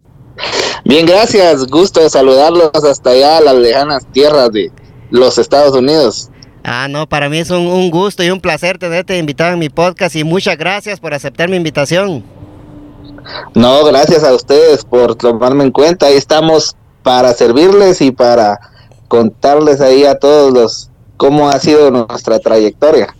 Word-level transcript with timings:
Bien, 0.85 1.05
gracias. 1.05 1.67
Gusto 1.67 2.01
de 2.01 2.09
saludarlos 2.09 2.71
hasta 2.83 3.11
allá 3.11 3.37
a 3.37 3.41
las 3.41 3.55
lejanas 3.55 4.05
tierras 4.11 4.51
de 4.51 4.71
los 5.11 5.37
Estados 5.37 5.75
Unidos. 5.75 6.29
Ah, 6.63 6.87
no, 6.89 7.07
para 7.07 7.29
mí 7.29 7.37
es 7.37 7.49
un, 7.49 7.89
gusto 7.89 8.23
y 8.23 8.29
un 8.29 8.41
placer 8.41 8.77
tenerte 8.77 9.17
invitado 9.17 9.53
en 9.53 9.59
mi 9.59 9.69
podcast 9.69 10.15
y 10.15 10.23
muchas 10.23 10.57
gracias 10.57 10.99
por 10.99 11.13
aceptar 11.13 11.49
mi 11.49 11.55
invitación. 11.55 12.23
No, 13.53 13.83
gracias 13.85 14.23
a 14.23 14.33
ustedes 14.33 14.83
por 14.83 15.15
tomarme 15.15 15.63
en 15.63 15.71
cuenta. 15.71 16.07
Ahí 16.07 16.15
estamos 16.15 16.75
para 17.03 17.33
servirles 17.33 18.01
y 18.01 18.11
para 18.11 18.59
contarles 19.07 19.81
ahí 19.81 20.05
a 20.05 20.19
todos 20.19 20.53
los 20.53 20.89
cómo 21.17 21.49
ha 21.49 21.59
sido 21.59 21.91
nuestra 21.91 22.39
trayectoria. 22.39 23.15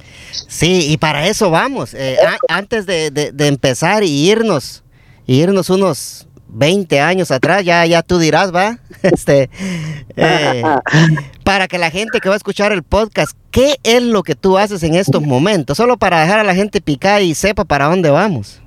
Sí, 0.47 0.91
y 0.91 0.97
para 0.97 1.27
eso 1.27 1.49
vamos. 1.49 1.93
Eh, 1.93 2.17
antes 2.47 2.85
de, 2.85 3.11
de, 3.11 3.47
empezar 3.47 4.03
y 4.03 4.29
irnos, 4.29 4.83
irnos 5.27 5.69
unos 5.69 6.27
20 6.49 6.99
años 6.99 7.31
atrás, 7.31 7.63
ya, 7.63 7.85
ya 7.85 8.01
tú 8.01 8.19
dirás, 8.19 8.53
va, 8.53 8.79
este, 9.03 9.49
eh, 10.15 10.63
para 11.43 11.67
que 11.67 11.77
la 11.77 11.91
gente 11.91 12.19
que 12.19 12.29
va 12.29 12.35
a 12.35 12.37
escuchar 12.37 12.71
el 12.71 12.83
podcast, 12.83 13.37
¿qué 13.51 13.77
es 13.83 14.01
lo 14.01 14.23
que 14.23 14.35
tú 14.35 14.57
haces 14.57 14.83
en 14.83 14.95
estos 14.95 15.21
momentos? 15.21 15.77
Solo 15.77 15.97
para 15.97 16.21
dejar 16.21 16.39
a 16.39 16.43
la 16.43 16.55
gente 16.55 16.81
picar 16.81 17.21
y 17.21 17.35
sepa 17.35 17.65
para 17.65 17.85
dónde 17.85 18.09
vamos. 18.09 18.61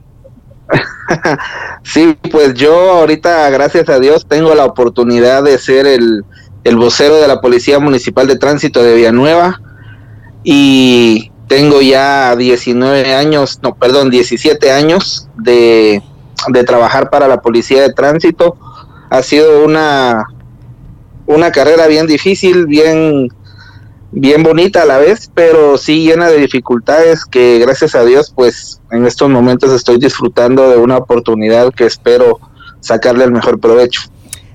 Sí, 1.84 2.16
pues 2.30 2.54
yo 2.54 2.92
ahorita, 2.92 3.50
gracias 3.50 3.88
a 3.88 3.98
Dios, 3.98 4.26
tengo 4.26 4.54
la 4.54 4.64
oportunidad 4.64 5.42
de 5.42 5.58
ser 5.58 5.86
el, 5.86 6.24
el 6.64 6.76
vocero 6.76 7.16
de 7.16 7.26
la 7.26 7.40
Policía 7.40 7.80
Municipal 7.80 8.26
de 8.28 8.38
Tránsito 8.38 8.82
de 8.82 8.94
Villanueva 8.94 9.60
y 10.44 11.32
tengo 11.48 11.82
ya 11.82 12.34
19 12.36 13.14
años, 13.14 13.58
no, 13.62 13.74
perdón, 13.74 14.10
17 14.10 14.70
años 14.70 15.28
de 15.36 16.02
de 16.48 16.64
trabajar 16.64 17.10
para 17.10 17.28
la 17.28 17.40
policía 17.40 17.82
de 17.82 17.92
tránsito. 17.92 18.56
Ha 19.10 19.22
sido 19.22 19.64
una, 19.64 20.24
una 21.26 21.50
carrera 21.52 21.86
bien 21.86 22.06
difícil, 22.06 22.66
bien, 22.66 23.28
bien 24.10 24.42
bonita 24.42 24.82
a 24.82 24.86
la 24.86 24.98
vez, 24.98 25.30
pero 25.34 25.78
sí 25.78 26.04
llena 26.04 26.28
de 26.28 26.38
dificultades 26.38 27.24
que 27.24 27.58
gracias 27.58 27.94
a 27.94 28.04
Dios 28.04 28.32
pues 28.34 28.80
en 28.90 29.06
estos 29.06 29.28
momentos 29.28 29.72
estoy 29.72 29.98
disfrutando 29.98 30.70
de 30.70 30.76
una 30.76 30.96
oportunidad 30.96 31.72
que 31.72 31.86
espero 31.86 32.40
sacarle 32.80 33.24
el 33.24 33.32
mejor 33.32 33.60
provecho. 33.60 34.02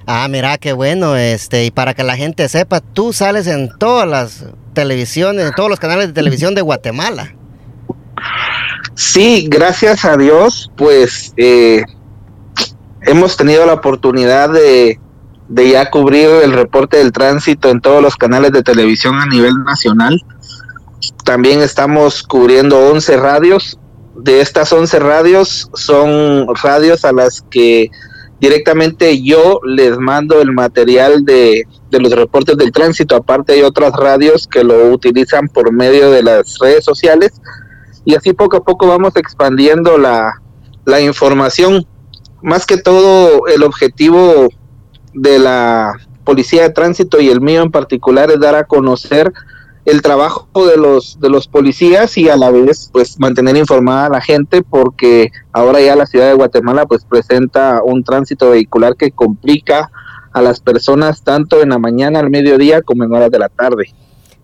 Ah, 0.06 0.28
mira, 0.30 0.58
qué 0.58 0.72
bueno, 0.72 1.18
este, 1.18 1.66
y 1.66 1.72
para 1.72 1.94
que 1.94 2.04
la 2.04 2.16
gente 2.16 2.48
sepa, 2.48 2.80
tú 2.80 3.12
sales 3.12 3.46
en 3.46 3.70
todas 3.78 4.08
las 4.08 4.46
televisiones, 4.74 5.48
en 5.48 5.54
todos 5.54 5.70
los 5.70 5.80
canales 5.80 6.08
de 6.08 6.14
televisión 6.14 6.56
de 6.56 6.62
Guatemala. 6.62 7.36
Sí, 8.96 9.48
gracias 9.50 10.06
a 10.06 10.18
Dios, 10.18 10.72
pues 10.76 11.34
eh, 11.38 11.84
hemos 13.02 13.38
tenido 13.38 13.66
la 13.66 13.74
oportunidad 13.74 14.50
de, 14.50 15.00
ya 15.50 15.90
cubrir 15.90 16.30
el 16.44 16.54
reporte 16.54 16.98
del 16.98 17.12
tránsito 17.12 17.70
en 17.70 17.82
todos 17.82 18.02
los 18.02 18.16
canales 18.16 18.52
de 18.52 18.64
televisión 18.64 19.16
a 19.16 19.26
nivel 19.26 19.54
nacional. 19.66 20.22
También 21.24 21.62
estamos 21.62 22.24
cubriendo 22.24 22.80
11 22.90 23.18
radios. 23.18 23.80
De 24.16 24.42
estas 24.42 24.74
11 24.74 25.00
radios 25.00 25.70
son 25.74 26.48
radios 26.56 27.06
a 27.06 27.14
las 27.14 27.44
que 27.52 27.92
directamente 28.40 29.22
yo 29.22 29.60
les 29.64 29.98
mando 29.98 30.42
el 30.42 30.52
material 30.52 31.24
de, 31.24 31.64
los 31.92 32.12
reportes 32.12 32.58
del 32.58 32.72
tránsito. 32.72 33.16
Aparte 33.16 33.54
hay 33.54 33.62
otras 33.62 33.94
radios 33.94 34.48
que 34.48 34.64
lo 34.64 34.90
utilizan 34.90 35.48
por 35.48 35.72
medio 35.72 36.12
de 36.12 36.24
las 36.24 36.58
redes 36.60 36.84
sociales 36.84 37.34
y 38.08 38.16
así 38.16 38.32
poco 38.32 38.56
a 38.56 38.64
poco 38.64 38.88
vamos 38.88 39.18
expandiendo 39.18 39.98
la, 39.98 40.42
información. 41.02 41.86
Más 42.42 42.66
que 42.66 42.78
todo 42.78 43.48
el 43.48 43.64
objetivo 43.64 44.48
de 45.14 45.40
la 45.40 45.94
policía 46.24 46.62
de 46.62 46.70
tránsito 46.70 47.20
y 47.20 47.28
el 47.28 47.42
mío 47.42 47.62
en 47.64 47.70
particular 47.70 48.32
es 48.32 48.40
dar 48.40 48.56
a 48.56 48.64
conocer 48.64 49.34
el 49.84 50.02
trabajo 50.02 50.48
de 50.66 50.78
los 50.78 51.20
de 51.20 51.30
los 51.30 51.50
policías 51.50 52.18
y 52.18 52.30
a 52.30 52.38
la 52.38 52.50
vez 52.50 52.90
pues 52.94 53.20
mantener 53.20 53.58
informada 53.58 54.06
a 54.06 54.10
la 54.10 54.22
gente 54.22 54.62
porque 54.62 55.32
ahora 55.52 55.82
ya 55.82 55.98
la 55.98 56.06
ciudad 56.06 56.28
de 56.28 56.34
Guatemala 56.34 56.86
pues 56.86 57.04
presenta 57.04 57.82
un 57.84 58.06
tránsito 58.06 58.52
vehicular 58.52 58.96
que 58.96 59.12
complica 59.12 59.92
a 60.32 60.42
las 60.42 60.62
personas 60.62 61.24
tanto 61.24 61.62
en 61.62 61.70
la 61.70 61.78
mañana, 61.78 62.20
al 62.22 62.30
mediodía 62.30 62.82
como 62.82 63.04
en 63.04 63.14
horas 63.14 63.32
de 63.32 63.40
la 63.40 63.50
tarde 63.50 63.94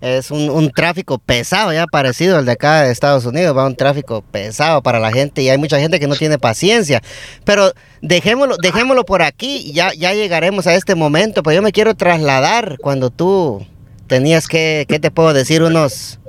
es 0.04 0.32
un, 0.32 0.70
tráfico 0.72 1.18
pesado, 1.18 1.72
ya 1.72 1.88
parecido 1.88 2.38
al 2.38 2.44
de 2.44 2.52
acá 2.52 2.82
de 2.82 2.92
Estados 2.92 3.26
Unidos, 3.26 3.56
va 3.56 3.66
un 3.66 3.78
tráfico 3.78 4.22
pesado 4.22 4.84
para 4.84 5.00
la 5.00 5.14
gente 5.14 5.42
y 5.42 5.48
hay 5.48 5.58
mucha 5.58 5.80
gente 5.80 5.98
que 5.98 6.08
no 6.08 6.16
tiene 6.18 6.38
paciencia. 6.38 7.02
Pero 7.46 7.72
dejémoslo, 8.02 8.58
dejémoslo 8.62 9.06
por 9.06 9.22
aquí, 9.22 9.72
ya, 9.72 9.94
ya 9.94 10.14
llegaremos 10.14 10.68
a 10.68 10.76
este 10.76 10.96
momento, 10.96 11.42
pero 11.42 11.56
yo 11.56 11.62
me 11.62 11.72
quiero 11.72 11.96
trasladar 11.96 12.80
cuando 12.82 13.12
tú 13.12 13.66
tenías 14.08 14.50
que, 14.50 14.86
¿qué 14.90 15.00
te 15.00 15.10
puedo 15.10 15.32
decir? 15.32 15.64
Unos 15.64 16.20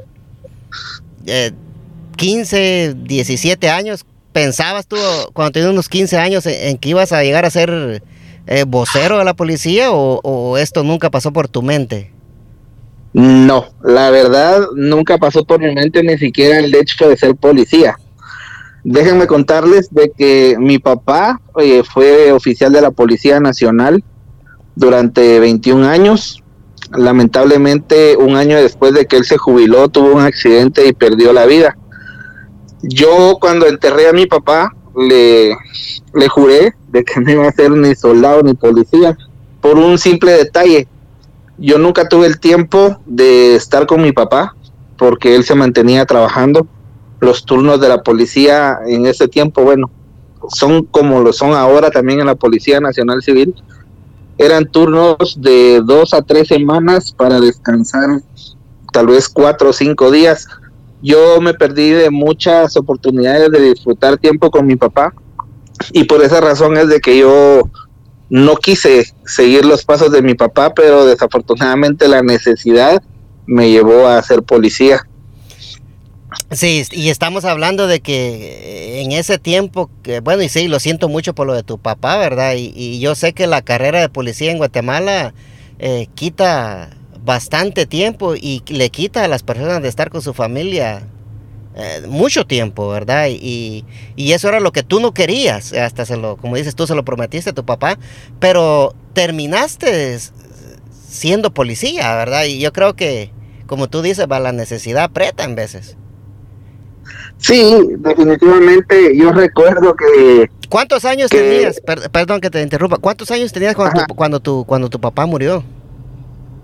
15, 2.17 2.85
eh, 2.85 2.95
17 2.95 3.71
años. 3.71 4.07
¿Pensabas 4.33 4.87
tú 4.87 4.97
cuando 5.33 5.51
tenías 5.51 5.73
unos 5.73 5.89
15 5.89 6.17
años 6.17 6.47
en, 6.47 6.79
que 6.79 6.91
ibas 6.91 7.11
a 7.11 7.25
llegar 7.25 7.45
a 7.45 7.51
ser 7.51 8.05
eh, 8.47 8.65
vocero 8.69 9.19
de 9.19 9.25
la 9.25 9.35
policía 9.35 9.91
o 9.91 10.59
esto 10.59 10.85
nunca 10.85 11.11
pasó 11.11 11.33
por 11.33 11.49
tu 11.49 11.61
mente? 11.61 12.14
No, 13.15 13.67
la 13.85 14.11
verdad 14.11 14.67
nunca 14.75 15.19
pasó 15.19 15.45
por 15.45 15.61
mi 15.61 15.73
mente 15.73 16.03
ni 16.03 16.19
siquiera 16.19 16.59
el 16.59 16.75
hecho 16.75 17.09
de 17.09 17.17
ser 17.17 17.37
policía. 17.37 17.97
Déjenme 18.83 19.29
contarles 19.29 19.89
de 19.95 20.11
que 20.11 20.57
mi 20.59 20.81
papá 20.81 21.41
eh, 21.59 21.85
fue 21.85 22.33
oficial 22.33 22.73
de 22.73 22.81
la 22.81 22.91
Policía 22.91 23.39
Nacional 23.39 24.03
durante 24.75 25.39
21 25.39 25.87
años. 25.87 26.43
Lamentablemente, 26.91 28.17
un 28.17 28.35
año 28.35 28.57
después 28.57 28.93
de 28.93 29.07
que 29.07 29.17
él 29.17 29.25
se 29.25 29.39
jubiló, 29.39 29.89
tuvo 29.89 30.13
un 30.13 30.21
accidente 30.21 30.87
y 30.87 30.93
perdió 30.93 31.33
la 31.33 31.47
vida. 31.47 31.79
Yo 32.83 33.39
cuando 33.41 33.69
enterré 33.69 34.09
a 34.09 34.13
mi 34.13 34.27
papá, 34.27 34.73
le, 34.97 35.57
le 36.15 36.29
juré 36.29 36.75
de 36.89 37.05
que 37.05 37.21
no 37.21 37.31
iba 37.31 37.49
a 37.49 37.53
ser 37.53 37.71
ni 37.71 37.95
soldado 37.95 38.43
ni 38.43 38.55
policía, 38.55 39.17
por 39.61 39.79
un 39.79 39.99
simple 39.99 40.33
detalle 40.33 40.89
yo 41.59 41.79
nunca 41.79 42.09
tuve 42.09 42.27
el 42.27 42.41
tiempo 42.41 42.99
de 43.07 43.55
estar 43.55 43.87
con 43.87 44.03
mi 44.03 44.13
papá 44.13 44.55
porque 44.97 45.35
él 45.35 45.45
se 45.45 45.55
mantenía 45.55 46.07
trabajando. 46.07 46.67
Los 47.21 47.45
turnos 47.45 47.81
de 47.81 47.89
la 47.89 48.03
policía 48.03 48.79
en 48.87 49.07
ese 49.07 49.29
tiempo, 49.29 49.63
bueno, 49.63 49.91
son 50.49 50.85
como 50.85 51.21
lo 51.21 51.33
son 51.33 51.53
ahora 51.53 51.91
también 51.91 52.21
en 52.21 52.27
la 52.27 52.35
Policía 52.35 52.81
Nacional 52.81 53.23
Civil. 53.23 53.55
Eran 54.37 54.67
turnos 54.71 55.39
de 55.41 55.81
dos 55.85 56.13
a 56.13 56.23
tres 56.23 56.49
semanas 56.49 57.13
para 57.13 57.41
descansar 57.41 58.21
tal 58.93 59.07
vez 59.07 59.29
cuatro 59.29 59.71
o 59.71 59.73
cinco 59.73 60.11
días. 60.11 60.47
Yo 61.03 61.41
me 61.41 61.55
perdí 61.55 61.91
de 61.91 62.11
muchas 62.11 62.77
oportunidades 62.77 63.51
de 63.51 63.61
disfrutar 63.61 64.19
tiempo 64.19 64.51
con 64.51 64.67
mi 64.67 64.77
papá 64.77 65.13
y 65.93 66.05
por 66.05 66.23
esa 66.23 66.41
razón 66.41 66.77
es 66.77 66.89
de 66.89 67.01
que 67.01 67.19
yo 67.19 67.63
no 68.31 68.57
quise 68.57 69.13
seguir 69.27 69.65
los 69.65 69.85
pasos 69.85 70.11
de 70.11 70.23
mi 70.23 70.35
papá, 70.35 70.75
pero 70.75 71.05
desafortunadamente 71.05 72.09
la 72.09 72.23
necesidad 72.23 73.03
me 73.47 73.71
llevó 73.71 74.09
a 74.09 74.23
ser 74.23 74.43
policía. 74.43 75.07
Sí, 76.51 76.85
y 76.91 77.11
estamos 77.11 77.45
hablando 77.45 77.87
de 77.87 78.01
que 78.01 79.03
en 79.03 79.13
ese 79.13 79.39
tiempo, 79.39 79.91
que, 80.03 80.21
bueno, 80.21 80.43
y 80.43 80.49
sí, 80.49 80.69
lo 80.69 80.81
siento 80.81 81.09
mucho 81.09 81.35
por 81.35 81.47
lo 81.47 81.55
de 81.55 81.63
tu 81.63 81.79
papá, 81.79 82.17
¿verdad? 82.19 82.55
Y, 82.57 82.99
yo 83.01 83.15
sé 83.15 83.33
que 83.33 83.47
la 83.47 83.63
carrera 83.63 84.01
de 84.01 84.09
policía 84.09 84.51
en 84.51 84.59
Guatemala 84.59 85.35
eh, 85.79 86.09
quita 86.15 86.91
bastante 87.25 87.87
tiempo 87.87 88.35
y 88.37 88.63
le 88.67 88.91
quita 88.91 89.25
a 89.25 89.29
las 89.29 89.43
personas 89.43 89.83
de 89.83 89.89
estar 89.89 90.11
con 90.11 90.23
su 90.23 90.35
familia 90.35 91.07
eh, 91.77 92.03
mucho 92.09 92.47
tiempo, 92.47 92.89
¿verdad? 92.89 93.27
Y, 93.29 93.85
y, 94.15 94.33
eso 94.33 94.49
era 94.49 94.61
lo 94.61 94.71
que 94.71 94.83
tú 94.83 95.01
no 95.01 95.13
querías, 95.13 95.73
hasta 95.73 96.07
se 96.07 96.17
lo, 96.17 96.37
como 96.37 96.57
dices 96.57 96.77
tú, 96.77 96.87
se 96.87 96.95
lo 96.95 97.05
prometiste 97.05 97.51
a 97.51 97.55
tu 97.55 97.65
papá, 97.65 97.99
pero 98.39 98.95
terminaste 99.13 100.19
siendo 101.09 101.53
policía, 101.53 102.15
¿verdad? 102.17 102.45
Y 102.45 102.61
yo 102.61 102.73
creo 102.73 102.95
que, 102.95 103.31
como 103.67 103.89
tú 103.89 104.03
dices, 104.03 104.27
va 104.31 104.39
la 104.39 104.53
necesidad 104.53 105.05
aprieta 105.05 105.45
en 105.45 105.55
veces. 105.55 105.97
Sí, 107.39 107.77
definitivamente. 107.99 109.17
Yo 109.17 109.33
recuerdo 109.33 109.95
que. 109.95 110.49
¿Cuántos 110.69 111.05
años 111.05 111.31
tenías? 111.31 111.81
perdón 112.11 112.41
que 112.41 112.51
te 112.51 112.63
interrumpa. 112.63 112.99
¿Cuántos 112.99 113.31
años 113.31 113.53
tenías 113.53 113.75
cuando 113.75 114.05
tu, 114.07 114.15
cuando 114.15 114.41
tu, 114.41 114.65
cuando 114.65 114.89
tu 114.89 115.01
papá 115.01 115.27
murió? 115.27 115.63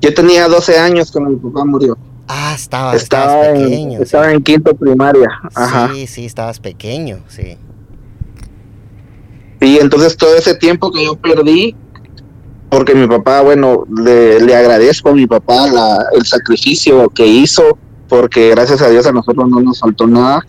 Yo 0.01 0.15
tenía 0.15 0.49
12 0.49 0.79
años 0.79 1.13
cuando 1.13 1.31
mi 1.31 1.37
papá 1.37 1.65
murió. 1.65 1.99
Ah, 2.33 2.53
estaba, 2.55 2.95
estaba 2.95 3.43
pequeño. 3.43 3.97
En, 3.97 4.03
Estaba 4.03 4.31
en 4.31 4.41
quinto 4.41 4.73
primaria. 4.77 5.29
Ajá. 5.53 5.91
Sí, 5.93 6.07
sí, 6.07 6.27
estabas 6.27 6.61
pequeño, 6.61 7.19
sí. 7.27 7.57
Y 9.61 9.79
entonces 9.79 10.17
todo 10.17 10.37
ese 10.37 10.55
tiempo 10.55 10.93
que 10.93 11.05
yo 11.05 11.17
perdí, 11.17 11.75
porque 12.71 12.95
mi 12.95 13.09
papá, 13.09 13.41
bueno, 13.41 13.85
le, 13.97 14.39
le 14.41 14.55
agradezco 14.55 15.09
a 15.09 15.15
mi 15.15 15.27
papá 15.27 15.67
la, 15.67 16.07
el 16.15 16.25
sacrificio 16.25 17.09
que 17.11 17.27
hizo, 17.27 17.77
porque 18.09 18.51
gracias 18.51 18.81
a 18.81 18.89
Dios 18.89 19.07
a 19.07 19.13
nosotros 19.13 19.49
no 19.49 19.61
nos 19.61 19.81
faltó 19.81 20.07
nada, 20.07 20.41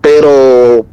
pero 0.00 0.86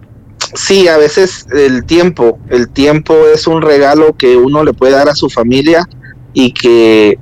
sí, 0.55 0.89
a 0.89 0.97
veces 0.97 1.47
el 1.53 1.85
tiempo, 1.85 2.37
el 2.49 2.67
tiempo 2.67 3.15
es 3.33 3.47
un 3.47 3.61
regalo 3.61 4.13
que 4.17 4.35
uno 4.35 4.65
le 4.65 4.73
puede 4.73 4.91
dar 4.91 5.07
a 5.07 5.15
su 5.15 5.29
familia 5.29 5.87
y 6.33 6.51
que 6.51 7.17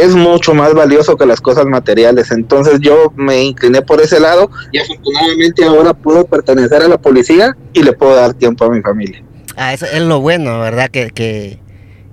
es 0.00 0.14
mucho 0.14 0.54
más 0.54 0.74
valioso 0.74 1.16
que 1.16 1.26
las 1.26 1.40
cosas 1.40 1.66
materiales. 1.66 2.30
Entonces 2.30 2.80
yo 2.80 3.12
me 3.16 3.42
incliné 3.42 3.82
por 3.82 4.00
ese 4.00 4.20
lado 4.20 4.50
y 4.72 4.78
afortunadamente 4.78 5.64
ahora 5.64 5.94
puedo 5.94 6.26
pertenecer 6.26 6.82
a 6.82 6.88
la 6.88 6.98
policía 6.98 7.56
y 7.72 7.82
le 7.82 7.92
puedo 7.92 8.14
dar 8.14 8.34
tiempo 8.34 8.64
a 8.64 8.70
mi 8.70 8.80
familia. 8.80 9.22
Ah, 9.56 9.72
eso 9.74 9.86
es 9.86 10.02
lo 10.02 10.20
bueno, 10.20 10.60
¿verdad? 10.60 10.90
Que, 10.90 11.10
que, 11.10 11.58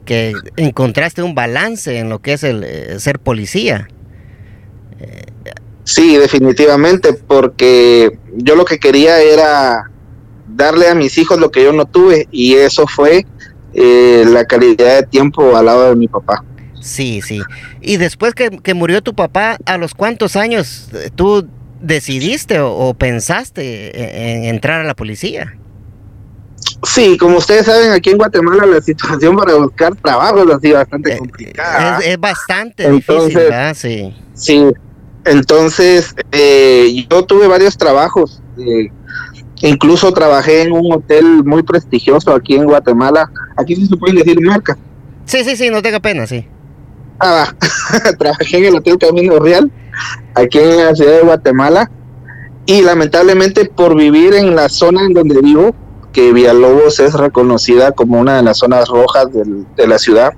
que 0.05 0.33
encontraste 0.55 1.21
un 1.21 1.35
balance 1.35 1.97
en 1.97 2.09
lo 2.09 2.19
que 2.19 2.33
es 2.33 2.43
el, 2.43 2.63
eh, 2.63 2.99
ser 2.99 3.19
policía. 3.19 3.87
Sí, 5.85 6.17
definitivamente, 6.17 7.13
porque 7.13 8.17
yo 8.33 8.55
lo 8.55 8.65
que 8.65 8.79
quería 8.79 9.21
era 9.21 9.91
darle 10.47 10.89
a 10.89 10.95
mis 10.95 11.15
hijos 11.19 11.39
lo 11.39 11.51
que 11.51 11.63
yo 11.63 11.73
no 11.73 11.85
tuve 11.85 12.27
y 12.31 12.55
eso 12.55 12.87
fue 12.87 13.25
eh, 13.73 14.25
la 14.27 14.45
calidad 14.45 15.01
de 15.01 15.03
tiempo 15.03 15.55
al 15.55 15.65
lado 15.67 15.89
de 15.89 15.95
mi 15.95 16.07
papá. 16.07 16.43
Sí, 16.85 17.19
sí. 17.23 17.41
Y 17.81 17.97
después 17.97 18.35
que, 18.35 18.73
murió 18.75 19.01
tu 19.01 19.15
papá, 19.15 19.57
¿a 19.65 19.77
los 19.77 19.95
cuántos 19.95 20.35
años 20.35 20.89
eh, 20.93 21.09
tú 21.13 21.47
decidiste 21.81 22.59
o, 22.59 22.93
pensaste 22.93 24.37
en, 24.37 24.45
entrar 24.45 24.81
a 24.81 24.83
la 24.83 24.93
policía? 24.93 25.57
Sí, 26.83 27.17
como 27.17 27.39
ustedes 27.39 27.65
saben, 27.65 27.91
aquí 27.91 28.11
en 28.11 28.17
Guatemala 28.17 28.67
la 28.67 28.81
situación 28.81 29.35
para 29.35 29.55
buscar 29.55 29.95
trabajo 29.95 30.43
es 30.43 30.55
así 30.55 30.71
bastante 30.73 31.13
eh, 31.13 31.17
complicada. 31.17 31.99
Es, 31.99 32.19
bastante 32.19 32.91
difícil, 32.91 33.33
¿verdad? 33.33 33.73
Sí. 33.75 34.15
Sí, 34.35 34.63
entonces 35.25 36.13
eh, 36.31 37.07
yo 37.09 37.25
tuve 37.25 37.47
varios 37.47 37.75
trabajos. 37.79 38.43
incluso 39.61 40.13
trabajé 40.13 40.61
en 40.61 40.71
un 40.71 40.93
hotel 40.93 41.43
muy 41.43 41.63
prestigioso 41.63 42.31
aquí 42.31 42.55
en 42.55 42.65
Guatemala. 42.65 43.31
Aquí 43.57 43.75
sí 43.75 43.87
se 43.87 43.97
pueden 43.97 44.17
decir 44.17 44.39
marca. 44.39 44.77
Sí, 45.25 45.43
sí, 45.43 45.55
sí, 45.55 45.71
no 45.71 45.81
tenga 45.81 45.99
pena, 45.99 46.27
sí. 46.27 46.47
Ah, 47.19 47.53
trabajé 48.19 48.57
en 48.57 48.65
el 48.65 48.75
Hotel 48.75 48.97
Camino 48.97 49.39
Real, 49.39 49.71
aquí 50.33 50.59
en 50.59 50.77
la 50.77 50.95
ciudad 50.95 51.17
de 51.17 51.21
Guatemala, 51.21 51.89
y 52.65 52.81
lamentablemente 52.81 53.65
por 53.65 53.95
vivir 53.95 54.33
en 54.33 54.55
la 54.55 54.69
zona 54.69 55.05
en 55.05 55.13
donde 55.13 55.39
vivo, 55.41 55.75
que 56.11 56.31
Villalobos 56.31 56.99
es 56.99 57.13
reconocida 57.13 57.91
como 57.91 58.19
una 58.19 58.37
de 58.37 58.43
las 58.43 58.57
zonas 58.57 58.87
rojas 58.87 59.27
de 59.31 59.87
la 59.87 59.99
ciudad, 59.99 60.33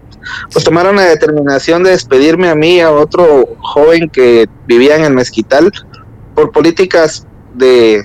pues 0.52 0.66
tomaron 0.66 0.96
la 0.96 1.04
determinación 1.04 1.84
de 1.84 1.92
despedirme 1.92 2.50
a 2.50 2.56
mí 2.56 2.76
y 2.76 2.80
a 2.80 2.92
otro 2.92 3.46
joven 3.60 4.10
que 4.10 4.48
vivía 4.66 4.96
en 4.96 5.06
el 5.06 5.14
mezquital 5.14 5.72
por 6.36 6.52
políticas 6.52 7.26
de 7.54 8.04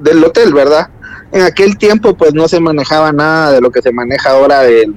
del 0.00 0.22
hotel, 0.22 0.52
¿verdad? 0.52 0.88
En 1.32 1.42
aquel 1.42 1.76
tiempo 1.78 2.14
pues 2.16 2.34
no 2.34 2.48
se 2.48 2.60
manejaba 2.60 3.12
nada 3.12 3.52
de 3.52 3.60
lo 3.60 3.70
que 3.70 3.82
se 3.82 3.92
maneja 3.92 4.30
ahora 4.30 4.60
del 4.60 4.94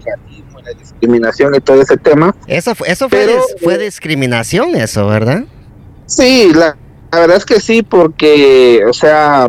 discriminación 0.77 1.55
y 1.55 1.59
todo 1.59 1.81
ese 1.81 1.97
tema. 1.97 2.35
Eso, 2.47 2.73
eso 2.85 3.09
fue, 3.09 3.27
fue 3.61 3.75
eh, 3.75 3.77
discriminación, 3.77 4.75
eso, 4.75 5.07
¿verdad? 5.07 5.43
Sí, 6.05 6.51
la, 6.53 6.75
verdad 7.11 7.37
es 7.37 7.45
que 7.45 7.59
sí, 7.59 7.83
porque, 7.83 8.83
o 8.87 8.93
sea, 8.93 9.47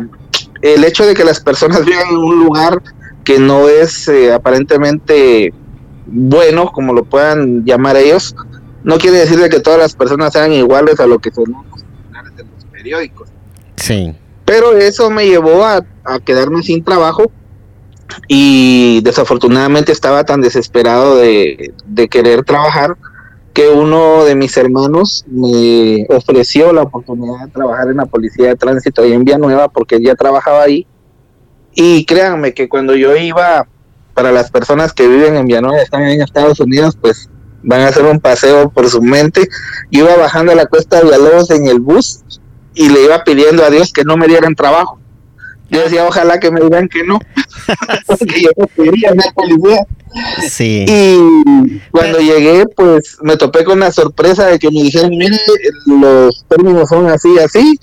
el 0.61 0.83
hecho 0.83 1.05
de 1.05 1.13
que 1.13 1.23
las 1.23 1.39
personas 1.39 1.85
vivan 1.85 2.09
en 2.09 2.17
un 2.17 2.43
lugar 2.43 2.81
que 3.23 3.39
no 3.39 3.67
es 3.69 4.07
eh, 4.07 4.33
aparentemente 4.33 5.53
bueno, 6.05 6.71
como 6.71 6.93
lo 6.93 7.05
puedan 7.05 7.63
llamar 7.63 7.95
ellos, 7.95 8.35
no 8.83 8.97
quiere 8.97 9.17
decir 9.17 9.39
de 9.39 9.49
que 9.49 9.59
todas 9.59 9.79
las 9.79 9.95
personas 9.95 10.33
sean 10.33 10.51
iguales 10.51 10.99
a 10.99 11.07
lo 11.07 11.19
que 11.19 11.31
son 11.31 11.45
los 11.51 12.35
de 12.35 12.43
los 12.43 12.65
periódicos. 12.71 13.29
Sí. 13.75 14.15
Pero 14.45 14.75
eso 14.75 15.09
me 15.09 15.25
llevó 15.27 15.63
a, 15.63 15.85
a 16.03 16.19
quedarme 16.19 16.63
sin 16.63 16.83
trabajo 16.83 17.31
y 18.27 19.01
desafortunadamente 19.01 19.91
estaba 19.91 20.23
tan 20.23 20.41
desesperado 20.41 21.17
de, 21.17 21.73
querer 22.09 22.43
trabajar 22.43 22.95
que 23.53 23.69
uno 23.69 24.23
de 24.23 24.35
mis 24.35 24.55
hermanos 24.55 25.25
me 25.27 26.05
ofreció 26.09 26.71
la 26.71 26.83
oportunidad 26.83 27.45
de 27.45 27.51
trabajar 27.51 27.89
en 27.89 27.97
la 27.97 28.05
policía 28.05 28.47
de 28.47 28.55
tránsito 28.55 29.01
ahí 29.01 29.11
en 29.11 29.25
Villanueva 29.25 29.67
porque 29.67 29.95
él 29.95 30.03
ya 30.05 30.15
trabajaba 30.15 30.63
ahí. 30.63 30.87
Y 31.73 32.05
créanme 32.05 32.53
que 32.53 32.69
cuando 32.69 32.95
yo 32.95 33.15
iba 33.15 33.67
para 34.13 34.31
las 34.31 34.51
personas 34.51 34.93
que 34.93 35.07
viven 35.07 35.35
en 35.35 35.47
Villanueva 35.47 35.81
están 35.81 36.03
en 36.03 36.21
Estados 36.21 36.59
Unidos 36.59 36.97
pues 36.99 37.29
van 37.63 37.81
a 37.81 37.87
hacer 37.87 38.05
un 38.05 38.21
paseo 38.21 38.69
por 38.69 38.89
su 38.89 39.01
mente. 39.01 39.47
Iba 39.89 40.15
bajando 40.15 40.55
la 40.55 40.65
cuesta 40.65 40.97
de 40.97 41.03
Villalobos 41.03 41.51
en 41.51 41.67
el 41.67 41.79
bus 41.79 42.21
y 42.73 42.89
le 42.89 43.03
iba 43.03 43.23
pidiendo 43.25 43.65
a 43.65 43.69
Dios 43.69 43.91
que 43.91 44.03
no 44.05 44.15
me 44.15 44.27
dieran 44.27 44.55
trabajo 44.55 45.00
yo 45.71 45.83
decía, 45.83 46.05
ojalá 46.05 46.37
que 46.39 46.51
me 46.51 46.59
digan 46.61 46.87
que 46.89 47.03
no, 47.03 47.17
porque 48.05 48.41
yo 48.41 48.49
no 48.57 48.67
quería 48.67 49.09
ser 49.09 49.33
policía. 49.33 49.87
Sí. 50.49 50.85
Y 50.87 51.79
cuando 51.89 52.19
llegué, 52.19 52.65
pues 52.75 53.17
me 53.21 53.37
topé 53.37 53.63
con 53.63 53.79
la 53.79 53.91
sorpresa 53.91 54.47
de 54.47 54.59
que 54.59 54.69
me 54.69 54.83
dijeron, 54.83 55.11
mire, 55.11 55.39
los 55.85 56.45
términos 56.49 56.89
son 56.89 57.07
así, 57.07 57.39
así, 57.39 57.79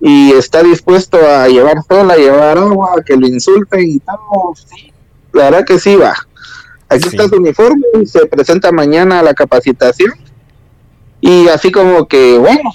y 0.00 0.32
está 0.32 0.62
dispuesto 0.62 1.18
a 1.18 1.48
llevar 1.48 1.78
sola, 1.88 2.14
a 2.14 2.18
llevar 2.18 2.58
agua, 2.58 2.92
a 2.96 3.02
que 3.02 3.16
lo 3.16 3.26
insulten 3.26 3.90
y 3.90 3.98
tal. 3.98 4.16
Sí, 4.54 4.92
la 5.32 5.50
verdad 5.50 5.64
que 5.64 5.80
sí 5.80 5.96
va. 5.96 6.14
Aquí 6.88 7.08
está 7.08 7.28
su 7.28 7.36
uniforme, 7.36 7.82
se 8.06 8.24
presenta 8.26 8.70
mañana 8.70 9.18
a 9.18 9.22
la 9.24 9.34
capacitación. 9.34 10.12
Y 11.20 11.48
así 11.48 11.72
como 11.72 12.06
que, 12.06 12.38
bueno, 12.38 12.70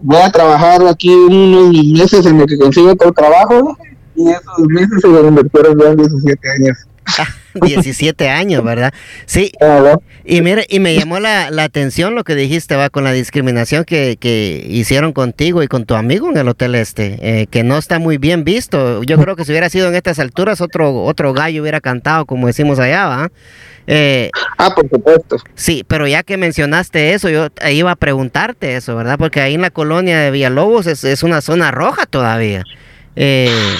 voy 0.00 0.22
a 0.22 0.30
trabajar 0.30 0.86
aquí 0.86 1.12
unos 1.12 1.74
meses 1.74 2.24
en 2.24 2.38
lo 2.38 2.46
que 2.46 2.56
consigo 2.56 2.94
todo 2.94 3.10
el 3.10 3.14
trabajo 3.14 3.76
y 4.18 4.30
esos 4.30 4.58
meses 4.68 5.00
se 5.00 5.08
convirtieron 5.08 5.78
ya 5.78 5.88
en 5.90 5.96
17 5.96 6.50
años. 6.50 6.78
17 7.54 8.28
años, 8.28 8.62
¿verdad? 8.64 8.92
Sí. 9.26 9.52
Y 10.24 10.42
mire, 10.42 10.66
y 10.68 10.80
me 10.80 10.94
llamó 10.94 11.20
la, 11.20 11.46
atención 11.62 12.14
lo 12.14 12.24
que 12.24 12.34
dijiste, 12.34 12.76
va, 12.76 12.90
con 12.90 13.04
la 13.04 13.12
discriminación 13.12 13.84
que, 13.84 14.66
hicieron 14.68 15.12
contigo 15.12 15.62
y 15.62 15.68
con 15.68 15.84
tu 15.84 15.94
amigo 15.94 16.28
en 16.30 16.36
el 16.36 16.48
hotel 16.48 16.74
este, 16.74 17.18
eh, 17.20 17.46
que 17.46 17.62
no 17.62 17.78
está 17.78 17.98
muy 17.98 18.18
bien 18.18 18.44
visto. 18.44 19.02
Yo 19.02 19.18
creo 19.18 19.36
que 19.36 19.44
si 19.44 19.52
hubiera 19.52 19.70
sido 19.70 19.88
en 19.88 19.94
estas 19.94 20.18
alturas, 20.18 20.60
otro, 20.60 21.04
otro 21.04 21.32
gallo 21.32 21.62
hubiera 21.62 21.80
cantado, 21.80 22.26
como 22.26 22.46
decimos 22.46 22.78
allá, 22.78 23.06
¿va? 23.06 23.30
Eh, 23.86 24.30
ah, 24.58 24.74
por 24.74 24.88
supuesto. 24.88 25.36
Sí, 25.54 25.82
pero 25.88 26.06
ya 26.06 26.22
que 26.22 26.36
mencionaste 26.36 27.14
eso, 27.14 27.30
yo 27.30 27.48
iba 27.70 27.90
a 27.90 27.96
preguntarte 27.96 28.76
eso, 28.76 28.94
¿verdad? 28.96 29.16
Porque 29.18 29.40
ahí 29.40 29.54
en 29.54 29.62
la 29.62 29.70
colonia 29.70 30.20
de 30.20 30.30
Villalobos 30.30 30.86
es, 30.86 31.04
es 31.04 31.22
una 31.22 31.40
zona 31.40 31.70
roja 31.70 32.04
todavía. 32.04 32.64
Eh, 33.16 33.76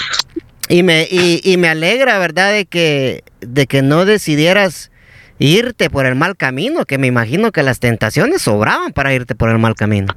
y 0.67 0.83
me, 0.83 1.07
y, 1.09 1.57
me 1.57 1.69
alegra, 1.69 2.19
¿verdad?, 2.19 2.51
de 2.51 2.65
que, 2.65 3.23
de 3.41 3.65
que 3.65 3.81
no 3.81 4.05
decidieras 4.05 4.91
irte 5.39 5.89
por 5.89 6.05
el 6.05 6.15
mal 6.15 6.35
camino, 6.37 6.85
que 6.85 6.97
me 6.97 7.07
imagino 7.07 7.51
que 7.51 7.63
las 7.63 7.79
tentaciones 7.79 8.43
sobraban 8.43 8.93
para 8.93 9.13
irte 9.13 9.35
por 9.35 9.49
el 9.49 9.57
mal 9.57 9.75
camino. 9.75 10.13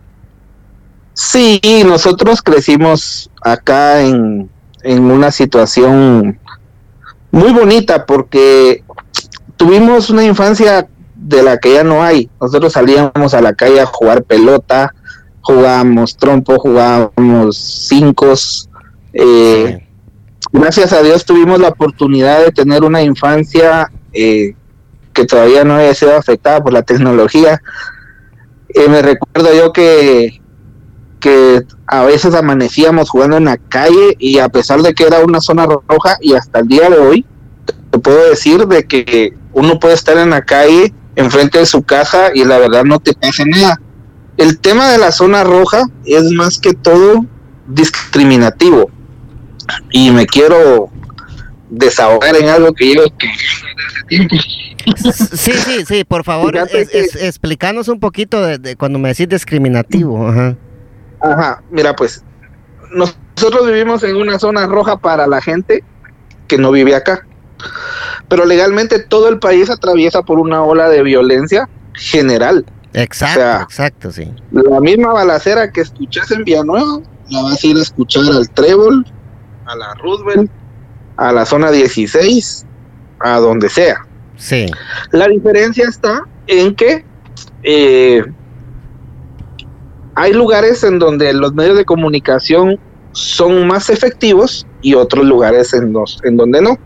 Sí, 1.15 1.61
nosotros 1.87 2.43
crecimos 2.43 3.31
acá 3.43 4.03
en, 4.03 4.51
en 4.83 5.05
una 5.05 5.31
situación 5.31 6.39
muy 7.31 7.53
bonita 7.53 8.05
porque 8.05 8.85
tuvimos 9.57 10.11
una 10.11 10.25
infancia 10.25 10.87
de 11.15 11.43
la 11.43 11.59
que 11.59 11.75
ya 11.75 11.85
no 11.85 12.03
hay. 12.03 12.29
Nosotros 12.41 12.73
salíamos 12.73 13.35
a 13.35 13.41
la 13.41 13.55
calle 13.55 13.81
a 13.81 13.87
jugar 13.87 14.25
pelota, 14.25 14.95
jugábamos 15.41 16.17
trompo, 16.17 16.59
jugábamos 16.59 17.57
cinco, 17.57 18.35
Eh, 19.13 19.87
gracias 20.53 20.93
a 20.93 21.03
Dios 21.03 21.25
tuvimos 21.25 21.61
la 21.61 21.69
oportunidad 21.69 22.45
de 22.45 22.53
tener 22.53 22.83
una 22.83 23.03
infancia 23.03 23.91
eh, 24.13 24.55
que 25.13 25.27
todavía 25.27 25.65
no 25.65 25.75
había 25.75 25.95
sido 25.95 26.17
afectada 26.17 26.63
por 26.63 26.73
la 26.73 26.83
tecnología. 26.83 27.61
Eh, 28.71 28.89
me 28.89 29.03
recuerdo 29.03 29.55
yo 29.55 29.73
que, 29.73 30.41
que 31.21 31.63
a 31.87 32.05
veces 32.05 32.35
amanecíamos 32.35 33.11
jugando 33.11 33.37
en 33.37 33.45
la 33.45 33.59
calle 33.59 34.17
y 34.19 34.39
a 34.39 34.49
pesar 34.49 34.81
de 34.81 34.95
que 34.95 35.05
era 35.05 35.21
una 35.21 35.41
zona 35.41 35.67
roja 35.67 36.17
y 36.21 36.35
hasta 36.35 36.61
el 36.61 36.69
día 36.69 36.89
de 36.89 36.99
hoy, 36.99 37.27
te 37.91 37.99
puedo 37.99 38.31
decir 38.31 38.67
de 38.67 38.85
que 38.85 39.35
uno 39.53 39.79
puede 39.79 39.95
estar 39.95 40.17
en 40.17 40.31
la 40.31 40.43
calle 40.43 40.95
enfrente 41.15 41.59
de 41.59 41.67
su 41.67 41.83
casa 41.83 42.31
y 42.35 42.45
la 42.45 42.57
verdad 42.57 42.85
no 42.85 42.99
te 42.99 43.13
pasa 43.13 43.45
nada. 43.45 43.79
El 44.39 44.59
tema 44.59 44.91
de 44.91 44.97
la 44.97 45.13
zona 45.13 45.45
roja 45.45 45.85
es 46.07 46.23
más 46.33 46.59
que 46.59 46.73
todo 46.73 47.27
discriminativo 47.67 48.91
y 49.91 50.11
me 50.11 50.27
quiero 50.27 50.91
desahogar 51.71 52.37
en 52.37 52.49
algo 52.49 52.73
que 52.75 52.95
yo 52.95 53.03
Sí, 55.33 55.53
sí, 55.53 55.85
sí, 55.87 56.05
por 56.05 56.25
favor, 56.25 56.57
explícanos 56.57 57.89
un 57.89 58.01
poquito 58.01 58.43
de, 58.43 58.77
cuando 58.77 58.99
me 58.99 59.11
decís 59.11 59.29
discriminativo. 59.29 60.29
Ajá. 60.29 60.57
Ajá, 61.21 61.63
mira, 61.71 61.95
pues 61.95 62.25
nosotros 62.93 63.67
vivimos 63.67 64.03
en 64.03 64.17
una 64.17 64.39
zona 64.39 64.67
roja 64.67 64.99
para 64.99 65.27
la 65.27 65.41
gente 65.41 65.85
que 66.49 66.59
no 66.59 66.73
vive 66.73 66.95
acá. 66.95 67.27
Pero 68.29 68.45
legalmente 68.45 68.99
todo 68.99 69.29
el 69.29 69.39
país 69.39 69.71
atraviesa 69.71 70.23
por 70.23 70.39
una 70.39 70.63
ola 70.63 70.89
de 70.89 71.03
violencia 71.03 71.69
general. 71.95 72.67
Exacto, 72.93 73.63
exacto, 73.63 74.11
sí. 74.11 74.29
La 74.51 74.81
misma 74.81 75.13
balacera 75.13 75.71
que 75.71 75.83
escuchas 75.83 76.31
en 76.31 76.45
Villanueva, 76.45 77.01
la 77.31 77.43
vas 77.43 77.63
a 77.63 77.67
ir 77.67 77.77
a 77.77 77.83
escuchar 77.83 78.25
al 78.25 78.51
Trébol, 78.51 79.07
a 79.67 79.77
la 79.77 79.95
Roosevelt, 79.95 80.51
a 81.17 81.33
la 81.33 81.45
zona 81.45 81.71
16, 81.71 82.67
a 83.21 83.39
donde 83.39 83.69
sea. 83.69 84.07
Sí. 84.37 84.67
La 85.13 85.29
diferencia 85.29 85.87
está 85.89 86.25
en 86.47 86.75
que 86.75 87.05
eh, 87.63 88.25
hay 90.15 90.33
lugares 90.33 90.83
en 90.85 90.99
donde 90.99 91.33
los 91.33 91.55
medios 91.55 91.77
de 91.77 91.85
comunicación 91.85 92.79
son 93.13 93.67
más 93.67 93.91
efectivos 93.91 94.67
y 94.81 94.95
otros 94.95 95.25
lugares 95.25 95.73
en, 95.75 95.93
los, 95.93 96.19
en 96.25 96.37
donde 96.37 96.61
no. 96.61 96.79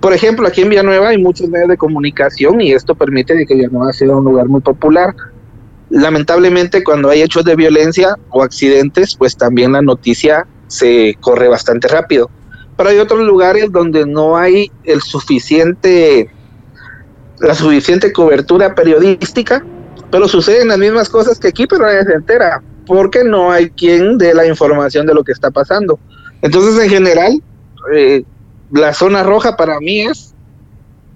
Por 0.00 0.12
ejemplo, 0.12 0.46
aquí 0.46 0.62
en 0.62 0.68
Villanueva 0.68 1.08
hay 1.08 1.18
muchos 1.18 1.48
medios 1.48 1.68
de 1.68 1.76
comunicación 1.76 2.60
y 2.60 2.72
esto 2.72 2.94
permite 2.94 3.46
que 3.46 3.54
Villanueva 3.54 3.92
sea 3.92 4.16
un 4.16 4.24
lugar 4.24 4.46
muy 4.46 4.60
popular. 4.60 5.14
Lamentablemente, 5.90 6.82
cuando 6.82 7.10
hay 7.10 7.22
hechos 7.22 7.44
de 7.44 7.54
violencia 7.54 8.16
o 8.30 8.42
accidentes, 8.42 9.14
pues 9.14 9.36
también 9.36 9.72
la 9.72 9.82
noticia 9.82 10.46
se 10.72 11.16
corre 11.20 11.48
bastante 11.48 11.86
rápido. 11.86 12.30
Pero 12.76 12.88
hay 12.88 12.98
otros 12.98 13.20
lugares 13.20 13.70
donde 13.70 14.06
no 14.06 14.36
hay 14.36 14.72
el 14.84 15.02
suficiente 15.02 16.30
la 17.40 17.54
suficiente 17.54 18.12
cobertura 18.12 18.74
periodística, 18.74 19.64
pero 20.10 20.28
suceden 20.28 20.68
las 20.68 20.78
mismas 20.78 21.08
cosas 21.08 21.38
que 21.40 21.48
aquí, 21.48 21.66
pero 21.66 21.84
nadie 21.84 22.04
se 22.04 22.14
entera, 22.14 22.62
porque 22.86 23.24
no 23.24 23.50
hay 23.50 23.68
quien 23.70 24.16
dé 24.16 24.32
la 24.32 24.46
información 24.46 25.06
de 25.06 25.14
lo 25.14 25.24
que 25.24 25.32
está 25.32 25.50
pasando. 25.50 25.98
Entonces, 26.40 26.82
en 26.84 26.88
general, 26.88 27.42
eh, 27.92 28.22
la 28.70 28.94
zona 28.94 29.24
roja 29.24 29.56
para 29.56 29.80
mí 29.80 30.02
es 30.02 30.34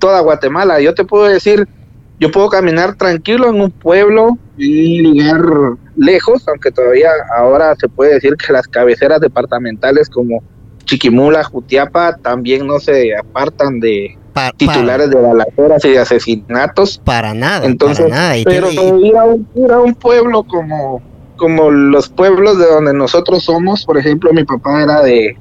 toda 0.01 0.21
Guatemala. 0.21 0.81
Yo 0.81 0.95
te 0.95 1.05
puedo 1.05 1.25
decir, 1.27 1.69
yo 2.19 2.31
puedo 2.31 2.49
caminar 2.49 2.95
tranquilo 2.97 3.49
en 3.51 3.61
un 3.61 3.71
pueblo, 3.71 4.39
en 4.59 5.07
un 5.07 5.13
lugar 5.13 5.77
lejos, 5.97 6.47
aunque 6.49 6.71
todavía 6.71 7.11
ahora 7.37 7.75
se 7.77 7.89
puede 7.89 8.15
decir 8.15 8.35
que 8.37 8.53
las 8.53 8.67
cabeceras 8.67 9.21
departamentales 9.21 10.09
como 10.09 10.43
Chiquimula, 10.85 11.45
Jutiapa, 11.45 12.17
también 12.17 12.67
no 12.67 12.79
se 12.79 13.15
apartan 13.17 13.81
de, 13.81 14.17
titulares 14.57 15.11
de 15.11 15.21
balaceras 15.21 15.85
y 15.85 15.91
de 15.91 15.99
asesinatos. 15.99 17.01
Para 17.05 17.35
nada, 17.35 17.67
Entonces, 17.67 18.09
nada. 18.09 18.35
pero 18.45 18.71
ir, 18.71 19.17
a 19.17 19.25
un, 19.79 19.95
pueblo 19.95 20.45
como, 20.45 21.03
como 21.37 21.71
los 21.71 22.09
pueblos 22.09 22.59
de 22.59 22.67
donde 22.67 22.95
nosotros 22.95 23.45
somos, 23.45 23.85
por 23.85 23.99
ejemplo, 23.99 24.33
mi 24.33 24.45
papá 24.45 24.83
era 24.83 25.03
de, 25.03 25.37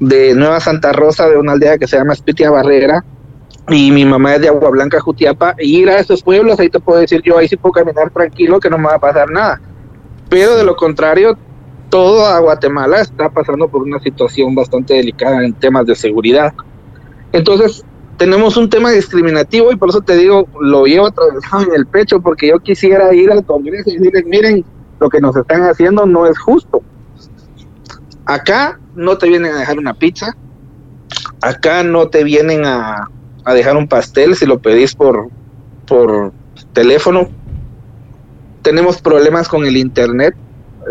de 0.00 0.34
Nueva 0.34 0.58
Santa 0.60 0.92
Rosa, 0.92 1.28
de 1.28 1.36
una 1.36 1.52
aldea 1.52 1.78
que 1.78 1.86
se 1.86 1.96
llama 1.96 2.14
Espitia 2.14 2.50
Barrera, 2.50 3.04
y 3.70 3.90
mi 3.92 4.04
mamá 4.04 4.34
es 4.34 4.40
de 4.40 4.48
Agua 4.48 4.70
Blanca, 4.70 5.00
Jutiapa, 5.00 5.54
y 5.58 5.78
ir 5.78 5.90
a 5.90 5.98
esos 5.98 6.22
pueblos, 6.22 6.58
ahí 6.58 6.68
te 6.68 6.80
puedo 6.80 7.00
decir 7.00 7.22
yo, 7.22 7.38
ahí 7.38 7.46
sí 7.46 7.56
puedo 7.56 7.72
caminar 7.72 8.10
tranquilo, 8.10 8.58
que 8.58 8.68
no 8.68 8.78
me 8.78 8.86
va 8.86 8.96
a 8.96 8.98
pasar 8.98 9.30
nada. 9.30 9.60
Pero 10.28 10.56
de 10.56 10.64
lo 10.64 10.74
contrario, 10.74 11.38
todo 11.88 12.26
a 12.26 12.38
Guatemala 12.40 13.00
está 13.00 13.28
pasando 13.28 13.68
por 13.68 13.82
una 13.82 14.00
situación 14.00 14.54
bastante 14.54 14.94
delicada 14.94 15.44
en 15.44 15.52
temas 15.54 15.86
de 15.86 15.94
seguridad. 15.94 16.52
Entonces, 17.32 17.84
tenemos 18.16 18.56
un 18.56 18.68
tema 18.68 18.90
discriminativo 18.90 19.70
y 19.72 19.76
por 19.76 19.90
eso 19.90 20.00
te 20.00 20.16
digo, 20.16 20.48
lo 20.60 20.84
llevo 20.84 21.06
atravesado 21.06 21.62
en 21.62 21.74
el 21.74 21.86
pecho 21.86 22.20
porque 22.20 22.48
yo 22.48 22.58
quisiera 22.58 23.14
ir 23.14 23.30
al 23.30 23.44
Congreso 23.44 23.90
y 23.90 23.98
decirles, 23.98 24.24
miren, 24.26 24.64
lo 24.98 25.08
que 25.08 25.20
nos 25.20 25.36
están 25.36 25.62
haciendo 25.62 26.06
no 26.06 26.26
es 26.26 26.38
justo. 26.38 26.82
Acá 28.26 28.78
no 28.94 29.16
te 29.16 29.28
vienen 29.28 29.52
a 29.52 29.60
dejar 29.60 29.78
una 29.78 29.94
pizza, 29.94 30.36
acá 31.40 31.82
no 31.82 32.08
te 32.08 32.22
vienen 32.22 32.64
a, 32.66 33.08
a 33.50 33.54
dejar 33.54 33.76
un 33.76 33.88
pastel 33.88 34.34
si 34.36 34.46
lo 34.46 34.58
pedís 34.60 34.94
por, 34.94 35.28
por 35.86 36.32
teléfono. 36.72 37.28
Tenemos 38.62 39.00
problemas 39.00 39.48
con 39.48 39.64
el 39.64 39.76
internet. 39.76 40.34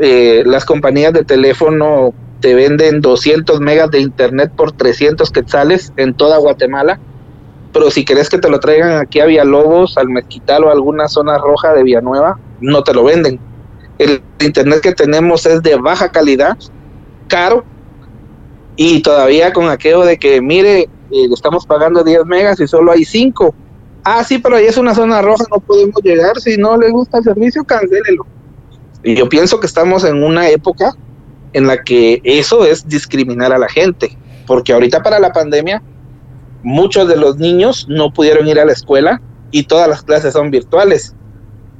Eh, 0.02 0.44
las 0.46 0.66
compañías 0.66 1.14
de 1.14 1.24
teléfono 1.24 2.14
te 2.40 2.56
venden 2.56 3.02
200 3.02 3.60
megas 3.60 3.92
de 3.92 4.00
internet 4.00 4.52
por 4.56 4.72
300 4.72 5.30
quetzales 5.32 5.92
en 5.98 6.14
toda 6.14 6.38
Guatemala, 6.38 7.00
pero 7.74 7.92
si 7.92 8.06
querés 8.06 8.30
que 8.30 8.38
te 8.38 8.50
lo 8.50 8.60
traigan 8.60 8.98
aquí 8.98 9.20
a 9.20 9.26
Villalobos, 9.26 9.98
al 9.98 10.10
Mezquital 10.10 10.64
o 10.64 10.70
a 10.70 10.74
alguna 10.74 11.08
zona 11.08 11.38
roja 11.38 11.74
de 11.74 11.84
Villanueva, 11.84 12.40
no 12.62 12.84
te 12.84 12.94
lo 12.94 13.04
venden. 13.04 13.40
El 13.98 14.22
internet 14.40 14.80
que 14.82 14.94
tenemos 14.94 15.46
es 15.46 15.62
de 15.62 15.76
baja 15.76 16.10
calidad, 16.10 16.58
caro, 17.28 17.66
y 18.78 19.02
todavía 19.02 19.52
con 19.52 19.70
aquello 19.70 20.02
de 20.06 20.18
que, 20.18 20.42
mire, 20.42 20.88
eh, 21.12 21.28
estamos 21.34 21.66
pagando 21.66 22.04
10 22.04 22.26
megas 22.26 22.60
y 22.60 22.68
solo 22.68 22.92
hay 22.92 23.06
5. 23.06 23.54
Ah, 24.04 24.24
sí, 24.24 24.38
pero 24.40 24.56
ahí 24.56 24.66
es 24.66 24.78
una 24.78 24.96
zona 24.96 25.22
roja, 25.22 25.44
no 25.52 25.60
podemos 25.60 26.02
llegar. 26.04 26.40
Si 26.40 26.58
no 26.58 26.78
le 26.78 26.90
gusta 26.90 27.20
el 27.20 27.24
servicio, 27.24 27.64
cancélelo. 27.64 28.26
Y 29.04 29.16
yo 29.16 29.30
pienso 29.30 29.60
que 29.60 29.68
estamos 29.68 30.04
en 30.04 30.24
una 30.24 30.50
época 30.50 30.94
en 31.54 31.68
la 31.68 31.84
que 31.84 32.22
eso 32.24 32.66
es 32.66 32.88
discriminar 32.88 33.52
a 33.52 33.58
la 33.58 33.70
gente, 33.70 34.18
porque 34.46 34.74
ahorita 34.74 35.02
para 35.02 35.20
la 35.20 35.32
pandemia 35.32 35.82
muchos 36.64 37.08
de 37.08 37.16
los 37.16 37.38
niños 37.38 37.88
no 37.90 38.12
pudieron 38.12 38.48
ir 38.48 38.60
a 38.60 38.66
la 38.66 38.74
escuela 38.74 39.22
y 39.52 39.64
todas 39.64 39.88
las 39.88 40.04
clases 40.04 40.34
son 40.34 40.52
virtuales 40.52 41.16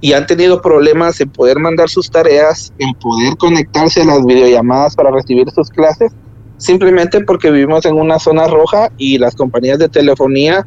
y 0.02 0.14
han 0.14 0.26
tenido 0.26 0.62
problemas 0.62 1.20
en 1.20 1.30
poder 1.30 1.60
mandar 1.60 1.90
sus 1.90 2.10
tareas, 2.10 2.74
en 2.80 2.94
poder 2.96 3.36
conectarse 3.38 4.02
a 4.02 4.06
las 4.06 4.26
videollamadas 4.26 4.96
para 4.96 5.12
recibir 5.12 5.50
sus 5.52 5.70
clases, 5.70 6.12
simplemente 6.60 7.22
porque 7.22 7.50
vivimos 7.50 7.86
en 7.86 7.96
una 7.96 8.20
zona 8.20 8.48
roja 8.48 8.92
y 8.98 9.18
las 9.18 9.36
compañías 9.36 9.80
de 9.80 9.90
telefonía 9.90 10.66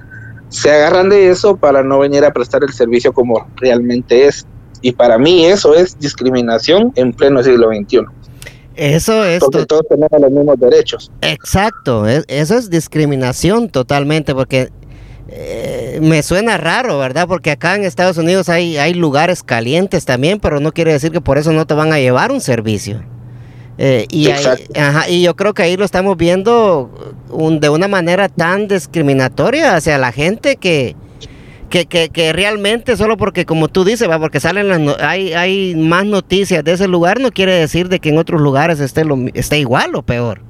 se 0.48 0.70
agarran 0.70 1.08
de 1.08 1.30
eso 1.30 1.56
para 1.56 1.82
no 1.82 2.00
venir 2.00 2.24
a 2.24 2.32
prestar 2.32 2.64
el 2.64 2.72
servicio 2.72 3.12
como 3.12 3.46
realmente 3.56 4.26
es. 4.26 4.44
Y 4.80 4.92
para 4.92 5.16
mí 5.16 5.46
eso 5.46 5.74
es 5.74 5.96
discriminación 5.98 6.92
en 6.96 7.12
pleno 7.12 7.42
siglo 7.42 7.68
XXI. 7.68 8.00
Eso 8.74 9.24
es. 9.24 9.40
Porque 9.40 9.64
todos 9.66 9.86
tenemos 9.88 10.20
los 10.20 10.30
mismos 10.30 10.58
derechos. 10.58 11.10
Exacto, 11.20 12.06
eso 12.08 12.56
es 12.56 12.70
discriminación 12.70 13.68
totalmente, 13.68 14.34
porque 14.34 14.70
eh, 15.28 15.98
me 16.02 16.22
suena 16.22 16.58
raro, 16.58 16.98
¿verdad? 16.98 17.28
Porque 17.28 17.50
acá 17.50 17.74
en 17.76 17.84
Estados 17.84 18.16
Unidos 18.16 18.48
hay, 18.48 18.78
hay 18.78 18.94
lugares 18.94 19.42
calientes 19.42 20.04
también, 20.04 20.40
pero 20.40 20.58
no 20.58 20.72
quiere 20.72 20.92
decir 20.92 21.12
que 21.12 21.20
por 21.20 21.38
eso 21.38 21.52
no 21.52 21.66
te 21.66 21.74
van 21.74 21.92
a 21.92 21.98
llevar 21.98 22.32
un 22.32 22.40
servicio. 22.40 23.02
Eh, 23.78 24.06
y, 24.10 24.28
y 25.08 25.22
yo 25.22 25.34
creo 25.34 25.54
que 25.54 25.62
ahí 25.62 25.76
lo 25.76 25.84
estamos 25.84 26.16
viendo 26.16 26.90
de 27.58 27.68
una 27.70 27.88
manera 27.88 28.28
tan 28.28 28.68
discriminatoria 28.68 29.76
hacia 29.76 29.96
la 29.96 30.12
gente 30.12 30.56
que, 30.56 30.94
que, 31.70 31.86
que, 31.86 32.10
que, 32.10 32.32
realmente 32.34 32.96
solo 32.96 33.16
porque, 33.16 33.46
como 33.46 33.68
tú 33.68 33.84
dices, 33.84 34.08
va, 34.08 34.18
porque 34.18 34.40
salen 34.40 34.68
las 34.68 35.00
hay, 35.00 35.32
hay 35.32 35.74
más 35.74 36.04
noticias 36.04 36.62
de 36.62 36.72
ese 36.72 36.86
lugar, 36.86 37.18
no 37.18 37.30
quiere 37.30 37.54
decir 37.54 37.88
de 37.88 37.98
que 37.98 38.10
en 38.10 38.18
otros 38.18 38.42
lugares 38.42 38.78
esté, 38.78 39.04
lo, 39.04 39.16
esté 39.32 39.58
igual 39.58 39.94
o 39.94 40.02
peor. 40.02 40.42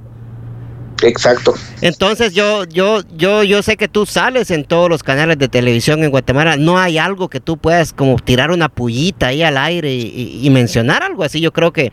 Exacto. 1.04 1.54
Entonces 1.80 2.32
yo, 2.32 2.64
yo, 2.64 3.02
yo, 3.16 3.42
yo 3.42 3.62
sé 3.62 3.76
que 3.76 3.88
tú 3.88 4.06
sales 4.06 4.52
en 4.52 4.64
todos 4.64 4.88
los 4.88 5.02
canales 5.02 5.36
de 5.36 5.48
televisión 5.48 6.04
en 6.04 6.10
Guatemala. 6.10 6.56
No 6.56 6.78
hay 6.78 6.96
algo 6.96 7.28
que 7.28 7.40
tú 7.40 7.56
puedas 7.56 7.92
como 7.92 8.16
tirar 8.20 8.52
una 8.52 8.68
pullita 8.68 9.28
ahí 9.28 9.42
al 9.42 9.58
aire 9.58 9.92
y 9.92 10.48
mencionar 10.50 11.02
algo 11.02 11.24
así. 11.24 11.40
Yo 11.40 11.52
creo 11.52 11.72
que 11.72 11.92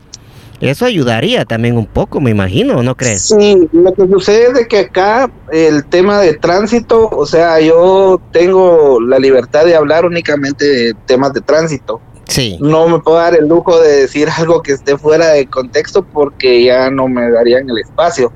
eso 0.68 0.86
ayudaría 0.86 1.46
también 1.46 1.78
un 1.78 1.86
poco, 1.86 2.20
me 2.20 2.32
imagino, 2.32 2.84
¿no 2.84 2.96
crees? 2.96 3.28
Sí, 3.28 3.70
lo 3.72 3.94
que 3.94 4.08
sucede 4.08 4.62
es 4.62 4.68
que 4.68 4.80
acá 4.80 5.32
el 5.52 5.86
tema 5.86 6.20
de 6.20 6.34
tránsito, 6.34 7.10
o 7.10 7.26
sea, 7.26 7.60
yo 7.62 8.22
tengo 8.32 9.00
la 9.00 9.20
libertad 9.20 9.66
de 9.66 9.76
hablar 9.76 10.06
únicamente 10.06 10.66
de 10.66 10.94
temas 11.06 11.34
de 11.34 11.42
tránsito. 11.42 12.02
Sí. 12.28 12.58
No 12.62 12.88
me 12.88 13.00
puedo 13.00 13.18
dar 13.18 13.36
el 13.36 13.48
lujo 13.48 13.80
de 13.80 14.02
decir 14.02 14.30
algo 14.38 14.62
que 14.62 14.74
esté 14.74 14.98
fuera 14.98 15.30
de 15.30 15.48
contexto 15.48 16.04
porque 16.04 16.64
ya 16.64 16.90
no 16.90 17.08
me 17.08 17.30
darían 17.32 17.70
el 17.70 17.80
espacio. 17.80 18.32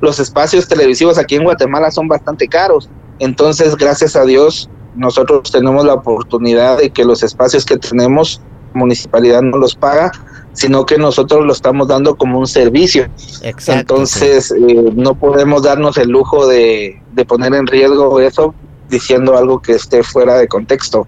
Los 0.00 0.18
espacios 0.18 0.66
televisivos 0.68 1.18
aquí 1.18 1.36
en 1.36 1.44
Guatemala 1.44 1.90
son 1.90 2.08
bastante 2.08 2.48
caros. 2.48 2.88
Entonces, 3.18 3.76
gracias 3.76 4.16
a 4.16 4.24
Dios, 4.24 4.68
nosotros 4.94 5.50
tenemos 5.50 5.84
la 5.84 5.94
oportunidad 5.94 6.78
de 6.78 6.90
que 6.90 7.04
los 7.04 7.22
espacios 7.22 7.64
que 7.64 7.76
tenemos, 7.76 8.40
municipalidad 8.74 9.42
no 9.42 9.58
los 9.58 9.74
paga, 9.74 10.12
sino 10.56 10.86
que 10.86 10.96
nosotros 10.96 11.44
lo 11.44 11.52
estamos 11.52 11.86
dando 11.86 12.16
como 12.16 12.38
un 12.38 12.46
servicio. 12.46 13.08
Entonces, 13.68 14.50
eh, 14.50 14.90
no 14.94 15.14
podemos 15.14 15.62
darnos 15.62 15.98
el 15.98 16.08
lujo 16.08 16.46
de, 16.46 17.00
de 17.12 17.24
poner 17.24 17.54
en 17.54 17.66
riesgo 17.66 18.18
eso 18.20 18.54
diciendo 18.88 19.36
algo 19.36 19.60
que 19.60 19.72
esté 19.72 20.02
fuera 20.02 20.38
de 20.38 20.48
contexto 20.48 21.06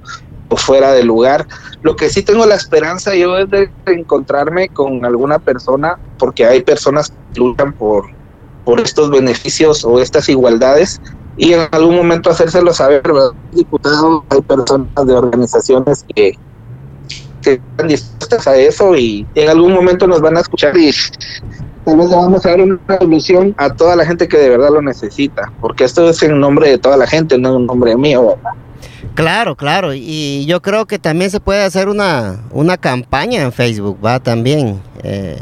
o 0.50 0.56
fuera 0.56 0.92
de 0.92 1.02
lugar. 1.02 1.46
Lo 1.82 1.96
que 1.96 2.10
sí 2.10 2.22
tengo 2.22 2.44
la 2.44 2.56
esperanza 2.56 3.14
yo 3.14 3.38
es 3.38 3.48
de 3.50 3.70
encontrarme 3.86 4.68
con 4.68 5.04
alguna 5.04 5.38
persona, 5.38 5.98
porque 6.18 6.44
hay 6.44 6.62
personas 6.62 7.10
que 7.10 7.40
luchan 7.40 7.72
por, 7.72 8.04
por 8.64 8.80
estos 8.80 9.10
beneficios 9.10 9.84
o 9.84 9.98
estas 9.98 10.28
igualdades, 10.28 11.00
y 11.38 11.54
en 11.54 11.68
algún 11.70 11.96
momento 11.96 12.30
hacérselo 12.30 12.74
saber, 12.74 13.00
¿verdad? 13.02 13.30
Diputados, 13.52 14.24
hay 14.28 14.42
personas 14.42 15.06
de 15.06 15.14
organizaciones 15.14 16.04
que, 16.14 16.36
que 17.56 17.62
están 17.70 17.88
dispuestas 17.88 18.46
a 18.46 18.56
eso 18.56 18.96
y 18.96 19.26
en 19.34 19.48
algún 19.48 19.72
momento 19.72 20.06
nos 20.06 20.20
van 20.20 20.36
a 20.36 20.40
escuchar 20.40 20.76
y 20.76 20.90
tal 21.84 21.96
vez 21.96 22.10
vamos 22.10 22.44
a 22.44 22.50
dar 22.50 22.60
una 22.60 22.78
solución 22.98 23.54
a 23.56 23.72
toda 23.72 23.96
la 23.96 24.04
gente 24.04 24.28
que 24.28 24.36
de 24.36 24.50
verdad 24.50 24.70
lo 24.70 24.82
necesita, 24.82 25.52
porque 25.60 25.84
esto 25.84 26.08
es 26.08 26.22
en 26.22 26.38
nombre 26.38 26.70
de 26.70 26.78
toda 26.78 26.96
la 26.96 27.06
gente, 27.06 27.38
no 27.38 27.56
en 27.56 27.66
nombre 27.66 27.96
mío. 27.96 28.36
Claro, 29.14 29.56
claro, 29.56 29.94
y 29.94 30.44
yo 30.46 30.62
creo 30.62 30.86
que 30.86 30.98
también 30.98 31.30
se 31.30 31.40
puede 31.40 31.62
hacer 31.62 31.88
una, 31.88 32.40
una 32.50 32.76
campaña 32.76 33.42
en 33.42 33.52
Facebook, 33.52 33.98
va 34.04 34.20
también. 34.20 34.80
Eh, 35.02 35.40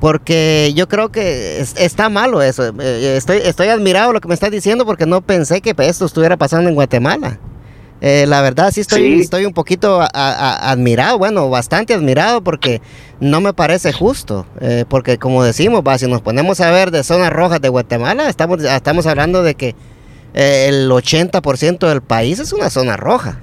porque 0.00 0.72
yo 0.74 0.88
creo 0.88 1.10
que 1.10 1.60
está 1.60 2.08
malo 2.08 2.42
eso. 2.42 2.72
Eh, 2.80 3.16
estoy, 3.16 3.38
estoy 3.44 3.68
admirado 3.68 4.12
lo 4.12 4.20
que 4.20 4.28
me 4.28 4.34
estás 4.34 4.50
diciendo 4.50 4.86
porque 4.86 5.06
no 5.06 5.20
pensé 5.20 5.60
que 5.60 5.74
esto 5.78 6.06
estuviera 6.06 6.36
pasando 6.36 6.68
en 6.68 6.74
Guatemala. 6.74 7.38
Eh, 8.00 8.24
la 8.26 8.40
verdad 8.40 8.70
sí 8.72 8.80
estoy, 8.80 9.20
estoy 9.20 9.44
un 9.44 9.52
poquito 9.52 10.00
admirado, 10.12 11.18
bueno, 11.18 11.50
bastante 11.50 11.92
admirado 11.92 12.42
porque 12.42 12.80
no 13.20 13.40
me 13.40 13.52
parece 13.52 13.92
justo. 13.92 14.46
Eh, 14.60 14.84
porque 14.88 15.18
como 15.18 15.44
decimos, 15.44 15.82
va, 15.86 15.98
si 15.98 16.06
nos 16.06 16.22
ponemos 16.22 16.60
a 16.60 16.70
ver 16.70 16.90
de 16.90 17.04
zonas 17.04 17.32
rojas 17.32 17.60
de 17.60 17.68
Guatemala, 17.68 18.28
estamos, 18.28 18.62
estamos 18.62 19.06
hablando 19.06 19.42
de 19.42 19.54
que 19.54 19.74
el 20.32 20.90
80% 20.90 21.88
del 21.88 22.02
país 22.02 22.38
es 22.38 22.52
una 22.52 22.70
zona 22.70 22.96
roja. 22.96 23.40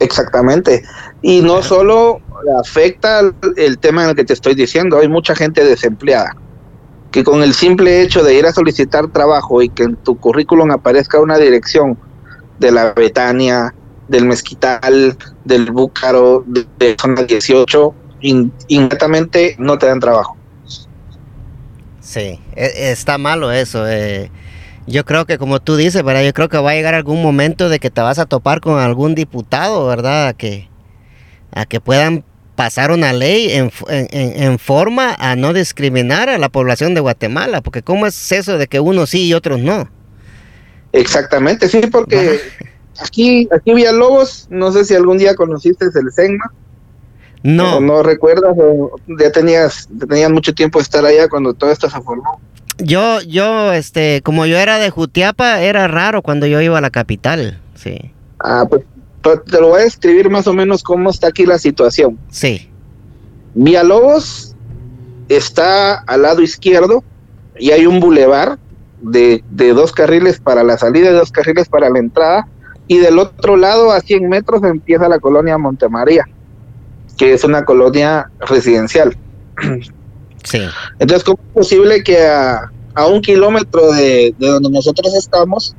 Exactamente. 0.00 0.84
Y 1.22 1.40
no 1.40 1.62
solo 1.62 2.20
afecta 2.60 3.20
el 3.56 3.78
tema 3.78 4.04
en 4.04 4.10
el 4.10 4.16
que 4.16 4.24
te 4.24 4.34
estoy 4.34 4.54
diciendo, 4.54 4.98
hay 4.98 5.08
mucha 5.08 5.34
gente 5.34 5.64
desempleada 5.64 6.36
que 7.14 7.22
con 7.22 7.44
el 7.44 7.54
simple 7.54 8.02
hecho 8.02 8.24
de 8.24 8.34
ir 8.34 8.44
a 8.44 8.52
solicitar 8.52 9.06
trabajo 9.06 9.62
y 9.62 9.68
que 9.68 9.84
en 9.84 9.94
tu 9.94 10.18
currículum 10.18 10.72
aparezca 10.72 11.20
una 11.20 11.38
dirección 11.38 11.96
de 12.58 12.70
la 12.70 12.92
Betania, 12.92 13.74
del 14.08 14.26
Mezquital, 14.26 15.16
del 15.44 15.70
Búcaro, 15.70 16.44
de, 16.46 16.96
zona 17.00 17.22
18, 17.22 17.94
inmediatamente 18.68 19.56
no 19.58 19.78
te 19.78 19.86
dan 19.86 20.00
trabajo. 20.00 20.36
Sí, 22.00 22.38
e, 22.54 22.92
está 22.92 23.18
malo 23.18 23.50
eso. 23.50 23.86
Eh. 23.88 24.30
Yo 24.86 25.04
creo 25.04 25.24
que 25.24 25.38
como 25.38 25.60
tú 25.60 25.76
dices, 25.76 26.02
¿verdad? 26.02 26.22
Yo 26.22 26.34
creo 26.34 26.48
que 26.48 26.58
va 26.58 26.72
a 26.72 26.74
llegar 26.74 26.94
algún 26.94 27.22
momento 27.22 27.68
de 27.68 27.78
que 27.78 27.90
te 27.90 28.02
vas 28.02 28.18
a 28.18 28.26
topar 28.26 28.60
con 28.60 28.78
algún 28.78 29.14
diputado, 29.14 29.86
¿verdad? 29.86 30.28
A 30.28 30.34
que, 30.34 30.68
a 31.52 31.64
que 31.64 31.80
puedan 31.80 32.24
pasar 32.54 32.90
una 32.90 33.12
ley 33.12 33.50
en, 33.50 33.72
en, 33.88 34.58
forma 34.58 35.16
a 35.18 35.34
no 35.34 35.52
discriminar 35.52 36.28
a 36.28 36.38
la 36.38 36.48
población 36.50 36.94
de 36.94 37.00
Guatemala, 37.00 37.62
porque 37.62 37.82
¿cómo 37.82 38.06
es 38.06 38.30
eso 38.30 38.58
de 38.58 38.68
que 38.68 38.78
unos 38.78 39.10
sí 39.10 39.26
y 39.26 39.34
otros 39.34 39.58
no? 39.60 39.88
Exactamente, 40.94 41.68
sí, 41.68 41.80
porque 41.90 42.40
aquí, 43.00 43.48
aquí 43.52 43.74
Villalobos, 43.74 44.46
no 44.48 44.70
sé 44.72 44.84
si 44.84 44.94
algún 44.94 45.18
día 45.18 45.34
conociste 45.34 45.86
el 45.86 46.12
SEGMA. 46.12 46.52
No. 47.42 47.78
no 47.78 48.02
recuerdas, 48.02 48.56
ya 49.20 49.30
tenías, 49.30 49.86
tenías 50.08 50.30
mucho 50.30 50.54
tiempo 50.54 50.78
de 50.78 50.84
estar 50.84 51.04
allá 51.04 51.28
cuando 51.28 51.52
todo 51.52 51.70
esto 51.70 51.90
se 51.90 52.00
formó. 52.00 52.40
Yo, 52.78 53.20
yo, 53.20 53.72
este, 53.72 54.22
como 54.22 54.46
yo 54.46 54.56
era 54.56 54.78
de 54.78 54.88
Jutiapa, 54.88 55.60
era 55.60 55.86
raro 55.86 56.22
cuando 56.22 56.46
yo 56.46 56.62
iba 56.62 56.78
a 56.78 56.80
la 56.80 56.90
capital, 56.90 57.60
sí. 57.74 58.12
Ah, 58.38 58.64
pues 58.68 58.82
te 59.22 59.60
lo 59.60 59.68
voy 59.68 59.82
a 59.82 59.84
escribir 59.84 60.30
más 60.30 60.46
o 60.46 60.54
menos 60.54 60.82
cómo 60.82 61.10
está 61.10 61.28
aquí 61.28 61.44
la 61.44 61.58
situación. 61.58 62.18
Sí. 62.30 62.70
Villalobos 63.54 64.54
está 65.28 65.96
al 65.96 66.22
lado 66.22 66.40
izquierdo 66.40 67.04
y 67.58 67.72
hay 67.72 67.84
un 67.84 68.00
bulevar 68.00 68.58
de, 69.04 69.44
de, 69.50 69.72
dos 69.72 69.92
carriles 69.92 70.40
para 70.40 70.62
la 70.62 70.78
salida 70.78 71.10
y 71.10 71.14
dos 71.14 71.30
carriles 71.30 71.68
para 71.68 71.90
la 71.90 71.98
entrada. 71.98 72.48
Y 72.86 72.98
del 72.98 73.18
otro 73.18 73.56
lado, 73.56 73.92
a 73.92 74.00
100 74.00 74.28
metros, 74.28 74.62
empieza 74.64 75.08
la 75.08 75.18
colonia 75.18 75.56
Montemaría, 75.56 76.26
que 77.16 77.32
es 77.32 77.44
una 77.44 77.64
colonia 77.64 78.30
residencial. 78.40 79.16
Sí. 80.44 80.60
Entonces, 80.98 81.24
¿cómo 81.24 81.38
es 81.42 81.54
posible 81.54 82.02
que 82.04 82.26
a, 82.26 82.70
a 82.94 83.06
un 83.06 83.22
kilómetro 83.22 83.92
de, 83.92 84.34
de 84.38 84.46
donde 84.46 84.68
nosotros 84.68 85.14
estamos 85.14 85.74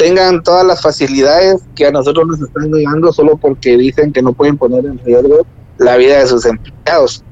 tengan 0.00 0.42
todas 0.42 0.66
las 0.66 0.80
facilidades 0.80 1.60
que 1.76 1.86
a 1.86 1.90
nosotros 1.90 2.26
nos 2.26 2.40
están 2.40 2.72
llegando 2.72 3.12
solo 3.12 3.36
porque 3.36 3.76
dicen 3.76 4.14
que 4.14 4.22
no 4.22 4.32
pueden 4.32 4.56
poner 4.56 4.86
en 4.86 4.98
riesgo 5.04 5.46
la 5.76 5.98
vida 5.98 6.20
de 6.20 6.26
sus 6.26 6.46
empleados. 6.46 7.22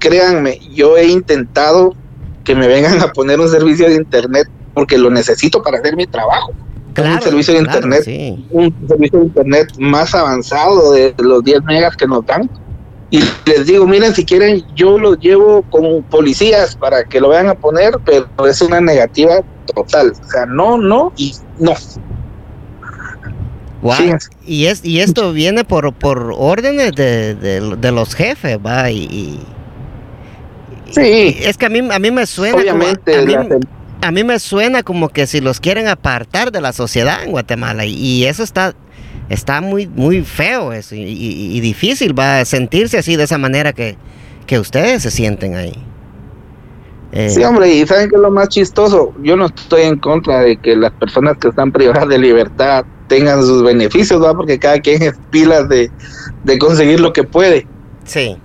Créanme, 0.00 0.58
yo 0.74 0.96
he 0.96 1.06
intentado 1.06 1.94
que 2.44 2.54
me 2.54 2.66
vengan 2.66 3.00
a 3.00 3.12
poner 3.12 3.40
un 3.40 3.48
servicio 3.48 3.88
de 3.88 3.96
internet 3.96 4.48
porque 4.74 4.98
lo 4.98 5.10
necesito 5.10 5.62
para 5.62 5.78
hacer 5.78 5.96
mi 5.96 6.06
trabajo. 6.06 6.52
un 6.96 7.22
servicio 7.22 7.54
de 7.54 7.60
internet, 7.60 8.04
un 8.50 8.88
servicio 8.88 9.18
de 9.20 9.24
internet 9.26 9.72
más 9.78 10.14
avanzado 10.14 10.92
de 10.92 11.14
los 11.18 11.44
10 11.44 11.62
megas 11.64 11.96
que 11.96 12.06
nos 12.06 12.24
dan. 12.26 12.48
Y 13.10 13.20
les 13.44 13.66
digo, 13.66 13.86
miren, 13.86 14.14
si 14.14 14.24
quieren, 14.24 14.64
yo 14.74 14.98
los 14.98 15.18
llevo 15.18 15.62
con 15.70 16.02
policías 16.04 16.74
para 16.76 17.04
que 17.04 17.20
lo 17.20 17.28
vayan 17.28 17.48
a 17.48 17.54
poner, 17.54 17.98
pero 18.06 18.26
es 18.46 18.62
una 18.62 18.80
negativa 18.80 19.42
total. 19.74 20.14
O 20.18 20.30
sea, 20.30 20.46
no, 20.46 20.78
no 20.78 21.12
y 21.18 21.34
no. 21.58 21.74
Y, 24.46 24.66
es, 24.66 24.84
y 24.84 25.00
esto 25.00 25.32
viene 25.32 25.64
por, 25.64 25.92
por 25.92 26.32
órdenes 26.36 26.92
de, 26.92 27.34
de, 27.34 27.92
los 27.92 28.14
jefes, 28.14 28.58
va, 28.64 28.90
y, 28.90 29.40
sí. 30.92 31.36
es 31.40 31.56
que 31.56 31.66
a 31.66 31.68
mí, 31.68 31.80
a 31.90 31.98
mí 31.98 32.10
me 32.10 32.26
suena 32.26 32.56
Obviamente, 32.56 33.14
a, 34.00 34.10
mí, 34.10 34.24
me 34.24 34.38
suena 34.38 34.82
como 34.82 35.08
que 35.08 35.26
si 35.26 35.40
los 35.40 35.60
quieren 35.60 35.88
apartar 35.88 36.52
de 36.52 36.60
la 36.60 36.72
sociedad 36.72 37.22
en 37.24 37.32
Guatemala, 37.32 37.84
y, 37.84 38.24
eso 38.24 38.42
está 38.42 38.74
está 39.28 39.60
muy 39.60 39.86
muy 39.86 40.22
feo 40.22 40.72
eso 40.72 40.94
y, 40.94 41.60
difícil 41.60 42.18
va 42.18 42.40
a 42.40 42.44
sentirse 42.44 42.98
así 42.98 43.16
de 43.16 43.24
esa 43.24 43.38
manera 43.38 43.72
que, 43.72 43.96
que 44.46 44.58
ustedes 44.58 45.02
se 45.02 45.10
sienten 45.10 45.54
ahí. 45.54 45.74
Eh, 47.12 47.28
sí, 47.28 47.44
hombre, 47.44 47.72
y 47.72 47.86
¿saben 47.86 48.08
qué 48.08 48.16
es 48.16 48.22
lo 48.22 48.30
más 48.30 48.48
chistoso? 48.48 49.12
Yo 49.22 49.36
no 49.36 49.46
estoy 49.46 49.82
en 49.82 49.98
contra 49.98 50.40
de 50.40 50.56
que 50.56 50.74
las 50.74 50.92
personas 50.92 51.36
que 51.36 51.48
están 51.48 51.70
privadas 51.70 52.08
de 52.08 52.18
libertad 52.18 52.86
tengan 53.06 53.42
sus 53.42 53.62
beneficios, 53.62 54.22
¿va? 54.22 54.32
Porque 54.34 54.58
cada 54.58 54.80
quien 54.80 55.02
es 55.02 55.14
pilas 55.30 55.68
de, 55.68 55.90
conseguir 56.58 57.00
lo 57.00 57.12
que 57.12 57.24
puede. 57.24 57.66
Sí. 58.04 58.38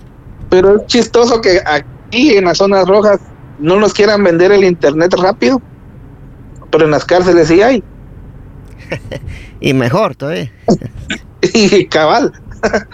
Pero 0.50 0.76
es 0.76 0.86
chistoso 0.86 1.40
que 1.40 1.60
aquí 2.08 2.36
en 2.36 2.44
las 2.44 2.58
zonas 2.58 2.86
rojas 2.88 3.20
no 3.58 3.76
nos 3.76 3.92
quieran 3.92 4.24
vender 4.24 4.50
el 4.52 4.64
internet 4.64 5.14
rápido, 5.14 5.60
pero 6.70 6.84
en 6.84 6.90
las 6.90 7.04
cárceles 7.04 7.48
sí 7.48 7.62
hay. 7.62 7.82
y 9.60 9.74
mejor 9.74 10.16
todavía. 10.16 10.52
y 11.42 11.86
cabal. 11.86 12.32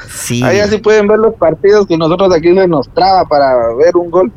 Sí. 0.08 0.42
Ahí 0.42 0.58
así 0.58 0.78
pueden 0.78 1.06
ver 1.06 1.18
los 1.18 1.34
partidos 1.34 1.86
que 1.86 1.96
nosotros 1.96 2.34
aquí 2.34 2.50
nos 2.50 2.92
traba 2.92 3.24
para 3.26 3.72
ver 3.74 3.96
un 3.96 4.10
gol. 4.10 4.32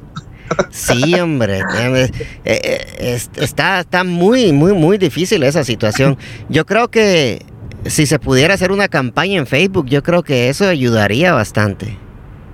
Sí, 0.70 1.14
hombre, 1.16 1.60
eh, 1.60 2.10
eh, 2.46 3.20
está, 3.36 3.82
está 3.82 4.06
muy, 4.06 4.54
muy, 4.54 4.72
muy 4.72 4.98
difícil 4.98 5.44
esa 5.44 5.66
situación. 5.66 6.18
Yo 6.48 6.66
creo 6.66 6.88
que 6.88 7.46
si 7.86 8.06
se 8.06 8.18
pudiera 8.18 8.54
hacer 8.54 8.72
una 8.72 8.88
campaña 8.88 9.38
en 9.40 9.46
Facebook, 9.46 9.88
yo 9.88 10.04
creo 10.04 10.24
que 10.24 10.48
eso 10.48 10.66
ayudaría 10.66 11.34
bastante. 11.34 11.98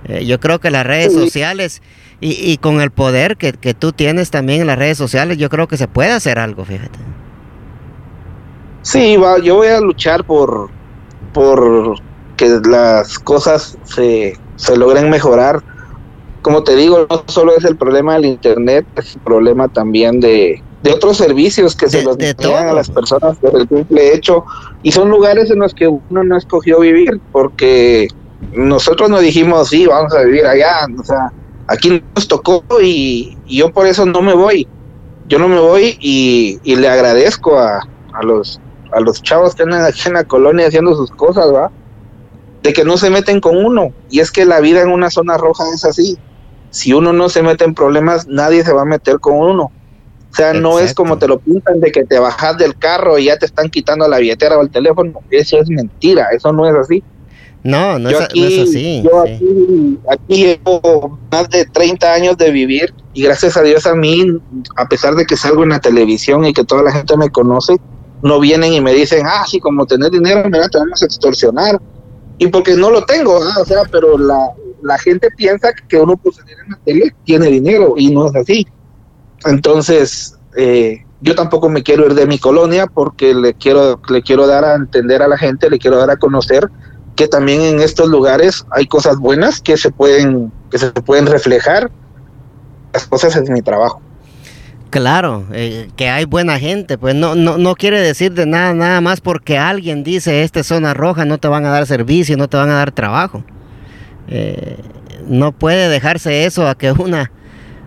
Eh, 0.06 0.26
yo 0.26 0.40
creo 0.40 0.60
que 0.60 0.70
las 0.70 0.84
redes 0.84 1.12
sociales 1.12 1.82
y, 2.20 2.56
con 2.58 2.80
el 2.80 2.90
poder 2.90 3.36
que, 3.36 3.52
tú 3.74 3.92
tienes 3.92 4.30
también 4.30 4.62
en 4.62 4.66
las 4.66 4.78
redes 4.78 4.96
sociales, 4.96 5.36
yo 5.36 5.50
creo 5.50 5.68
que 5.68 5.76
se 5.76 5.88
puede 5.88 6.12
hacer 6.12 6.38
algo, 6.38 6.64
fíjate. 6.64 6.98
Sí, 8.82 9.16
yo 9.42 9.56
voy 9.56 9.68
a 9.68 9.80
luchar 9.80 10.24
por, 10.24 10.70
por 11.32 11.98
que 12.36 12.48
las 12.66 13.18
cosas 13.18 13.76
se, 13.84 14.38
se 14.56 14.76
logren 14.76 15.10
mejorar 15.10 15.62
como 16.44 16.62
te 16.62 16.76
digo, 16.76 17.06
no 17.08 17.24
solo 17.26 17.56
es 17.56 17.64
el 17.64 17.74
problema 17.74 18.14
del 18.14 18.26
Internet, 18.26 18.86
es 18.96 19.14
el 19.14 19.22
problema 19.22 19.66
también 19.66 20.20
de, 20.20 20.62
otros 20.92 21.16
servicios 21.16 21.74
que 21.74 21.88
se 21.88 22.02
los 22.02 22.18
dan 22.18 22.68
a 22.68 22.74
las 22.74 22.90
personas 22.90 23.38
por 23.38 23.58
el 23.58 23.66
simple 23.66 24.12
hecho. 24.12 24.44
Y 24.82 24.92
son 24.92 25.08
lugares 25.08 25.50
en 25.50 25.60
los 25.60 25.72
que 25.72 25.88
uno 25.88 26.22
no 26.22 26.36
escogió 26.36 26.80
vivir, 26.80 27.18
porque 27.32 28.08
nosotros 28.52 29.08
nos 29.08 29.22
dijimos, 29.22 29.70
sí, 29.70 29.86
vamos 29.86 30.12
a 30.12 30.22
vivir 30.22 30.44
allá, 30.44 30.86
o 31.00 31.02
sea, 31.02 31.32
aquí 31.66 32.02
nos 32.14 32.28
tocó 32.28 32.64
y, 32.82 33.36
yo 33.46 33.72
por 33.72 33.86
eso 33.86 34.06
no 34.06 34.22
me 34.22 34.34
voy. 34.34 34.66
Yo 35.26 35.38
no 35.38 35.48
me 35.48 35.58
voy 35.58 35.96
y, 36.00 36.60
le 36.64 36.88
agradezco 36.88 37.58
a, 37.58 37.80
a, 38.12 38.22
los 38.22 38.60
a 38.92 39.00
los 39.00 39.22
chavos 39.22 39.54
que 39.54 39.62
andan 39.62 39.84
aquí 39.84 40.02
en 40.06 40.14
la 40.14 40.24
colonia 40.24 40.66
haciendo 40.66 40.94
sus 40.94 41.10
cosas, 41.10 41.46
¿va? 41.52 41.70
De 42.62 42.72
que 42.72 42.84
no 42.84 42.96
se 42.96 43.10
meten 43.10 43.40
con 43.40 43.56
uno. 43.56 43.92
Y 44.10 44.20
es 44.20 44.30
que 44.30 44.44
la 44.44 44.60
vida 44.60 44.82
en 44.82 44.90
una 44.90 45.10
zona 45.10 45.36
roja 45.36 45.64
es 45.74 45.84
así. 45.84 46.18
Si 46.70 46.92
uno 46.92 47.12
no 47.12 47.28
se 47.28 47.42
mete 47.42 47.64
en 47.64 47.74
problemas, 47.74 48.26
nadie 48.26 48.64
se 48.64 48.72
va 48.72 48.82
a 48.82 48.86
meter 48.86 49.20
con 49.20 49.34
uno. 49.34 49.70
O 50.34 50.36
sea, 50.36 50.52
no 50.52 50.80
es 50.80 50.94
como 50.94 51.16
te 51.16 51.28
lo 51.28 51.38
pintan 51.38 51.78
de 51.78 51.92
que 51.92 52.04
te 52.04 52.18
bajas 52.18 52.58
del 52.58 52.76
carro 52.76 53.18
y 53.18 53.26
ya 53.26 53.36
te 53.36 53.46
están 53.46 53.70
quitando 53.70 54.08
la 54.08 54.18
billetera 54.18 54.58
o 54.58 54.62
el 54.62 54.70
teléfono. 54.70 55.20
Eso 55.30 55.58
es 55.58 55.70
mentira, 55.70 56.30
eso 56.32 56.52
no 56.52 56.68
es 56.68 56.74
así. 56.74 57.04
No, 57.64 57.98
no, 57.98 58.10
es, 58.10 58.20
así. 58.20 59.02
Yo 59.02 59.22
aquí, 59.22 59.98
aquí, 60.10 60.36
llevo 60.44 61.18
más 61.32 61.48
de 61.48 61.64
30 61.64 62.12
años 62.12 62.36
de 62.36 62.50
vivir 62.50 62.92
y 63.14 63.22
gracias 63.22 63.56
a 63.56 63.62
Dios 63.62 63.86
a 63.86 63.94
mí, 63.94 64.38
a 64.76 64.86
pesar 64.86 65.14
de 65.14 65.24
que 65.24 65.34
salgo 65.34 65.62
en 65.62 65.70
la 65.70 65.80
televisión 65.80 66.44
y 66.44 66.52
que 66.52 66.62
toda 66.62 66.82
la 66.82 66.92
gente 66.92 67.16
me 67.16 67.30
conoce, 67.30 67.76
no 68.22 68.38
vienen 68.38 68.74
y 68.74 68.82
me 68.82 68.92
dicen, 68.92 69.26
ah, 69.26 69.44
sí, 69.48 69.60
como 69.60 69.86
tener 69.86 70.10
dinero, 70.10 70.42
mira, 70.50 70.68
te 70.68 70.76
vamos 70.76 71.02
a 71.02 71.06
extorsionar. 71.06 71.80
Y 72.36 72.48
porque 72.48 72.74
no 72.74 72.90
lo 72.90 73.02
tengo, 73.06 73.42
¿ah? 73.42 73.62
o 73.62 73.64
sea, 73.64 73.84
pero 73.90 74.18
la, 74.18 74.50
la 74.82 74.98
gente 74.98 75.30
piensa 75.30 75.72
que 75.88 75.96
uno 75.96 76.18
por 76.18 76.34
salir 76.34 76.56
en 76.64 76.70
la 76.70 76.78
tele 76.84 77.14
tiene 77.24 77.46
dinero 77.46 77.94
y 77.96 78.10
no 78.10 78.26
es 78.26 78.36
así. 78.36 78.66
Entonces, 79.46 80.36
eh, 80.54 81.02
yo 81.22 81.34
tampoco 81.34 81.70
me 81.70 81.82
quiero 81.82 82.04
ir 82.04 82.14
de 82.14 82.26
mi 82.26 82.38
colonia 82.38 82.86
porque 82.86 83.34
le 83.34 83.54
quiero, 83.54 84.00
le 84.10 84.20
quiero 84.20 84.46
dar 84.46 84.66
a 84.66 84.74
entender 84.74 85.22
a 85.22 85.28
la 85.28 85.38
gente, 85.38 85.70
le 85.70 85.78
quiero 85.78 85.96
dar 85.96 86.10
a 86.10 86.18
conocer 86.18 86.70
que 87.16 87.28
también 87.28 87.60
en 87.62 87.80
estos 87.80 88.08
lugares 88.08 88.64
hay 88.70 88.86
cosas 88.86 89.18
buenas 89.18 89.60
que 89.60 89.76
se 89.76 89.90
pueden, 89.90 90.52
que 90.70 90.78
se 90.78 90.90
pueden 90.90 91.26
reflejar. 91.26 91.90
Las 92.92 93.06
cosas 93.06 93.36
es 93.36 93.48
mi 93.50 93.62
trabajo. 93.62 94.00
Claro, 94.90 95.44
eh, 95.52 95.88
que 95.96 96.08
hay 96.08 96.24
buena 96.24 96.58
gente, 96.60 96.98
pues 96.98 97.16
no, 97.16 97.34
no, 97.34 97.58
no 97.58 97.74
quiere 97.74 98.00
decir 98.00 98.32
de 98.32 98.46
nada, 98.46 98.74
nada 98.74 99.00
más 99.00 99.20
porque 99.20 99.58
alguien 99.58 100.04
dice 100.04 100.44
esta 100.44 100.62
zona 100.62 100.94
roja 100.94 101.24
no 101.24 101.38
te 101.38 101.48
van 101.48 101.66
a 101.66 101.70
dar 101.70 101.86
servicio, 101.86 102.36
no 102.36 102.48
te 102.48 102.56
van 102.56 102.70
a 102.70 102.74
dar 102.74 102.92
trabajo. 102.92 103.42
Eh, 104.28 104.78
no 105.26 105.50
puede 105.50 105.88
dejarse 105.88 106.44
eso 106.44 106.68
a 106.68 106.76
que 106.76 106.92
una 106.92 107.32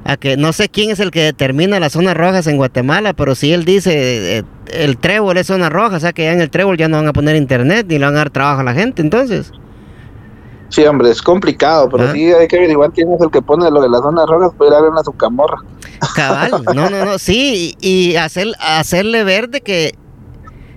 a 0.08 0.16
que 0.16 0.38
no 0.38 0.54
sé 0.54 0.70
quién 0.70 0.90
es 0.90 1.02
el 1.02 1.12
que 1.12 1.22
determina 1.22 1.82
las 1.82 1.92
zonas 1.92 2.16
rojas 2.16 2.48
en 2.48 2.56
Guatemala, 2.56 3.12
pero 3.12 3.36
si 3.36 3.52
él 3.52 3.66
dice 3.66 4.38
eh, 4.38 4.44
el 4.72 4.98
trébol 4.98 5.36
es 5.38 5.48
zona 5.48 5.70
roja, 5.70 5.98
o 5.98 6.00
sea 6.00 6.14
que 6.14 6.24
ya 6.24 6.32
en 6.32 6.40
el 6.40 6.50
trébol 6.50 6.78
ya 6.78 6.88
no 6.88 6.96
van 6.96 7.08
a 7.08 7.14
poner 7.14 7.36
internet 7.36 7.86
ni 7.90 8.00
le 8.00 8.06
van 8.06 8.16
a 8.16 8.20
dar 8.20 8.30
trabajo 8.30 8.62
a 8.62 8.64
la 8.64 8.74
gente, 8.74 9.02
entonces. 9.02 9.52
Sí, 10.70 10.86
hombre, 10.86 11.12
es 11.12 11.22
complicado, 11.22 11.90
pero 11.90 12.06
ah. 12.06 12.14
sí 12.14 12.32
hay 12.32 12.48
que 12.48 12.56
averiguar 12.56 12.92
quién 12.92 13.12
es 13.12 13.20
el 13.20 13.30
que 13.30 13.42
pone 13.42 13.70
lo 13.70 13.82
de 13.82 13.90
las 13.90 14.02
zonas 14.02 14.26
rojas 14.28 14.52
para 14.58 14.70
ir 14.70 14.76
a 14.76 14.82
ver 14.82 14.92
una 14.92 15.04
su 15.04 15.12
camorra. 15.12 15.58
Cabal, 16.16 16.52
no, 16.74 16.90
no, 16.90 17.04
no, 17.04 17.20
sí, 17.20 17.76
y, 17.82 18.16
hacer, 18.16 18.48
hacerle 18.60 19.26
ver 19.26 19.50
de 19.50 19.60
que 19.60 19.96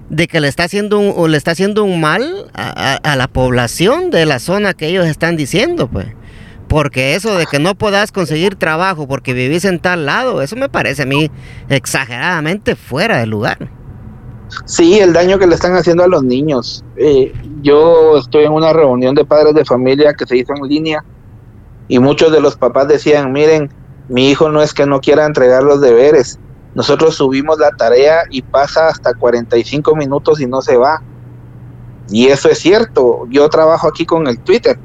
de 0.09 0.27
que 0.27 0.41
le 0.41 0.49
está 0.49 0.65
haciendo 0.65 0.99
un, 0.99 1.13
o 1.15 1.29
le 1.29 1.37
está 1.37 1.53
haciendo 1.53 1.85
un 1.85 2.01
mal 2.01 2.51
a, 2.53 2.95
a, 2.97 3.15
la 3.15 3.29
población 3.29 4.11
de 4.11 4.27
la 4.27 4.41
zona 4.41 4.75
que 4.75 4.89
ellos 4.89 5.07
están 5.07 5.37
diciendo, 5.37 5.87
pues. 5.87 6.09
Porque 6.71 7.17
eso 7.17 7.37
de 7.37 7.47
que 7.47 7.59
no 7.59 7.75
puedas 7.75 8.13
conseguir 8.13 8.55
trabajo 8.55 9.09
porque 9.09 9.33
vivís 9.33 9.65
en 9.65 9.81
tal 9.81 10.07
lado, 10.07 10.41
eso 10.41 10.55
me 10.55 10.69
parece 10.69 11.03
a 11.03 11.05
mí 11.05 11.29
exageradamente 11.69 12.77
fuera 12.77 13.19
de 13.19 13.27
lugar. 13.27 13.69
Sí, 14.67 15.01
el 15.01 15.13
daño 15.13 15.41
que 15.41 15.49
le 15.49 15.57
están 15.57 15.75
haciendo 15.75 16.05
a 16.05 16.07
los 16.07 16.23
niños. 16.23 16.85
Eh, 16.97 17.33
yo 17.61 18.19
estoy 18.19 18.45
en 18.45 18.53
una 18.53 18.73
reunión 18.73 19.17
de 19.17 19.25
padres 19.25 19.53
de 19.57 19.65
familia 19.65 20.15
que 20.15 20.25
se 20.27 20.37
hizo 20.37 20.53
en 20.55 20.69
línea 20.69 21.05
y 21.89 21.99
muchos 21.99 22.31
de 22.31 22.41
los 22.41 22.55
papás 22.55 22.87
decían, 22.87 23.33
miren, 23.33 23.69
mi 24.09 24.31
hijo 24.31 24.49
no 24.49 24.63
es 24.63 24.73
que 24.73 24.87
no 24.87 25.01
quiera 25.01 25.27
entregar 25.27 25.65
los 25.65 25.81
deberes, 25.81 26.39
nosotros 26.77 27.17
subimos 27.17 27.59
la 27.59 27.73
tarea 27.73 28.23
y 28.31 28.43
pasa 28.43 28.87
hasta 28.87 29.15
45 29.15 29.97
minutos 29.97 30.41
y 30.41 30.47
no 30.47 30.63
se 30.63 30.77
va. 30.77 31.03
Y 32.11 32.29
eso 32.29 32.49
es 32.49 32.61
cierto, 32.61 33.27
yo 33.29 33.49
trabajo 33.49 33.89
aquí 33.89 34.07
con 34.07 34.29
el 34.29 34.39
Twitter 34.39 34.79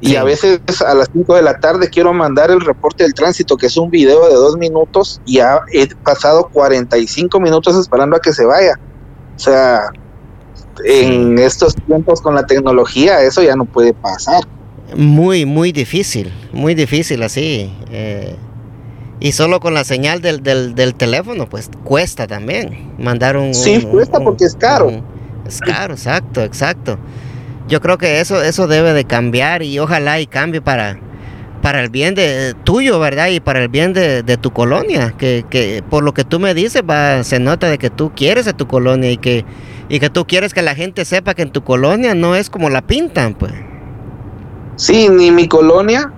y 0.00 0.16
a 0.16 0.24
veces 0.24 0.60
a 0.86 0.94
las 0.94 1.08
5 1.12 1.36
de 1.36 1.42
la 1.42 1.58
tarde 1.58 1.88
quiero 1.88 2.12
mandar 2.12 2.50
el 2.50 2.60
reporte 2.60 3.04
del 3.04 3.14
tránsito, 3.14 3.56
que 3.56 3.66
es 3.66 3.76
un 3.76 3.90
video 3.90 4.28
de 4.28 4.34
dos 4.34 4.56
minutos, 4.56 5.20
y 5.24 5.34
ya 5.34 5.60
he 5.72 5.86
pasado 5.96 6.48
45 6.52 7.40
minutos 7.40 7.76
esperando 7.76 8.16
a 8.16 8.20
que 8.20 8.32
se 8.32 8.44
vaya. 8.44 8.78
O 9.36 9.38
sea, 9.38 9.90
en 10.84 11.38
estos 11.38 11.74
tiempos 11.74 12.20
con 12.20 12.34
la 12.34 12.46
tecnología 12.46 13.22
eso 13.22 13.42
ya 13.42 13.56
no 13.56 13.64
puede 13.64 13.94
pasar. 13.94 14.42
Muy, 14.94 15.46
muy 15.46 15.72
difícil, 15.72 16.32
muy 16.52 16.74
difícil 16.74 17.22
así. 17.22 17.74
Eh, 17.90 18.36
y 19.18 19.32
solo 19.32 19.60
con 19.60 19.72
la 19.72 19.84
señal 19.84 20.20
del, 20.20 20.42
del, 20.42 20.94
teléfono, 20.94 21.48
pues 21.48 21.70
cuesta 21.84 22.26
también 22.26 22.92
mandar 22.98 23.38
un... 23.38 23.54
Sí, 23.54 23.80
cuesta 23.90 24.20
porque 24.20 24.44
es 24.44 24.54
caro. 24.54 25.02
es 25.46 25.58
caro, 25.60 25.94
exacto, 25.94 26.42
exacto 26.42 26.98
yo 27.68 27.80
creo 27.80 27.98
que 27.98 28.20
eso, 28.20 28.42
eso 28.42 28.66
debe 28.66 28.92
de 28.92 29.04
cambiar 29.04 29.62
y 29.62 29.78
ojalá 29.78 30.20
y 30.20 30.26
cambie 30.26 30.60
para, 30.60 30.98
para 31.62 31.82
el 31.82 31.90
bien 31.90 32.14
de 32.14 32.54
tuyo, 32.64 33.00
¿verdad? 33.00 33.28
Y 33.28 33.40
para 33.40 33.60
el 33.60 33.68
bien 33.68 33.92
de, 33.92 34.22
tu 34.40 34.52
colonia, 34.52 35.14
que, 35.18 35.44
que, 35.50 35.82
por 35.88 36.04
lo 36.04 36.14
que 36.14 36.24
tú 36.24 36.38
me 36.38 36.54
dices, 36.54 36.82
va, 36.88 37.24
se 37.24 37.40
nota 37.40 37.68
de 37.68 37.78
que 37.78 37.90
tú 37.90 38.12
quieres 38.14 38.46
a 38.46 38.52
tu 38.52 38.66
colonia 38.66 39.10
y 39.10 39.16
que, 39.16 39.44
y 39.88 39.98
que 39.98 40.10
tú 40.10 40.26
quieres 40.26 40.54
que 40.54 40.62
la 40.62 40.74
gente 40.74 41.04
sepa 41.04 41.34
que 41.34 41.42
en 41.42 41.50
tu 41.50 41.64
colonia 41.64 42.14
no 42.14 42.36
es 42.36 42.50
como 42.50 42.70
la 42.70 42.82
pintan, 42.82 43.34
pues. 43.34 43.52
Sí, 44.76 45.08
ni 45.08 45.30
mi 45.30 45.48
colonia, 45.48 46.12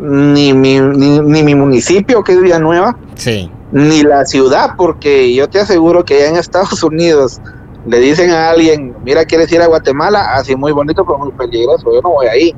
ni 0.00 0.54
mi, 0.54 0.80
ni, 0.80 1.42
mi 1.42 1.54
municipio, 1.54 2.22
que 2.22 2.32
es 2.32 2.40
Villanueva, 2.40 2.96
sí. 3.16 3.50
ni 3.72 4.02
la 4.02 4.24
ciudad, 4.24 4.76
porque 4.76 5.34
yo 5.34 5.48
te 5.48 5.60
aseguro 5.60 6.04
que 6.04 6.14
allá 6.14 6.28
en 6.28 6.36
Estados 6.36 6.82
Unidos 6.82 7.40
le 7.86 7.98
dicen 7.98 8.30
a 8.30 8.50
alguien, 8.50 8.94
mira, 9.04 9.24
quieres 9.24 9.50
ir 9.52 9.60
a 9.60 9.66
Guatemala, 9.66 10.34
así 10.34 10.54
muy 10.54 10.72
bonito, 10.72 11.04
pero 11.04 11.18
muy 11.18 11.32
peligroso, 11.32 11.92
yo 11.92 12.00
no 12.02 12.10
voy 12.10 12.26
ahí. 12.26 12.54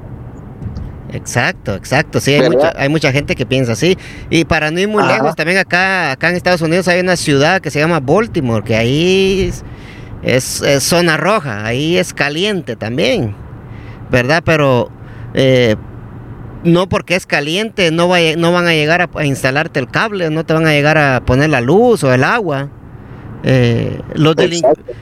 Exacto, 1.13 1.75
exacto, 1.75 2.21
sí, 2.21 2.33
hay 2.35 2.49
mucha, 2.49 2.73
hay 2.75 2.89
mucha, 2.89 3.13
gente 3.13 3.35
que 3.35 3.45
piensa 3.45 3.73
así. 3.73 3.99
Y 4.31 4.45
para 4.45 4.71
no 4.71 4.81
ir 4.81 4.89
muy 4.89 5.05
lejos, 5.07 5.35
también 5.37 5.59
acá, 5.59 6.13
acá 6.13 6.31
en 6.31 6.37
Estados 6.37 6.63
Unidos 6.63 6.89
hay 6.89 7.01
una 7.01 7.17
ciudad 7.17 7.61
que 7.61 7.71
se 7.71 7.79
llama 7.79 8.01
Baltimore, 8.01 8.65
que 8.65 8.77
ahí 8.77 9.53
es, 10.23 10.63
zona 10.81 11.19
roja, 11.19 11.67
ahí 11.67 11.99
es 11.99 12.15
caliente 12.15 12.77
también, 12.77 13.35
¿verdad? 14.11 14.43
Pero 14.45 14.91
eh, 15.35 15.77
no 16.65 16.89
porque 16.89 17.15
es 17.15 17.27
caliente, 17.27 17.91
no, 17.91 18.09
va, 18.09 18.19
no 18.39 18.53
van 18.53 18.67
a 18.67 18.73
llegar 18.73 19.11
a 19.15 19.25
instalarte 19.25 19.81
el 19.81 19.89
cable, 19.89 20.31
no 20.31 20.47
te 20.47 20.55
van 20.55 20.67
a 20.67 20.71
llegar 20.71 20.97
a 20.97 21.21
poner 21.25 21.51
la 21.51 21.61
luz 21.61 22.03
o 22.05 22.13
el 22.15 22.25
agua. 22.25 22.71
Eh, 23.45 24.01
los, 24.15 24.37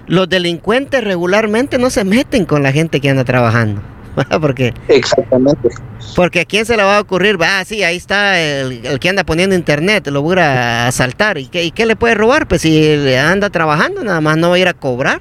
los 0.07 0.29
delincuentes 0.29 1.05
regularmente 1.05 1.79
no 1.79 1.91
se 1.91 2.05
meten 2.05 2.47
con 2.47 2.63
la 2.63 2.73
gente 2.73 3.01
que 3.01 3.11
anda 3.11 3.25
trabajando. 3.25 3.83
porque 4.41 4.75
exactamente. 4.89 5.69
porque 6.17 6.41
a 6.41 6.45
quién 6.45 6.67
se 6.67 6.77
le 6.77 6.83
va 6.83 6.99
a 6.99 7.01
ocurrir 7.01 7.39
ah 7.43 7.63
sí 7.65 7.85
ahí 7.85 7.97
está 7.97 8.41
el, 8.41 8.99
que 8.99 9.09
anda 9.09 9.23
poniendo 9.25 9.55
internet 9.55 10.07
lo 10.09 10.23
voy 10.23 10.39
a 10.39 10.89
asaltar. 10.89 11.39
Y 11.39 11.47
qué, 11.47 11.65
y 11.65 11.71
qué 11.71 11.87
le 11.87 11.97
puede 11.97 12.15
robar 12.15 12.49
pues 12.49 12.63
si 12.63 13.15
anda 13.15 13.51
trabajando 13.51 14.03
nada 14.03 14.21
más 14.21 14.37
no 14.37 14.51
va 14.51 14.57
a 14.57 14.59
ir 14.59 14.69
a 14.69 14.75
cobrar. 14.75 15.21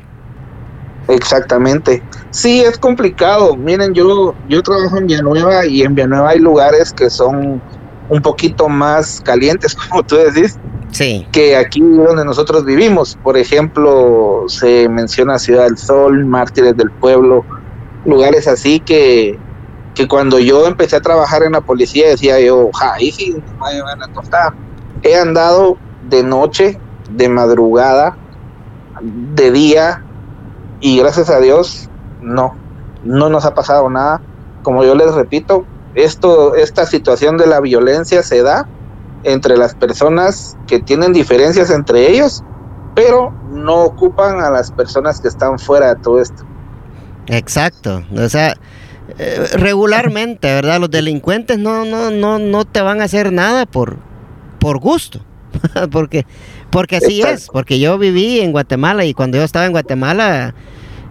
Exactamente. 1.08 2.03
Sí 2.29 2.62
es 2.62 2.77
complicado. 2.77 3.55
Miren 3.55 3.93
yo 3.93 4.36
yo 4.47 4.62
trabajo 4.62 4.97
en 4.97 5.08
Villanueva 5.08 5.65
y 5.65 5.84
en 5.84 5.95
Villanueva 5.95 6.29
hay 6.29 6.39
lugares 6.39 6.93
que 6.93 7.10
son 7.10 7.62
un 8.10 8.21
poquito 8.21 8.67
más 8.69 9.21
calientes 9.21 9.75
como 9.89 10.03
tú 10.03 10.15
decís 10.15 10.58
sí. 10.91 11.28
que 11.32 11.56
aquí 11.56 11.80
donde 11.82 12.25
nosotros 12.25 12.65
vivimos. 12.65 13.17
Por 13.21 13.38
ejemplo, 13.38 14.45
se 14.47 14.89
menciona 14.89 15.39
Ciudad 15.39 15.65
del 15.65 15.78
Sol, 15.78 16.25
Mártires 16.25 16.75
del 16.75 16.91
Pueblo, 16.91 17.45
lugares 18.06 18.47
así 18.47 18.80
que, 18.80 19.38
que 19.95 20.08
cuando 20.08 20.39
yo 20.39 20.67
empecé 20.67 20.95
a 20.95 21.02
trabajar 21.02 21.43
en 21.43 21.54
la 21.54 21.62
policía 21.62 22.10
decía 22.10 22.39
yo, 22.39 22.69
ahí 22.80 23.12
sí 23.12 23.34
me 23.34 23.82
van 23.82 24.04
a 24.04 24.08
costar. 24.13 24.54
He 25.04 25.15
andado 25.15 25.78
de 26.10 26.23
noche, 26.23 26.80
de 27.10 27.30
madrugada, 27.30 28.17
de 29.02 29.52
día 29.52 30.04
y 30.80 30.99
gracias 30.99 31.30
a 31.30 31.39
Dios 31.39 31.89
no, 32.21 32.56
no 33.04 33.30
nos 33.30 33.45
ha 33.45 33.54
pasado 33.54 33.89
nada. 33.89 34.21
Como 34.63 34.84
yo 34.84 34.95
les 34.95 35.13
repito, 35.13 35.65
esto, 35.95 36.56
esta 36.56 36.86
situación 36.86 37.38
de 37.38 37.47
la 37.47 37.60
violencia 37.60 38.23
se 38.23 38.43
da 38.43 38.67
entre 39.23 39.58
las 39.58 39.75
personas 39.75 40.58
que 40.67 40.79
tienen 40.79 41.13
diferencias 41.13 41.69
entre 41.69 42.10
ellos, 42.12 42.43
pero 42.95 43.34
no 43.51 43.84
ocupan 43.84 44.41
a 44.41 44.49
las 44.49 44.71
personas 44.71 45.19
que 45.21 45.27
están 45.27 45.60
fuera 45.60 45.95
de 45.95 46.01
todo 46.01 46.21
esto. 46.21 46.43
Exacto, 47.27 48.03
o 48.15 48.29
sea, 48.29 48.55
eh, 49.17 49.47
regularmente, 49.53 50.47
¿verdad? 50.47 50.79
Los 50.79 50.89
delincuentes 50.89 51.58
no, 51.58 51.86
no, 51.86 52.10
no, 52.10 52.39
no 52.39 52.65
te 52.65 52.82
van 52.82 53.01
a 53.01 53.05
hacer 53.05 53.32
nada 53.32 53.65
por, 53.65 53.97
por 54.60 54.79
gusto, 54.79 55.19
porque, 55.91 56.25
porque 56.71 56.97
así 56.97 57.21
es, 57.21 57.47
porque 57.51 57.79
yo 57.79 57.97
viví 57.97 58.39
en 58.39 58.51
Guatemala 58.51 59.05
y 59.05 59.13
cuando 59.13 59.38
yo 59.38 59.43
estaba 59.43 59.65
en 59.65 59.71
Guatemala, 59.71 60.53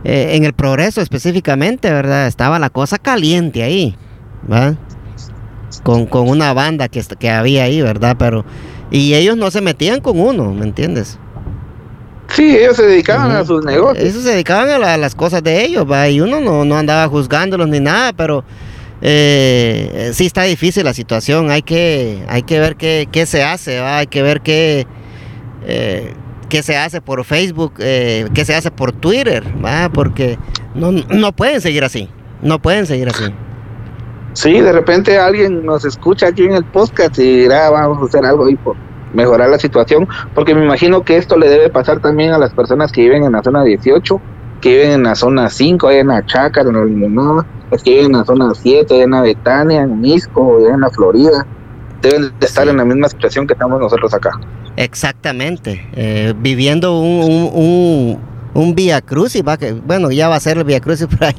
eh, 0.05 0.37
en 0.37 0.45
el 0.45 0.53
progreso 0.53 1.01
específicamente, 1.01 1.91
¿verdad? 1.91 2.27
Estaba 2.27 2.59
la 2.59 2.71
cosa 2.71 2.99
caliente 2.99 3.63
ahí, 3.63 3.97
¿verdad? 4.43 4.77
Con, 5.83 6.07
con 6.07 6.29
una 6.29 6.53
banda 6.53 6.89
que, 6.89 7.03
que 7.19 7.31
había 7.31 7.65
ahí, 7.65 7.81
¿verdad? 7.81 8.17
Pero, 8.19 8.45
y 8.91 9.15
ellos 9.15 9.37
no 9.37 9.51
se 9.51 9.61
metían 9.61 10.01
con 10.01 10.19
uno, 10.19 10.53
¿me 10.53 10.65
entiendes? 10.65 11.19
Sí, 12.35 12.57
ellos 12.57 12.77
se 12.77 12.87
dedicaban 12.87 13.31
a 13.33 13.45
sus 13.45 13.65
negocios. 13.65 14.05
Ellos 14.05 14.23
se 14.23 14.31
dedicaban 14.31 14.83
a, 14.83 14.97
las 14.97 15.15
cosas 15.15 15.43
de 15.43 15.65
ellos, 15.65 15.91
¿va? 15.91 16.09
Y 16.09 16.21
uno 16.21 16.41
no, 16.41 16.65
no 16.65 16.77
andaba 16.77 17.09
juzgándolos 17.09 17.69
ni 17.69 17.81
nada, 17.81 18.13
pero 18.13 18.45
eh, 19.01 20.11
sí 20.13 20.27
está 20.27 20.43
difícil 20.43 20.85
la 20.85 20.93
situación. 20.93 21.51
Hay 21.51 21.63
que, 21.63 22.23
hay 22.29 22.43
que 22.43 22.61
ver 22.61 22.77
qué, 22.77 23.09
qué 23.11 23.27
se 23.27 23.43
hace, 23.43 23.81
¿va? 23.81 23.99
Hay 23.99 24.07
que 24.09 24.23
ver 24.23 24.43
qué, 24.43 24.87
eh, 25.67 26.13
qué 26.49 26.63
se 26.63 26.77
hace 26.77 27.01
por 27.01 27.25
Facebook, 27.25 27.75
eh, 27.79 28.29
qué 28.35 28.45
se 28.45 28.55
hace 28.55 28.71
por 28.71 28.93
Twitter, 28.93 29.45
¿va? 29.65 29.89
Porque 29.89 30.39
no, 30.75 30.93
no 30.93 31.33
pueden 31.33 31.61
seguir 31.61 31.85
así. 31.85 32.09
No 32.43 32.61
pueden 32.61 32.87
seguir 32.87 33.09
así. 33.09 33.25
Sí, 34.39 34.61
de 34.61 34.71
repente 34.71 35.19
alguien 35.19 35.67
nos 35.67 35.85
escucha 35.85 36.29
aquí 36.29 36.45
en 36.45 36.53
el 36.53 36.63
podcast 36.63 37.19
y 37.19 37.41
dirá, 37.41 37.71
vamos 37.71 38.01
a 38.01 38.05
hacer 38.05 38.25
algo 38.25 38.47
ahí 38.47 38.55
por 38.55 38.77
mejorar 39.13 39.51
la 39.51 39.59
situación, 39.59 40.07
porque 40.33 40.55
me 40.55 40.65
imagino 40.65 41.03
que 41.03 41.17
esto 41.17 41.37
le 41.37 41.49
debe 41.49 41.71
pasar 41.71 41.99
también 41.99 42.31
a 42.31 42.39
las 42.39 42.55
personas 42.55 42.93
que 42.93 43.01
viven 43.01 43.25
en 43.25 43.33
la 43.33 43.43
zona 43.43 43.65
18, 43.65 44.21
que 44.61 44.77
viven 44.77 44.93
en 44.93 45.03
la 45.03 45.17
zona 45.17 45.51
5, 45.51 45.91
en 45.91 46.07
la 46.07 46.25
Chácara, 46.25 46.71
en 46.71 46.77
el 46.77 47.01
Limón, 47.01 47.45
que 47.83 47.91
viven 47.91 48.13
en 48.13 48.19
la 48.19 48.25
zona 48.25 48.55
7, 48.55 49.03
en 49.03 49.11
la 49.11 49.23
Betania, 49.23 49.83
en 49.83 50.01
Misco, 50.01 50.69
en 50.69 50.83
la 50.83 50.91
Florida. 50.91 51.45
Deben 52.01 52.31
de 52.39 52.47
estar 52.47 52.69
en 52.69 52.77
la 52.77 52.85
misma 52.85 53.09
situación 53.09 53.45
que 53.45 53.55
estamos 53.55 53.81
nosotros 53.81 54.15
acá. 54.15 54.39
Exactamente, 54.77 55.85
eh, 55.95 56.33
viviendo 56.39 57.01
un, 57.01 57.25
un, 57.25 57.51
un, 57.53 58.21
Vía 58.75 59.01
Crucis, 59.01 59.43
va 59.47 59.57
que, 59.57 59.73
bueno, 59.73 60.11
ya 60.11 60.29
va 60.29 60.37
a 60.37 60.41
ser 60.41 60.59
el 60.59 60.65
Vía 60.65 60.81
Crucis 60.81 61.07
por 61.19 61.25
ahí, 61.25 61.37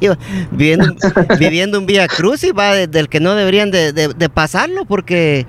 viviendo, 0.50 0.94
viviendo 1.38 1.78
un 1.78 1.86
Vía 1.86 2.08
Crucis, 2.08 2.52
va 2.56 2.74
del 2.74 3.08
que 3.08 3.20
no 3.20 3.34
deberían 3.34 3.70
de, 3.70 3.92
de 3.92 4.28
pasarlo, 4.28 4.84
porque 4.84 5.46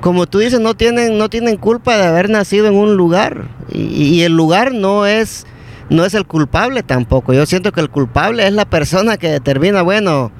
como 0.00 0.26
tú 0.26 0.38
dices, 0.38 0.60
no 0.60 0.74
tienen, 0.74 1.18
no 1.18 1.28
tienen 1.28 1.56
culpa 1.56 1.96
de 1.96 2.06
haber 2.06 2.30
nacido 2.30 2.66
en 2.68 2.74
un 2.74 2.96
lugar. 2.96 3.44
Y, 3.72 4.22
el 4.22 4.32
lugar 4.36 4.72
no 4.72 5.06
es, 5.06 5.46
no 5.90 6.04
es 6.04 6.14
el 6.14 6.26
culpable 6.26 6.82
tampoco. 6.82 7.32
Yo 7.32 7.46
siento 7.46 7.72
que 7.72 7.80
el 7.80 7.90
culpable 7.90 8.46
es 8.46 8.52
la 8.52 8.64
persona 8.66 9.16
que 9.16 9.28
determina, 9.28 9.82
bueno, 9.82 10.30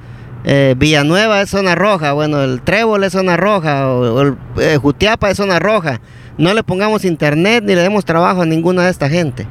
eh, 0.45 0.75
Villanueva 0.77 1.41
es 1.41 1.49
zona 1.49 1.75
roja, 1.75 2.13
bueno, 2.13 2.41
el 2.41 2.61
Trébol 2.61 3.03
es 3.03 3.11
zona 3.11 3.35
roja, 3.35 3.91
o, 3.91 4.21
el 4.21 4.37
eh, 4.59 4.77
Jutiapa 4.81 5.29
es 5.29 5.37
zona 5.37 5.59
roja. 5.59 5.99
No 6.37 6.53
le 6.53 6.63
pongamos 6.63 7.03
internet 7.03 7.63
ni 7.65 7.75
le 7.75 7.81
demos 7.81 8.05
trabajo 8.05 8.43
a 8.43 8.45
ninguna 8.45 8.85
de 8.85 8.91
esta 8.91 9.09
gente. 9.09 9.47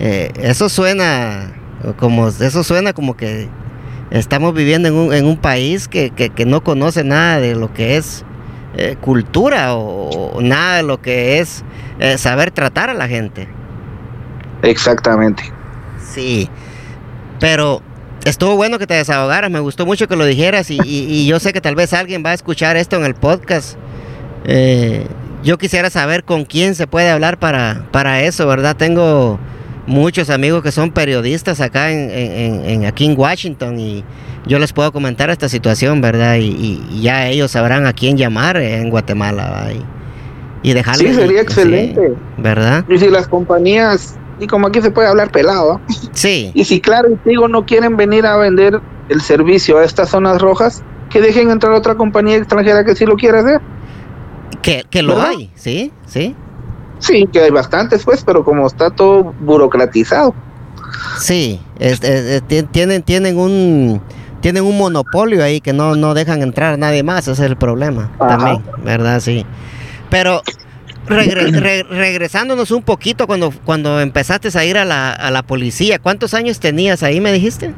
Eh, 0.00 0.32
eso 0.40 0.68
suena 0.68 1.52
como, 1.96 2.28
eso 2.28 2.64
suena 2.64 2.92
como 2.92 3.16
que 3.16 3.48
estamos 4.10 4.54
viviendo 4.54 4.88
en 4.88 4.94
un, 4.94 5.12
en 5.12 5.26
un 5.26 5.36
país 5.36 5.88
que, 5.88 6.10
que 6.10 6.46
no 6.46 6.62
conoce 6.62 7.04
nada 7.04 7.40
de 7.40 7.54
lo 7.54 7.72
que 7.72 7.96
es 7.96 8.24
eh, 8.80 8.96
cultura 9.00 9.74
o, 9.74 10.40
nada 10.42 10.76
de 10.76 10.82
lo 10.82 11.00
que 11.00 11.40
es 11.40 11.64
eh, 11.98 12.18
saber 12.18 12.50
tratar 12.50 12.90
a 12.90 12.94
la 12.94 13.08
gente. 13.08 13.48
Exactamente. 14.62 15.42
Sí, 16.12 16.48
pero 17.40 17.82
estuvo 18.24 18.56
bueno 18.56 18.78
que 18.78 18.86
te 18.86 18.94
desahogaras, 18.94 19.50
me 19.50 19.58
gustó 19.58 19.86
mucho 19.86 20.06
que 20.06 20.16
lo 20.16 20.24
dijeras 20.26 20.70
y, 20.70 21.26
yo 21.26 21.40
sé 21.40 21.52
que 21.52 21.60
tal 21.60 21.74
vez 21.74 21.92
alguien 21.94 22.22
va 22.24 22.30
a 22.30 22.34
escuchar 22.34 22.76
esto 22.76 22.96
en 22.96 23.04
el 23.04 23.14
podcast. 23.14 23.78
Eh, 24.44 25.06
yo 25.42 25.56
quisiera 25.56 25.88
saber 25.88 26.22
con 26.22 26.44
quién 26.44 26.74
se 26.74 26.86
puede 26.86 27.10
hablar 27.10 27.38
para, 27.38 27.86
para 27.90 28.20
eso, 28.20 28.46
¿verdad? 28.46 28.76
Tengo 28.76 29.40
muchos 29.88 30.30
amigos 30.30 30.62
que 30.62 30.70
son 30.70 30.92
periodistas 30.92 31.60
acá 31.60 31.90
en, 31.90 32.84
aquí 32.86 33.06
en 33.06 33.18
Washington 33.18 33.80
y 33.80 34.04
yo 34.46 34.58
les 34.58 34.72
puedo 34.72 34.92
comentar 34.92 35.30
esta 35.30 35.48
situación, 35.48 36.00
¿verdad? 36.00 36.36
Y, 36.38 37.00
ya 37.00 37.28
ellos 37.28 37.50
sabrán 37.50 37.86
a 37.86 37.92
quién 37.92 38.16
llamar 38.16 38.56
en 38.58 38.90
Guatemala 38.90 39.70
y, 39.72 40.70
y 40.70 40.74
dejarle. 40.74 41.08
Sí, 41.08 41.14
sería 41.14 41.40
excelente. 41.40 42.14
¿Verdad? 42.36 42.84
Y 42.88 42.98
si 42.98 43.08
las 43.08 43.26
compañías, 43.26 44.16
y 44.38 44.46
como 44.46 44.68
aquí 44.68 44.80
se 44.80 44.90
puede 44.90 45.08
hablar 45.08 45.32
pelado, 45.32 45.80
sí. 46.12 46.52
Y 46.54 46.64
si 46.64 46.80
Claro 46.80 47.10
y 47.10 47.16
Tigo 47.16 47.48
no 47.48 47.66
quieren 47.66 47.96
venir 47.96 48.26
a 48.26 48.36
vender 48.36 48.80
el 49.08 49.20
servicio 49.20 49.78
a 49.78 49.84
estas 49.84 50.10
zonas 50.10 50.40
rojas, 50.40 50.82
que 51.10 51.20
dejen 51.20 51.50
entrar 51.50 51.72
otra 51.72 51.94
compañía 51.94 52.36
extranjera 52.36 52.84
que 52.84 52.94
sí 52.94 53.06
lo 53.06 53.16
quiera 53.16 53.40
hacer. 53.40 53.60
Que, 54.62 54.84
que 54.90 55.02
lo 55.02 55.20
hay, 55.20 55.50
sí, 55.54 55.92
sí. 56.06 56.34
Sí, 56.98 57.28
que 57.32 57.40
hay 57.40 57.50
bastantes, 57.50 58.04
pues, 58.04 58.22
pero 58.24 58.44
como 58.44 58.66
está 58.66 58.90
todo 58.90 59.34
burocratizado. 59.40 60.34
Sí, 61.18 61.60
tienen, 62.72 63.02
tienen 63.02 63.38
un 63.38 64.00
tienen 64.40 64.64
un 64.64 64.78
monopolio 64.78 65.42
ahí 65.42 65.60
que 65.60 65.72
no, 65.72 65.96
no 65.96 66.14
dejan 66.14 66.42
entrar 66.42 66.74
a 66.74 66.76
nadie 66.76 67.02
más, 67.02 67.26
ese 67.26 67.32
es 67.32 67.50
el 67.50 67.56
problema 67.56 68.10
también, 68.18 68.62
¿verdad? 68.84 69.20
Sí. 69.20 69.44
Pero 70.10 70.42
regresándonos 71.08 72.70
un 72.70 72.82
poquito 72.82 73.26
cuando, 73.26 73.52
cuando 73.64 74.00
empezaste 74.00 74.56
a 74.56 74.64
ir 74.64 74.78
a 74.78 74.84
la, 74.84 75.12
a 75.12 75.30
la 75.30 75.42
policía, 75.42 75.98
¿cuántos 75.98 76.34
años 76.34 76.60
tenías 76.60 77.02
ahí, 77.02 77.20
me 77.20 77.32
dijiste? 77.32 77.74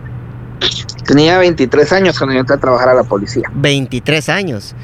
Tenía 1.07 1.39
23 1.39 1.93
años 1.93 2.19
cuando 2.19 2.35
yo 2.35 2.41
entré 2.41 2.57
a 2.57 2.61
trabajar 2.61 2.91
a 2.91 2.95
la 2.95 3.05
policía. 3.05 3.51
23 3.55 4.29
años. 4.29 4.75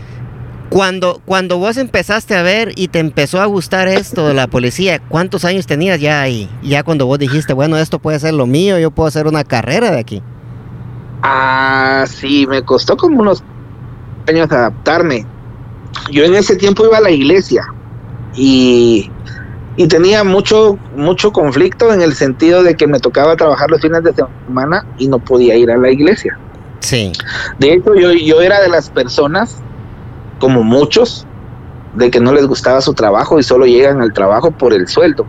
Cuando, 0.71 1.21
cuando 1.25 1.59
vos 1.59 1.77
empezaste 1.77 2.35
a 2.35 2.43
ver 2.43 2.73
y 2.75 2.89
te 2.89 2.99
empezó 2.99 3.41
a 3.41 3.47
gustar 3.47 3.87
esto 3.87 4.27
de 4.27 4.35
la 4.35 4.49
policía, 4.49 5.01
¿cuántos 5.09 5.45
años 5.45 5.67
tenías 5.67 6.01
ya 6.01 6.21
ahí? 6.21 6.51
Ya 6.63 6.83
cuando 6.83 7.07
vos 7.07 7.19
dijiste, 7.19 7.53
bueno, 7.53 7.77
esto 7.79 8.01
puede 8.01 8.19
ser 8.19 8.35
lo 8.35 8.47
mío, 8.47 8.79
yo 8.79 8.91
puedo 8.91 9.07
hacer 9.07 9.27
una 9.27 9.45
carrera 9.45 9.93
de 9.93 10.01
aquí. 10.01 10.23
Ah, 11.23 12.05
sí, 12.09 12.47
me 12.49 12.63
costó 12.63 12.97
como 12.97 13.21
unos 13.21 13.45
años 14.29 14.51
adaptarme. 14.51 15.25
Yo 16.11 16.25
en 16.25 16.35
ese 16.35 16.57
tiempo 16.57 16.85
iba 16.85 16.99
a 16.99 17.01
la 17.01 17.11
iglesia 17.11 17.65
y, 18.35 19.11
y 19.77 19.87
tenía 19.87 20.25
mucho, 20.25 20.79
mucho 20.97 21.33
conflicto 21.33 21.93
en 21.93 22.03
el 22.03 22.15
sentido 22.15 22.63
de 22.65 22.75
que 22.75 22.87
me 22.87 22.99
tocaba 22.99 23.37
trabajar 23.37 23.71
los 23.71 23.81
fines 23.81 24.03
de 24.03 24.13
semana 24.15 24.85
y 24.99 25.07
no 25.07 25.21
podía 25.21 25.57
ir 25.57 25.71
a 25.71 25.77
la 25.77 25.91
iglesia. 25.91 26.39
Sí. 26.81 27.13
De 27.59 27.73
hecho, 27.73 27.95
yo, 27.95 28.13
yo 28.13 28.41
era 28.41 28.61
de 28.61 28.69
las 28.69 28.91
personas 28.91 29.63
como 30.39 30.63
muchos, 30.63 31.27
de 31.95 32.11
que 32.11 32.21
no 32.21 32.33
les 32.33 32.47
gustaba 32.47 32.81
su 32.81 32.95
trabajo 32.95 33.39
y 33.39 33.43
solo 33.43 33.67
llegan 33.67 34.01
al 34.01 34.13
trabajo 34.13 34.51
por 34.51 34.73
el 34.73 34.87
sueldo. 34.87 35.27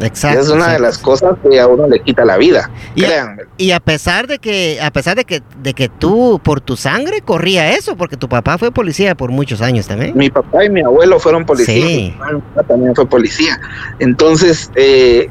Exacto. 0.00 0.40
Es 0.40 0.48
una 0.48 0.72
de 0.72 0.78
las 0.78 0.98
cosas 0.98 1.34
que 1.42 1.58
a 1.58 1.66
uno 1.66 1.88
le 1.88 2.00
quita 2.00 2.24
la 2.24 2.36
vida. 2.36 2.70
Y 2.94 3.04
a, 3.04 3.36
y 3.56 3.72
a, 3.72 3.80
pesar 3.80 4.28
de 4.28 4.38
que, 4.38 4.78
a 4.80 4.92
pesar 4.92 5.16
de 5.16 5.24
que, 5.24 5.42
de 5.60 5.74
que 5.74 5.88
tú 5.88 6.40
por 6.42 6.60
tu 6.60 6.76
sangre 6.76 7.20
corría 7.20 7.72
eso, 7.72 7.96
porque 7.96 8.16
tu 8.16 8.28
papá 8.28 8.58
fue 8.58 8.70
policía 8.70 9.16
por 9.16 9.30
muchos 9.30 9.60
años 9.60 9.88
también. 9.88 10.16
Mi 10.16 10.30
papá 10.30 10.64
y 10.64 10.70
mi 10.70 10.82
abuelo 10.82 11.18
fueron 11.18 11.44
policías. 11.44 11.88
Sí. 11.88 12.14
Mi 12.32 12.40
papá 12.40 12.62
también 12.68 12.94
fue 12.94 13.06
policía. 13.06 13.60
Entonces, 13.98 14.70
eh, 14.76 15.28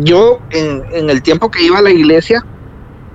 yo 0.00 0.40
en, 0.50 0.82
en 0.92 1.10
el 1.10 1.22
tiempo 1.22 1.50
que 1.50 1.62
iba 1.62 1.78
a 1.78 1.82
la 1.82 1.90
iglesia, 1.90 2.44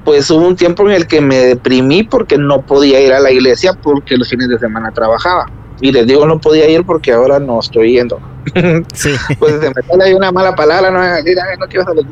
pues 0.04 0.30
hubo 0.32 0.48
un 0.48 0.56
tiempo 0.56 0.88
en 0.90 0.96
el 0.96 1.08
que 1.08 1.22
me 1.22 1.38
deprimí 1.38 2.04
porque 2.04 2.38
no 2.38 2.62
podía 2.62 3.00
ir 3.02 3.14
a 3.14 3.20
la 3.20 3.32
iglesia 3.32 3.74
porque 3.74 4.18
los 4.18 4.30
fines 4.30 4.50
de 4.50 4.60
semana 4.60 4.92
trabajaba. 4.92 5.48
Y 5.80 5.92
les 5.92 6.06
digo 6.06 6.26
no 6.28 6.40
podía 6.40 6.70
ir 6.70 6.86
porque 6.86 7.12
ahora 7.12 7.40
no 7.40 7.60
estoy 7.60 7.94
yendo. 7.94 8.20
Sí. 8.94 9.14
pues 9.38 9.60
se 9.60 9.70
me 9.70 9.82
sale 9.88 10.16
una 10.16 10.32
mala 10.32 10.56
palabra, 10.56 10.90
no 10.90 11.00
no 11.00 11.68
quiero 11.68 11.86
salir. 11.86 12.06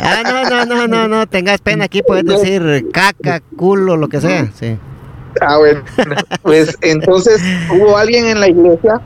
Ah, 0.00 0.22
no, 0.24 0.48
no, 0.48 0.64
no, 0.64 0.86
no, 0.86 1.08
no, 1.08 1.26
tengas 1.26 1.60
pena 1.60 1.86
aquí, 1.86 2.02
puedes 2.02 2.24
decir 2.26 2.86
caca, 2.92 3.40
culo, 3.56 3.96
lo 3.96 4.08
que 4.08 4.20
sea, 4.20 4.48
sí. 4.54 4.78
Ah, 5.40 5.58
bueno, 5.58 5.82
pues 6.42 6.78
entonces 6.80 7.42
hubo 7.70 7.98
alguien 7.98 8.26
en 8.26 8.40
la 8.40 8.48
iglesia, 8.48 9.00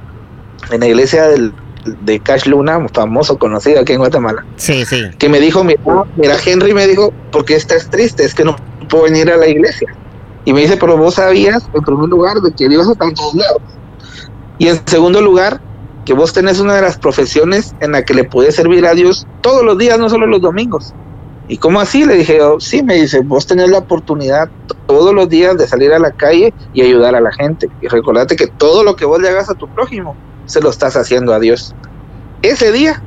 en 0.71 0.81
la 0.81 0.87
iglesia 0.87 1.27
del, 1.29 1.53
de 1.85 2.21
Cash 2.21 2.47
Luna, 2.47 2.87
famoso, 2.93 3.39
conocido 3.39 3.81
aquí 3.81 3.93
en 3.93 3.99
Guatemala. 3.99 4.45
Sí, 4.57 4.85
sí. 4.85 5.03
Que 5.19 5.29
me 5.29 5.41
dijo, 5.41 5.65
mira, 5.65 5.81
mira, 6.17 6.37
Henry 6.45 6.75
me 6.75 6.87
dijo, 6.87 7.13
¿por 7.31 7.45
qué 7.45 7.57
estás 7.57 7.89
triste? 7.91 8.25
Es 8.25 8.35
que 8.35 8.45
no 8.45 8.57
puedo 8.89 9.05
venir 9.05 9.31
a 9.31 9.37
la 9.37 9.49
iglesia. 9.49 9.95
Y 10.45 10.53
me 10.53 10.61
dice, 10.61 10.77
pero 10.77 10.97
vos 10.97 11.15
sabías, 11.15 11.69
en 11.75 11.83
primer 11.83 12.09
lugar, 12.09 12.39
de 12.41 12.53
que 12.53 12.69
Dios 12.69 12.89
está 12.89 13.05
en 13.07 13.15
todos 13.15 13.35
lados. 13.35 13.63
Y 14.59 14.69
en 14.69 14.81
segundo 14.87 15.21
lugar, 15.21 15.61
que 16.05 16.15
vos 16.15 16.33
tenés 16.33 16.61
una 16.61 16.75
de 16.75 16.83
las 16.83 16.99
profesiones 16.99 17.75
en 17.81 17.93
la 17.93 18.05
que 18.05 18.15
le 18.15 18.25
puedes 18.25 18.55
servir 18.55 18.87
a 18.87 18.95
Dios 18.95 19.27
todos 19.43 19.65
los 19.65 19.79
días, 19.79 19.99
no 19.99 20.09
solo 20.09 20.27
los 20.27 20.41
domingos. 20.41 20.95
¿Y 21.49 21.57
cómo 21.57 21.81
así? 21.81 22.05
Le 22.05 22.15
dije, 22.15 22.41
oh, 22.43 22.61
sí, 22.61 22.83
me 22.83 22.95
dice, 22.95 23.21
vos 23.21 23.47
tenés 23.47 23.71
la 23.71 23.79
oportunidad 23.79 24.49
todos 24.87 25.13
los 25.13 25.29
días 25.29 25.59
de 25.59 25.67
salir 25.67 25.93
a 25.93 25.99
la 25.99 26.13
calle 26.13 26.55
y 26.73 26.83
ayudar 26.83 27.17
a 27.17 27.21
la 27.21 27.33
gente. 27.33 27.69
Y 27.83 27.89
recordate 27.89 28.37
que 28.37 28.47
todo 28.47 28.85
lo 28.85 28.95
que 28.95 29.05
vos 29.05 29.21
le 29.21 29.29
hagas 29.29 29.51
a 29.51 29.55
tu 29.55 29.67
prójimo, 29.69 30.15
se 30.51 30.61
lo 30.61 30.71
estás 30.71 30.97
haciendo 30.97 31.33
a 31.33 31.39
Dios. 31.39 31.75
Ese 32.43 32.73
día, 32.73 33.01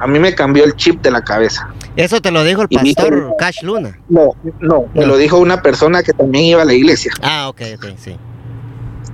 a 0.00 0.06
mí 0.06 0.18
me 0.18 0.34
cambió 0.34 0.64
el 0.64 0.74
chip 0.74 1.00
de 1.00 1.12
la 1.12 1.22
cabeza. 1.22 1.68
Eso 1.94 2.20
te 2.20 2.30
lo 2.32 2.42
dijo 2.42 2.62
el 2.62 2.68
pastor 2.68 3.34
Cash 3.38 3.62
Luna. 3.62 3.98
No, 4.08 4.32
no, 4.60 4.86
me 4.92 5.06
lo 5.06 5.16
dijo 5.16 5.38
una 5.38 5.62
persona 5.62 6.02
que 6.02 6.12
también 6.12 6.44
iba 6.44 6.62
a 6.62 6.64
la 6.64 6.74
iglesia. 6.74 7.12
Ah, 7.22 7.48
ok, 7.48 7.62
ok, 7.76 7.86
sí. 7.96 8.16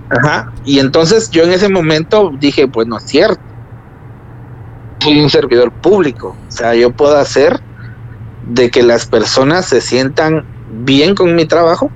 Ajá, 0.08 0.50
y 0.64 0.78
entonces 0.78 1.30
yo 1.30 1.44
en 1.44 1.52
ese 1.52 1.68
momento 1.68 2.32
dije, 2.38 2.66
pues 2.66 2.88
no 2.88 2.96
es 2.96 3.04
cierto. 3.04 3.40
Soy 5.00 5.20
un 5.20 5.28
servidor 5.28 5.72
público, 5.72 6.36
o 6.48 6.50
sea, 6.50 6.74
yo 6.74 6.90
puedo 6.90 7.18
hacer 7.18 7.60
de 8.48 8.70
que 8.70 8.82
las 8.82 9.06
personas 9.06 9.66
se 9.66 9.80
sientan 9.80 10.44
bien 10.84 11.14
con 11.14 11.34
mi 11.34 11.44
trabajo, 11.44 11.90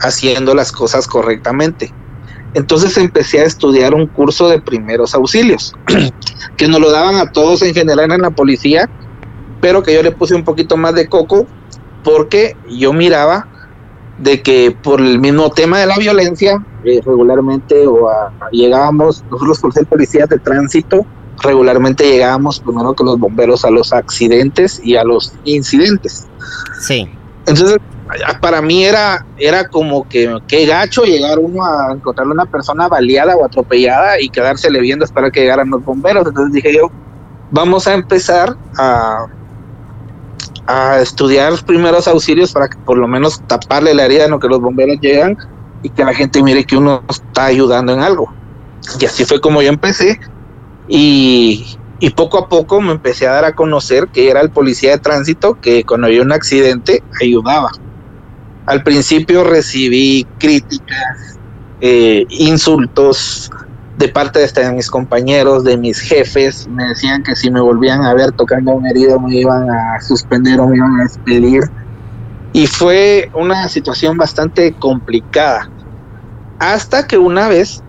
haciendo 0.00 0.54
las 0.54 0.72
cosas 0.72 1.06
correctamente. 1.06 1.92
Entonces 2.54 2.96
empecé 2.96 3.40
a 3.40 3.44
estudiar 3.44 3.94
un 3.94 4.06
curso 4.06 4.48
de 4.48 4.60
primeros 4.60 5.14
auxilios, 5.14 5.72
que 6.56 6.68
nos 6.68 6.80
lo 6.80 6.90
daban 6.90 7.16
a 7.16 7.30
todos 7.30 7.62
en 7.62 7.74
general 7.74 8.10
en 8.10 8.22
la 8.22 8.30
policía, 8.30 8.88
pero 9.60 9.82
que 9.82 9.94
yo 9.94 10.02
le 10.02 10.10
puse 10.10 10.34
un 10.34 10.44
poquito 10.44 10.76
más 10.76 10.94
de 10.94 11.06
coco 11.06 11.46
porque 12.02 12.56
yo 12.68 12.92
miraba 12.92 13.46
de 14.18 14.42
que 14.42 14.76
por 14.82 15.00
el 15.00 15.18
mismo 15.18 15.50
tema 15.50 15.78
de 15.78 15.86
la 15.86 15.96
violencia, 15.96 16.62
eh, 16.84 17.00
regularmente 17.04 17.86
o 17.86 18.08
llegábamos, 18.50 19.24
nosotros 19.30 19.60
por 19.60 19.72
ser 19.72 19.86
policías 19.86 20.28
de 20.28 20.38
tránsito, 20.38 21.06
regularmente 21.42 22.04
llegábamos 22.04 22.60
primero 22.60 22.94
que 22.94 23.04
los 23.04 23.18
bomberos 23.18 23.64
a 23.64 23.70
los 23.70 23.92
accidentes 23.92 24.80
y 24.84 24.96
a 24.96 25.04
los 25.04 25.32
incidentes. 25.44 26.26
Sí. 26.80 27.08
Entonces, 27.46 27.78
para 28.40 28.60
mí 28.60 28.84
era, 28.84 29.24
era 29.36 29.68
como 29.68 30.08
que 30.08 30.36
qué 30.48 30.66
gacho 30.66 31.04
llegar 31.04 31.38
uno 31.38 31.64
a 31.64 31.92
encontrar 31.92 32.26
una 32.26 32.46
persona 32.46 32.88
baleada 32.88 33.36
o 33.36 33.44
atropellada 33.44 34.20
y 34.20 34.28
quedársele 34.28 34.80
viendo 34.80 35.04
esperar 35.04 35.30
que 35.30 35.40
llegaran 35.40 35.70
los 35.70 35.84
bomberos. 35.84 36.26
Entonces 36.26 36.52
dije 36.52 36.74
yo, 36.74 36.90
vamos 37.50 37.86
a 37.86 37.94
empezar 37.94 38.56
a, 38.76 39.26
a 40.66 41.00
estudiar 41.00 41.52
primeros 41.64 42.08
auxilios 42.08 42.52
para 42.52 42.68
que 42.68 42.78
por 42.78 42.98
lo 42.98 43.06
menos 43.06 43.40
taparle 43.46 43.94
la 43.94 44.04
herida 44.04 44.26
en 44.26 44.38
que 44.38 44.48
los 44.48 44.60
bomberos 44.60 44.98
llegan 45.00 45.36
y 45.82 45.90
que 45.90 46.04
la 46.04 46.14
gente 46.14 46.42
mire 46.42 46.64
que 46.64 46.76
uno 46.76 47.02
está 47.08 47.46
ayudando 47.46 47.92
en 47.92 48.00
algo. 48.00 48.32
Y 49.00 49.04
así 49.04 49.24
fue 49.24 49.40
como 49.40 49.62
yo 49.62 49.68
empecé 49.68 50.18
y, 50.88 51.78
y 52.00 52.10
poco 52.10 52.38
a 52.38 52.48
poco 52.48 52.80
me 52.80 52.92
empecé 52.92 53.28
a 53.28 53.32
dar 53.32 53.44
a 53.44 53.54
conocer 53.54 54.08
que 54.08 54.30
era 54.30 54.40
el 54.40 54.50
policía 54.50 54.92
de 54.92 54.98
tránsito 54.98 55.60
que 55.60 55.84
cuando 55.84 56.06
había 56.06 56.22
un 56.22 56.32
accidente 56.32 57.02
ayudaba. 57.20 57.70
Al 58.64 58.82
principio 58.82 59.44
recibí 59.44 60.26
críticas, 60.38 61.38
eh, 61.82 62.26
insultos 62.30 63.50
de 63.98 64.08
parte 64.08 64.38
de, 64.38 64.72
mis 64.72 64.90
compañeros, 64.90 65.62
de 65.62 65.76
mis 65.76 66.00
jefes. 66.00 66.66
Me 66.68 66.84
decían 66.84 67.22
que 67.22 67.36
si 67.36 67.50
me 67.50 67.60
volvían 67.60 68.02
a 68.02 68.14
ver 68.14 68.32
tocando 68.32 68.72
un 68.72 68.86
herido 68.86 69.20
me 69.20 69.36
iban 69.36 69.68
a 69.68 70.00
suspender 70.00 70.58
o 70.58 70.68
me 70.68 70.76
iban 70.78 71.00
a 71.00 71.02
despedir. 71.02 71.64
Y 72.54 72.66
fue 72.66 73.30
una 73.34 73.68
situación 73.68 74.16
bastante 74.16 74.72
complicada. 74.72 75.68
Hasta 76.58 77.06
que 77.06 77.18
una 77.18 77.48
vez 77.48 77.82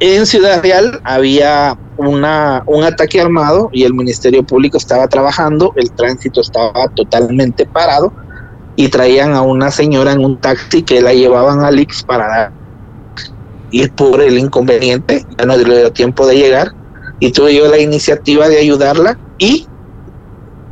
en 0.00 0.26
Ciudad 0.26 0.62
Real 0.62 1.00
había 1.04 1.78
un 1.96 2.24
ataque 2.24 3.20
armado 3.20 3.70
y 3.72 3.84
el 3.84 3.94
Ministerio 3.94 4.42
Público 4.42 4.76
estaba 4.76 5.08
trabajando, 5.08 5.72
el 5.76 5.90
tránsito 5.92 6.42
estaba 6.42 6.88
totalmente 6.94 7.64
parado 7.66 8.12
y 8.76 8.88
traían 8.88 9.32
a 9.32 9.40
una 9.40 9.70
señora 9.70 10.12
en 10.12 10.22
un 10.22 10.38
taxi 10.38 10.82
que 10.82 11.00
la 11.00 11.14
llevaban 11.14 11.64
a 11.64 11.70
Lix 11.70 12.02
para 12.02 12.52
ir 13.70 13.90
por 13.92 14.20
el 14.20 14.38
inconveniente, 14.38 15.24
ya 15.38 15.46
no 15.46 15.56
le 15.56 15.78
dio 15.78 15.92
tiempo 15.92 16.26
de 16.26 16.36
llegar 16.36 16.72
y 17.18 17.32
tuve 17.32 17.54
yo 17.54 17.66
la 17.68 17.78
iniciativa 17.78 18.48
de 18.48 18.58
ayudarla 18.58 19.18
y 19.38 19.66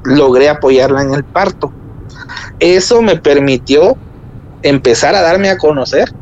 logré 0.05 0.51
apoyarla 0.51 1.03
en 1.03 1.15
el 1.15 1.25
parto. 1.25 1.73
Eso 2.61 3.01
me 3.01 3.17
permitió 3.17 3.97
empezar 4.63 5.15
a 5.15 5.23
darme 5.23 5.49
a 5.49 5.57
conocer 5.57 6.13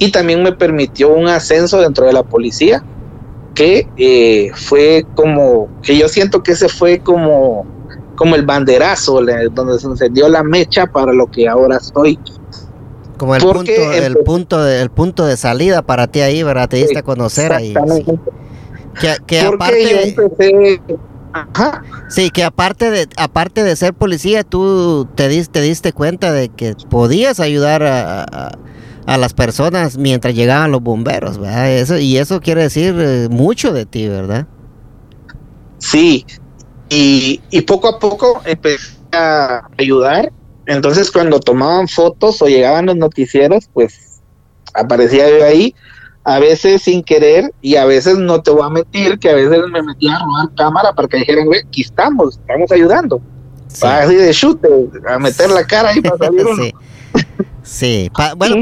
y 0.00 0.10
también 0.10 0.42
me 0.42 0.52
permitió 0.52 1.10
un 1.10 1.28
ascenso 1.28 1.78
dentro 1.78 2.06
de 2.06 2.14
la 2.14 2.22
policía 2.22 2.82
que 3.54 3.86
eh, 3.98 4.50
fue 4.54 5.04
como 5.14 5.68
que 5.82 5.96
yo 5.98 6.08
siento 6.08 6.42
que 6.42 6.52
ese 6.52 6.70
fue 6.70 7.00
como 7.00 7.66
como 8.16 8.34
el 8.34 8.44
banderazo 8.44 9.20
donde 9.52 9.78
se 9.78 9.86
encendió 9.86 10.28
la 10.28 10.42
mecha 10.42 10.86
para 10.86 11.12
lo 11.12 11.30
que 11.30 11.48
ahora 11.48 11.76
estoy. 11.76 12.18
Como 13.18 13.34
el 13.34 13.42
punto 13.42 13.92
el 13.92 14.16
punto 14.18 14.64
de, 14.64 14.80
el 14.80 14.90
punto 14.90 15.26
de 15.26 15.36
salida 15.36 15.82
para 15.82 16.06
ti 16.06 16.20
ahí 16.22 16.42
verdad 16.42 16.68
te 16.68 16.78
diste 16.78 16.98
a 16.98 17.02
conocer 17.02 17.52
ahí. 17.52 17.74
Sí. 17.94 19.16
que, 19.26 19.40
aparte 19.40 20.82
Sí, 22.08 22.30
que 22.30 22.42
aparte 22.42 22.90
de 22.90 23.06
aparte 23.16 23.62
de 23.62 23.76
ser 23.76 23.92
policía, 23.92 24.44
tú 24.44 25.06
te 25.14 25.28
diste, 25.28 25.60
te 25.60 25.62
diste 25.62 25.92
cuenta 25.92 26.32
de 26.32 26.48
que 26.48 26.74
podías 26.88 27.38
ayudar 27.38 27.82
a, 27.82 28.22
a 28.22 28.58
las 29.06 29.34
personas 29.34 29.96
mientras 29.96 30.34
llegaban 30.34 30.70
los 30.70 30.82
bomberos, 30.82 31.38
¿verdad? 31.38 31.72
Eso, 31.72 31.98
y 31.98 32.16
eso 32.16 32.40
quiere 32.40 32.62
decir 32.62 32.94
eh, 32.98 33.28
mucho 33.30 33.72
de 33.72 33.86
ti, 33.86 34.08
¿verdad? 34.08 34.46
Sí, 35.78 36.26
y, 36.88 37.40
y 37.50 37.60
poco 37.62 37.88
a 37.88 37.98
poco 37.98 38.42
empecé 38.44 38.96
a 39.12 39.62
ayudar. 39.78 40.32
Entonces 40.66 41.10
cuando 41.10 41.40
tomaban 41.40 41.88
fotos 41.88 42.40
o 42.42 42.46
llegaban 42.46 42.86
los 42.86 42.96
noticieros, 42.96 43.68
pues 43.72 44.20
aparecía 44.74 45.28
yo 45.28 45.44
ahí, 45.44 45.74
a 46.24 46.38
veces 46.38 46.82
sin 46.82 47.02
querer 47.02 47.52
y 47.60 47.76
a 47.76 47.84
veces 47.84 48.18
no 48.18 48.42
te 48.42 48.50
voy 48.50 48.62
a 48.62 48.68
mentir, 48.68 49.18
que 49.18 49.30
a 49.30 49.34
veces 49.34 49.58
me 49.72 49.82
metía 49.82 50.16
a 50.16 50.24
robar 50.24 50.54
cámara 50.56 50.92
para 50.92 51.08
que 51.08 51.18
dijeran, 51.18 51.46
güey, 51.46 51.60
aquí 51.60 51.82
estamos, 51.82 52.38
estamos 52.38 52.70
ayudando. 52.70 53.20
Así 53.82 54.14
de 54.16 54.30
chute, 54.32 54.68
a 55.08 55.18
meter 55.18 55.50
la 55.50 55.64
cara 55.64 55.90
ahí 55.90 56.00
para 56.00 56.18
salir 56.26 56.46
uno. 56.46 56.64
Sí, 57.62 58.10
bueno, 58.36 58.56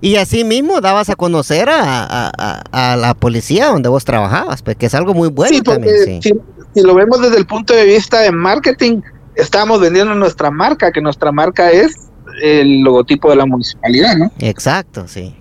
y, 0.00 0.16
así 0.16 0.44
mismo 0.44 0.80
dabas 0.80 1.08
a 1.08 1.14
conocer 1.14 1.68
a, 1.70 2.96
la 2.98 3.14
policía 3.14 3.68
donde 3.68 3.88
vos 3.88 4.04
trabajabas, 4.04 4.62
porque 4.62 4.80
pues, 4.80 4.92
es 4.92 4.94
algo 4.94 5.14
muy 5.14 5.28
bueno 5.28 5.62
también. 5.62 6.20
Si, 6.22 6.82
lo 6.82 6.94
vemos 6.94 7.22
desde 7.22 7.38
el 7.38 7.46
punto 7.46 7.74
de 7.74 7.84
vista 7.84 8.20
de 8.20 8.32
marketing, 8.32 9.00
estamos 9.36 9.80
vendiendo 9.80 10.14
nuestra 10.14 10.50
marca, 10.50 10.90
que 10.90 11.00
nuestra 11.00 11.30
marca 11.30 11.70
es 11.70 12.08
el 12.42 12.80
logotipo 12.80 13.30
de 13.30 13.36
la 13.36 13.46
municipalidad, 13.46 14.16
¿no? 14.16 14.32
Exacto, 14.40 15.06
sí. 15.06 15.36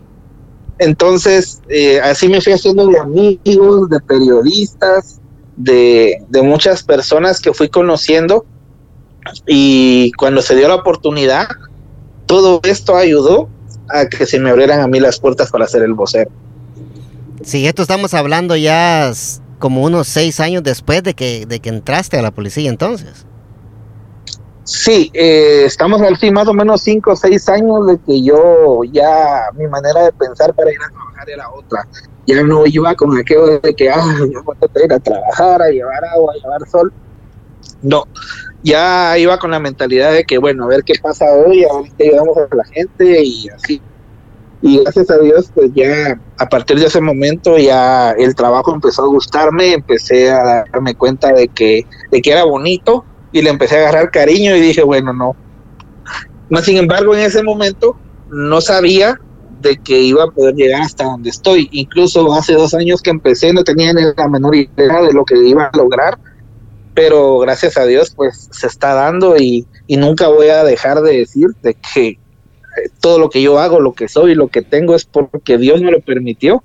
Entonces, 0.78 1.62
eh, 1.70 2.00
así 2.02 2.28
me 2.30 2.39
fui 2.42 2.54
haciendo 2.54 2.88
de 2.88 3.00
amigos, 3.00 3.89
de 3.89 4.00
periodistas, 4.02 5.20
de, 5.56 6.24
de 6.30 6.42
muchas 6.42 6.84
personas 6.84 7.39
que 7.39 7.54
fui 7.54 7.70
conociendo 7.70 8.46
y 9.48 10.12
cuando 10.14 10.42
se 10.42 10.56
dio 10.56 10.68
la 10.68 10.76
oportunidad, 10.76 11.48
todo 12.26 12.60
esto 12.64 12.96
ayudó 12.96 13.50
a 13.90 14.06
que 14.08 14.26
se 14.26 14.40
me 14.40 14.50
abrieran 14.50 14.80
a 14.80 14.88
mí 14.88 15.00
las 15.00 15.20
puertas 15.20 15.52
para 15.52 15.66
hacer 15.66 15.84
el 15.84 15.94
vocero. 15.94 16.32
Sí, 17.44 17.68
esto 17.68 17.82
estamos 17.82 18.14
hablando 18.14 18.56
ya 18.56 19.12
como 19.60 19.84
unos 19.84 20.08
seis 20.08 20.40
años 20.40 20.64
después 20.64 21.04
de 21.04 21.14
que, 21.14 21.46
de 21.46 21.60
que 21.60 21.70
entraste 21.70 22.18
a 22.18 22.22
la 22.22 22.32
policía 22.32 22.70
entonces. 22.70 23.26
Sí, 24.64 25.12
eh, 25.14 25.64
estamos 25.66 26.02
así 26.02 26.32
más 26.32 26.48
o 26.48 26.54
menos 26.54 26.82
cinco 26.82 27.12
o 27.12 27.16
seis 27.18 27.50
años 27.50 27.86
de 27.86 28.00
que 28.00 28.24
yo 28.24 28.82
ya 28.92 29.44
mi 29.56 29.68
manera 29.68 30.06
de 30.06 30.14
pensar 30.14 30.54
para 30.54 30.72
ir 30.72 30.78
a 30.82 30.90
trabajar 30.90 31.30
era 31.30 31.50
otra. 31.50 31.88
Ya 32.26 32.42
no 32.44 32.66
iba 32.66 32.96
con 32.96 33.18
aquello 33.18 33.60
de 33.60 33.76
que, 33.76 33.90
ah, 33.90 34.02
yo 34.32 34.42
voy 34.44 34.56
a 34.62 34.86
ir 34.86 34.94
a 34.94 35.00
trabajar, 35.00 35.62
a 35.62 35.68
llevar 35.68 36.06
agua, 36.06 36.34
a 36.34 36.38
llevar 36.38 36.70
sol. 36.70 36.94
No, 37.82 38.06
ya 38.63 39.17
iba 39.17 39.38
con 39.38 39.52
la 39.52 39.60
mentalidad 39.60 40.13
de 40.13 40.23
que, 40.23 40.38
bueno, 40.38 40.63
a 40.63 40.67
ver 40.67 40.84
qué 40.84 40.93
pasa 41.02 41.26
hoy, 41.34 41.63
a 41.65 41.82
ver 41.82 41.91
qué 41.97 42.08
ayudamos 42.08 42.38
a 42.38 42.56
la 42.56 42.63
gente 42.65 43.23
y 43.23 43.49
así. 43.49 43.82
Y 44.62 44.80
gracias 44.80 45.10
a 45.10 45.17
Dios, 45.17 45.52
pues 45.54 45.71
ya 45.76 46.17
a 46.38 46.47
partir 46.47 46.80
de 46.80 46.86
ese 46.86 47.02
momento 47.02 47.58
ya 47.58 48.12
el 48.12 48.34
trabajo 48.34 48.73
empezó 48.73 49.04
a 49.04 49.08
gustarme, 49.08 49.73
empecé 49.73 50.32
a 50.32 50.63
darme 50.71 50.95
cuenta 50.95 51.34
de 51.34 51.49
que, 51.49 51.86
de 52.12 52.21
que 52.21 52.32
era 52.32 52.45
bonito 52.45 53.04
y 53.34 53.41
le 53.41 53.49
empecé 53.49 53.76
a 53.76 53.89
agarrar 53.89 54.12
cariño 54.12 54.56
y 54.56 54.62
dije, 54.62 54.82
bueno, 54.82 55.12
no. 55.12 55.36
No, 56.49 56.62
sin 56.62 56.78
embargo, 56.78 57.13
en 57.13 57.21
ese 57.21 57.43
momento 57.43 57.97
no 58.30 58.62
sabía 58.62 59.19
de 59.60 59.76
que 59.78 59.99
iba 59.99 60.23
a 60.23 60.28
poder 60.28 60.56
llegar 60.56 60.82
hasta 60.82 61.04
donde 61.04 61.30
estoy. 61.30 61.67
Incluso 61.73 62.34
hace 62.34 62.54
dos 62.54 62.73
años 62.73 63.02
que 63.02 63.10
empecé 63.10 63.52
no 63.52 63.65
tenía 63.65 63.91
ni 63.91 64.02
la 64.15 64.30
menor 64.30 64.56
idea 64.56 65.02
de 65.02 65.12
lo 65.12 65.26
que 65.26 65.36
iba 65.38 65.65
a 65.65 65.78
lograr 65.78 66.17
pero 66.94 67.40
gracias 67.40 67.78
a 67.78 67.86
Dios 67.86 68.14
pues 68.16 68.50
se 68.52 68.68
está 68.68 68.94
dando 68.94 69.38
y, 69.38 69.68
nunca 69.88 70.28
voy 70.28 70.48
a 70.48 70.64
dejar 70.64 71.02
de 71.02 71.20
decir 71.20 71.50
de 71.62 71.76
que 71.76 72.08
eh, 72.08 72.20
todo 73.00 73.20
lo 73.20 73.30
que 73.30 73.41
yo 73.41 73.60
hago, 73.60 73.80
lo 73.80 73.94
que 73.94 74.08
soy, 74.08 74.34
lo 74.34 74.48
que 74.48 74.62
tengo 74.62 74.96
es 74.96 75.06
porque 75.06 75.58
Dios 75.58 75.82
me 75.82 75.91
lo 75.91 76.02
permitió 76.02 76.64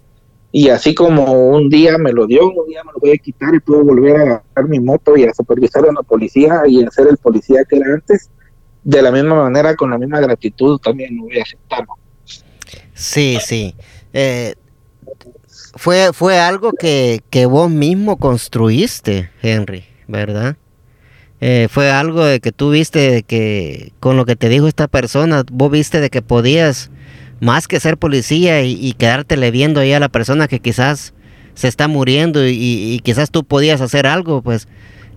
y 0.51 0.70
así 0.70 0.95
como 0.95 1.51
un 1.51 1.68
día 1.68 1.99
me 1.99 2.12
lo 2.12 2.26
dio, 2.26 2.49
un 2.49 2.68
día 2.68 2.83
me 2.85 2.93
lo 2.93 3.01
voy 3.01 3.11
a 3.11 3.18
quitar 3.18 3.55
y 3.55 3.61
puedo 3.61 3.85
volver 3.85 4.16
a 4.16 4.22
agarrar 4.22 4.68
mi 4.68 4.81
moto 4.81 5.16
y 5.16 5.24
a 5.24 5.35
supervisar 5.35 5.85
a 5.85 5.91
una 5.91 6.03
policía 6.03 6.62
y 6.66 6.83
a 6.83 6.91
ser 6.91 7.09
el 7.09 7.18
policía 7.18 7.64
que 7.68 7.76
era 7.76 7.95
antes, 7.95 8.31
de 8.83 9.03
la 9.03 9.12
misma 9.12 9.43
manera, 9.43 9.76
con 9.76 9.91
la 9.91 9.99
misma 9.99 10.20
gratitud 10.20 10.79
también 10.79 11.16
lo 11.16 11.24
voy 11.24 11.39
a 11.39 11.43
aceptar. 11.43 11.85
Sí, 12.95 13.39
sí. 13.45 13.74
Eh, 14.14 14.55
fue, 15.74 16.12
fue 16.14 16.39
algo 16.39 16.72
que, 16.72 17.20
que 17.29 17.45
vos 17.45 17.70
mismo 17.70 18.16
construiste, 18.16 19.31
Henry. 19.43 19.88
¿Verdad? 20.09 20.56
Eh, 21.40 21.68
fue 21.70 21.90
algo 21.90 22.24
de 22.24 22.40
que 22.40 22.50
tú 22.50 22.70
viste 22.70 23.11
de 23.11 23.22
que 23.22 23.92
con 24.00 24.16
lo 24.16 24.26
que 24.26 24.34
te 24.34 24.48
dijo 24.48 24.66
esta 24.66 24.88
persona, 24.88 25.44
vos 25.52 25.70
viste 25.70 26.00
de 26.00 26.11
que 26.11 26.22
podías 26.22 26.90
más 27.40 27.68
que 27.68 27.78
ser 27.78 27.96
policía 27.96 28.62
y, 28.62 28.72
y 28.72 28.94
quedártele 28.94 29.52
viendo 29.52 29.78
ahí 29.80 29.92
a 29.92 30.00
la 30.00 30.09
persona 30.09 30.48
que 30.48 30.59
quizás 30.59 31.14
se 31.59 31.66
está 31.66 31.88
muriendo 31.88 32.46
y, 32.46 33.00
quizás 33.02 33.32
tú 33.32 33.42
podías 33.42 33.80
hacer 33.80 34.06
algo, 34.06 34.42
pues 34.42 34.68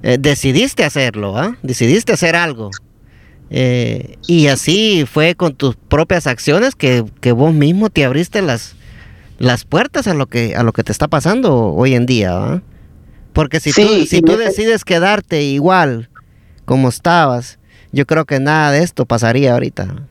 eh, 0.01 0.17
decidiste 0.19 0.83
hacerlo, 0.83 1.37
¿ah? 1.37 1.55
Decidiste 1.61 2.13
hacer 2.13 2.35
algo. 2.35 2.71
Eh, 3.51 4.17
y 4.25 4.47
así 4.47 5.05
fue 5.05 5.35
con 5.35 5.53
tus 5.53 5.75
propias 5.75 6.25
acciones 6.25 6.73
que, 6.73 7.03
vos 7.31 7.53
mismo 7.53 7.91
te 7.91 8.05
abriste 8.05 8.41
las, 8.41 8.75
las 9.37 9.65
puertas 9.65 10.07
a 10.07 10.15
lo 10.15 10.25
que 10.25 10.55
a 10.55 10.63
lo 10.63 10.73
que 10.73 10.83
te 10.83 10.91
está 10.91 11.07
pasando 11.07 11.55
hoy 11.55 11.93
en 11.93 12.07
día, 12.07 12.35
¿ah? 12.35 12.61
Porque 13.33 13.59
si 13.59 13.71
tú, 13.71 14.05
si 14.05 14.21
tú 14.21 14.37
decides 14.37 14.83
quedarte 14.83 15.41
igual 15.41 16.09
como 16.65 16.89
estabas, 16.89 17.59
yo 17.91 18.05
creo 18.05 18.25
que 18.25 18.39
nada 18.39 18.71
de 18.71 18.83
esto 18.83 19.05
pasaría 19.05 19.53
ahorita. 19.53 20.07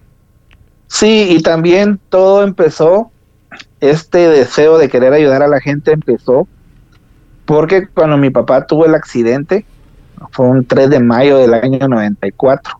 Sí, 0.86 1.28
y 1.30 1.42
también 1.42 2.00
todo 2.08 2.42
empezó, 2.42 3.10
este 3.80 4.28
deseo 4.28 4.78
de 4.78 4.88
querer 4.88 5.12
ayudar 5.12 5.42
a 5.42 5.48
la 5.48 5.60
gente 5.60 5.92
empezó 5.92 6.48
porque 7.50 7.88
cuando 7.88 8.16
mi 8.16 8.30
papá 8.30 8.64
tuvo 8.66 8.86
el 8.86 8.94
accidente, 8.94 9.66
fue 10.30 10.46
un 10.46 10.64
3 10.64 10.88
de 10.88 11.00
mayo 11.00 11.38
del 11.38 11.54
año 11.54 11.88
94. 11.88 12.78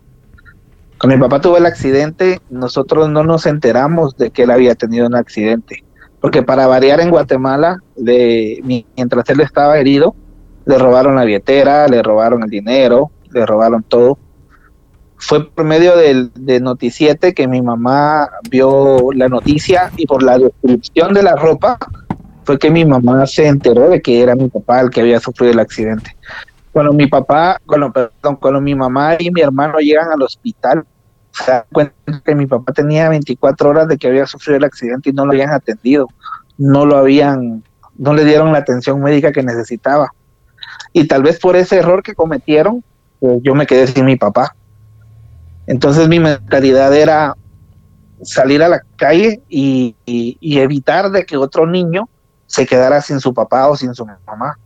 Cuando 0.97 1.17
mi 1.17 1.21
papá 1.21 1.41
tuvo 1.41 1.57
el 1.57 1.65
accidente, 1.65 2.39
nosotros 2.49 3.09
no 3.09 3.23
nos 3.23 3.45
enteramos 3.45 4.15
de 4.15 4.29
que 4.29 4.43
él 4.43 4.51
había 4.51 4.75
tenido 4.75 5.07
un 5.07 5.15
accidente. 5.15 5.83
Porque 6.21 6.41
para 6.41 6.67
variar 6.67 7.01
en 7.01 7.09
Guatemala, 7.09 7.79
mientras 7.97 9.29
él 9.29 9.41
estaba 9.41 9.77
herido, 9.77 10.15
le 10.65 10.77
robaron 10.77 11.15
la 11.15 11.23
billetera, 11.23 11.87
le 11.87 12.01
robaron 12.01 12.43
el 12.43 12.49
dinero, 12.49 13.11
le 13.31 13.45
robaron 13.45 13.83
todo. 13.83 14.17
Fue 15.17 15.47
por 15.49 15.65
medio 15.65 15.95
del, 15.95 16.31
de 16.33 16.59
Noticiete 16.59 17.33
que 17.33 17.47
mi 17.47 17.61
mamá 17.61 18.29
vio 18.49 19.11
la 19.13 19.29
noticia 19.29 19.91
y 19.95 20.07
por 20.07 20.23
la 20.23 20.37
descripción 20.37 21.13
de 21.13 21.23
la 21.23 21.35
ropa 21.35 21.77
fue 22.43 22.57
que 22.57 22.71
mi 22.71 22.85
mamá 22.85 23.25
se 23.27 23.47
enteró 23.47 23.89
de 23.89 24.01
que 24.01 24.21
era 24.21 24.35
mi 24.35 24.49
papá 24.49 24.81
el 24.81 24.89
que 24.89 25.01
había 25.01 25.19
sufrido 25.19 25.53
el 25.53 25.59
accidente. 25.59 26.15
Cuando 26.71 26.93
mi 26.93 27.07
papá, 27.07 27.59
cuando, 27.65 27.91
perdón, 27.91 28.37
cuando 28.37 28.61
mi 28.61 28.73
mamá 28.73 29.17
y 29.19 29.29
mi 29.29 29.41
hermano 29.41 29.77
llegan 29.79 30.11
al 30.11 30.21
hospital, 30.21 30.85
se 31.31 31.51
dan 31.51 31.63
cuenta 31.71 32.21
que 32.25 32.35
mi 32.35 32.45
papá 32.45 32.73
tenía 32.73 33.09
24 33.09 33.69
horas 33.69 33.87
de 33.87 33.97
que 33.97 34.07
había 34.07 34.25
sufrido 34.25 34.57
el 34.57 34.63
accidente 34.63 35.09
y 35.09 35.13
no 35.13 35.25
lo 35.25 35.33
habían 35.33 35.51
atendido, 35.51 36.07
no 36.57 36.85
lo 36.85 36.97
habían, 36.97 37.63
no 37.97 38.13
le 38.13 38.25
dieron 38.25 38.51
la 38.51 38.59
atención 38.59 39.01
médica 39.01 39.31
que 39.31 39.43
necesitaba. 39.43 40.11
Y 40.93 41.07
tal 41.07 41.23
vez 41.23 41.39
por 41.39 41.55
ese 41.55 41.77
error 41.77 42.03
que 42.03 42.15
cometieron, 42.15 42.83
pues 43.19 43.39
yo 43.43 43.55
me 43.55 43.65
quedé 43.65 43.87
sin 43.87 44.05
mi 44.05 44.15
papá. 44.15 44.55
Entonces 45.67 46.07
mi 46.07 46.19
mentalidad 46.19 46.93
era 46.93 47.35
salir 48.23 48.61
a 48.63 48.69
la 48.69 48.81
calle 48.97 49.41
y, 49.49 49.95
evitar 50.05 51.11
de 51.11 51.25
que 51.25 51.37
otro 51.37 51.65
niño 51.65 52.09
se 52.45 52.65
quedara 52.65 53.01
sin 53.01 53.19
su 53.19 53.33
papá 53.33 53.69
o 53.69 53.75
sin 53.75 53.93
su 53.93 54.05
mamá. 54.25 54.57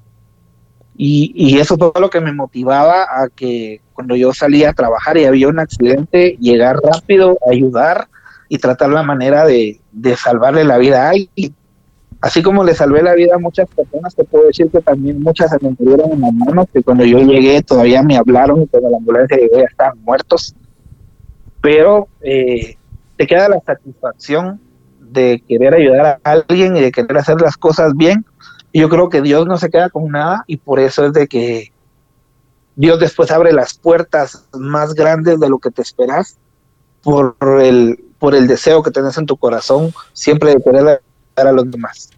Y, 0.98 1.60
eso 1.60 1.78
fue 1.78 1.92
lo 2.00 2.10
que 2.10 2.22
me 2.22 2.34
motivaba 2.34 3.04
a 3.04 3.30
que 3.30 3.82
cuando 3.94 4.16
yo 4.16 4.34
salía 4.34 4.70
a 4.70 4.74
trabajar 4.74 5.18
y 5.18 5.26
había 5.26 5.48
un 5.48 5.60
accidente, 5.60 6.38
llegar 6.40 6.78
rápido, 6.78 7.38
ayudar 7.50 8.08
y 8.50 8.58
tratar 8.58 8.90
la 8.90 9.04
manera 9.04 9.46
de, 9.46 9.80
de 9.92 10.16
salvarle 10.16 10.64
la 10.64 10.78
vida 10.78 11.06
a 11.06 11.10
alguien. 11.12 11.56
Así 12.26 12.42
como 12.42 12.64
le 12.64 12.74
salvé 12.74 13.04
la 13.04 13.14
vida 13.14 13.36
a 13.36 13.38
muchas 13.38 13.70
personas, 13.70 14.16
te 14.16 14.24
puedo 14.24 14.48
decir 14.48 14.68
que 14.72 14.82
también 14.82 15.22
muchas 15.22 15.52
se 15.52 15.60
me 15.62 15.76
murieron 15.78 16.12
en 16.12 16.22
las 16.22 16.34
manos, 16.34 16.66
que 16.74 16.82
cuando 16.82 17.06
yo 17.06 17.20
llegué 17.20 17.62
todavía 17.62 18.02
me 18.02 18.18
hablaron 18.18 18.64
y 18.64 18.66
cuando 18.66 18.90
la 18.90 18.98
ambulancia 18.98 19.38
llegó 19.38 19.60
ya 19.60 19.66
estaban 19.66 20.00
muertos. 20.02 20.56
Pero 21.62 22.08
eh, 22.22 22.78
te 23.16 23.28
queda 23.28 23.48
la 23.48 23.62
satisfacción 23.64 24.60
de 25.02 25.44
querer 25.48 25.76
ayudar 25.76 26.20
a 26.24 26.32
alguien 26.32 26.76
y 26.76 26.82
de 26.82 26.92
querer 26.92 27.16
hacer 27.16 27.40
las 27.40 27.58
cosas 27.58 27.96
bien. 27.96 28.26
Yo 28.74 28.90
creo 28.90 29.08
que 29.10 29.22
Dios 29.22 29.46
no 29.46 29.60
se 29.60 29.70
queda 29.70 29.92
con 29.92 30.10
nada 30.10 30.46
y 30.48 30.58
por 30.58 30.80
eso 30.80 31.06
es 31.06 31.14
de 31.14 31.28
que 31.28 31.72
Dios 32.76 33.00
después 33.00 33.30
abre 33.30 33.54
las 33.54 33.78
puertas 33.78 34.48
más 34.52 34.96
grandes 34.96 35.40
de 35.40 35.48
lo 35.48 35.60
que 35.60 35.70
te 35.70 35.84
esperas 35.84 36.40
por 37.04 37.36
el, 37.62 38.04
por 38.18 38.34
el 38.34 38.48
deseo 38.48 38.82
que 38.82 38.90
tenés 38.90 39.16
en 39.20 39.28
tu 39.28 39.38
corazón 39.38 39.94
siempre 40.14 40.56
de 40.56 40.64
querer 40.64 41.04
a 41.36 41.52
los 41.52 41.70
demás. 41.70 42.10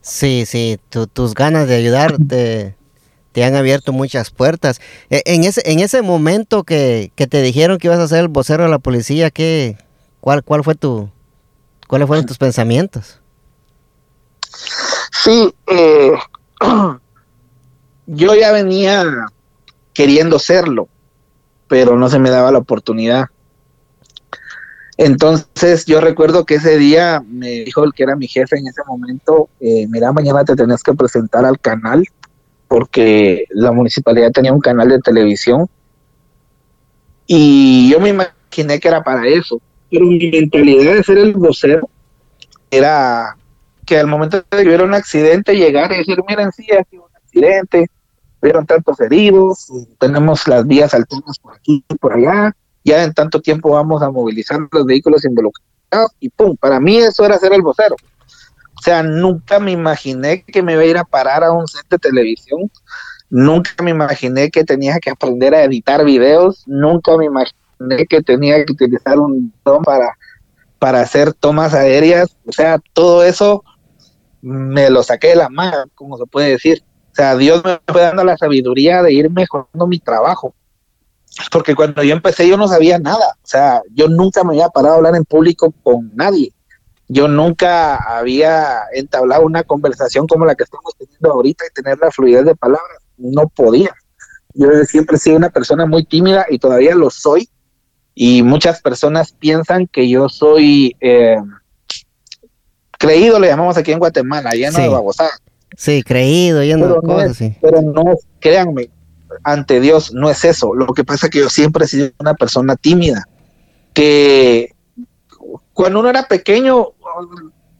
Sí, 0.00 0.44
sí, 0.46 0.78
tus 1.12 1.34
ganas 1.34 1.68
de 1.68 1.76
ayudarte 1.76 2.74
te 3.32 3.44
han 3.44 3.54
abierto 3.54 3.92
muchas 3.92 4.30
puertas. 4.30 4.80
E, 5.10 5.22
en 5.26 5.44
ese, 5.44 5.62
en 5.70 5.80
ese 5.80 6.02
momento 6.02 6.64
que, 6.64 7.12
te 7.14 7.42
dijeron 7.42 7.78
que 7.78 7.88
ibas 7.88 8.00
a 8.00 8.08
ser 8.08 8.20
el 8.20 8.28
vocero 8.28 8.64
de 8.64 8.70
la 8.70 8.78
policía, 8.78 9.30
¿qué, 9.30 9.76
cuál, 10.20 10.42
cuál 10.42 10.64
fue 10.64 10.74
tu, 10.74 11.10
cuáles 11.86 12.08
fueron 12.08 12.26
tus 12.26 12.38
pensamientos? 12.38 13.20
Sí, 15.22 15.54
eh, 15.66 16.12
yo 18.06 18.34
ya 18.34 18.52
venía 18.52 19.04
queriendo 19.92 20.38
serlo, 20.38 20.88
pero 21.66 21.96
no 21.96 22.08
se 22.08 22.18
me 22.18 22.30
daba 22.30 22.50
la 22.50 22.58
oportunidad. 22.58 23.26
Entonces 24.98 25.86
yo 25.86 26.00
recuerdo 26.00 26.44
que 26.44 26.56
ese 26.56 26.76
día 26.76 27.22
me 27.24 27.64
dijo 27.64 27.84
el 27.84 27.92
que 27.92 28.02
era 28.02 28.16
mi 28.16 28.26
jefe 28.26 28.58
en 28.58 28.66
ese 28.66 28.82
momento, 28.84 29.48
eh, 29.60 29.86
mira, 29.88 30.12
mañana 30.12 30.44
te 30.44 30.56
tenés 30.56 30.82
que 30.82 30.92
presentar 30.92 31.44
al 31.44 31.60
canal 31.60 32.04
porque 32.66 33.44
la 33.50 33.70
municipalidad 33.70 34.32
tenía 34.32 34.52
un 34.52 34.60
canal 34.60 34.88
de 34.88 34.98
televisión 34.98 35.68
y 37.28 37.88
yo 37.92 38.00
me 38.00 38.08
imaginé 38.08 38.80
que 38.80 38.88
era 38.88 39.04
para 39.04 39.24
eso, 39.28 39.60
pero 39.88 40.04
mi 40.04 40.30
mentalidad 40.32 40.94
de 40.94 41.04
ser 41.04 41.18
el 41.18 41.32
vocero 41.32 41.88
era 42.68 43.36
que 43.86 43.98
al 43.98 44.08
momento 44.08 44.38
de 44.38 44.44
que 44.50 44.66
hubiera 44.66 44.82
un 44.82 44.94
accidente 44.94 45.54
llegar 45.54 45.92
y 45.92 45.98
decir, 45.98 46.18
miren, 46.26 46.50
sí, 46.50 46.66
ha 46.72 46.82
sido 46.82 47.04
un 47.04 47.16
accidente, 47.16 47.86
hubieron 48.42 48.66
tantos 48.66 49.00
heridos, 49.00 49.70
tenemos 50.00 50.48
las 50.48 50.66
vías 50.66 50.92
alternas 50.92 51.38
por 51.38 51.54
aquí 51.54 51.84
y 51.88 51.94
por 51.94 52.14
allá, 52.14 52.52
ya 52.84 53.02
en 53.04 53.12
tanto 53.12 53.40
tiempo 53.40 53.70
vamos 53.70 54.02
a 54.02 54.10
movilizar 54.10 54.58
los 54.72 54.84
vehículos 54.84 55.24
involucrados 55.24 55.68
y 56.20 56.28
pum, 56.28 56.56
para 56.56 56.80
mí 56.80 56.98
eso 56.98 57.24
era 57.24 57.38
ser 57.38 57.52
el 57.52 57.62
vocero. 57.62 57.96
O 58.78 58.82
sea, 58.82 59.02
nunca 59.02 59.58
me 59.58 59.72
imaginé 59.72 60.44
que 60.44 60.62
me 60.62 60.74
iba 60.74 60.82
a 60.82 60.86
ir 60.86 60.96
a 60.96 61.04
parar 61.04 61.42
a 61.42 61.50
un 61.50 61.66
set 61.66 61.86
de 61.90 61.98
televisión, 61.98 62.70
nunca 63.28 63.82
me 63.82 63.90
imaginé 63.90 64.50
que 64.50 64.64
tenía 64.64 64.98
que 65.00 65.10
aprender 65.10 65.54
a 65.54 65.64
editar 65.64 66.04
videos, 66.04 66.62
nunca 66.66 67.16
me 67.16 67.24
imaginé 67.24 68.06
que 68.08 68.22
tenía 68.22 68.64
que 68.64 68.72
utilizar 68.72 69.18
un 69.18 69.52
dron 69.64 69.82
para, 69.82 70.16
para 70.78 71.00
hacer 71.00 71.32
tomas 71.32 71.74
aéreas, 71.74 72.36
o 72.46 72.52
sea, 72.52 72.78
todo 72.92 73.24
eso 73.24 73.64
me 74.40 74.88
lo 74.90 75.02
saqué 75.02 75.28
de 75.28 75.36
la 75.36 75.48
mano, 75.48 75.84
como 75.94 76.16
se 76.16 76.26
puede 76.26 76.50
decir. 76.50 76.82
O 77.10 77.14
sea, 77.14 77.36
Dios 77.36 77.64
me 77.64 77.80
fue 77.88 78.02
dando 78.02 78.22
la 78.22 78.36
sabiduría 78.36 79.02
de 79.02 79.12
ir 79.12 79.28
mejorando 79.28 79.88
mi 79.88 79.98
trabajo 79.98 80.54
porque 81.50 81.74
cuando 81.74 82.02
yo 82.02 82.14
empecé 82.14 82.48
yo 82.48 82.56
no 82.56 82.68
sabía 82.68 82.98
nada, 82.98 83.36
o 83.42 83.46
sea, 83.46 83.82
yo 83.94 84.08
nunca 84.08 84.44
me 84.44 84.50
había 84.50 84.68
parado 84.68 84.94
a 84.94 84.96
hablar 84.98 85.16
en 85.16 85.24
público 85.24 85.72
con 85.82 86.10
nadie, 86.14 86.52
yo 87.08 87.28
nunca 87.28 87.96
había 87.96 88.82
entablado 88.92 89.44
una 89.44 89.62
conversación 89.62 90.26
como 90.26 90.44
la 90.44 90.54
que 90.54 90.64
estamos 90.64 90.92
teniendo 90.98 91.32
ahorita 91.32 91.64
y 91.66 91.74
tener 91.74 91.98
la 91.98 92.10
fluidez 92.10 92.44
de 92.44 92.54
palabras, 92.54 92.98
no 93.16 93.48
podía. 93.48 93.94
Yo 94.54 94.68
siempre 94.84 95.16
he 95.16 95.18
sido 95.18 95.36
una 95.36 95.50
persona 95.50 95.86
muy 95.86 96.04
tímida 96.04 96.46
y 96.50 96.58
todavía 96.58 96.94
lo 96.94 97.10
soy, 97.10 97.48
y 98.20 98.42
muchas 98.42 98.82
personas 98.82 99.32
piensan 99.32 99.86
que 99.86 100.08
yo 100.08 100.28
soy 100.28 100.96
eh, 101.00 101.36
creído, 102.98 103.38
le 103.38 103.46
llamamos 103.46 103.76
aquí 103.76 103.92
en 103.92 104.00
Guatemala, 104.00 104.50
lleno 104.50 104.76
sí. 104.76 104.82
de 104.82 104.88
babosada. 104.88 105.30
Sí, 105.76 106.02
creído, 106.02 106.64
lleno 106.64 106.88
de 106.88 107.00
cosas, 107.00 107.36
sí. 107.36 107.56
Pero 107.62 107.80
no, 107.80 108.02
créanme, 108.40 108.90
ante 109.44 109.80
Dios 109.80 110.12
no 110.12 110.30
es 110.30 110.44
eso. 110.44 110.74
Lo 110.74 110.86
que 110.92 111.04
pasa 111.04 111.26
es 111.26 111.30
que 111.30 111.38
yo 111.40 111.48
siempre 111.48 111.84
he 111.84 111.88
sido 111.88 112.10
una 112.18 112.34
persona 112.34 112.76
tímida, 112.76 113.26
que 113.92 114.74
cuando 115.72 116.00
uno 116.00 116.10
era 116.10 116.26
pequeño, 116.26 116.88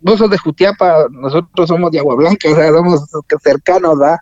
vos 0.01 0.19
sos 0.19 0.31
de 0.31 0.39
Jutiapa, 0.39 1.07
nosotros 1.11 1.69
somos 1.69 1.91
de 1.91 1.99
Agua 1.99 2.17
Blanca, 2.17 2.49
o 2.51 2.55
sea, 2.55 2.71
somos 2.71 3.05
cercanos, 3.43 4.01
¿va? 4.01 4.19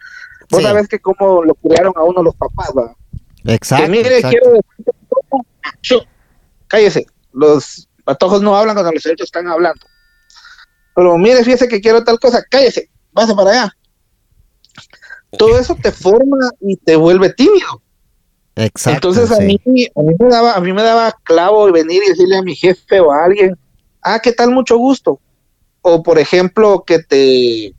Vos 0.50 0.62
sabés 0.62 0.88
que 0.88 0.98
cómo 0.98 1.42
lo 1.42 1.54
criaron 1.54 1.92
a 1.96 2.02
uno 2.02 2.22
los 2.22 2.34
papás, 2.36 2.70
¿va? 2.76 2.94
Exacto. 3.44 3.88
mire, 3.88 4.22
quiero 4.22 4.52
decir, 4.52 6.08
cállese, 6.66 7.06
los 7.32 7.88
patojos 8.04 8.42
no 8.42 8.56
hablan 8.56 8.74
cuando 8.74 8.92
los 8.92 9.06
adultos 9.06 9.26
están 9.26 9.48
hablando. 9.48 9.80
Pero 10.94 11.18
mire, 11.18 11.44
fíjese 11.44 11.68
que 11.68 11.80
quiero 11.80 12.02
tal 12.02 12.18
cosa, 12.18 12.42
cállese, 12.50 12.90
váyase 13.12 13.34
para 13.34 13.50
allá 13.50 13.76
todo 15.36 15.58
eso 15.58 15.76
te 15.80 15.92
forma 15.92 16.50
y 16.60 16.76
te 16.76 16.96
vuelve 16.96 17.32
tímido. 17.32 17.82
Exacto. 18.56 19.08
Entonces 19.08 19.38
a, 19.38 19.40
mí, 19.42 19.60
a, 19.94 20.02
mí 20.02 20.14
me 20.18 20.28
daba, 20.28 20.54
a 20.54 20.60
mí 20.60 20.72
me 20.72 20.82
daba 20.82 21.12
clavo 21.24 21.70
venir 21.70 22.02
y 22.02 22.08
decirle 22.08 22.38
a 22.38 22.42
mi 22.42 22.54
jefe 22.54 23.00
o 23.00 23.12
a 23.12 23.24
alguien, 23.24 23.56
ah, 24.02 24.18
¿qué 24.20 24.32
tal? 24.32 24.50
Mucho 24.50 24.78
gusto. 24.78 25.20
O 25.82 26.02
por 26.02 26.18
ejemplo, 26.18 26.84
que 26.86 27.00
te, 27.00 27.74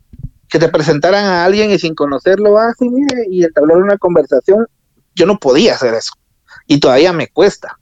que 0.47 0.59
te 0.59 0.69
presentaran 0.69 1.25
a 1.25 1.45
alguien 1.45 1.71
y 1.71 1.79
sin 1.79 1.95
conocerlo, 1.95 2.57
ah, 2.57 2.73
sí, 2.77 2.89
mire, 2.89 3.25
y 3.29 3.43
entablar 3.43 3.77
una 3.77 3.97
conversación. 3.97 4.67
Yo 5.15 5.25
no 5.25 5.39
podía 5.39 5.73
hacer 5.73 5.95
eso. 5.95 6.13
Y 6.67 6.79
todavía 6.79 7.11
me 7.11 7.27
cuesta. 7.27 7.79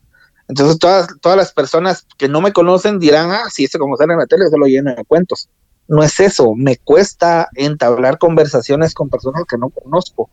Entonces 0.48 0.80
todas, 0.80 1.10
todas 1.22 1.38
las 1.38 1.52
personas 1.52 2.06
que 2.18 2.30
no 2.30 2.40
me 2.40 2.54
conocen 2.54 3.00
dirán, 3.00 3.32
ah, 3.32 3.46
sí, 3.50 3.66
ese 3.66 3.78
como 3.78 3.98
sale 3.98 4.14
en 4.14 4.20
la 4.20 4.28
tele, 4.28 4.48
se 4.48 4.58
lo 4.58 4.68
lleno 4.68 4.96
de 4.96 5.04
cuentos 5.04 5.50
no 5.88 6.04
es 6.04 6.20
eso, 6.20 6.56
me 6.56 6.78
cuesta 6.78 7.50
entablar 7.56 8.18
conversaciones 8.18 8.94
con 8.94 9.10
personas 9.10 9.44
que 9.48 9.58
no 9.58 9.70
conozco. 9.70 10.30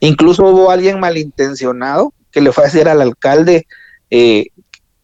Incluso 0.00 0.44
hubo 0.44 0.70
alguien 0.70 0.98
malintencionado 0.98 2.12
que 2.32 2.40
le 2.40 2.50
fue 2.52 2.64
a 2.64 2.66
decir 2.66 2.88
al 2.88 3.00
alcalde, 3.00 3.66
eh, 4.10 4.46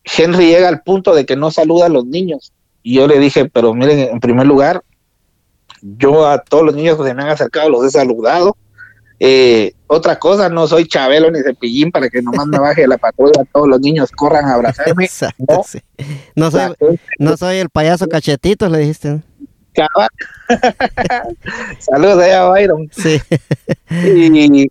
Henry 0.04 0.46
llega 0.46 0.68
al 0.68 0.82
punto 0.82 1.14
de 1.14 1.26
que 1.26 1.36
no 1.36 1.50
saluda 1.50 1.86
a 1.86 1.90
los 1.90 2.06
niños. 2.06 2.52
Y 2.82 2.94
yo 2.94 3.06
le 3.06 3.18
dije, 3.18 3.48
pero 3.48 3.74
miren, 3.74 4.00
en 4.00 4.20
primer 4.20 4.46
lugar, 4.46 4.82
yo 5.82 6.26
a 6.26 6.38
todos 6.38 6.64
los 6.64 6.74
niños 6.74 6.96
que 6.96 7.04
se 7.04 7.14
me 7.14 7.22
han 7.22 7.28
acercado 7.28 7.68
los 7.68 7.84
he 7.84 7.90
saludado. 7.90 8.56
Eh, 9.20 9.74
otra 9.88 10.18
cosa, 10.18 10.48
no 10.48 10.66
soy 10.68 10.86
Chabelo 10.86 11.30
ni 11.30 11.40
Cepillín 11.42 11.90
para 11.90 12.08
que 12.08 12.22
nomás 12.22 12.46
me 12.46 12.58
baje 12.58 12.82
de 12.82 12.88
la 12.88 12.98
patrulla, 12.98 13.44
todos 13.52 13.68
los 13.68 13.80
niños 13.80 14.10
corran 14.12 14.46
a 14.46 14.54
abrazarme. 14.54 15.08
no, 16.36 16.50
soy, 16.50 16.74
no 17.18 17.36
soy 17.36 17.56
el 17.58 17.68
payaso 17.68 18.06
cachetito, 18.06 18.68
le 18.68 18.78
dijiste. 18.78 19.22
Saludos 21.78 22.22
allá 22.22 22.42
a 22.42 22.50
Byron. 22.50 22.88
Sí. 22.92 23.20
y 23.90 24.70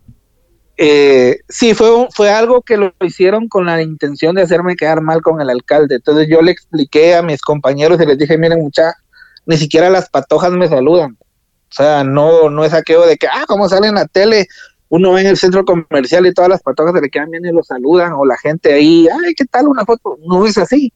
eh, 0.79 1.39
sí, 1.49 1.73
fue, 1.73 2.07
fue 2.13 2.29
algo 2.29 2.61
que 2.61 2.77
lo 2.77 2.93
hicieron 3.01 3.47
con 3.47 3.65
la 3.65 3.81
intención 3.81 4.35
de 4.35 4.43
hacerme 4.43 4.75
quedar 4.75 5.01
mal 5.01 5.21
con 5.21 5.41
el 5.41 5.49
alcalde. 5.49 5.95
Entonces 5.95 6.27
yo 6.29 6.41
le 6.41 6.51
expliqué 6.51 7.15
a 7.15 7.23
mis 7.23 7.41
compañeros 7.41 7.99
y 7.99 8.05
les 8.05 8.17
dije, 8.17 8.37
miren 8.37 8.59
mucha, 8.61 8.93
ni 9.47 9.57
siquiera 9.57 9.89
las 9.89 10.09
patojas 10.09 10.51
me 10.51 10.67
saludan. 10.67 11.17
O 11.19 11.73
sea, 11.73 12.03
no, 12.03 12.49
no 12.49 12.63
es 12.63 12.73
aquello 12.73 13.05
de 13.05 13.17
que, 13.17 13.27
ah, 13.27 13.45
como 13.47 13.67
sale 13.67 13.87
en 13.87 13.95
la 13.95 14.05
tele, 14.05 14.47
uno 14.89 15.13
ve 15.13 15.21
en 15.21 15.27
el 15.27 15.37
centro 15.37 15.65
comercial 15.65 16.25
y 16.25 16.33
todas 16.33 16.49
las 16.49 16.61
patojas 16.61 16.93
se 16.93 17.01
le 17.01 17.09
quedan 17.09 17.31
bien 17.31 17.45
y 17.45 17.51
lo 17.51 17.63
saludan, 17.63 18.13
o 18.13 18.25
la 18.25 18.37
gente 18.37 18.73
ahí, 18.73 19.07
ay, 19.11 19.33
¿qué 19.35 19.45
tal 19.45 19.67
una 19.67 19.83
foto? 19.83 20.17
No 20.25 20.45
es 20.45 20.57
así. 20.57 20.93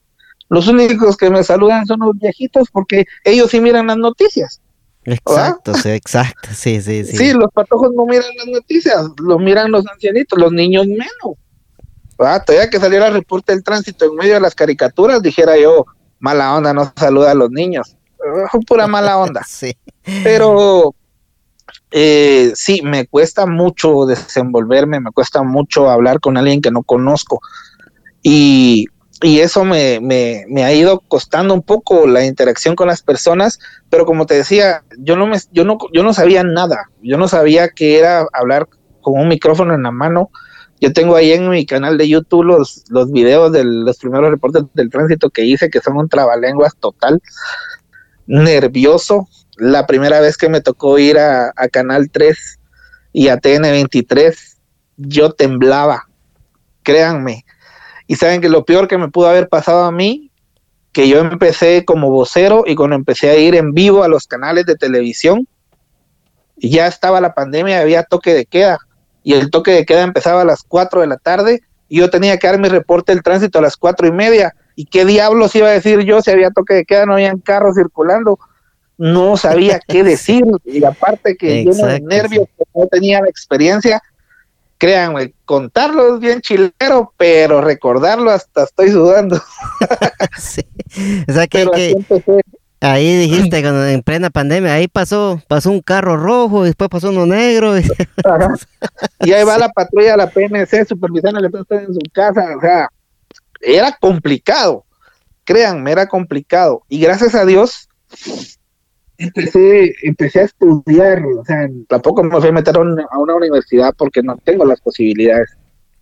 Los 0.52 0.68
únicos 0.68 1.16
que 1.16 1.30
me 1.30 1.44
saludan 1.46 1.86
son 1.86 2.02
los 2.02 2.20
viejitos 2.20 2.68
porque 2.74 3.06
ellos 3.24 3.50
sí 3.50 3.62
miran 3.62 3.88
las 3.88 3.96
noticias. 3.96 4.60
Exacto, 5.06 5.74
sí, 5.74 5.92
exacto, 5.92 6.50
sí, 6.54 6.82
sí, 6.82 7.06
sí. 7.06 7.16
Sí, 7.16 7.32
los 7.32 7.50
patojos 7.54 7.92
no 7.96 8.06
miran 8.06 8.36
las 8.36 8.48
noticias, 8.48 9.06
lo 9.24 9.40
miran 9.40 9.72
los 9.72 9.88
ancianitos, 9.88 10.38
los 10.38 10.52
niños 10.52 10.88
menos. 10.88 11.38
¿verdad? 12.20 12.44
Todavía 12.46 12.70
que 12.70 12.82
saliera 12.82 13.08
el 13.08 13.14
reporte 13.14 13.54
del 13.54 13.64
tránsito 13.64 14.04
en 14.04 14.16
medio 14.16 14.34
de 14.34 14.42
las 14.42 14.54
caricaturas, 14.54 15.22
dijera 15.22 15.58
yo, 15.58 15.86
mala 16.20 16.54
onda, 16.54 16.74
no 16.74 16.92
saluda 16.98 17.32
a 17.32 17.36
los 17.36 17.50
niños. 17.50 17.96
Pura 18.68 18.88
mala 18.88 19.20
onda. 19.20 19.44
sí. 19.48 19.74
Pero 20.22 20.94
eh, 21.92 22.52
sí, 22.56 22.82
me 22.84 23.08
cuesta 23.08 23.46
mucho 23.46 24.06
desenvolverme, 24.06 25.00
me 25.00 25.12
cuesta 25.12 25.44
mucho 25.44 25.90
hablar 25.90 26.20
con 26.20 26.36
alguien 26.36 26.62
que 26.62 26.72
no 26.72 26.84
conozco. 26.84 27.40
Y 28.22 28.88
y 29.22 29.40
eso 29.40 29.64
me, 29.64 30.00
me, 30.02 30.64
ha 30.64 30.74
ido 30.74 31.00
costando 31.02 31.54
un 31.54 31.62
poco 31.62 32.08
la 32.08 32.26
interacción 32.26 32.76
con 32.76 32.88
las 32.88 33.04
personas, 33.04 33.60
pero 33.90 34.06
como 34.06 34.26
te 34.26 34.34
decía, 34.34 34.84
yo 34.98 35.16
no, 35.16 35.28
me, 35.28 35.38
yo 35.52 35.64
no, 35.64 35.78
yo 35.94 36.02
no 36.02 36.14
sabía 36.14 36.44
nada, 36.44 36.90
yo 37.02 37.18
no 37.18 37.28
sabía 37.28 37.70
que 37.70 38.00
era 38.00 38.26
hablar 38.34 38.68
con 39.02 39.20
un 39.20 39.28
micrófono 39.28 39.76
en 39.76 39.84
la 39.84 39.92
mano. 39.92 40.32
Yo 40.80 40.92
tengo 40.94 41.16
ahí 41.16 41.32
en 41.32 41.48
mi 41.50 41.68
canal 41.68 42.00
de 42.00 42.10
YouTube 42.10 42.44
los, 42.44 42.84
los 42.90 43.12
videos 43.12 43.52
de 43.52 43.64
los 43.64 43.98
primeros 43.98 44.32
reportes 44.32 44.64
del 44.74 44.90
tránsito 44.90 45.30
que 45.30 45.46
hice, 45.46 45.70
que 45.70 45.80
son 45.80 45.98
un 45.98 46.10
trabalenguas 46.10 46.76
total, 46.76 47.22
nervioso. 48.26 49.28
La 49.58 49.86
primera 49.86 50.20
vez 50.20 50.38
que 50.38 50.50
me 50.50 50.62
tocó 50.62 50.98
ir 50.98 51.20
a, 51.20 51.54
a 51.56 51.68
Canal 51.68 52.10
3 52.10 52.60
y 53.14 53.28
a 53.28 53.38
TN23, 53.38 54.36
yo 54.98 55.34
temblaba, 55.34 56.08
créanme 56.82 57.46
y 58.12 58.18
saben 58.18 58.42
que 58.42 58.50
lo 58.50 58.66
peor 58.66 58.90
que 58.90 58.98
me 58.98 59.08
pudo 59.08 59.30
haber 59.30 59.48
pasado 59.48 59.86
a 59.86 59.92
mí, 59.94 60.32
que 60.92 61.08
yo 61.08 61.20
empecé 61.20 61.86
como 61.86 62.10
vocero 62.10 62.66
y 62.68 62.76
cuando 62.76 62.98
empecé 62.98 63.30
a 63.30 63.38
ir 63.38 63.56
en 63.56 63.74
vivo 63.74 64.04
a 64.04 64.10
los 64.10 64.28
canales 64.28 64.66
de 64.66 64.76
televisión, 64.76 65.48
ya 66.58 66.88
estaba 66.88 67.22
la 67.22 67.34
pandemia, 67.34 67.80
había 67.80 68.04
toque 68.04 68.34
de 68.34 68.46
queda 68.46 68.80
y 69.24 69.32
el 69.36 69.50
toque 69.50 69.72
de 69.72 69.86
queda 69.86 70.02
empezaba 70.02 70.42
a 70.42 70.44
las 70.44 70.62
4 70.64 71.00
de 71.00 71.08
la 71.08 71.16
tarde 71.16 71.62
y 71.88 72.00
yo 72.00 72.10
tenía 72.10 72.38
que 72.38 72.48
dar 72.48 72.60
mi 72.60 72.68
reporte 72.68 73.14
del 73.14 73.24
tránsito 73.24 73.60
a 73.60 73.62
las 73.62 73.78
cuatro 73.78 74.06
y 74.06 74.12
media. 74.12 74.54
¿Y 74.76 74.88
qué 74.88 75.06
diablos 75.06 75.56
iba 75.56 75.70
a 75.70 75.72
decir 75.72 76.02
yo 76.02 76.22
si 76.22 76.32
había 76.32 76.52
toque 76.52 76.74
de 76.74 76.84
queda, 76.84 77.06
no 77.06 77.14
habían 77.14 77.40
carros 77.40 77.76
circulando? 77.76 78.38
No 78.98 79.38
sabía 79.38 79.80
qué 79.88 80.04
decir 80.04 80.44
y 80.66 80.84
aparte 80.84 81.38
que 81.38 81.64
yo 81.64 81.72
de 81.72 82.02
nervios, 82.02 82.50
no 82.76 82.88
tenía 82.88 83.22
la 83.22 83.30
experiencia, 83.30 84.04
créanme, 84.82 85.36
contarlo 85.46 86.16
es 86.16 86.20
bien 86.20 86.42
chilero, 86.42 87.14
pero 87.16 87.62
recordarlo 87.62 88.32
hasta 88.32 88.64
estoy 88.64 88.90
sudando. 88.90 89.40
sí. 90.40 90.64
O 91.30 91.32
sea 91.32 91.46
que, 91.46 91.96
ahí 92.80 93.16
dijiste 93.16 93.60
en 93.60 94.02
plena 94.02 94.32
pandemia, 94.32 94.74
ahí 94.74 94.88
pasó, 94.88 95.40
pasó 95.48 95.70
un 95.70 95.82
carro 95.82 96.18
rojo, 96.18 96.64
después 96.64 96.90
pasó 96.90 97.12
uno 97.12 97.28
negro. 97.28 97.78
Y, 97.78 97.84
ahí 99.32 99.44
va 99.44 99.60
la 99.60 99.70
patrulla, 99.70 100.18
la 100.18 100.32
PNC, 100.32 100.88
supervisando 100.88 101.40
que 101.42 101.50
todos 101.52 101.68
están 101.70 101.86
en 101.86 101.94
su 101.94 102.02
casa, 102.12 102.58
o 102.58 102.60
sea, 102.60 102.90
era 103.62 103.96
complicado, 104.02 104.84
créanme, 105.44 105.92
era 105.92 106.08
complicado. 106.08 106.82
Y 106.90 107.00
gracias 107.00 107.36
a 107.36 107.46
Dios, 107.46 107.88
empecé, 109.22 109.94
empecé 110.04 110.42
a 110.42 110.44
estudiar, 110.46 111.24
o 111.24 111.46
sea, 111.46 111.70
tampoco 111.88 112.24
me 112.24 112.40
fui 112.40 112.50
a 112.50 112.52
meter 112.52 112.76
a 112.76 112.80
una, 112.80 113.36
universidad 113.36 113.94
porque 113.98 114.22
no 114.22 114.38
tengo 114.44 114.66
las 114.66 114.82
posibilidades. 114.82 115.50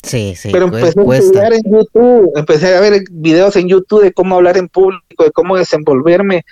Sí, 0.01 0.33
sí. 0.35 0.49
Pero 0.51 0.65
empecé 0.65 0.99
a 0.99 1.17
estudiar 1.17 1.53
en 1.53 1.63
YouTube, 1.63 2.31
empecé 2.35 2.75
a 2.75 2.79
ver 2.79 3.03
videos 3.11 3.55
en 3.57 3.67
YouTube 3.67 4.03
de 4.03 4.13
cómo 4.13 4.35
hablar 4.35 4.57
en 4.57 4.69
público, 4.69 5.23
de 5.23 5.31
cómo 5.31 5.57
desenvolverme. 5.57 6.45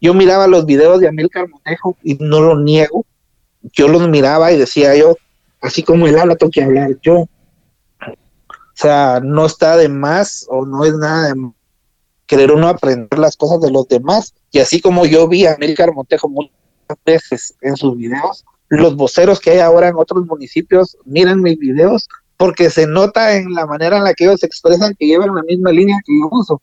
Yo 0.00 0.12
miraba 0.14 0.46
los 0.46 0.66
videos 0.66 1.00
de 1.00 1.08
Amílcar 1.08 1.48
Montejo 1.48 1.96
y 2.02 2.14
no 2.14 2.40
lo 2.40 2.58
niego. 2.58 3.06
Yo 3.72 3.88
los 3.88 4.08
miraba 4.08 4.52
y 4.52 4.58
decía 4.58 4.94
yo, 4.96 5.16
así 5.60 5.82
como 5.82 6.06
él 6.06 6.18
habla, 6.18 6.36
tengo 6.36 6.50
que 6.50 6.62
hablar 6.62 6.96
yo. 7.02 7.20
O 7.20 7.28
sea, 8.74 9.20
no 9.22 9.46
está 9.46 9.76
de 9.76 9.88
más 9.88 10.46
o 10.48 10.64
no 10.64 10.84
es 10.84 10.94
nada 10.94 11.28
de 11.28 11.34
querer 12.30 12.52
uno 12.52 12.68
aprender 12.68 13.18
las 13.18 13.36
cosas 13.36 13.60
de 13.60 13.72
los 13.72 13.88
demás. 13.88 14.32
Y 14.52 14.60
así 14.60 14.80
como 14.80 15.04
yo 15.04 15.26
vi 15.26 15.46
a 15.46 15.54
Amílcar 15.54 15.92
Montejo 15.92 16.28
muchas 16.28 16.52
veces 17.04 17.56
en 17.60 17.76
sus 17.76 17.96
videos, 17.96 18.44
los 18.68 18.94
voceros 18.94 19.40
que 19.40 19.50
hay 19.50 19.58
ahora 19.58 19.88
en 19.88 19.96
otros 19.96 20.24
municipios 20.26 20.96
miran 21.04 21.42
mis 21.42 21.58
videos 21.58 22.08
porque 22.36 22.70
se 22.70 22.86
nota 22.86 23.36
en 23.36 23.52
la 23.52 23.66
manera 23.66 23.96
en 23.96 24.04
la 24.04 24.14
que 24.14 24.26
ellos 24.26 24.44
expresan 24.44 24.94
que 24.96 25.06
llevan 25.06 25.34
la 25.34 25.42
misma 25.42 25.72
línea 25.72 25.98
que 26.06 26.12
yo 26.20 26.28
uso. 26.30 26.62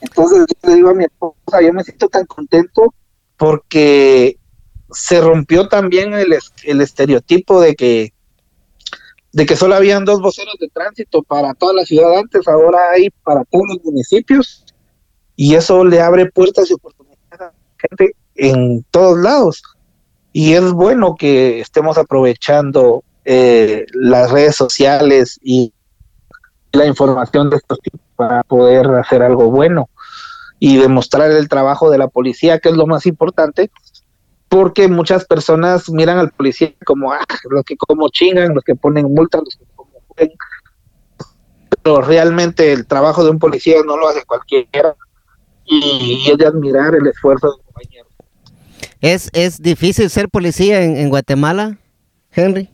Entonces 0.00 0.46
yo 0.48 0.70
le 0.70 0.76
digo 0.76 0.88
a 0.88 0.94
mi 0.94 1.04
esposa, 1.04 1.60
yo 1.60 1.74
me 1.74 1.84
siento 1.84 2.08
tan 2.08 2.24
contento 2.24 2.94
porque 3.36 4.38
se 4.92 5.20
rompió 5.20 5.68
también 5.68 6.14
el, 6.14 6.34
el 6.64 6.80
estereotipo 6.80 7.60
de 7.60 7.76
que 7.76 8.14
de 9.32 9.46
que 9.46 9.56
solo 9.56 9.74
habían 9.74 10.06
dos 10.06 10.22
voceros 10.22 10.56
de 10.58 10.68
tránsito 10.68 11.22
para 11.22 11.52
toda 11.54 11.74
la 11.74 11.84
ciudad 11.84 12.18
antes, 12.18 12.48
ahora 12.48 12.90
hay 12.92 13.10
para 13.24 13.44
todos 13.44 13.64
los 13.68 13.84
municipios 13.84 14.64
y 15.36 15.54
eso 15.54 15.84
le 15.84 16.00
abre 16.00 16.30
puertas 16.30 16.70
y 16.70 16.74
oportunidades 16.74 17.40
a 17.40 17.52
gente 17.76 18.16
en 18.34 18.84
todos 18.90 19.18
lados. 19.18 19.62
Y 20.32 20.54
es 20.54 20.72
bueno 20.72 21.16
que 21.16 21.60
estemos 21.60 21.98
aprovechando 21.98 23.04
eh, 23.24 23.86
las 23.92 24.30
redes 24.30 24.56
sociales 24.56 25.38
y 25.42 25.72
la 26.72 26.86
información 26.86 27.50
de 27.50 27.56
estos 27.56 27.78
tipos 27.80 28.00
para 28.16 28.42
poder 28.44 28.86
hacer 28.94 29.22
algo 29.22 29.50
bueno 29.50 29.90
y 30.58 30.76
demostrar 30.76 31.30
el 31.30 31.48
trabajo 31.48 31.90
de 31.90 31.98
la 31.98 32.08
policía, 32.08 32.60
que 32.60 32.68
es 32.68 32.76
lo 32.76 32.86
más 32.86 33.04
importante, 33.06 33.70
porque 34.48 34.88
muchas 34.88 35.24
personas 35.24 35.90
miran 35.90 36.18
al 36.18 36.30
policía 36.30 36.72
como, 36.86 37.12
ah, 37.12 37.24
los 37.50 37.64
que 37.64 37.76
como 37.76 38.08
chingan, 38.10 38.54
los 38.54 38.62
que 38.62 38.74
ponen 38.74 39.12
multas, 39.12 39.42
los 39.44 39.56
que 39.56 39.64
como 39.74 39.90
pero 41.82 42.00
realmente 42.00 42.72
el 42.72 42.86
trabajo 42.86 43.24
de 43.24 43.30
un 43.30 43.38
policía 43.38 43.76
no 43.84 43.96
lo 43.96 44.08
hace 44.08 44.24
cualquiera 44.24 44.94
y, 45.64 46.30
es 46.30 46.38
de 46.38 46.46
admirar 46.46 46.94
el 46.94 47.06
esfuerzo 47.06 47.52
del 47.52 47.64
compañero. 47.64 48.06
¿Es, 49.00 49.30
¿Es 49.32 49.60
difícil 49.60 50.10
ser 50.10 50.28
policía 50.28 50.82
en, 50.82 51.08
Guatemala, 51.08 51.78
Henry? 52.30 52.70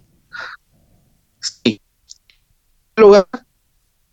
Sí. 1.40 1.80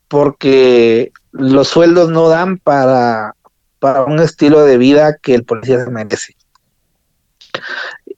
Porque 0.07 1.11
los 1.31 1.67
sueldos 1.67 2.09
no 2.09 2.29
dan 2.29 2.57
para, 2.57 3.35
para 3.79 4.03
un 4.03 4.19
estilo 4.19 4.63
de 4.63 4.77
vida 4.77 5.17
que 5.21 5.33
el 5.35 5.43
policía 5.43 5.83
se 5.83 5.91
merece. 5.91 6.35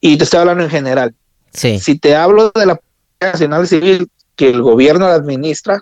Y 0.00 0.16
te 0.18 0.24
estoy 0.24 0.40
hablando 0.40 0.64
en 0.64 0.70
general. 0.70 1.14
Sí. 1.52 1.80
Si 1.80 1.98
te 1.98 2.14
hablo 2.14 2.52
de 2.54 2.66
la 2.66 2.76
Policía 2.76 3.32
Nacional 3.32 3.66
Civil 3.66 4.10
que 4.36 4.50
el 4.50 4.62
gobierno 4.62 5.08
la 5.08 5.14
administra, 5.14 5.80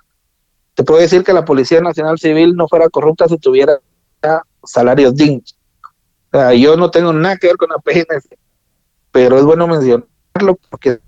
te 0.75 0.85
puedo 0.85 1.01
decir 1.01 1.25
que 1.25 1.33
la 1.33 1.45
Policía 1.45 1.81
Nacional 1.81 2.19
Civil 2.19 2.55
no 2.55 2.69
fuera 2.69 2.89
corrupta 2.89 3.29
si 3.29 3.37
tuviera 3.39 3.79
salarios 4.67 5.15
dignos. 5.15 5.57
Yo 6.59 6.77
no 6.77 6.91
tengo 6.91 7.13
nada 7.13 7.37
que 7.37 7.47
ver 7.47 7.57
con 7.57 7.71
la 7.71 7.79
PNC, 7.79 8.39
pero 9.11 9.39
es 9.39 9.45
bueno 9.45 9.67
mencionarlo 9.67 10.59
porque 10.69 11.01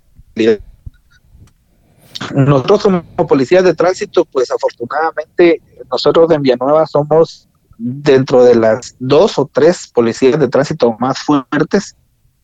nosotros 2.33 2.83
como 2.83 3.27
policías 3.27 3.63
de 3.63 3.73
tránsito, 3.73 4.25
pues 4.25 4.51
afortunadamente 4.51 5.61
nosotros 5.91 6.29
en 6.31 6.41
Villanueva 6.41 6.85
somos 6.87 7.47
dentro 7.77 8.43
de 8.43 8.55
las 8.55 8.95
dos 8.99 9.39
o 9.39 9.49
tres 9.51 9.87
policías 9.87 10.39
de 10.39 10.47
tránsito 10.47 10.95
más 10.99 11.19
fuertes. 11.19 11.95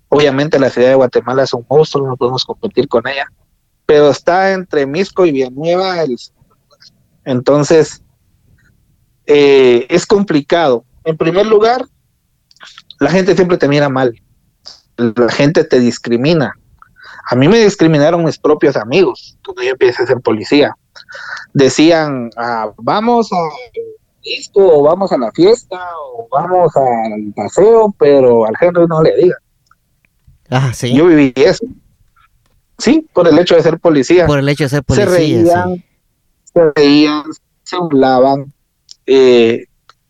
Obviamente 0.09 0.59
la 0.59 0.69
ciudad 0.69 0.89
de 0.89 0.95
Guatemala 0.95 1.43
es 1.43 1.53
un 1.53 1.65
monstruo, 1.69 2.07
no 2.07 2.15
podemos 2.15 2.45
competir 2.45 2.87
con 2.87 3.05
ella, 3.07 3.27
pero 3.85 4.09
está 4.09 4.53
entre 4.53 4.85
Misco 4.85 5.25
y 5.25 5.31
Villanueva. 5.31 6.01
El, 6.03 6.17
entonces, 7.25 8.01
eh, 9.25 9.85
es 9.89 10.05
complicado. 10.05 10.85
En 11.05 11.17
primer 11.17 11.45
lugar, 11.45 11.85
la 12.99 13.09
gente 13.09 13.35
siempre 13.35 13.57
te 13.57 13.67
mira 13.67 13.89
mal, 13.89 14.19
la 14.97 15.31
gente 15.31 15.63
te 15.63 15.79
discrimina. 15.79 16.53
A 17.29 17.35
mí 17.35 17.47
me 17.47 17.59
discriminaron 17.59 18.23
mis 18.23 18.37
propios 18.37 18.75
amigos 18.75 19.37
cuando 19.43 19.63
yo 19.63 19.71
empecé 19.71 20.03
a 20.03 20.07
ser 20.07 20.19
policía. 20.21 20.75
Decían, 21.53 22.29
ah, 22.37 22.71
vamos 22.77 23.31
a 23.31 23.37
disco, 24.23 24.79
o 24.79 24.83
vamos 24.83 25.11
a 25.11 25.17
la 25.17 25.31
fiesta, 25.31 25.79
o 26.13 26.27
vamos 26.31 26.75
al 26.75 27.33
paseo, 27.35 27.93
pero 27.97 28.45
al 28.45 28.53
Henry 28.59 28.85
no 28.87 29.01
le 29.01 29.15
digan. 29.15 29.39
Ah, 30.49 30.73
sí. 30.73 30.93
Yo 30.93 31.05
viví 31.05 31.33
eso. 31.35 31.65
Sí, 32.77 33.07
por 33.13 33.27
el 33.27 33.37
hecho 33.39 33.55
de 33.55 33.61
ser 33.61 33.79
policía. 33.79 34.25
Por 34.25 34.39
el 34.39 34.49
hecho 34.49 34.65
de 34.65 34.69
ser 34.69 34.83
policía. 34.83 35.05
Se 35.05 35.17
reían, 35.17 35.83
se 36.43 36.71
reían, 36.75 37.23
se 37.63 37.77
burlaban. 37.77 38.53
Eh, 39.05 39.65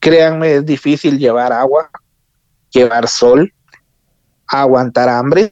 créanme, 0.05 0.57
es 0.57 0.65
difícil 0.67 1.17
llevar 1.17 1.51
agua, 1.51 1.89
llevar 2.69 3.07
sol, 3.07 3.51
aguantar 4.45 5.09
hambre, 5.09 5.51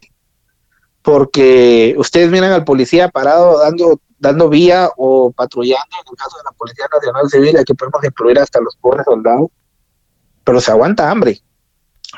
porque 1.02 1.96
ustedes 1.98 2.30
miran 2.30 2.52
al 2.52 2.64
policía 2.64 3.10
parado 3.10 3.58
dando 3.58 4.00
dando 4.20 4.50
vía 4.50 4.92
o 4.96 5.32
patrullando, 5.32 5.98
en 6.00 6.08
el 6.08 6.18
caso 6.18 6.38
de 6.38 6.44
la 6.46 6.52
Policía 6.52 6.86
Nacional 6.94 7.30
Civil, 7.30 7.58
aquí 7.58 7.74
podemos 7.74 8.04
incluir 8.04 8.38
hasta 8.38 8.62
los 8.62 8.78
pobres 8.78 9.04
soldados, 9.06 9.50
pero 10.44 10.62
se 10.62 10.72
aguanta 10.72 11.10
hambre. 11.10 11.42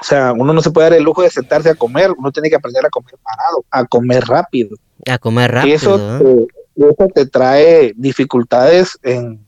O 0.01 0.03
sea, 0.03 0.33
uno 0.33 0.51
no 0.51 0.61
se 0.61 0.71
puede 0.71 0.89
dar 0.89 0.97
el 0.97 1.05
lujo 1.05 1.21
de 1.21 1.29
sentarse 1.29 1.69
a 1.69 1.75
comer, 1.75 2.11
uno 2.15 2.33
tiene 2.33 2.49
que 2.49 2.57
aprender 2.57 2.85
a 2.85 2.89
comer 2.89 3.15
parado, 3.23 3.65
a 3.71 3.85
comer 3.85 4.25
rápido. 4.25 4.75
A 5.09 5.17
comer 5.17 5.51
rápido. 5.51 5.73
Eso, 5.73 6.19
te, 6.19 6.47
eso 6.75 7.07
te 7.15 7.25
trae 7.27 7.93
dificultades 7.95 8.99
en, 9.01 9.44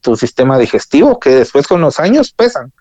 tu 0.00 0.16
sistema 0.16 0.58
digestivo 0.58 1.18
que 1.18 1.30
después 1.30 1.66
con 1.66 1.80
los 1.80 2.00
años 2.00 2.32
pesan. 2.32 2.72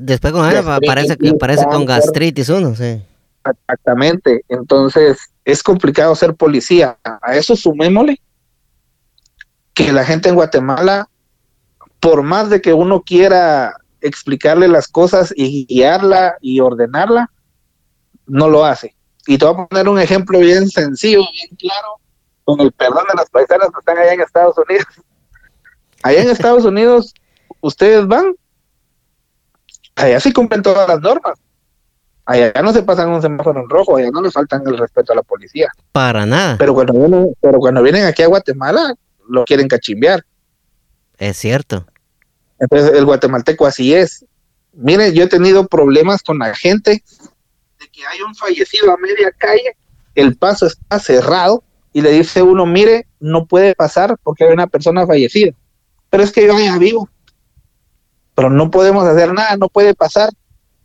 Después 0.00 0.32
con 0.32 0.44
años 0.44 0.64
parece, 0.84 1.16
parece 1.38 1.64
con 1.66 1.84
gastritis 1.84 2.48
uno, 2.48 2.74
sí. 2.74 3.02
Exactamente. 3.44 4.44
Entonces, 4.48 5.18
es 5.44 5.62
complicado 5.62 6.14
ser 6.14 6.34
policía. 6.34 6.98
A 7.04 7.36
eso 7.36 7.56
sumémosle 7.56 8.20
que 9.74 9.92
la 9.92 10.04
gente 10.04 10.28
en 10.28 10.34
Guatemala, 10.34 11.08
por 12.00 12.22
más 12.22 12.50
de 12.50 12.60
que 12.60 12.72
uno 12.72 13.02
quiera 13.02 13.76
explicarle 14.00 14.68
las 14.68 14.88
cosas 14.88 15.32
y 15.36 15.66
guiarla 15.66 16.36
y 16.40 16.60
ordenarla, 16.60 17.30
no 18.26 18.48
lo 18.48 18.64
hace. 18.64 18.94
Y 19.26 19.38
te 19.38 19.44
voy 19.44 19.54
a 19.54 19.66
poner 19.66 19.88
un 19.88 20.00
ejemplo 20.00 20.38
bien 20.38 20.68
sencillo, 20.68 21.20
bien 21.32 21.56
claro, 21.56 22.00
con 22.44 22.60
el 22.60 22.72
perdón 22.72 23.04
de 23.08 23.14
las 23.14 23.28
paisanas 23.30 23.68
que 23.68 23.78
están 23.78 23.98
allá 23.98 24.14
en 24.14 24.20
Estados 24.20 24.56
Unidos. 24.58 24.86
Allá 26.02 26.22
en 26.22 26.30
Estados 26.30 26.64
Unidos, 26.64 27.14
ustedes 27.60 28.06
van, 28.06 28.34
allá 29.96 30.20
sí 30.20 30.32
cumplen 30.32 30.62
todas 30.62 30.88
las 30.88 31.00
normas. 31.00 31.38
Allá 32.24 32.52
no 32.62 32.72
se 32.72 32.82
pasan 32.82 33.08
un 33.08 33.22
semáforo 33.22 33.60
en 33.60 33.68
rojo, 33.68 33.96
allá 33.96 34.10
no 34.10 34.20
le 34.20 34.30
faltan 34.30 34.62
el 34.66 34.76
respeto 34.76 35.12
a 35.12 35.16
la 35.16 35.22
policía. 35.22 35.68
Para 35.92 36.26
nada. 36.26 36.56
Pero 36.58 36.74
cuando 36.74 36.92
vienen, 36.92 37.34
pero 37.40 37.58
cuando 37.58 37.82
vienen 37.82 38.04
aquí 38.04 38.22
a 38.22 38.26
Guatemala, 38.26 38.94
lo 39.28 39.44
quieren 39.44 39.66
cachimbear. 39.66 40.24
Es 41.16 41.38
cierto. 41.38 41.86
Entonces 42.58 42.92
el 42.92 43.04
guatemalteco 43.04 43.66
así 43.66 43.94
es. 43.94 44.26
Mire, 44.74 45.12
yo 45.12 45.24
he 45.24 45.28
tenido 45.28 45.66
problemas 45.66 46.22
con 46.22 46.38
la 46.38 46.54
gente 46.54 47.02
de 47.78 47.88
que 47.88 48.06
hay 48.06 48.20
un 48.20 48.34
fallecido 48.34 48.92
a 48.92 48.96
media 48.98 49.32
calle, 49.36 49.76
el 50.14 50.36
paso 50.36 50.66
está 50.66 50.98
cerrado 50.98 51.62
y 51.92 52.02
le 52.02 52.10
dice 52.10 52.42
uno, 52.42 52.66
mire, 52.66 53.06
no 53.20 53.46
puede 53.46 53.74
pasar 53.74 54.16
porque 54.22 54.44
hay 54.44 54.52
una 54.52 54.66
persona 54.66 55.06
fallecida. 55.06 55.52
Pero 56.10 56.22
es 56.22 56.32
que 56.32 56.46
yo 56.46 56.58
ya 56.58 56.78
vivo. 56.78 57.08
Pero 58.34 58.50
no 58.50 58.70
podemos 58.70 59.04
hacer 59.04 59.32
nada, 59.32 59.56
no 59.56 59.68
puede 59.68 59.94
pasar. 59.94 60.30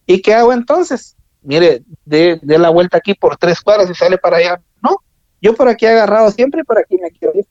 ¿Y 0.05 0.21
qué 0.21 0.33
hago 0.33 0.53
entonces? 0.53 1.15
Mire, 1.41 1.83
de, 2.05 2.39
de 2.41 2.57
la 2.59 2.69
vuelta 2.69 2.97
aquí 2.97 3.13
por 3.13 3.37
tres 3.37 3.61
cuadras 3.61 3.89
y 3.89 3.95
sale 3.95 4.17
para 4.17 4.37
allá. 4.37 4.61
No, 4.81 4.97
yo 5.41 5.55
por 5.55 5.67
aquí 5.67 5.85
he 5.85 5.89
agarrado 5.89 6.31
siempre 6.31 6.61
y 6.61 6.63
por 6.63 6.79
aquí 6.79 6.97
me 6.97 7.11
quiero 7.11 7.37
ir 7.37 7.45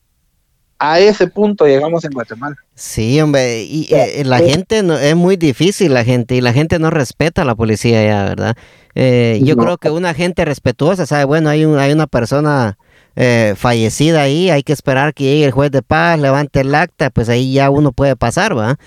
a 0.84 0.98
ese 0.98 1.28
punto 1.28 1.64
llegamos 1.64 2.04
en 2.04 2.10
Guatemala. 2.10 2.56
Sí, 2.74 3.20
hombre, 3.20 3.62
y 3.62 3.86
eh, 3.94 4.24
la 4.24 4.38
gente 4.38 4.82
no, 4.82 4.98
es 4.98 5.14
muy 5.14 5.36
difícil, 5.36 5.94
la 5.94 6.02
gente, 6.02 6.34
y 6.34 6.40
la 6.40 6.52
gente 6.52 6.80
no 6.80 6.90
respeta 6.90 7.42
a 7.42 7.44
la 7.44 7.54
policía 7.54 8.04
ya, 8.04 8.24
¿verdad? 8.24 8.56
Eh, 8.96 9.40
yo 9.44 9.56
creo 9.56 9.78
que 9.78 9.90
una 9.90 10.12
gente 10.12 10.44
respetuosa 10.44 11.06
sabe, 11.06 11.22
bueno, 11.22 11.50
hay, 11.50 11.64
un, 11.64 11.78
hay 11.78 11.92
una 11.92 12.08
persona 12.08 12.78
eh, 13.16 13.54
fallecida 13.56 14.22
ahí, 14.22 14.50
hay 14.50 14.62
que 14.62 14.72
esperar 14.72 15.14
que 15.14 15.24
llegue 15.24 15.44
el 15.44 15.52
juez 15.52 15.70
de 15.70 15.82
paz, 15.82 16.18
levante 16.18 16.60
el 16.60 16.74
acta, 16.74 17.10
pues 17.10 17.28
ahí 17.28 17.52
ya 17.52 17.70
uno 17.70 17.92
puede 17.92 18.16
pasar, 18.16 18.56
¿va? 18.56 18.78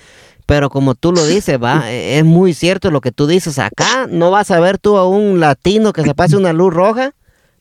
Pero 0.46 0.70
como 0.70 0.94
tú 0.94 1.12
lo 1.12 1.26
dices, 1.26 1.58
va, 1.62 1.90
es 1.92 2.24
muy 2.24 2.54
cierto 2.54 2.90
lo 2.90 3.00
que 3.00 3.12
tú 3.12 3.26
dices. 3.26 3.58
Acá 3.58 4.06
no 4.08 4.30
vas 4.30 4.50
a 4.50 4.60
ver 4.60 4.78
tú 4.78 4.96
a 4.96 5.08
un 5.08 5.40
latino 5.40 5.92
que 5.92 6.02
se 6.02 6.14
pase 6.14 6.36
una 6.36 6.52
luz 6.52 6.72
roja, 6.72 7.14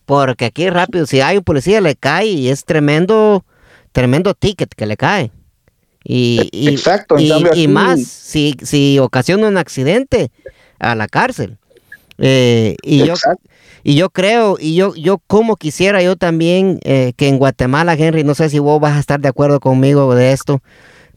porque 0.05 0.45
aquí 0.45 0.69
rápido, 0.69 1.05
si 1.05 1.21
hay 1.21 1.37
un 1.37 1.43
policía 1.43 1.81
le 1.81 1.95
cae 1.95 2.27
y 2.27 2.49
es 2.49 2.63
tremendo 2.65 3.43
tremendo 3.91 4.33
ticket 4.33 4.73
que 4.75 4.85
le 4.85 4.97
cae. 4.97 5.31
Y, 6.03 6.49
y, 6.51 6.69
Exacto, 6.69 7.15
y, 7.17 7.67
más 7.67 8.03
si, 8.03 8.55
si 8.61 8.99
ocasiona 8.99 9.47
un 9.47 9.57
accidente 9.57 10.29
a 10.77 10.93
la 10.93 11.07
cárcel. 11.07 11.57
Eh, 12.19 12.75
y, 12.83 13.05
yo, 13.05 13.15
y 13.87 13.93
yo 13.93 14.09
creo, 14.09 14.57
y 14.59 14.73
yo, 14.73 14.95
yo 14.95 15.19
como 15.27 15.57
quisiera 15.57 16.01
yo 16.01 16.15
también 16.15 16.79
eh, 16.85 17.13
que 17.15 17.27
en 17.27 17.37
Guatemala, 17.37 17.93
Henry, 17.93 18.23
no 18.23 18.33
sé 18.33 18.49
si 18.49 18.57
vos 18.57 18.81
vas 18.81 18.97
a 18.97 18.99
estar 18.99 19.19
de 19.19 19.29
acuerdo 19.29 19.59
conmigo 19.59 20.15
de 20.15 20.31
esto, 20.31 20.63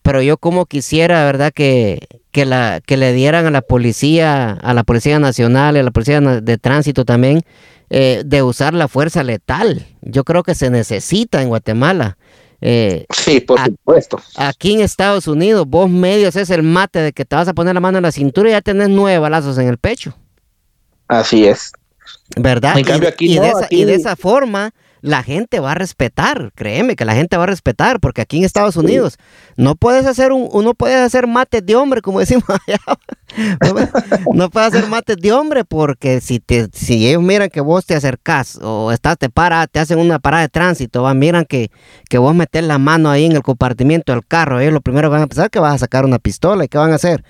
pero 0.02 0.20
yo 0.20 0.36
como 0.36 0.66
quisiera, 0.66 1.24
¿verdad? 1.24 1.50
Que, 1.50 2.06
que, 2.30 2.44
la, 2.44 2.82
que 2.84 2.98
le 2.98 3.14
dieran 3.14 3.46
a 3.46 3.50
la 3.50 3.62
policía, 3.62 4.52
a 4.52 4.74
la 4.74 4.84
Policía 4.84 5.18
Nacional 5.18 5.76
a 5.76 5.82
la 5.82 5.90
Policía 5.90 6.20
de 6.20 6.58
Tránsito 6.58 7.06
también, 7.06 7.40
eh, 7.88 8.20
de 8.26 8.42
usar 8.42 8.74
la 8.74 8.86
fuerza 8.86 9.24
letal. 9.24 9.86
Yo 10.02 10.24
creo 10.24 10.42
que 10.42 10.54
se 10.54 10.68
necesita 10.68 11.40
en 11.40 11.48
Guatemala. 11.48 12.18
Eh, 12.60 13.06
sí, 13.16 13.40
por 13.40 13.64
supuesto. 13.64 14.20
Aquí 14.36 14.74
en 14.74 14.80
Estados 14.80 15.26
Unidos, 15.26 15.66
vos 15.66 15.88
medios 15.88 16.36
es 16.36 16.50
el 16.50 16.62
mate 16.62 17.00
de 17.00 17.12
que 17.14 17.24
te 17.24 17.34
vas 17.34 17.48
a 17.48 17.54
poner 17.54 17.72
la 17.72 17.80
mano 17.80 17.96
en 17.96 18.02
la 18.02 18.12
cintura 18.12 18.50
y 18.50 18.52
ya 18.52 18.60
tenés 18.60 18.90
nueve 18.90 19.18
balazos 19.18 19.56
en 19.56 19.68
el 19.68 19.78
pecho. 19.78 20.14
Así 21.08 21.46
es. 21.46 21.72
¿Verdad? 22.36 22.76
y, 23.18 23.38
de 23.38 23.48
esa, 23.48 23.66
y 23.70 23.84
de 23.84 23.94
esa 23.94 24.16
forma 24.16 24.72
la 25.00 25.22
gente 25.22 25.60
va 25.60 25.72
a 25.72 25.74
respetar, 25.74 26.50
créeme 26.54 26.96
que 26.96 27.04
la 27.04 27.14
gente 27.14 27.36
va 27.36 27.44
a 27.44 27.46
respetar, 27.46 28.00
porque 28.00 28.20
aquí 28.20 28.38
en 28.38 28.44
Estados 28.44 28.76
Unidos 28.76 29.16
no 29.56 29.76
puedes 29.76 30.06
hacer 30.06 30.32
un, 30.32 30.48
uno 30.52 30.74
puede 30.74 30.96
hacer 30.96 31.26
mates 31.26 31.64
de 31.64 31.76
hombre, 31.76 32.02
como 32.02 32.20
decimos 32.20 32.44
allá. 32.66 32.80
No, 34.34 34.50
puedes 34.50 34.74
hacer 34.74 34.88
mates 34.88 35.16
de 35.16 35.32
hombre, 35.32 35.64
porque 35.64 36.20
si 36.20 36.40
te, 36.40 36.68
si 36.72 37.06
ellos 37.08 37.22
miran 37.22 37.48
que 37.48 37.60
vos 37.60 37.86
te 37.86 37.94
acercás 37.94 38.58
o 38.60 38.90
estás, 38.92 39.18
te 39.18 39.28
para, 39.28 39.66
te 39.66 39.78
hacen 39.78 39.98
una 39.98 40.18
parada 40.18 40.42
de 40.42 40.48
tránsito, 40.48 41.02
van, 41.02 41.18
miran 41.18 41.44
que, 41.44 41.70
que 42.08 42.18
vos 42.18 42.34
metes 42.34 42.64
la 42.64 42.78
mano 42.78 43.10
ahí 43.10 43.26
en 43.26 43.32
el 43.32 43.42
compartimiento 43.42 44.12
del 44.12 44.26
carro, 44.26 44.60
ellos 44.60 44.72
lo 44.72 44.80
primero 44.80 45.10
van 45.10 45.22
a 45.22 45.26
pensar 45.26 45.50
que 45.50 45.60
vas 45.60 45.74
a 45.74 45.78
sacar 45.78 46.04
una 46.04 46.18
pistola 46.18 46.64
y 46.64 46.68
qué 46.68 46.78
van 46.78 46.92
a 46.92 46.96
hacer, 46.96 47.24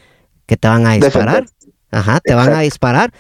que 0.46 0.56
te 0.56 0.68
van 0.68 0.86
a 0.86 0.94
disparar. 0.94 1.44
Ajá, 1.90 2.20
te 2.20 2.34
van 2.34 2.52
a 2.52 2.60
disparar. 2.60 3.12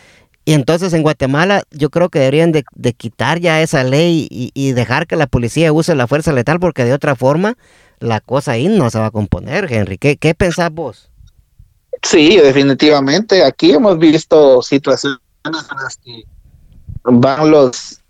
Y 0.48 0.54
entonces 0.54 0.94
en 0.94 1.02
Guatemala 1.02 1.62
yo 1.70 1.90
creo 1.90 2.08
que 2.08 2.20
deberían 2.20 2.52
de, 2.52 2.64
quitar 2.94 3.38
ya 3.38 3.60
esa 3.60 3.84
ley 3.84 4.26
y, 4.30 4.72
dejar 4.72 5.06
que 5.06 5.14
la 5.14 5.26
policía 5.26 5.74
use 5.74 5.94
la 5.94 6.06
fuerza 6.06 6.32
letal 6.32 6.58
porque 6.58 6.86
de 6.86 6.94
otra 6.94 7.16
forma 7.16 7.58
la 7.98 8.20
cosa 8.20 8.52
ahí 8.52 8.66
no 8.66 8.88
se 8.88 8.98
va 8.98 9.04
a 9.04 9.10
componer, 9.10 9.70
Henry. 9.70 9.98
¿Qué, 9.98 10.16
qué 10.16 10.34
pensás 10.34 10.72
vos? 10.72 11.10
Sí, 12.02 12.38
definitivamente. 12.38 13.44
Aquí 13.44 13.72
hemos 13.72 13.98
visto 13.98 14.62
situaciones 14.62 15.18
en 15.44 15.52
las 15.52 15.98
que 15.98 16.22
van 17.04 17.50
los, 17.50 18.00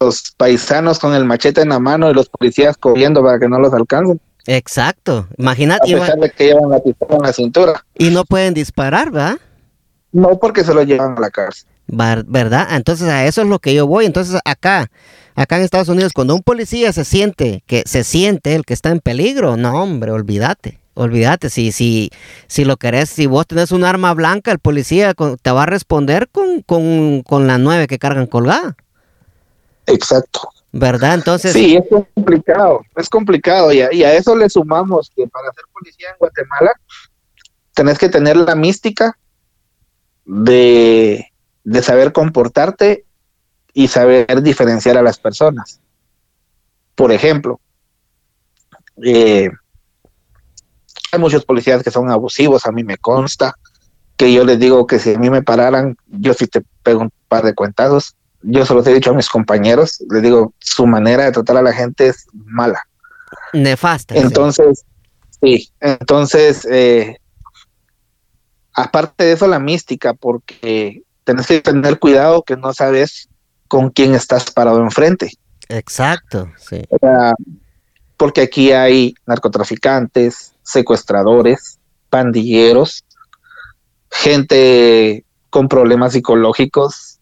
los 0.00 0.32
paisanos 0.36 0.98
con 0.98 1.14
el 1.14 1.24
machete 1.24 1.60
en 1.60 1.68
la 1.68 1.78
mano 1.78 2.10
y 2.10 2.14
los 2.14 2.28
policías 2.28 2.76
corriendo 2.76 3.22
para 3.22 3.38
que 3.38 3.48
no 3.48 3.60
los 3.60 3.72
alcancen. 3.72 4.20
Exacto. 4.46 5.28
Imagínate. 5.38 5.94
A 5.94 6.00
pesar 6.00 6.18
de 6.18 6.30
que 6.32 6.46
llevan 6.46 6.68
la 6.68 6.80
pistola 6.80 7.14
en 7.14 7.22
la 7.22 7.32
cintura. 7.32 7.86
Y 7.96 8.10
no 8.10 8.24
pueden 8.24 8.54
disparar, 8.54 9.12
¿verdad? 9.12 9.38
No, 10.10 10.36
porque 10.40 10.64
se 10.64 10.74
lo 10.74 10.82
llevan 10.82 11.16
a 11.16 11.20
la 11.20 11.30
cárcel. 11.30 11.68
¿Verdad? 11.88 12.68
Entonces 12.72 13.08
a 13.08 13.26
eso 13.26 13.42
es 13.42 13.48
lo 13.48 13.58
que 13.58 13.74
yo 13.74 13.86
voy. 13.86 14.06
Entonces 14.06 14.40
acá, 14.44 14.90
acá 15.34 15.56
en 15.56 15.62
Estados 15.62 15.88
Unidos, 15.88 16.12
cuando 16.12 16.34
un 16.34 16.42
policía 16.42 16.92
se 16.92 17.04
siente 17.04 17.62
que 17.66 17.82
se 17.86 18.04
siente 18.04 18.54
el 18.54 18.64
que 18.64 18.74
está 18.74 18.90
en 18.90 19.00
peligro, 19.00 19.56
no 19.56 19.82
hombre, 19.82 20.10
olvídate. 20.10 20.80
Olvídate, 20.98 21.50
si, 21.50 21.72
si, 21.72 22.10
si 22.46 22.64
lo 22.64 22.78
querés, 22.78 23.10
si 23.10 23.26
vos 23.26 23.46
tenés 23.46 23.70
un 23.70 23.84
arma 23.84 24.14
blanca, 24.14 24.50
el 24.50 24.58
policía 24.58 25.12
te 25.42 25.50
va 25.50 25.64
a 25.64 25.66
responder 25.66 26.26
con, 26.30 26.62
con, 26.62 27.46
la 27.46 27.58
nueve 27.58 27.86
que 27.86 27.98
cargan 27.98 28.26
colgada. 28.26 28.76
Exacto. 29.84 30.48
¿Verdad? 30.72 31.12
Entonces. 31.12 31.52
Sí, 31.52 31.76
es 31.76 31.84
complicado, 32.14 32.80
es 32.96 33.10
complicado. 33.10 33.72
Y 33.74 33.82
a, 33.82 33.92
y 33.92 34.04
a 34.04 34.14
eso 34.14 34.34
le 34.34 34.48
sumamos 34.48 35.12
que 35.14 35.26
para 35.26 35.52
ser 35.52 35.64
policía 35.70 36.08
en 36.08 36.16
Guatemala 36.18 36.72
tenés 37.74 37.98
que 37.98 38.08
tener 38.08 38.38
la 38.38 38.54
mística 38.54 39.18
de, 40.24 41.30
saber 41.82 42.12
comportarte 42.12 43.04
y 43.72 43.88
saber 43.88 44.42
diferenciar 44.42 44.96
a 44.96 45.02
las 45.02 45.18
personas. 45.18 45.80
Por 46.94 47.12
ejemplo, 47.12 47.60
eh, 49.02 49.50
hay 51.12 51.18
muchos 51.18 51.44
policías 51.44 51.82
que 51.82 51.90
son 51.90 52.10
abusivos, 52.10 52.66
a 52.66 52.72
mí 52.72 52.84
me 52.84 52.96
consta, 52.96 53.56
que 54.16 54.32
yo 54.32 54.44
les 54.44 54.58
digo 54.58 54.86
que 54.86 54.98
si 54.98 55.14
a 55.14 55.18
mí 55.18 55.28
me 55.28 55.42
pararan, 55.42 55.96
yo 56.06 56.32
sí 56.34 56.46
te 56.46 56.62
pego 56.82 57.02
un 57.02 57.12
par 57.28 57.44
de 57.44 57.54
cuentazos. 57.54 58.16
Yo 58.42 58.64
se 58.64 58.74
los 58.74 58.86
he 58.86 58.94
dicho 58.94 59.10
a 59.10 59.14
mis 59.14 59.28
compañeros, 59.28 60.02
les 60.10 60.22
digo, 60.22 60.54
su 60.58 60.86
manera 60.86 61.24
de 61.24 61.32
tratar 61.32 61.56
a 61.58 61.62
la 61.62 61.72
gente 61.72 62.08
es 62.08 62.26
mala. 62.32 62.80
Nefasta. 63.52 64.14
Entonces, 64.14 64.84
sí, 65.40 65.70
entonces, 65.80 66.66
eh, 66.70 67.18
aparte 68.72 69.24
de 69.24 69.32
eso, 69.32 69.48
la 69.48 69.58
mística, 69.58 70.14
porque 70.14 71.02
tenés 71.26 71.48
que 71.48 71.60
tener 71.60 71.98
cuidado 71.98 72.44
que 72.44 72.56
no 72.56 72.72
sabes 72.72 73.28
con 73.66 73.90
quién 73.90 74.14
estás 74.14 74.50
parado 74.52 74.80
enfrente. 74.80 75.32
Exacto, 75.68 76.48
sí. 76.56 76.82
porque 78.16 78.42
aquí 78.42 78.70
hay 78.70 79.14
narcotraficantes, 79.26 80.54
secuestradores, 80.62 81.80
pandilleros, 82.08 83.04
gente 84.08 85.24
con 85.50 85.66
problemas 85.68 86.12
psicológicos. 86.12 87.18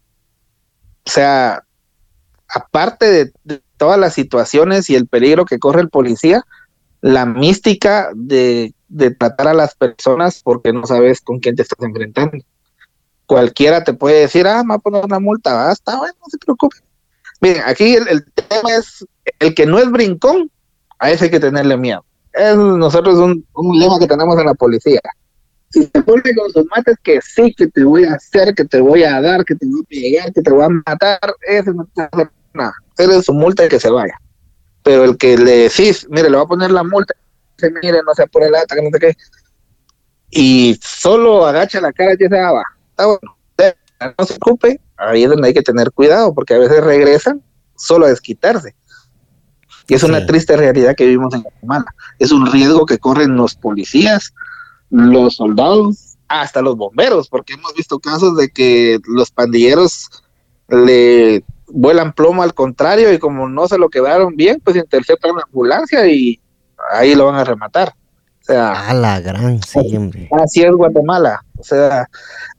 O 1.07 1.11
sea, 1.11 1.65
aparte 2.47 3.33
de, 3.45 3.63
todas 3.79 3.99
las 3.99 4.13
situaciones 4.13 4.91
y 4.91 4.97
el 4.97 5.09
peligro 5.09 5.47
que 5.47 5.59
corre 5.59 5.81
el 5.81 5.89
policía, 5.89 6.43
la 7.01 7.25
mística 7.25 8.11
de, 8.15 8.75
tratar 9.19 9.49
a 9.49 9.55
las 9.55 9.75
personas 9.75 10.43
porque 10.45 10.75
no 10.75 10.87
sabes 10.87 11.23
con 11.23 11.41
quién 11.41 11.57
te 11.57 11.63
estás 11.63 11.81
enfrentando. 11.81 12.45
Cualquiera 13.27 13.85
te 13.85 13.95
puede 13.95 14.21
decir, 14.21 14.47
ah, 14.47 14.63
me 14.63 14.71
va 14.71 14.75
a 14.75 14.79
poner 14.79 15.05
una 15.05 15.19
multa, 15.19 15.55
basta, 15.55 15.97
bueno, 15.97 16.15
no 16.21 16.27
se 16.29 16.39
preocupe. 16.39 16.77
Miren, 17.41 17.63
aquí 17.67 17.95
el, 17.95 18.25
tema 18.33 18.75
es, 18.77 19.05
el 19.39 19.55
que 19.55 19.67
no 19.67 19.79
es 19.79 19.91
brincón, 19.91 20.51
a 20.99 21.11
ese 21.11 21.25
hay 21.25 21.31
que 21.31 21.41
tenerle 21.41 21.77
miedo. 21.77 22.05
Es 22.33 22.57
nosotros 22.57 23.17
un, 23.17 23.47
un 23.55 23.79
lema 23.79 23.99
que 23.99 24.07
tenemos 24.07 24.39
en 24.39 24.47
la 24.47 24.55
policía 24.55 25.01
si 25.75 25.87
te 25.89 26.03
pone 26.03 26.23
con 26.37 26.51
sus 26.53 26.65
mates 26.67 26.97
que 27.03 27.21
sí, 27.21 27.53
que 27.53 27.67
te 27.67 27.83
voy 27.83 28.05
a 28.05 28.15
hacer, 28.15 28.55
que 28.55 28.65
te 28.65 28.81
voy 28.81 29.03
a 29.03 29.21
dar, 29.21 29.45
que 29.45 29.57
te 29.57 29.67
voy 29.67 29.81
a 29.81 29.89
pegar, 29.89 30.33
que 30.33 30.41
te 30.41 30.51
voy 30.51 30.65
a 30.65 30.69
matar, 30.69 31.19
ese 31.49 31.73
no 31.73 31.85
te 31.93 32.03
hace 32.03 32.29
nada. 32.53 32.75
Eres 32.97 33.25
su 33.25 33.35
multa 33.35 33.65
y 33.65 33.69
que 33.69 33.81
se 33.81 33.91
vaya. 33.91 34.15
Pero 34.85 35.03
el 35.03 35.17
que 35.17 35.37
le 35.37 35.69
decís, 35.69 36.07
mire, 36.09 36.31
le 36.31 36.37
va 36.37 36.45
a 36.45 36.47
poner 36.47 36.71
la 36.71 36.85
multa, 36.85 37.15
se 37.59 37.71
mire, 37.71 37.99
no 38.07 38.15
se 38.15 38.25
por 38.29 38.45
el 38.45 38.55
ata, 38.55 38.77
que 38.77 38.83
no 38.83 38.91
sé 38.93 38.99
qué, 39.01 39.17
y 40.31 40.79
solo 40.81 41.45
agacha 41.45 41.81
la 41.81 41.93
cara 41.93 42.15
y 42.15 42.17
se 42.19 42.29
va. 42.29 42.63
Está 42.95 43.07
bueno, 43.07 43.37
no 44.19 44.25
se 44.25 44.35
ocupe, 44.35 44.81
ahí 44.97 45.25
es 45.25 45.31
donde 45.31 45.49
hay 45.49 45.55
que 45.55 45.63
tener 45.63 45.91
cuidado, 45.91 46.33
porque 46.33 46.55
a 46.55 46.59
veces 46.59 46.83
regresan 46.85 47.43
solo 47.77 48.07
a 48.07 48.11
desquitarse. 48.11 48.77
Y 49.89 49.95
es 49.95 50.05
una 50.05 50.25
triste 50.25 50.57
realidad 50.57 50.95
que 50.97 51.07
vivimos 51.07 51.35
en 51.35 51.43
Guatemala. 51.43 51.87
Es 52.21 52.31
un 52.31 52.51
riesgo 52.51 52.87
que 52.87 52.99
corren 52.99 53.37
los 53.37 53.57
policías, 53.57 54.33
los 54.91 55.35
soldados, 55.35 56.17
hasta 56.29 56.63
los 56.63 56.77
bomberos, 56.77 57.29
porque 57.29 57.55
hemos 57.55 57.75
visto 57.75 57.99
casos 57.99 58.37
de 58.37 58.49
que 58.49 59.01
los 59.07 59.33
pandilleros 59.33 60.09
le 60.69 61.45
vuelan 61.67 62.13
plomo 62.13 62.45
al 62.45 62.55
contrario 62.55 63.13
y 63.13 63.19
como 63.19 63.49
no 63.49 63.67
se 63.67 63.77
lo 63.77 63.91
quedaron 63.91 64.37
bien, 64.37 64.61
pues 64.65 64.77
interceptan 64.77 65.35
la 65.35 65.43
ambulancia 65.43 66.07
y 66.07 66.41
ahí 66.93 67.17
lo 67.17 67.27
van 67.27 67.37
a 67.37 67.45
rematar. 67.45 67.95
O 68.45 68.47
sea, 68.47 68.91
a 68.91 68.93
la 68.93 69.21
gran, 69.21 69.59
Así 69.59 70.63
es 70.63 70.73
Guatemala, 70.73 71.43
o 71.57 71.65
sea, 71.65 72.07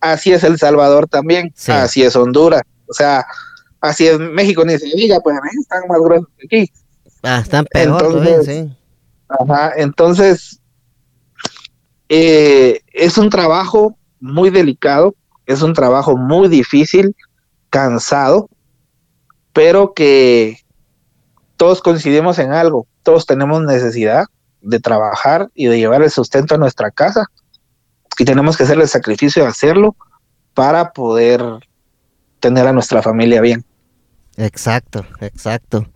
así 0.01 0.33
es 0.33 0.43
El 0.43 0.57
Salvador 0.57 1.07
también, 1.07 1.53
así 1.67 2.01
es 2.01 2.15
Honduras, 2.15 2.63
o 2.87 2.93
sea, 2.93 3.23
así 3.81 4.07
es 4.07 4.17
México, 4.17 4.65
ni 4.65 4.79
se 4.79 4.87
diga, 4.87 5.19
pues 5.19 5.35
ahí 5.35 5.59
están 5.61 5.83
más 5.87 5.99
gruesos 5.99 6.27
que 6.39 6.45
aquí. 6.63 6.71
Ah, 7.21 7.39
están 7.39 7.65
peor, 7.65 8.03
entonces, 8.03 8.45
sí. 8.47 8.75
Ajá, 9.29 9.73
entonces 9.77 10.59
eh, 12.09 12.81
es 12.91 13.19
un 13.19 13.29
trabajo 13.29 13.95
muy 14.19 14.49
delicado, 14.49 15.13
es 15.45 15.61
un 15.61 15.73
trabajo 15.73 16.17
muy 16.17 16.47
difícil, 16.47 17.15
cansado, 17.69 18.49
pero 19.53 19.93
que 19.93 20.57
todos 21.57 21.83
coincidimos 21.83 22.39
en 22.39 22.53
algo, 22.53 22.87
todos 23.03 23.27
tenemos 23.27 23.61
necesidad 23.61 24.25
de 24.65 24.79
trabajar 24.79 25.49
y 25.53 25.67
de 25.67 25.77
llevar 25.77 26.01
el 26.01 26.11
sustento 26.11 26.55
a 26.55 26.57
nuestra 26.57 26.91
casa 26.91 27.27
y 28.17 28.25
tenemos 28.25 28.57
que 28.57 28.63
hacer 28.63 28.79
el 28.79 28.87
sacrificio 28.87 29.43
de 29.43 29.49
hacerlo 29.49 29.95
para 30.53 30.91
poder 30.91 31.41
tener 32.39 32.67
a 32.67 32.73
nuestra 32.73 33.01
familia 33.01 33.41
bien. 33.41 33.63
Exacto, 34.37 35.05
exacto. 35.21 35.87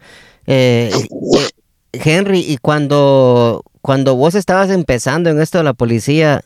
Eh, 0.46 0.92
eh, 0.94 1.50
Henry, 1.92 2.40
y 2.40 2.58
cuando 2.58 3.64
cuando 3.82 4.16
vos 4.16 4.36
estabas 4.36 4.70
empezando 4.70 5.30
en 5.30 5.42
esto 5.42 5.58
de 5.58 5.64
la 5.64 5.74
policía, 5.74 6.44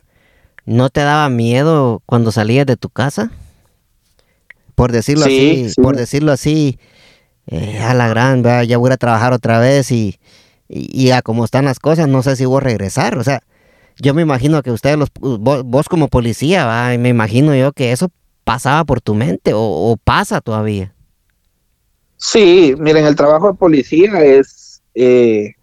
¿no 0.65 0.89
te 0.89 1.01
daba 1.01 1.28
miedo 1.30 2.01
cuando 2.05 2.32
salías 2.32 2.65
de 2.65 2.78
tu 2.78 2.89
casa? 2.89 3.32
Por 4.76 4.91
decirlo 4.91 5.26
así, 5.26 5.67
por 5.82 5.95
decirlo 5.95 6.32
así, 6.32 6.80
eh, 7.47 7.80
a 7.80 7.93
la 7.93 8.07
gran, 8.07 8.43
ya 8.65 8.78
voy 8.78 8.91
a 8.91 8.97
trabajar 8.97 9.34
otra 9.34 9.59
vez 9.59 9.91
y, 9.91 10.19
y, 10.74 11.11
a 11.11 11.21
cómo 11.21 11.45
están 11.45 11.65
las 11.65 11.80
cosas, 11.80 12.07
no 12.07 12.24
sé 12.24 12.36
si 12.36 12.45
voy 12.45 12.57
a 12.57 12.61
regresar. 12.61 13.17
O 13.17 13.24
sea, 13.24 13.41
yo 13.97 14.13
me 14.13 14.21
imagino 14.21 14.63
que 14.63 14.71
ustedes, 14.71 14.97
los, 14.97 15.09
vos, 15.19 15.89
como 15.89 16.07
policía, 16.07 16.65
¿va? 16.65 16.97
me 16.97 17.09
imagino 17.09 17.55
yo 17.55 17.71
que 17.71 17.91
eso 17.91 18.09
pasaba 18.43 18.84
por 18.84 19.01
tu 19.01 19.15
mente 19.15 19.51
o, 19.53 19.97
pasa 20.03 20.41
todavía. 20.41 20.93
Sí, 22.17 22.76
miren, 22.78 23.05
el 23.05 23.15
trabajo 23.15 23.51
de 23.51 23.57
policía 23.57 24.24
es 24.24 24.82
eh, 24.95 25.55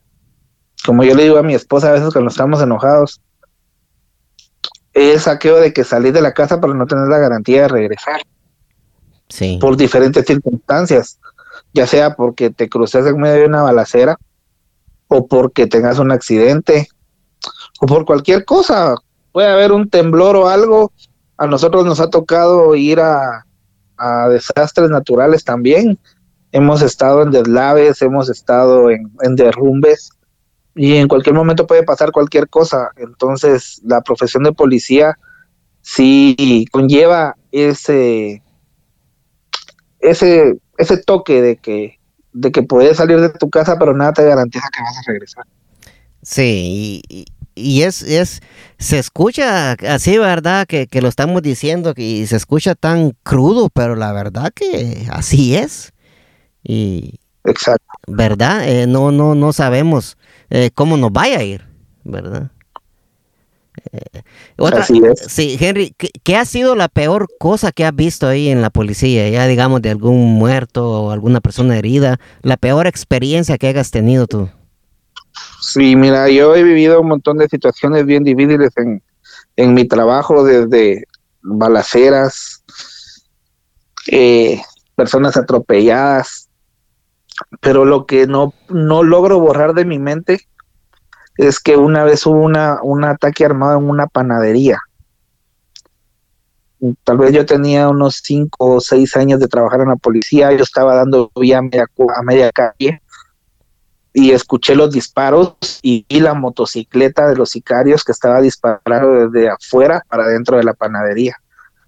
como 0.85 1.05
yo 1.05 1.15
le 1.15 1.25
digo 1.25 1.39
a 1.39 1.43
mi 1.43 1.55
esposa 1.55 1.91
a 1.91 1.93
veces 1.93 2.13
cuando 2.13 2.31
estamos 2.31 2.61
enojados, 2.63 3.21
es 4.93 5.23
saqueo 5.23 5.57
de 5.57 5.73
que 5.73 5.85
salís 5.85 6.13
de 6.13 6.23
la 6.23 6.35
casa 6.35 6.61
para 6.61 6.75
no 6.75 6.87
tener 6.87 7.07
la 7.09 7.19
garantía 7.19 7.63
de 7.63 7.69
regresar. 7.69 8.23
Sí. 9.29 9.59
Por 9.61 9.77
diferentes 9.77 10.25
circunstancias, 10.27 11.21
ya 11.73 11.87
sea 11.87 12.17
porque 12.17 12.51
te 12.51 12.69
cruces 12.69 13.07
en 13.07 13.19
medio 13.19 13.43
de 13.43 13.47
una 13.47 13.63
balacera, 13.63 14.19
o 15.13 15.27
porque 15.27 15.67
tengas 15.67 15.99
un 15.99 16.13
accidente, 16.13 16.89
o 17.81 17.87
por 17.87 18.05
cualquier 18.05 18.45
cosa. 18.45 18.95
Puede 19.33 19.49
haber 19.49 19.73
un 19.73 19.91
temblor 19.91 20.37
o 20.37 20.49
algo. 20.49 20.93
A 21.37 21.47
nosotros 21.47 21.85
nos 21.85 22.01
ha 22.01 22.11
tocado 22.11 22.75
ir 22.77 23.01
a, 23.01 23.45
desastres 24.31 24.89
naturales 24.89 25.45
también. 25.45 25.99
Hemos 26.53 26.81
estado 26.81 27.23
en 27.23 27.33
deslaves, 27.33 28.01
hemos 28.01 28.31
estado 28.31 28.91
en, 28.91 29.13
en 29.21 29.37
derrumbes 29.37 30.11
y 30.75 30.95
en 30.97 31.07
cualquier 31.07 31.35
momento 31.35 31.67
puede 31.67 31.83
pasar 31.83 32.13
cualquier 32.13 32.49
cosa. 32.49 32.91
Entonces, 32.97 33.83
la 33.85 34.01
profesión 34.01 34.45
de 34.45 34.53
policía 34.53 35.19
sí 35.83 36.65
conlleva 36.71 37.37
ese 37.53 38.43
ese 39.99 40.59
ese 40.79 40.97
toque 40.97 41.43
de 41.43 41.57
que 41.57 42.00
de 42.33 42.53
que 42.53 42.63
puedes 42.63 42.97
salir 42.97 43.21
de 43.21 43.31
tu 43.31 43.51
casa, 43.51 43.79
pero 43.79 43.97
nada 43.97 44.13
te 44.13 44.25
garantiza 44.25 44.69
que 44.73 44.83
vas 44.83 44.99
a 44.99 45.03
regresar. 45.07 45.45
Sí, 46.23 47.03
y, 47.55 47.83
es, 47.83 48.03
es, 48.03 48.41
se 48.79 48.99
escucha 48.99 49.73
así, 49.73 50.19
¿verdad? 50.19 50.67
Que, 50.67 50.87
que, 50.87 51.01
lo 51.01 51.09
estamos 51.09 51.43
diciendo 51.43 51.95
y 51.97 52.27
se 52.27 52.37
escucha 52.37 52.75
tan 52.75 53.13
crudo, 53.23 53.71
pero 53.71 53.97
la 53.97 54.13
verdad 54.13 54.53
que 54.55 55.07
así 55.11 55.57
es. 55.57 55.93
Y, 56.63 57.21
Exacto. 57.45 57.87
¿Verdad? 58.07 58.69
Eh, 58.69 58.87
no, 58.87 59.13
no, 59.13 59.35
no 59.35 59.53
sabemos 59.53 60.17
eh, 60.51 60.71
cómo 60.75 60.97
nos 60.97 61.13
vaya 61.13 61.39
a 61.39 61.43
ir, 61.43 61.67
¿verdad? 62.05 62.51
Eh, 63.93 64.23
otra, 64.57 64.83
Así 64.83 65.01
es. 65.05 65.21
Sí, 65.29 65.57
Henry, 65.61 65.95
¿qué, 65.97 66.37
ha 66.37 66.45
sido 66.45 66.75
la 66.75 66.89
peor 66.89 67.29
cosa 67.39 67.73
que 67.73 67.85
has 67.85 67.95
visto 67.95 68.27
ahí 68.27 68.49
en 68.49 68.63
la 68.63 68.71
policía? 68.71 69.29
Ya 69.29 69.47
digamos 69.47 69.83
de 69.83 69.91
algún 69.91 70.35
muerto 70.35 70.89
o 70.89 71.11
alguna 71.11 71.41
persona 71.41 71.77
herida, 71.77 72.21
la 72.43 72.57
peor 72.57 72.87
experiencia 72.87 73.59
que 73.59 73.69
hayas 73.69 73.91
tenido 73.91 74.27
tú. 74.27 74.49
Sí, 75.61 75.97
mira, 75.97 76.29
yo 76.29 76.55
he 76.55 76.63
vivido 76.63 77.01
un 77.01 77.09
montón 77.09 77.39
de 77.39 77.49
situaciones 77.49 78.07
bien 78.07 78.25
difíciles 78.25 78.71
en, 78.77 79.03
en 79.57 79.75
mi 79.75 79.87
trabajo, 79.87 80.45
desde 80.45 81.05
balaceras, 81.43 82.65
personas 84.95 85.37
atropelladas, 85.37 86.49
pero 87.61 87.85
lo 87.85 88.07
que 88.07 88.27
no, 88.27 88.53
no 88.69 89.03
logro 89.03 89.41
borrar 89.41 89.75
de 89.75 89.85
mi 89.85 89.99
mente 89.99 90.47
es 91.49 91.59
que 91.59 91.75
una 91.77 92.05
vez 92.05 92.27
hubo 92.27 92.39
un 92.39 93.05
ataque 93.05 93.47
armado 93.47 93.79
en 93.79 93.89
una 93.89 94.07
panadería. 94.07 94.79
Tal 97.03 97.17
vez 97.17 97.33
yo 97.33 97.47
tenía 97.47 97.89
unos 97.89 98.21
cinco 98.23 98.75
o 98.75 98.81
seis 98.81 99.17
años 99.17 99.41
de 99.41 99.49
trabajar 99.49 99.81
en 99.81 99.89
la 99.89 99.97
policía, 99.97 100.53
yo 100.53 100.63
estaba 100.63 100.95
dando 100.95 101.31
vía 101.35 101.59
a 101.59 101.63
media, 101.63 101.87
a 102.15 102.23
media 102.23 102.51
calle 102.53 103.01
y 104.13 104.33
escuché 104.33 104.75
los 104.75 104.93
disparos 104.93 105.57
y 105.83 106.05
vi 106.11 106.21
la 106.21 106.35
motocicleta 106.35 107.27
de 107.27 107.37
los 107.37 107.51
sicarios 107.51 108.05
que 108.05 108.13
estaba 108.13 108.43
disparando 108.43 109.29
desde 109.29 109.49
afuera 109.49 110.05
para 110.09 110.27
dentro 110.27 110.59
de 110.59 110.65
la 110.65 110.75
panadería. 110.75 111.37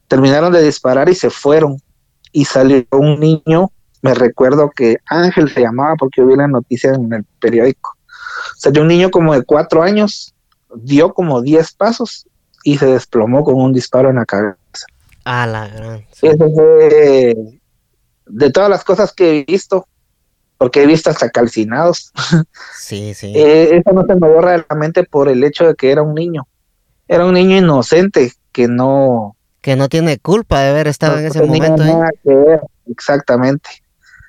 Terminaron 0.09 0.53
de 0.53 0.63
disparar 0.63 1.11
y 1.11 1.15
se 1.15 1.29
fueron 1.29 1.77
y 2.33 2.47
salió 2.47 2.87
un 2.91 3.21
niño 3.21 3.71
me 4.03 4.15
recuerdo 4.15 4.69
que 4.75 4.97
Ángel 5.07 5.49
se 5.49 5.61
llamaba 5.61 5.95
porque 5.97 6.21
yo 6.21 6.27
vi 6.27 6.35
la 6.35 6.49
noticia 6.49 6.93
en 6.93 7.13
el 7.13 7.25
periódico. 7.41 7.97
O 8.65 8.71
sea, 8.71 8.81
un 8.81 8.89
niño 8.89 9.11
como 9.11 9.35
de 9.35 9.43
cuatro 9.43 9.83
años 9.83 10.35
dio 10.77 11.13
como 11.13 11.43
diez 11.43 11.73
pasos 11.73 12.27
y 12.63 12.79
se 12.79 12.87
desplomó 12.87 13.43
con 13.43 13.57
un 13.57 13.73
disparo 13.73 14.11
en 14.11 14.17
la 14.17 14.25
cabeza. 14.25 14.87
Ah, 15.25 15.49
la 15.49 15.67
gran. 15.67 16.07
Eso 16.21 16.51
fue 16.55 17.35
de 18.27 18.51
todas 18.51 18.71
las 18.71 18.85
cosas 18.85 19.13
que 19.13 19.41
he 19.41 19.45
visto, 19.45 19.89
porque 20.59 20.85
he 20.85 20.87
visto 20.87 21.11
hasta 21.11 21.31
calcinados. 21.31 22.13
Sí, 22.79 23.15
sí. 23.15 23.33
Eh, 23.37 23.79
eso 23.79 23.93
no 23.93 24.07
se 24.07 24.15
me 24.15 24.29
borra 24.29 24.53
de 24.53 24.65
la 24.69 24.77
mente 24.77 25.03
por 25.03 25.29
el 25.29 25.43
hecho 25.43 25.67
de 25.67 25.75
que 25.75 25.91
era 25.91 26.03
un 26.03 26.15
niño. 26.15 26.47
Era 27.09 27.27
un 27.27 27.35
niño 27.35 27.57
inocente 27.57 28.33
que 28.53 28.69
no. 28.69 29.37
Que 29.61 29.75
no 29.75 29.89
tiene 29.89 30.19
culpa 30.19 30.61
de 30.61 30.71
haber 30.71 30.87
estado 30.87 31.19
en 31.19 31.27
ese 31.27 31.41
tenía 31.41 31.69
momento. 31.69 31.85
Nada 31.85 32.09
¿eh? 32.11 32.19
que 32.23 32.35
ver, 32.35 32.61
exactamente. 32.89 33.71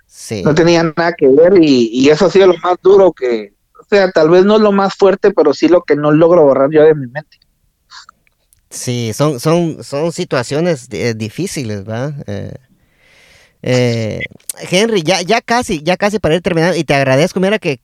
Sí. 0.07 0.41
No 0.43 0.55
tenía 0.55 0.81
nada 0.83 1.13
que 1.13 1.27
ver 1.27 1.53
y, 1.61 1.89
y 1.91 2.09
eso 2.09 2.25
ha 2.25 2.31
sido 2.31 2.47
lo 2.47 2.57
más 2.57 2.77
duro 2.81 3.11
que. 3.11 3.53
Sea, 3.93 4.09
tal 4.11 4.31
vez 4.31 4.43
no 4.43 4.57
lo 4.57 4.71
más 4.71 4.95
fuerte, 4.95 5.31
pero 5.31 5.53
sí 5.53 5.67
lo 5.67 5.83
que 5.83 5.95
no 5.95 6.11
logro 6.11 6.43
borrar 6.43 6.71
yo 6.71 6.81
de 6.81 6.95
mi 6.95 7.05
mente. 7.05 7.37
Sí, 8.71 9.11
son, 9.13 9.39
son, 9.39 9.83
son 9.83 10.11
situaciones 10.11 10.87
eh, 10.89 11.13
difíciles, 11.13 11.85
¿verdad? 11.85 12.15
Eh, 12.25 12.55
eh, 13.61 14.21
Henry, 14.71 15.03
ya, 15.03 15.21
ya 15.21 15.41
casi, 15.41 15.83
ya 15.83 15.95
casi 15.95 16.17
para 16.17 16.33
ir 16.33 16.41
terminando, 16.41 16.75
y 16.75 16.83
te 16.83 16.95
agradezco, 16.95 17.39
mira 17.39 17.59
que, 17.59 17.81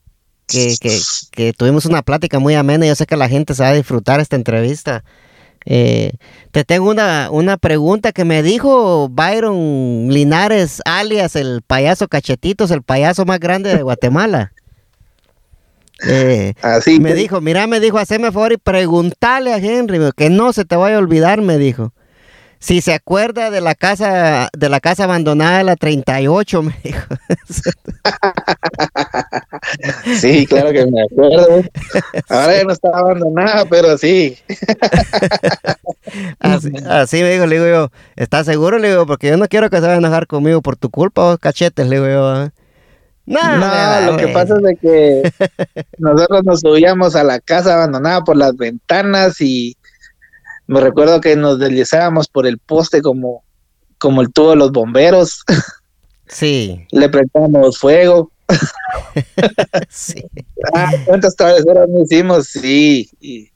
que, 0.48 0.76
que, 0.82 0.98
que 1.32 1.54
tuvimos 1.54 1.86
una 1.86 2.02
plática 2.02 2.40
muy 2.40 2.56
amena, 2.56 2.88
yo 2.88 2.96
sé 2.96 3.06
que 3.06 3.16
la 3.16 3.30
gente 3.30 3.54
se 3.54 3.62
va 3.62 3.70
a 3.70 3.74
disfrutar 3.76 4.20
esta 4.20 4.36
entrevista. 4.36 5.04
Eh, 5.66 6.14
te 6.52 6.64
tengo 6.64 6.90
una, 6.90 7.30
una 7.30 7.58
pregunta 7.58 8.12
que 8.12 8.26
me 8.26 8.42
dijo 8.42 9.10
Byron 9.10 10.08
Linares, 10.10 10.82
alias 10.86 11.36
el 11.36 11.62
payaso 11.62 12.08
Cachetitos, 12.08 12.72
el 12.72 12.82
payaso 12.82 13.26
más 13.26 13.40
grande 13.40 13.76
de 13.76 13.84
Guatemala. 13.84 14.54
Eh, 16.08 16.54
Así 16.62 17.00
me 17.00 17.10
que- 17.10 17.16
dijo, 17.16 17.42
mira, 17.42 17.68
me 17.68 17.80
dijo, 17.80 17.98
haceme 17.98 18.32
favor 18.32 18.54
y 18.54 18.58
preguntale 18.58 19.54
a 19.54 19.58
Henry, 19.58 20.00
que 20.16 20.30
no 20.30 20.54
se 20.54 20.66
te 20.66 20.76
vaya 20.76 20.96
a 20.96 21.00
olvidar, 21.00 21.42
me 21.42 21.58
dijo. 21.58 21.94
Si 22.62 22.82
se 22.82 22.94
acuerda 22.94 23.52
de 23.52 23.62
la 23.62 23.74
casa, 23.74 24.50
de 24.52 24.68
la 24.68 24.82
casa 24.82 25.06
abandonada 25.06 25.60
de 25.60 25.64
la 25.64 25.76
38, 25.78 26.62
me 26.64 26.76
dijo. 26.84 27.00
Sí, 30.20 30.46
claro 30.46 30.72
que 30.72 30.86
me 30.86 31.04
acuerdo. 31.04 31.62
Ahora 32.30 32.58
ya 32.58 32.64
no 32.64 32.74
está 32.74 32.90
abandonada, 32.94 33.66
pero 33.66 33.98
sí. 33.98 34.38
Así, 36.40 36.72
así 36.88 37.22
me 37.22 37.32
dijo, 37.34 37.46
le 37.46 37.56
digo 37.56 37.68
yo, 37.68 37.92
¿estás 38.16 38.46
seguro? 38.46 38.80
Le 38.80 38.90
digo, 38.90 39.06
porque 39.06 39.28
yo 39.28 39.38
no 39.38 39.48
quiero 39.48 39.70
que 39.70 39.78
se 39.78 39.82
vaya 39.84 39.96
a 39.96 39.98
enojar 39.98 40.28
conmigo 40.28 40.62
por 40.62 40.76
tu 40.76 40.90
culpa, 40.90 41.24
vos 41.24 41.38
cachetes, 41.40 41.88
le 41.88 41.98
digo 41.98 42.08
yo. 42.08 42.28
¿ah? 42.28 42.52
No, 43.30 43.58
No, 43.58 44.12
lo 44.12 44.18
que 44.18 44.28
pasa 44.30 44.56
es 44.56 44.62
de 44.64 44.76
que 44.78 45.32
nosotros 46.00 46.44
nos 46.44 46.60
subíamos 46.62 47.16
a 47.16 47.24
la 47.24 47.40
casa 47.40 47.76
abandonada 47.76 48.24
por 48.24 48.36
las 48.36 48.56
ventanas 48.58 49.40
y 49.40 49.78
me 50.68 50.80
recuerdo 50.82 51.22
que 51.22 51.36
nos 51.36 51.60
deslizábamos 51.60 52.28
por 52.28 52.48
el 52.48 52.58
poste 52.58 53.02
como, 53.02 53.44
como 53.98 54.22
el 54.22 54.32
tubo 54.34 54.52
de 54.52 54.56
los 54.58 54.72
bomberos, 54.72 55.44
Sí, 56.28 56.86
le 56.92 57.10
prendábamos 57.10 57.78
fuego. 57.78 58.32
sí. 59.90 60.24
Ah, 60.74 60.92
¿Cuántas 61.06 61.36
travesuras 61.36 61.88
no 61.88 62.02
hicimos? 62.04 62.48
Sí, 62.48 63.10
y- 63.20 63.50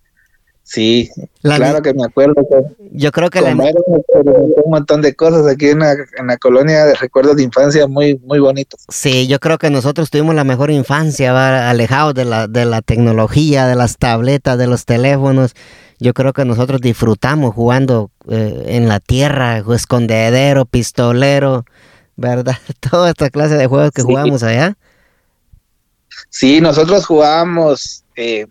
sí, 0.64 1.10
La 1.42 1.58
claro 1.58 1.82
que 1.82 1.94
me 1.94 2.06
acuerdo. 2.06 2.36
Que 2.36 2.90
yo 2.92 3.12
creo 3.12 3.30
que 3.30 3.42
la, 3.42 3.54
un 3.54 4.72
montón 4.72 5.02
de 5.02 5.14
cosas 5.16 5.46
aquí 5.48 5.70
en 5.70 5.80
la, 5.80 5.94
en 5.94 6.28
la 6.28 6.38
colonia 6.38 6.86
de 6.86 6.96
recuerdos 6.96 7.36
de 7.36 7.44
infancia 7.44 7.88
muy, 7.88 8.16
muy 8.26 8.40
bonitos. 8.40 8.82
Sí, 8.90 9.28
yo 9.28 9.40
creo 9.40 9.58
que 9.58 9.70
nosotros 9.70 10.10
tuvimos 10.10 10.36
la 10.36 10.44
mejor 10.44 10.72
infancia, 10.72 11.34
¿va? 11.34 11.70
alejados 11.70 12.14
de 12.14 12.26
la, 12.26 12.48
de 12.48 12.66
la 12.66 12.82
tecnología, 12.82 13.68
de 13.68 13.76
las 13.76 13.98
tabletas, 13.98 14.58
de 14.58 14.68
los 14.68 14.86
teléfonos. 14.86 15.54
Yo 16.00 16.14
creo 16.14 16.34
que 16.34 16.44
nosotros 16.46 16.82
disfrutamos 16.82 17.54
jugando 17.54 18.10
eh, 18.30 18.64
en 18.68 18.88
la 18.90 19.00
tierra, 19.00 19.64
escondedero, 19.74 20.66
pistolero, 20.66 21.66
¿verdad? 22.16 22.58
Toda 22.92 23.10
esta 23.10 23.30
clase 23.30 23.56
de 23.56 23.68
juegos 23.68 23.92
que 23.92 24.02
Sí. 24.02 24.08
jugamos 24.08 24.44
allá. 24.44 24.76
Sí, 26.30 26.62
nosotros 26.62 27.06
jugábamos, 27.06 28.04
eh, 28.16 28.48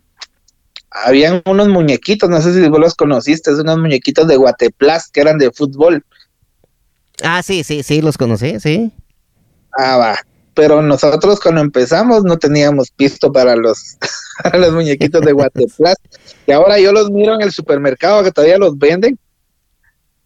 habían 1.05 1.43
unos 1.47 1.69
muñequitos, 1.69 2.29
no 2.29 2.41
sé 2.41 2.53
si 2.53 2.69
vos 2.69 2.81
los 2.81 2.95
conociste, 2.95 3.53
unos 3.53 3.79
muñequitos 3.79 4.27
de 4.27 4.37
Guateplast 4.37 5.13
que 5.13 5.21
eran 5.21 5.39
de 5.39 5.51
fútbol. 5.51 6.05
Ah, 7.23 7.43
sí, 7.43 7.65
sí, 7.65 7.83
sí, 7.83 8.01
los 8.01 8.19
conocí, 8.19 8.59
sí. 8.61 8.93
Ah, 9.79 9.97
va. 9.97 10.19
Pero 10.55 10.83
nosotros 10.83 11.41
cuando 11.41 11.63
empezamos 11.63 12.25
no 12.25 12.39
teníamos 12.39 12.91
pisto 12.91 13.33
para 13.33 13.57
los, 13.57 13.97
para 14.43 14.59
los 14.59 14.73
muñequitos 14.73 15.23
de 15.23 15.33
Guateplast. 15.33 16.01
Y 16.47 16.53
ahora 16.53 16.79
yo 16.79 16.93
los 16.93 17.11
miro 17.11 17.35
en 17.35 17.43
el 17.43 17.53
supermercado 17.53 18.23
que 18.23 18.33
todavía 18.33 18.59
los 18.59 18.77
venden 18.77 19.19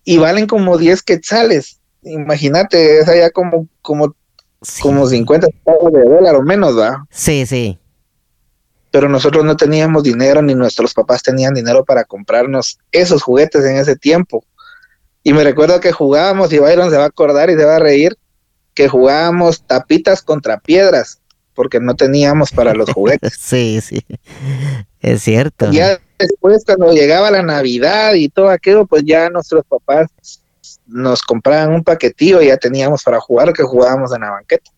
y 0.04 0.18
valen 0.18 0.46
como 0.46 0.78
10 0.78 1.02
quetzales. 1.02 1.80
Imagínate, 2.02 3.00
es 3.00 3.08
allá 3.08 3.30
como, 3.30 3.68
como, 3.82 4.14
Sí, 4.62 4.82
como 4.82 5.06
50 5.06 5.46
centavos 5.48 5.92
de 5.92 6.02
dólar 6.04 6.34
o 6.34 6.42
menos, 6.42 6.76
¿va? 6.78 7.06
sí, 7.10 7.46
sí. 7.46 7.78
Pero 8.96 9.10
nosotros 9.10 9.44
no 9.44 9.58
teníamos 9.58 10.04
dinero 10.04 10.40
ni 10.40 10.54
nuestros 10.54 10.94
papás 10.94 11.22
tenían 11.22 11.52
dinero 11.52 11.84
para 11.84 12.04
comprarnos 12.04 12.78
esos 12.90 13.22
juguetes 13.22 13.62
en 13.66 13.76
ese 13.76 13.94
tiempo. 13.94 14.42
Y 15.22 15.34
me 15.34 15.44
recuerdo 15.44 15.80
que 15.80 15.92
jugábamos, 15.92 16.50
y 16.54 16.58
Byron 16.58 16.90
se 16.90 16.96
va 16.96 17.04
a 17.04 17.08
acordar 17.08 17.50
y 17.50 17.56
se 17.56 17.64
va 17.66 17.76
a 17.76 17.78
reír, 17.78 18.16
que 18.72 18.88
jugábamos 18.88 19.60
tapitas 19.60 20.22
contra 20.22 20.58
piedras, 20.58 21.20
porque 21.52 21.78
no 21.78 21.94
teníamos 21.94 22.52
para 22.52 22.72
los 22.72 22.90
juguetes. 22.90 23.34
Sí, 23.38 23.82
sí. 23.82 24.02
Es 25.02 25.22
cierto. 25.24 25.70
ya 25.72 26.00
después, 26.18 26.64
cuando 26.64 26.90
llegaba 26.94 27.30
la 27.30 27.42
Navidad 27.42 28.14
y 28.14 28.30
todo 28.30 28.48
aquello, 28.48 28.86
pues 28.86 29.02
ya 29.04 29.28
nuestros 29.28 29.62
papás 29.66 30.06
nos 30.86 31.20
compraban 31.20 31.74
un 31.74 31.84
paquetillo 31.84 32.40
y 32.40 32.46
ya 32.46 32.56
teníamos 32.56 33.02
para 33.02 33.20
jugar, 33.20 33.52
que 33.52 33.62
jugábamos 33.62 34.14
en 34.14 34.22
la 34.22 34.30
banqueta. 34.30 34.70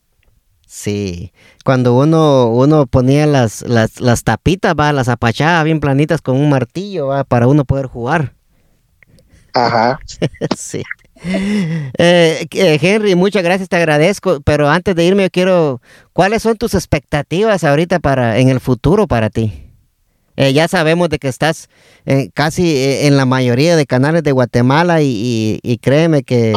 Sí, 0.70 1.32
cuando 1.64 1.96
uno, 1.96 2.48
uno 2.48 2.84
ponía 2.86 3.26
las, 3.26 3.62
las, 3.62 4.00
las 4.00 4.22
tapitas, 4.22 4.74
va, 4.78 4.92
las 4.92 5.08
apachaba 5.08 5.62
bien 5.62 5.80
planitas 5.80 6.20
con 6.20 6.36
un 6.36 6.50
martillo, 6.50 7.06
va, 7.06 7.24
para 7.24 7.46
uno 7.46 7.64
poder 7.64 7.86
jugar. 7.86 8.34
Ajá. 9.54 9.98
sí. 10.56 10.82
Eh, 11.24 12.46
eh, 12.52 12.78
Henry, 12.82 13.14
muchas 13.14 13.42
gracias, 13.42 13.70
te 13.70 13.76
agradezco, 13.76 14.42
pero 14.42 14.68
antes 14.68 14.94
de 14.94 15.04
irme 15.06 15.22
yo 15.24 15.30
quiero, 15.30 15.80
¿cuáles 16.12 16.42
son 16.42 16.58
tus 16.58 16.74
expectativas 16.74 17.64
ahorita 17.64 17.98
para, 17.98 18.38
en 18.38 18.50
el 18.50 18.60
futuro 18.60 19.06
para 19.06 19.30
ti? 19.30 19.64
Eh, 20.36 20.52
ya 20.52 20.68
sabemos 20.68 21.08
de 21.08 21.18
que 21.18 21.28
estás 21.28 21.70
eh, 22.04 22.28
casi 22.34 22.76
en 23.06 23.16
la 23.16 23.24
mayoría 23.24 23.74
de 23.74 23.86
canales 23.86 24.22
de 24.22 24.32
Guatemala 24.32 25.00
y, 25.00 25.06
y- 25.08 25.60
y 25.62 25.78
créeme 25.78 26.22
que, 26.24 26.54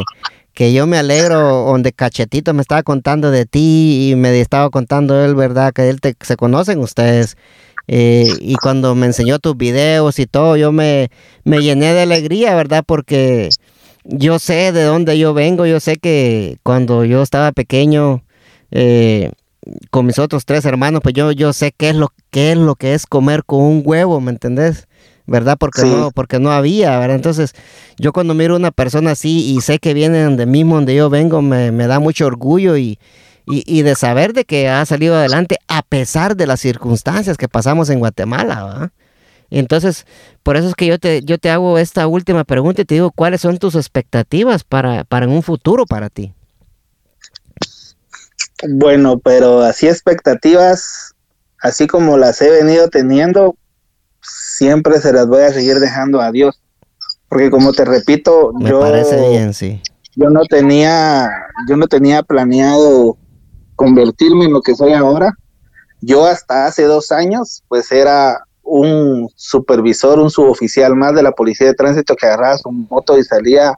que 0.53 0.73
yo 0.73 0.87
me 0.87 0.97
alegro 0.97 1.65
donde 1.65 1.93
Cachetito 1.93 2.53
me 2.53 2.61
estaba 2.61 2.83
contando 2.83 3.31
de 3.31 3.45
ti 3.45 4.09
y 4.11 4.15
me 4.15 4.39
estaba 4.39 4.69
contando 4.69 5.23
él, 5.23 5.35
¿verdad? 5.35 5.73
Que 5.73 5.89
él 5.89 6.01
te, 6.01 6.15
se 6.21 6.35
conocen 6.35 6.79
ustedes. 6.79 7.37
Eh, 7.87 8.27
y 8.39 8.55
cuando 8.55 8.95
me 8.95 9.07
enseñó 9.07 9.39
tus 9.39 9.57
videos 9.57 10.19
y 10.19 10.25
todo, 10.25 10.55
yo 10.57 10.71
me, 10.71 11.09
me 11.43 11.61
llené 11.61 11.93
de 11.93 12.01
alegría, 12.01 12.55
¿verdad? 12.55 12.83
Porque 12.85 13.49
yo 14.03 14.39
sé 14.39 14.71
de 14.71 14.83
dónde 14.83 15.17
yo 15.17 15.33
vengo, 15.33 15.65
yo 15.65 15.79
sé 15.79 15.97
que 15.97 16.57
cuando 16.63 17.05
yo 17.05 17.21
estaba 17.21 17.51
pequeño, 17.51 18.23
eh, 18.71 19.31
con 19.89 20.05
mis 20.05 20.19
otros 20.19 20.45
tres 20.45 20.65
hermanos, 20.65 21.01
pues 21.03 21.13
yo, 21.13 21.31
yo 21.31 21.53
sé 21.53 21.71
qué 21.75 21.89
es 21.89 21.95
lo 21.95 22.11
qué 22.31 22.51
es 22.51 22.57
lo 22.57 22.75
que 22.75 22.93
es 22.93 23.05
comer 23.05 23.43
con 23.45 23.61
un 23.61 23.83
huevo, 23.85 24.19
¿me 24.21 24.31
entendés? 24.31 24.87
¿Verdad? 25.27 25.57
Porque 25.59 25.81
Sí. 25.81 25.87
no, 25.87 26.11
porque 26.11 26.39
no 26.39 26.51
había, 26.51 26.97
¿verdad? 26.99 27.15
Entonces, 27.15 27.53
yo 27.97 28.11
cuando 28.13 28.33
miro 28.33 28.55
una 28.55 28.71
persona 28.71 29.11
así 29.11 29.53
y 29.55 29.61
sé 29.61 29.79
que 29.79 29.93
viene 29.93 30.35
de 30.35 30.45
mismo 30.45 30.75
donde 30.75 30.95
yo 30.95 31.09
vengo, 31.09 31.41
me, 31.41 31.71
me 31.71 31.87
da 31.87 31.99
mucho 31.99 32.25
orgullo 32.25 32.77
y, 32.77 32.99
y, 33.45 33.63
y 33.65 33.83
de 33.83 33.95
saber 33.95 34.33
de 34.33 34.45
que 34.45 34.69
ha 34.69 34.85
salido 34.85 35.15
adelante 35.15 35.57
a 35.67 35.83
pesar 35.83 36.35
de 36.35 36.47
las 36.47 36.59
circunstancias 36.59 37.37
que 37.37 37.47
pasamos 37.49 37.89
en 37.89 37.99
Guatemala, 37.99 38.63
¿verdad? 38.65 38.91
Entonces, 39.51 40.05
por 40.43 40.57
eso 40.57 40.67
es 40.69 40.75
que 40.75 40.87
yo 40.87 40.97
te, 40.99 41.21
yo 41.23 41.37
te 41.37 41.49
hago 41.49 41.77
esta 41.77 42.07
última 42.07 42.43
pregunta 42.45 42.81
y 42.81 42.85
te 42.85 42.95
digo, 42.95 43.11
¿cuáles 43.11 43.41
son 43.41 43.57
tus 43.59 43.75
expectativas 43.75 44.63
para, 44.63 45.03
para 45.03 45.27
un 45.27 45.43
futuro 45.43 45.85
para 45.85 46.09
ti? 46.09 46.33
Bueno, 48.69 49.19
pero 49.19 49.61
así 49.61 49.87
expectativas, 49.87 51.13
así 51.61 51.87
como 51.87 52.17
las 52.17 52.41
he 52.41 52.49
venido 52.51 52.89
teniendo, 52.89 53.55
siempre 54.21 54.99
se 54.99 55.13
las 55.13 55.27
voy 55.27 55.41
a 55.41 55.53
seguir 55.53 55.79
dejando 55.79 56.21
a 56.21 56.31
Dios. 56.31 56.61
Porque 57.27 57.49
como 57.49 57.71
te 57.71 57.85
repito, 57.85 58.51
Me 58.53 58.69
yo, 58.69 58.81
parece 58.81 59.29
bien, 59.29 59.53
sí. 59.53 59.81
yo 60.15 60.29
no 60.29 60.41
tenía, 60.45 61.29
yo 61.67 61.77
no 61.77 61.87
tenía 61.87 62.23
planeado 62.23 63.17
convertirme 63.75 64.45
en 64.45 64.53
lo 64.53 64.61
que 64.61 64.75
soy 64.75 64.93
ahora. 64.93 65.33
Yo 66.01 66.25
hasta 66.25 66.65
hace 66.65 66.83
dos 66.83 67.11
años, 67.11 67.63
pues 67.67 67.91
era 67.91 68.43
un 68.63 69.29
supervisor, 69.35 70.19
un 70.19 70.29
suboficial 70.29 70.95
más 70.95 71.15
de 71.15 71.23
la 71.23 71.31
policía 71.31 71.67
de 71.67 71.73
tránsito 71.73 72.15
que 72.15 72.25
agarraba 72.25 72.57
su 72.57 72.71
moto 72.71 73.17
y 73.17 73.23
salía 73.23 73.73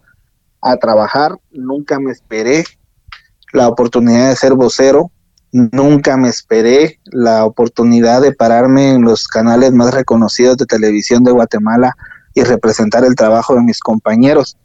a 0.61 0.77
trabajar. 0.77 1.35
Nunca 1.51 1.99
me 1.99 2.11
esperé 2.11 2.63
la 3.51 3.67
oportunidad 3.67 4.29
de 4.29 4.35
ser 4.35 4.53
vocero, 4.53 5.11
nunca 5.54 6.18
me 6.18 6.30
esperé 6.30 6.99
la 7.06 7.45
oportunidad 7.45 8.22
de 8.22 8.34
pararme 8.34 8.89
en 8.93 9.04
los 9.04 9.28
canales 9.28 9.72
más 9.72 9.93
reconocidos 9.93 10.58
de 10.58 10.66
televisión 10.66 11.24
de 11.24 11.32
Guatemala 11.32 11.95
y 12.34 12.41
representar 12.41 13.06
el 13.06 13.16
trabajo 13.16 13.54
de 13.54 13.62
mis 13.62 13.80
compañeros. 13.80 14.58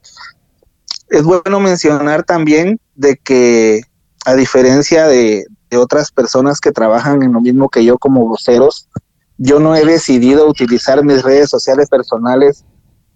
Es 1.10 1.22
bueno 1.22 1.60
mencionar 1.60 2.24
también 2.24 2.80
de 2.94 3.18
que 3.18 3.82
a 4.24 4.34
diferencia 4.34 5.06
de, 5.06 5.44
otras 5.76 6.10
personas 6.10 6.60
que 6.60 6.72
trabajan 6.72 7.22
en 7.22 7.34
lo 7.34 7.42
mismo 7.42 7.68
que 7.68 7.84
yo 7.84 7.98
como 7.98 8.26
voceros, 8.26 8.88
yo 9.36 9.60
no 9.60 9.76
he 9.76 9.84
decidido 9.84 10.48
utilizar 10.48 11.04
mis 11.04 11.22
redes 11.22 11.50
sociales 11.50 11.90
personales 11.90 12.64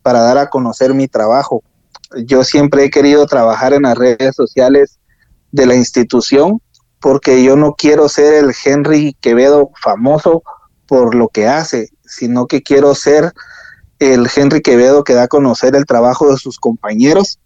para 0.03 0.21
dar 0.21 0.37
a 0.37 0.51
conocer 0.51 0.93
mi 0.93 1.09
trabajo. 1.09 1.63
Yo 2.27 2.45
siempre 2.45 2.85
he 2.85 2.91
querido 2.91 3.25
trabajar 3.25 3.73
en 3.73 3.85
las 3.85 3.97
redes 3.97 4.37
sociales 4.37 4.99
de 5.51 5.65
la 5.65 5.75
institución 5.75 6.61
porque 7.03 7.43
yo 7.43 7.57
no 7.57 7.75
quiero 7.75 8.09
ser 8.09 8.33
el 8.33 8.55
Henry 8.65 9.17
Quevedo 9.21 9.73
famoso 9.83 10.45
por 10.87 11.17
lo 11.17 11.29
que 11.29 11.49
hace, 11.49 11.89
sino 12.05 12.47
que 12.47 12.63
quiero 12.63 12.95
ser 12.95 13.33
el 13.99 14.29
Henry 14.35 14.63
Quevedo 14.63 15.03
que 15.03 15.15
da 15.15 15.25
a 15.25 15.29
conocer 15.29 15.75
el 15.75 15.85
trabajo 15.85 16.31
de 16.31 16.37
sus 16.37 16.59
compañeros. 16.59 17.41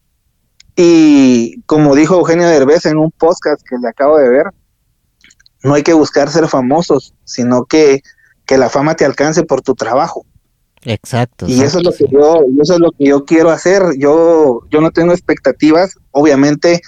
Y 0.77 1.63
como 1.63 1.95
dijo 1.95 2.17
Eugenio 2.17 2.47
Derbez 2.47 2.85
en 2.85 2.99
un 2.99 3.11
podcast 3.11 3.63
que 3.67 3.77
le 3.81 3.89
acabo 3.89 4.19
de 4.19 4.29
ver, 4.29 4.45
no 5.65 5.73
hay 5.73 5.83
que 5.83 5.95
buscar 5.95 6.31
ser 6.31 6.49
famosos, 6.49 7.15
sino 7.25 7.65
que, 7.65 8.03
que 8.45 8.59
la 8.59 8.69
fama 8.69 8.95
te 8.95 9.07
alcance 9.07 9.43
por 9.43 9.63
tu 9.63 9.75
trabajo. 9.75 10.27
Exacto. 10.83 11.47
Y 11.49 11.63
eso 11.63 11.79
es 11.79 11.85
lo 11.85 11.93
que 11.93 12.05
yo, 12.11 12.41
eso 12.63 12.75
es 12.75 12.81
lo 12.81 12.93
que 12.93 13.07
yo 13.07 13.25
quiero 13.25 13.51
hacer. 13.51 13.83
Yo, 13.99 14.61
yo 14.71 14.83
no 14.83 14.91
tengo 14.91 15.13
expectativas. 15.13 15.97
Obviamente, 16.11 16.83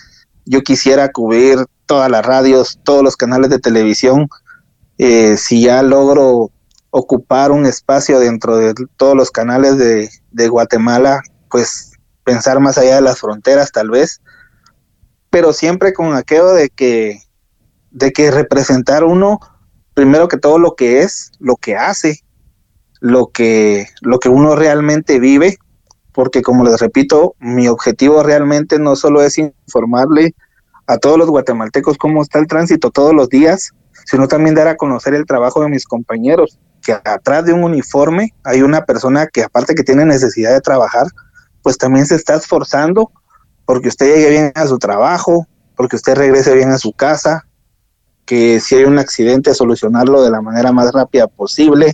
yo 0.45 0.61
quisiera 0.61 1.11
cubrir 1.11 1.65
todas 1.89 2.11
las 2.11 2.25
radios, 2.25 2.79
todos 2.85 3.03
los 3.03 3.17
canales 3.17 3.51
de 3.51 3.59
televisión. 3.59 4.29
Eh, 4.99 5.37
si 5.39 5.63
ya 5.63 5.83
logro 5.83 6.53
ocupar 6.91 7.51
un 7.51 7.67
espacio 7.67 8.21
dentro 8.21 8.57
de 8.57 8.75
todos 8.97 9.17
los 9.17 9.31
canales 9.31 9.79
de, 9.79 10.11
de 10.31 10.49
Guatemala, 10.49 11.23
pues 11.51 11.93
pensar 12.25 12.61
más 12.61 12.77
allá 12.77 12.97
de 12.97 13.01
las 13.01 13.19
fronteras 13.19 13.73
tal 13.73 13.91
vez, 13.91 14.21
pero 15.31 15.53
siempre 15.53 15.95
con 15.95 16.15
aquello 16.15 16.53
de 16.53 16.69
que, 16.69 17.23
de 17.91 18.13
que 18.13 18.31
representar 18.31 19.03
uno, 19.03 19.41
primero 19.95 20.29
que 20.29 20.37
todo 20.37 20.59
lo 20.59 20.75
que 20.75 21.01
es, 21.01 21.33
lo 21.39 21.57
que 21.57 21.75
hace, 21.75 22.21
lo 23.01 23.29
que, 23.29 23.87
lo 24.03 24.19
que 24.19 24.29
uno 24.29 24.57
realmente 24.57 25.19
vive, 25.19 25.57
porque 26.13 26.43
como 26.43 26.65
les 26.65 26.81
repito, 26.81 27.35
mi 27.39 27.67
objetivo 27.67 28.23
realmente 28.23 28.79
no 28.79 28.95
solo 28.95 29.23
es 29.23 29.39
informarle 29.39 30.35
a 30.89 30.97
todos 30.97 31.19
los 31.19 31.29
guatemaltecos 31.29 31.99
cómo 31.99 32.23
está 32.23 32.39
el 32.39 32.47
tránsito 32.47 32.91
todos 32.91 33.15
los 33.15 33.29
días, 33.29 33.71
sino 34.07 34.27
también 34.27 34.55
dar 34.55 34.69
a 34.69 34.77
conocer 34.77 35.15
el 35.15 35.27
trabajo 35.27 35.63
de 35.63 35.69
mis 35.69 35.85
compañeros, 35.85 36.59
que 36.83 36.93
atrás 36.93 37.45
de 37.45 37.53
un 37.53 37.63
uniforme 37.63 38.33
hay 38.43 38.63
una 38.63 38.85
persona 38.85 39.27
que 39.27 39.45
aparte 39.45 39.75
que 39.75 39.85
tiene 39.85 40.07
necesidad 40.07 40.53
de 40.53 40.63
trabajar, 40.63 41.07
pues 41.63 41.77
también 41.77 42.07
se 42.07 42.15
está 42.15 42.35
esforzando 42.37 43.13
porque 43.67 43.89
usted 43.89 44.07
llegue 44.07 44.31
bien 44.31 44.53
a 44.55 44.67
su 44.67 44.79
trabajo, 44.79 45.47
porque 45.77 45.97
usted 45.97 46.17
regrese 46.17 46.55
bien 46.55 46.71
a 46.71 46.79
su 46.79 46.95
casa, 46.95 47.45
que 48.25 48.59
si 48.59 48.77
hay 48.77 48.85
un 48.85 48.99
accidente 48.99 49.55
solucionarlo 49.55 50.23
de 50.23 50.31
la 50.31 50.41
manera 50.41 50.73
más 50.73 50.91
rápida 50.93 51.27
posible, 51.27 51.93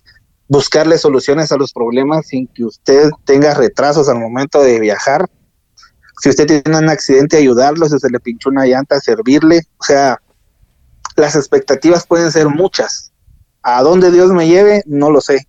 buscarle 0.49 0.99
soluciones 0.99 1.51
a 1.51 1.57
los 1.57 1.73
problemas 1.73 2.29
sin 2.29 2.47
que 2.47 2.65
usted 2.65 3.11
tenga 3.25 3.55
retrasos 3.55 4.09
al 4.09 4.21
momento 4.21 4.63
de 4.63 4.79
viajar 4.79 5.29
si 6.21 6.29
usted 6.31 6.47
tiene 6.47 6.79
un 6.79 6.89
accidente, 6.89 7.37
ayudarlo, 7.37 7.87
si 7.89 7.99
se 7.99 8.11
le 8.11 8.21
pinchó 8.21 8.51
una 8.51 8.67
llanta, 8.67 9.01
servirle. 9.01 9.62
O 9.79 9.85
sea, 9.85 10.21
las 11.17 11.37
expectativas 11.37 12.07
pueden 12.07 12.31
ser 12.33 12.49
muchas. 12.49 13.12
A 13.62 13.83
dónde 13.83 14.11
Dios 14.11 14.31
me 14.33 14.47
lleve, 14.47 14.83
no 14.87 15.11
lo 15.11 15.21
sé. 15.21 15.47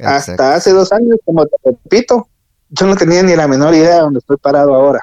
Hasta 0.00 0.54
hace 0.54 0.72
dos 0.72 0.92
años, 0.92 1.18
como 1.24 1.46
te 1.46 1.56
repito, 1.64 2.28
yo 2.70 2.86
no 2.86 2.96
tenía 2.96 3.22
ni 3.22 3.34
la 3.34 3.48
menor 3.48 3.74
idea 3.74 3.96
de 3.96 4.00
dónde 4.00 4.18
estoy 4.20 4.36
parado 4.36 4.74
ahora. 4.74 5.00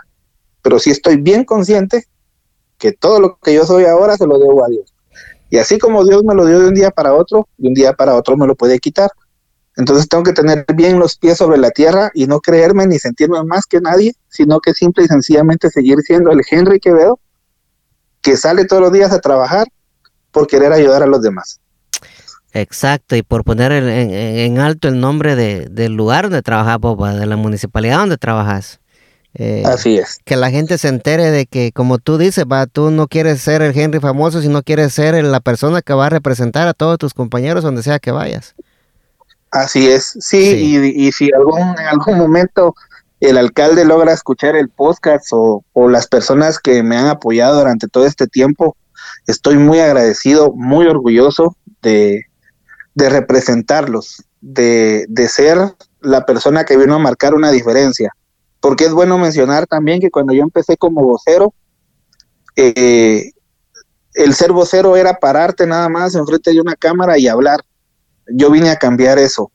Pero 0.62 0.80
sí 0.80 0.92
estoy 0.92 1.18
bien 1.18 1.44
consciente 1.44 2.06
que 2.78 2.92
todo 2.92 3.20
lo 3.20 3.38
que 3.38 3.54
yo 3.54 3.66
soy 3.66 3.86
ahora 3.86 4.18
se 4.18 4.28
lo 4.28 4.38
debo 4.38 4.66
a 4.66 4.70
Dios. 4.70 4.94
Y 5.50 5.58
así 5.58 5.78
como 5.78 6.04
Dios 6.06 6.24
me 6.24 6.36
lo 6.36 6.46
dio 6.46 6.60
de 6.60 6.68
un 6.68 6.74
día 6.74 6.92
para 6.92 7.14
otro, 7.14 7.48
de 7.58 7.68
un 7.68 7.74
día 7.74 7.94
para 7.94 8.16
otro 8.16 8.36
me 8.38 8.48
lo 8.48 8.56
puede 8.56 8.80
quitar. 8.80 9.10
Entonces 9.78 10.08
tengo 10.08 10.24
que 10.24 10.34
tener 10.34 10.66
bien 10.74 11.00
los 11.00 11.18
pies 11.18 11.38
sobre 11.38 11.58
la 11.58 11.72
tierra 11.72 12.10
y 12.14 12.28
no 12.28 12.40
creerme 12.40 12.88
ni 12.88 12.98
sentirme 12.98 13.44
más 13.44 13.66
que 13.66 13.82
nadie, 13.82 14.16
sino 14.30 14.60
que 14.60 14.74
simple 14.74 15.04
y 15.04 15.08
sencillamente 15.08 15.70
seguir 15.70 15.98
siendo 16.02 16.32
el 16.32 16.42
Henry 16.50 16.80
que 16.80 16.94
veo, 16.94 17.20
que 18.22 18.38
sale 18.38 18.66
todos 18.66 18.82
los 18.82 18.94
días 18.94 19.12
a 19.12 19.20
trabajar 19.20 19.68
por 20.32 20.48
querer 20.48 20.72
ayudar 20.72 21.04
a 21.04 21.08
los 21.08 21.22
demás. 21.22 21.60
Exacto, 22.54 23.18
y 23.18 23.22
por 23.22 23.44
poner 23.44 23.74
en, 23.74 24.60
alto 24.60 24.88
el 24.88 25.02
nombre 25.02 25.36
del 25.36 25.94
lugar 25.94 26.26
donde 26.26 26.42
trabajas, 26.42 26.80
Boba, 26.80 27.14
de 27.14 27.26
la 27.26 27.36
municipalidad 27.36 28.00
donde 28.00 28.18
trabajas. 28.18 28.80
Eh, 29.34 29.64
Así 29.66 29.98
es. 29.98 30.20
Que 30.24 30.38
la 30.38 30.50
gente 30.50 30.78
se 30.78 30.88
entere 30.88 31.32
de 31.32 31.46
que, 31.46 31.74
como 31.74 31.98
tú 31.98 32.18
dices, 32.18 32.46
va, 32.50 32.66
tú 32.66 32.92
no 32.92 33.08
quieres 33.08 33.42
ser 33.42 33.62
el 33.62 33.78
Henry 33.78 34.00
famoso, 34.00 34.42
sino 34.42 34.64
quieres 34.64 34.94
ser 34.94 35.22
la 35.26 35.42
persona 35.42 35.82
que 35.82 35.94
va 35.94 36.06
a 36.06 36.10
representar 36.10 36.70
a 36.70 36.74
todos 36.74 36.98
tus 36.98 37.14
compañeros 37.14 37.62
donde 37.62 37.84
sea 37.84 38.00
que 38.00 38.12
vayas. 38.12 38.56
Así 39.56 39.88
es, 39.90 40.18
sí, 40.20 40.84
Y, 40.98 41.12
si 41.14 41.32
algún, 41.34 41.62
en 41.62 41.88
algún 41.88 42.18
momento 42.18 42.76
el 43.22 43.38
alcalde 43.38 43.86
logra 43.86 44.12
escuchar 44.12 44.54
el 44.58 44.68
podcast 44.68 45.28
o, 45.32 45.64
las 45.88 46.08
personas 46.08 46.60
que 46.60 46.84
me 46.84 46.98
han 46.98 47.08
apoyado 47.08 47.60
durante 47.60 47.88
todo 47.88 48.06
este 48.06 48.28
tiempo, 48.28 48.76
estoy 49.28 49.58
muy 49.58 49.80
agradecido, 49.80 50.52
muy 50.52 50.88
orgulloso 50.88 51.56
de, 51.82 52.26
representarlos, 52.96 54.26
de, 54.42 55.08
ser 55.30 55.58
la 56.02 56.26
persona 56.26 56.66
que 56.66 56.76
vino 56.76 56.96
a 56.96 57.00
marcar 57.00 57.34
una 57.34 57.50
diferencia. 57.50 58.12
Porque 58.60 58.84
es 58.84 58.92
bueno 58.92 59.18
mencionar 59.18 59.68
también 59.68 60.02
que 60.02 60.12
cuando 60.12 60.34
yo 60.34 60.44
empecé 60.44 60.76
como 60.76 61.02
vocero, 61.02 61.54
eh, 62.58 63.32
el 64.16 64.34
ser 64.34 64.52
vocero 64.52 64.98
era 64.98 65.14
pararte 65.14 65.66
nada 65.66 65.88
más 65.88 66.14
enfrente 66.14 66.52
de 66.52 66.60
una 66.60 66.76
cámara 66.76 67.18
y 67.18 67.30
hablar 67.30 67.62
yo 68.28 68.52
vine 68.52 68.70
a 68.70 68.78
cambiar 68.78 69.20
eso. 69.20 69.52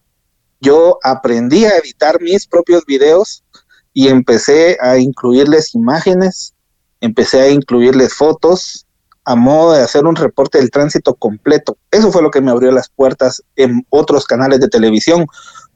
Yo 0.60 0.98
aprendí 1.02 1.64
a 1.64 1.76
editar 1.76 2.20
mis 2.20 2.46
propios 2.46 2.84
videos 2.84 3.44
y 3.92 4.08
empecé 4.08 4.76
a 4.80 4.98
incluirles 4.98 5.74
imágenes, 5.74 6.54
empecé 7.00 7.40
a 7.40 7.50
incluirles 7.50 8.14
fotos 8.14 8.86
a 9.24 9.36
modo 9.36 9.72
de 9.72 9.82
hacer 9.82 10.04
un 10.06 10.16
reporte 10.16 10.58
del 10.58 10.70
tránsito 10.70 11.14
completo. 11.14 11.76
Eso 11.90 12.10
fue 12.10 12.22
lo 12.22 12.30
que 12.30 12.40
me 12.40 12.50
abrió 12.50 12.72
las 12.72 12.88
puertas 12.88 13.42
en 13.56 13.84
otros 13.90 14.26
canales 14.26 14.60
de 14.60 14.68
televisión, 14.68 15.26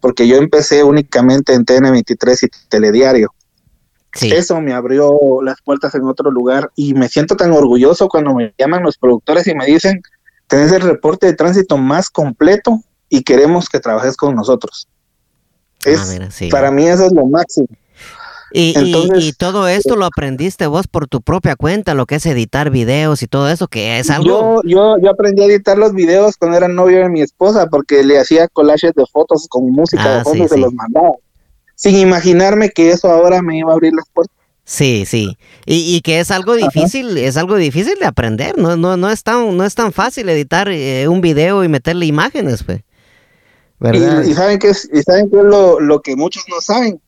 porque 0.01 0.27
yo 0.27 0.37
empecé 0.37 0.83
únicamente 0.83 1.55
en 1.55 1.65
TN23 1.65 2.43
y 2.43 2.69
Telediario. 2.69 3.33
Eso 4.21 4.61
me 4.61 4.73
abrió 4.73 5.19
las 5.43 5.61
puertas 5.63 5.95
en 5.95 6.05
otro 6.05 6.31
lugar 6.31 6.71
y 6.77 6.95
me 6.95 7.09
siento 7.09 7.37
tan 7.37 7.51
orgulloso 7.53 8.09
cuando 8.09 8.35
me 8.35 8.55
llaman 8.57 8.85
los 8.85 8.97
productores 8.97 9.47
y 9.49 9.55
me 9.55 9.67
dicen, 9.67 10.03
tenés 10.47 10.73
el 10.73 10.83
reporte 10.83 11.27
de 11.27 11.35
tránsito 11.35 11.77
más 11.77 12.11
completo 12.11 12.81
y 13.09 13.23
queremos 13.23 13.69
que 13.69 13.81
trabajes 13.81 14.17
con 14.17 14.35
nosotros. 14.35 14.89
Ah, 15.87 15.91
es, 15.91 16.51
Para 16.51 16.71
mí 16.71 16.87
eso 16.87 17.07
es 17.07 17.13
lo 17.13 17.27
máximo. 17.27 17.69
Y, 18.57 19.33
todo 19.33 19.67
esto 19.67 19.97
lo 19.97 20.05
aprendiste 20.05 20.69
vos 20.69 20.87
por 20.87 21.09
tu 21.09 21.21
propia 21.21 21.57
cuenta, 21.57 21.95
lo 21.95 22.07
que 22.07 22.17
es 22.17 22.27
editar 22.27 22.71
videos 22.71 23.23
y 23.25 23.27
todo 23.27 23.49
eso, 23.49 23.67
que 23.67 23.99
es 23.99 24.11
algo... 24.11 24.63
Yo, 24.63 24.97
yo, 24.97 24.97
yo 25.03 25.11
aprendí 25.11 25.43
a 25.43 25.47
editar 25.47 25.77
los 25.77 25.93
videos 25.93 26.37
cuando 26.37 26.57
era 26.57 26.69
novio 26.69 26.99
de 26.99 27.09
mi 27.09 27.21
esposa, 27.21 27.67
porque 27.67 28.05
le 28.05 28.17
hacía 28.17 28.47
collages 28.47 28.93
de 28.95 29.05
fotos 29.11 29.49
con 29.49 29.73
música 29.73 30.09
de 30.09 30.21
ah, 30.21 30.25
fondo 30.25 30.45
y 30.45 30.49
se 30.49 30.57
los 30.57 30.73
mandaba. 30.73 31.11
Sin 31.75 31.97
imaginarme 31.97 32.71
que 32.71 32.93
eso 32.93 33.11
ahora 33.11 33.43
me 33.43 33.59
iba 33.59 33.73
a 33.73 33.75
abrir 33.75 33.93
las 33.93 34.09
puertas. 34.11 34.37
Sí, 34.65 35.05
sí. 35.07 35.37
Y, 35.67 35.95
y 35.95 36.01
que 36.01 36.21
es 36.21 36.31
algo 36.31 36.55
difícil, 36.55 37.19
es 37.19 37.37
algo 37.37 37.57
difícil 37.57 37.99
de 37.99 38.07
aprender, 38.07 38.57
no, 38.57 38.77
no, 38.77 38.97
no, 38.97 39.11
es, 39.11 39.23
tan, 39.23 39.57
no 39.57 39.65
es 39.65 39.75
tan 39.75 39.93
fácil 39.93 40.29
editar 40.29 40.69
eh, 40.71 41.07
un 41.07 41.21
video 41.21 41.65
y 41.65 41.69
meterle 41.69 42.07
imágenes, 42.07 42.63
pues. 42.63 42.81
¿verdad? 43.79 44.23
Y, 44.25 44.33
saben 44.33 44.59
que 44.59 44.69
es, 44.69 44.89
y 44.91 45.03
saben 45.03 45.31
que 45.31 45.37
es 45.37 45.45
lo, 45.45 45.81
lo, 45.81 46.01
que 46.01 46.17
muchos 46.17 46.45
no 46.49 46.61
saben, 46.61 47.01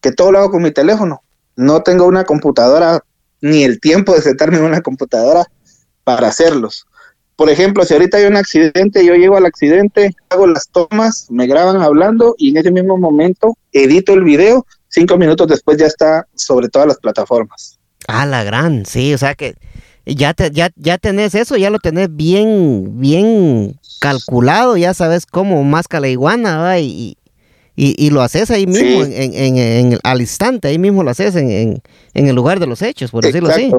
que 0.00 0.10
todo 0.10 0.32
lo 0.32 0.38
hago 0.38 0.50
con 0.50 0.62
mi 0.62 0.72
teléfono. 0.72 1.22
No 1.54 1.82
tengo 1.82 2.06
una 2.06 2.24
computadora 2.24 3.04
ni 3.40 3.62
el 3.62 3.80
tiempo 3.80 4.14
de 4.14 4.22
sentarme 4.22 4.58
en 4.58 4.64
una 4.64 4.80
computadora 4.80 5.46
para 6.02 6.28
hacerlos. 6.28 6.86
Por 7.36 7.50
ejemplo, 7.50 7.84
si 7.84 7.94
ahorita 7.94 8.16
hay 8.16 8.24
un 8.24 8.36
accidente, 8.36 9.04
yo 9.04 9.14
llego 9.14 9.36
al 9.36 9.46
accidente, 9.46 10.10
hago 10.28 10.48
las 10.48 10.68
tomas, 10.70 11.28
me 11.30 11.46
graban 11.46 11.80
hablando 11.80 12.34
y 12.36 12.50
en 12.50 12.56
ese 12.56 12.72
mismo 12.72 12.96
momento 12.96 13.56
edito 13.70 14.14
el 14.14 14.24
video 14.24 14.66
cinco 14.88 15.16
minutos 15.16 15.46
después 15.48 15.78
ya 15.78 15.86
está 15.86 16.26
sobre 16.34 16.68
todas 16.68 16.88
las 16.88 16.98
plataformas. 16.98 17.78
Ah, 18.06 18.26
la 18.26 18.44
gran, 18.44 18.86
sí, 18.86 19.12
o 19.14 19.18
sea 19.18 19.34
que 19.34 19.54
ya, 20.06 20.34
te, 20.34 20.50
ya, 20.50 20.70
ya 20.76 20.98
tenés 20.98 21.34
eso, 21.34 21.56
ya 21.56 21.70
lo 21.70 21.78
tenés 21.78 22.14
bien, 22.14 22.98
bien 22.98 23.78
calculado, 24.00 24.76
ya 24.76 24.94
sabes 24.94 25.26
cómo 25.26 25.62
masca 25.64 26.00
la 26.00 26.08
iguana, 26.08 26.78
y, 26.78 27.16
y, 27.76 28.10
lo 28.10 28.22
haces 28.22 28.50
ahí 28.50 28.66
mismo, 28.66 29.04
en, 29.04 29.56
en, 29.56 29.98
al 30.02 30.20
instante, 30.20 30.68
ahí 30.68 30.78
mismo 30.78 31.02
lo 31.02 31.10
haces 31.10 31.36
en, 31.36 31.82
el 32.14 32.34
lugar 32.34 32.58
de 32.58 32.66
los 32.66 32.82
hechos, 32.82 33.10
por 33.10 33.24
decirlo 33.24 33.50
así. 33.50 33.72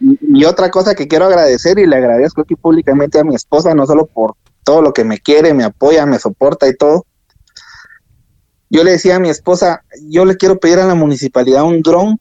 Y, 0.00 0.44
otra 0.44 0.70
cosa 0.70 0.94
que 0.94 1.08
quiero 1.08 1.26
agradecer 1.26 1.78
y 1.78 1.86
le 1.86 1.96
agradezco 1.96 2.42
aquí 2.42 2.54
públicamente 2.56 3.18
a 3.18 3.24
mi 3.24 3.34
esposa, 3.34 3.74
no 3.74 3.86
solo 3.86 4.06
por 4.06 4.34
todo 4.64 4.82
lo 4.82 4.92
que 4.92 5.04
me 5.04 5.18
quiere, 5.18 5.54
me 5.54 5.64
apoya, 5.64 6.06
me 6.06 6.18
soporta 6.18 6.68
y 6.68 6.76
todo. 6.76 7.06
Yo 8.70 8.82
le 8.84 8.92
decía 8.92 9.16
a 9.16 9.20
mi 9.20 9.28
esposa, 9.28 9.84
yo 10.08 10.24
le 10.24 10.36
quiero 10.36 10.58
pedir 10.58 10.78
a 10.78 10.86
la 10.86 10.94
municipalidad 10.94 11.64
un 11.64 11.82
dron 11.82 12.18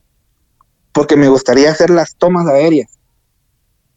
porque 0.91 1.15
me 1.15 1.27
gustaría 1.27 1.71
hacer 1.71 1.89
las 1.89 2.15
tomas 2.15 2.47
aéreas. 2.47 2.99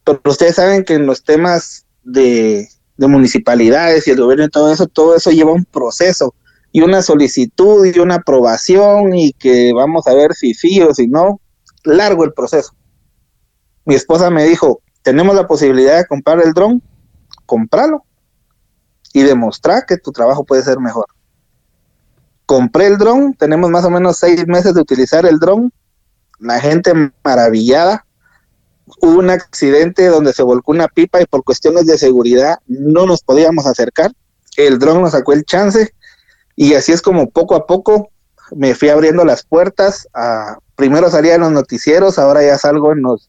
Pero 0.05 0.21
ustedes 0.25 0.57
saben 0.57 0.85
que 0.85 0.95
en 0.95 1.07
los 1.07 1.25
temas 1.25 1.85
de, 2.03 2.69
de 2.97 3.07
municipalidades 3.07 4.07
y 4.07 4.13
el 4.13 4.21
gobierno 4.21 4.45
y 4.45 4.51
todo 4.51 4.73
eso, 4.73 4.87
todo 4.87 5.17
eso 5.17 5.31
lleva 5.31 5.53
un 5.53 5.65
proceso 5.65 6.35
y 6.73 6.81
una 6.81 7.03
solicitud 7.03 7.85
y 7.87 7.99
una 7.99 8.17
aprobación 8.17 9.15
y 9.15 9.33
que 9.33 9.73
vamos 9.75 10.07
a 10.07 10.15
ver 10.15 10.35
si 10.35 10.55
sí 10.55 10.81
o 10.81 10.95
si 10.95 11.09
no. 11.09 11.41
Largo 11.85 12.25
el 12.25 12.33
proceso 12.33 12.77
mi 13.87 13.95
esposa 13.95 14.31
me 14.31 14.45
dijo, 14.45 14.83
tenemos 15.03 15.35
la 15.35 15.47
posibilidad 15.47 15.97
de 15.97 16.07
comprar 16.07 16.43
el 16.43 16.53
dron, 16.53 16.83
cómpralo 17.47 18.05
y 19.13 19.23
demostrar 19.23 19.87
que 19.87 19.97
tu 19.97 20.11
trabajo 20.11 20.45
puede 20.45 20.63
ser 20.63 20.81
mejor. 20.81 21.07
Compré 22.47 22.87
el 22.87 22.99
dron, 22.99 23.35
tenemos 23.35 23.71
más 23.71 23.85
o 23.85 23.91
menos 23.91 24.19
seis 24.19 24.47
meses 24.47 24.75
de 24.75 24.81
utilizar 24.81 25.27
el 25.27 25.39
dron, 25.39 25.73
la 26.39 26.61
gente 26.61 26.93
maravillada. 27.25 28.07
Hubo 29.01 29.19
un 29.19 29.31
accidente 29.31 30.07
donde 30.07 30.33
se 30.33 30.43
volcó 30.43 30.71
una 30.73 30.87
pipa 30.87 31.21
y 31.21 31.27
por 31.27 31.43
cuestiones 31.43 31.87
de 31.87 31.99
seguridad 31.99 32.59
no 32.67 33.05
nos 33.05 33.23
podíamos 33.23 33.67
acercar. 33.67 34.13
El 34.57 34.79
dron 34.79 35.03
nos 35.03 35.13
sacó 35.13 35.33
el 35.33 35.45
chance 35.45 35.93
y 36.55 36.75
así 36.75 36.93
es 36.93 37.03
como 37.03 37.29
poco 37.31 37.57
a 37.57 37.67
poco 37.67 38.11
me 38.55 38.75
fui 38.75 38.89
abriendo 38.89 39.25
las 39.25 39.45
puertas. 39.45 40.09
A, 40.15 40.59
primero 40.77 41.11
salía 41.11 41.35
en 41.35 41.41
los 41.41 41.53
noticieros, 41.53 42.19
ahora 42.19 42.45
ya 42.45 42.59
salgo 42.59 42.93
en 42.93 43.03
los 43.03 43.29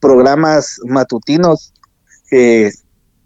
programas 0.00 0.80
matutinos, 0.84 1.72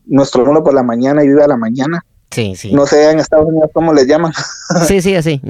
nuestro 0.04 0.44
mundo 0.44 0.62
por 0.62 0.74
la 0.74 0.82
mañana 0.82 1.24
y 1.24 1.28
viva 1.28 1.46
la 1.46 1.56
mañana. 1.56 2.04
Sí, 2.30 2.54
sí. 2.56 2.72
No 2.72 2.86
sé 2.86 3.10
en 3.10 3.20
Estados 3.20 3.46
Unidos 3.48 3.70
cómo 3.72 3.92
les 3.92 4.06
llaman. 4.06 4.32
Sí, 4.86 5.00
sí, 5.00 5.14
así. 5.14 5.40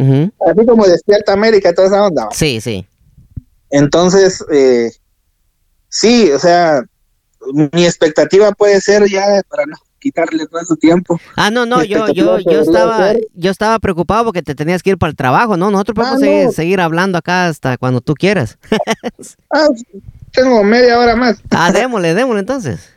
Así 0.46 0.66
como 0.66 0.86
Despierta 0.86 1.32
América, 1.32 1.74
toda 1.74 1.88
esa 1.88 2.06
onda. 2.06 2.28
Sí, 2.32 2.60
sí. 2.60 2.86
Entonces, 3.70 4.44
eh, 4.52 4.92
sí, 5.88 6.30
o 6.30 6.38
sea, 6.38 6.82
mi 7.72 7.84
expectativa 7.84 8.52
puede 8.52 8.80
ser 8.80 9.08
ya 9.08 9.42
para 9.48 9.66
no 9.66 9.76
quitarle 9.98 10.46
todo 10.46 10.64
su 10.64 10.76
tiempo. 10.76 11.20
Ah, 11.36 11.50
no, 11.50 11.66
no, 11.66 11.82
yo, 11.82 12.08
yo, 12.08 12.38
yo 12.38 12.60
estaba, 12.60 13.14
yo 13.34 13.50
estaba 13.50 13.78
preocupado 13.78 14.24
porque 14.24 14.42
te 14.42 14.54
tenías 14.54 14.82
que 14.82 14.90
ir 14.90 14.98
para 14.98 15.10
el 15.10 15.16
trabajo, 15.16 15.56
¿no? 15.56 15.70
Nosotros 15.70 16.08
podemos 16.08 16.50
ah, 16.50 16.52
seguir, 16.52 16.80
hablando 16.80 17.18
acá 17.18 17.46
hasta 17.46 17.76
cuando 17.76 18.00
tú 18.00 18.14
quieras. 18.14 18.58
ah, 19.50 19.66
tengo 20.32 20.62
media 20.62 20.98
hora 20.98 21.16
más. 21.16 21.38
Ah, 21.50 21.72
démosle, 21.72 22.14
démosle 22.14 22.40
entonces. 22.40 22.92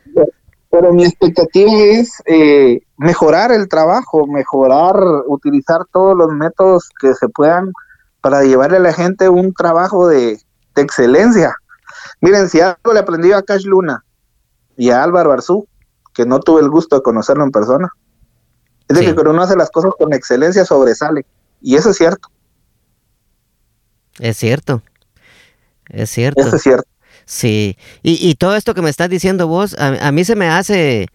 Pero 0.70 0.92
mi 0.92 1.04
expectativa 1.04 1.70
es 1.72 2.22
eh, 2.26 2.80
mejorar 2.96 3.50
el 3.50 3.68
trabajo, 3.68 4.26
mejorar, 4.26 4.96
utilizar 5.26 5.84
todos 5.92 6.16
los 6.16 6.30
métodos 6.32 6.88
que 7.00 7.12
se 7.14 7.28
puedan 7.28 7.72
para 8.20 8.44
llevarle 8.44 8.76
a 8.76 8.80
la 8.80 8.92
gente 8.92 9.28
un 9.28 9.52
trabajo 9.52 10.08
de, 10.08 10.38
excelencia. 10.76 11.54
Miren, 12.22 12.48
si 12.48 12.60
algo 12.60 12.94
le 12.94 13.00
aprendí 13.00 13.32
a 13.32 13.42
Cash 13.42 13.64
Luna 13.64 14.02
y 14.78 14.88
a 14.88 15.02
Álvaro 15.02 15.32
Arzú, 15.32 15.68
que 16.14 16.24
no 16.24 16.40
tuve 16.40 16.62
el 16.62 16.70
gusto 16.70 16.96
de 16.96 17.02
conocerlo 17.02 17.44
en 17.44 17.50
persona, 17.50 17.90
es 18.88 18.96
de 18.96 19.04
que 19.04 19.14
cuando 19.14 19.32
uno 19.32 19.42
hace 19.42 19.56
las 19.56 19.70
cosas 19.70 19.92
con 19.98 20.14
excelencia 20.14 20.64
sobresale. 20.64 21.26
Y 21.60 21.76
eso 21.76 21.90
es 21.90 21.96
cierto. 21.96 22.28
Es 24.18 24.38
cierto. 24.38 24.82
Es 25.88 26.08
cierto. 26.10 26.40
Eso 26.40 26.56
es 26.56 26.62
cierto. 26.62 26.88
Sí, 27.30 27.76
y, 28.02 28.28
y 28.28 28.34
todo 28.34 28.56
esto 28.56 28.74
que 28.74 28.82
me 28.82 28.90
estás 28.90 29.08
diciendo 29.08 29.46
vos, 29.46 29.76
a, 29.78 30.10
mí 30.10 30.24
se 30.24 30.34
me 30.34 30.48
hace, 30.48 31.06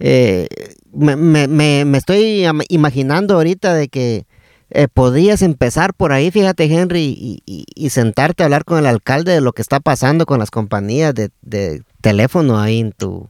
eh, 0.00 0.46
me, 0.92 1.16
me, 1.16 1.48
me, 1.48 1.96
estoy 1.96 2.44
imaginando 2.68 3.36
ahorita 3.36 3.72
de 3.72 3.88
que 3.88 4.26
eh, 4.68 4.88
podrías 4.92 5.40
empezar 5.40 5.94
por 5.94 6.12
ahí, 6.12 6.30
fíjate 6.30 6.64
Henry, 6.64 7.40
y, 7.46 7.64
y, 7.74 7.88
sentarte 7.88 8.42
a 8.42 8.46
hablar 8.46 8.66
con 8.66 8.80
el 8.80 8.84
alcalde 8.86 9.32
de 9.32 9.40
lo 9.40 9.54
que 9.54 9.62
está 9.62 9.80
pasando 9.80 10.26
con 10.26 10.38
las 10.38 10.50
compañías 10.50 11.14
de, 11.14 11.30
de 11.40 11.82
teléfono 12.02 12.60
ahí 12.60 12.80
en 12.80 12.92
tu, 12.92 13.26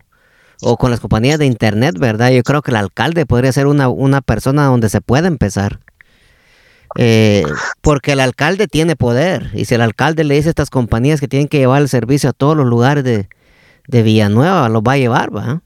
o 0.62 0.76
con 0.76 0.90
las 0.90 0.98
compañías 0.98 1.38
de 1.38 1.46
internet, 1.46 1.96
¿verdad? 1.96 2.32
Yo 2.32 2.42
creo 2.42 2.60
que 2.60 2.72
el 2.72 2.76
alcalde 2.76 3.24
podría 3.24 3.52
ser 3.52 3.68
una, 3.68 3.88
una 3.88 4.20
persona 4.20 4.64
donde 4.64 4.88
se 4.88 5.00
pueda 5.00 5.28
empezar. 5.28 5.78
Eh, 6.96 7.44
porque 7.80 8.12
el 8.12 8.20
alcalde 8.20 8.66
tiene 8.66 8.96
poder 8.96 9.50
y 9.54 9.64
si 9.64 9.74
el 9.74 9.80
alcalde 9.80 10.24
le 10.24 10.34
dice 10.34 10.48
a 10.48 10.50
estas 10.50 10.70
compañías 10.70 11.20
que 11.20 11.28
tienen 11.28 11.48
que 11.48 11.58
llevar 11.58 11.80
el 11.80 11.88
servicio 11.88 12.30
a 12.30 12.32
todos 12.32 12.56
los 12.56 12.66
lugares 12.66 13.02
de, 13.04 13.28
Villanueva, 13.88 14.68
los 14.68 14.82
va 14.82 14.92
a 14.92 14.98
llevar, 14.98 15.34
¿va? 15.34 15.62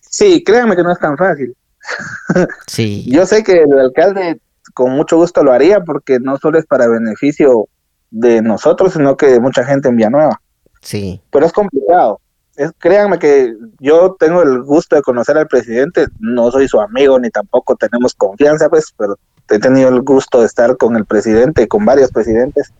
Sí, 0.00 0.42
créanme 0.42 0.76
que 0.76 0.82
no 0.82 0.92
es 0.92 0.98
tan 0.98 1.16
fácil. 1.16 1.54
Sí. 2.66 3.04
Yo 3.08 3.26
sé 3.26 3.44
que 3.44 3.62
el 3.62 3.78
alcalde 3.78 4.40
con 4.74 4.90
mucho 4.90 5.16
gusto 5.16 5.44
lo 5.44 5.52
haría 5.52 5.80
porque 5.80 6.18
no 6.18 6.36
solo 6.36 6.58
es 6.58 6.66
para 6.66 6.88
beneficio 6.88 7.68
de 8.10 8.42
nosotros, 8.42 8.94
sino 8.94 9.16
que 9.16 9.26
de 9.26 9.40
mucha 9.40 9.64
gente 9.64 9.88
en 9.88 9.96
Villanueva. 9.96 10.40
Sí. 10.80 11.20
Pero 11.30 11.46
es 11.46 11.52
complicado. 11.52 12.20
Es, 12.56 12.72
créanme 12.78 13.18
que 13.18 13.54
yo 13.78 14.16
tengo 14.18 14.42
el 14.42 14.62
gusto 14.62 14.96
de 14.96 15.02
conocer 15.02 15.36
al 15.36 15.46
presidente, 15.46 16.06
no 16.18 16.50
soy 16.50 16.68
su 16.68 16.80
amigo 16.80 17.18
ni 17.18 17.30
tampoco 17.30 17.76
tenemos 17.76 18.14
confianza, 18.14 18.68
pues, 18.68 18.92
pero 18.96 19.16
he 19.48 19.58
tenido 19.58 19.88
el 19.88 20.02
gusto 20.02 20.40
de 20.40 20.46
estar 20.46 20.76
con 20.76 20.96
el 20.96 21.04
presidente, 21.04 21.68
con 21.68 21.84
varios 21.84 22.10
presidentes, 22.10 22.72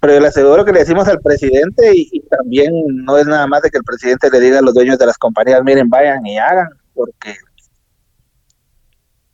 pero 0.00 0.20
le 0.20 0.28
aseguro 0.28 0.64
que 0.64 0.72
le 0.72 0.80
decimos 0.80 1.08
al 1.08 1.20
presidente 1.20 1.92
y, 1.94 2.20
también 2.30 2.72
no 3.04 3.18
es 3.18 3.26
nada 3.26 3.46
más 3.46 3.62
de 3.62 3.70
que 3.70 3.78
el 3.78 3.84
presidente 3.84 4.30
le 4.30 4.40
diga 4.40 4.58
a 4.58 4.62
los 4.62 4.74
dueños 4.74 4.98
de 4.98 5.06
las 5.06 5.18
compañías, 5.18 5.62
miren, 5.64 5.88
vayan 5.88 6.24
y 6.26 6.38
hagan, 6.38 6.68
porque 6.94 7.36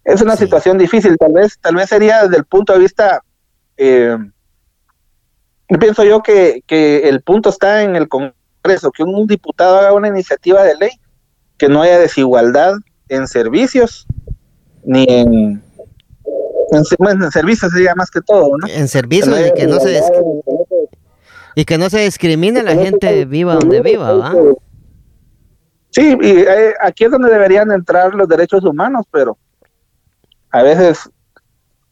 es 0.04 0.22
una 0.22 0.36
situación 0.36 0.78
difícil, 0.78 1.16
tal 1.18 1.32
vez, 1.32 1.58
tal 1.60 1.74
vez 1.74 1.88
sería 1.88 2.22
desde 2.22 2.36
el 2.36 2.44
punto 2.44 2.72
de 2.72 2.78
vista, 2.78 3.22
eh, 3.76 4.16
pienso 5.80 6.04
yo 6.04 6.22
que, 6.22 6.62
que 6.66 7.08
el 7.08 7.20
punto 7.22 7.50
está 7.50 7.82
en 7.82 7.96
el 7.96 8.08
Congreso, 8.08 8.92
que 8.92 9.02
un 9.02 9.26
diputado 9.26 9.78
haga 9.78 9.92
una 9.92 10.08
iniciativa 10.08 10.62
de 10.62 10.76
ley, 10.76 10.90
que 11.58 11.68
no 11.68 11.82
haya 11.82 11.98
desigualdad 11.98 12.74
en 13.08 13.28
servicios, 13.28 14.06
ni 14.84 15.06
en 15.08 15.63
en, 16.76 17.30
servicios 17.30 17.72
sería 17.72 17.94
más 17.94 18.10
que 18.10 18.20
todo, 18.20 18.56
¿no? 18.58 18.66
En 18.68 18.88
servicios 18.88 19.38
y 19.38 19.52
que 19.54 19.66
no 19.66 19.80
se 19.80 20.02
y 21.56 21.64
que 21.64 21.78
no 21.78 21.88
se 21.88 22.00
discrimine 22.00 22.62
la 22.62 22.74
gente 22.74 23.24
viva 23.24 23.54
donde 23.54 23.80
viva, 23.80 24.12
¿va? 24.12 24.34
Sí, 25.90 26.16
y 26.20 26.40
eh, 26.40 26.74
aquí 26.80 27.04
es 27.04 27.10
donde 27.10 27.30
deberían 27.30 27.70
entrar 27.70 28.14
los 28.14 28.28
derechos 28.28 28.64
humanos, 28.64 29.06
pero 29.12 29.38
a 30.50 30.62
veces 30.62 31.08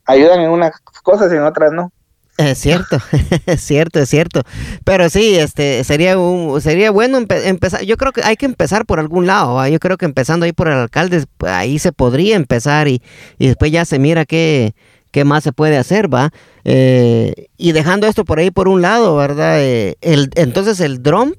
ayudan 0.04 0.40
en 0.40 0.50
unas 0.50 0.72
cosas 1.02 1.32
y 1.32 1.36
en 1.36 1.44
otras 1.44 1.72
no. 1.72 1.92
Es 2.38 2.58
cierto, 2.58 2.98
es 3.46 3.60
cierto, 3.60 4.00
es 4.00 4.08
cierto. 4.08 4.42
Pero 4.84 5.08
sí, 5.08 5.36
este 5.36 5.84
sería 5.84 6.18
un, 6.18 6.60
sería 6.60 6.90
bueno 6.90 7.18
empezar. 7.18 7.82
Yo 7.84 7.96
creo 7.96 8.12
que 8.12 8.22
hay 8.22 8.36
que 8.36 8.46
empezar 8.46 8.86
por 8.86 8.98
algún 8.98 9.26
lado. 9.26 9.66
Yo 9.68 9.78
creo 9.78 9.96
que 9.96 10.06
empezando 10.06 10.44
ahí 10.44 10.52
por 10.52 10.68
el 10.68 10.74
alcalde, 10.74 11.24
ahí 11.40 11.78
se 11.78 11.92
podría 11.92 12.36
empezar 12.36 12.88
y, 12.88 13.02
y 13.38 13.48
después 13.48 13.70
ya 13.70 13.84
se 13.84 13.98
mira 13.98 14.24
qué, 14.24 14.74
qué 15.12 15.24
más 15.24 15.44
se 15.44 15.52
puede 15.52 15.76
hacer, 15.76 16.12
va. 16.12 16.30
Eh, 16.64 17.48
y 17.56 17.72
dejando 17.72 18.08
esto 18.08 18.24
por 18.24 18.40
ahí 18.40 18.50
por 18.50 18.66
un 18.66 18.82
lado, 18.82 19.16
¿verdad? 19.16 19.60
Eh, 19.60 19.96
el, 20.00 20.30
entonces 20.34 20.80
el 20.80 21.02
dron, 21.02 21.36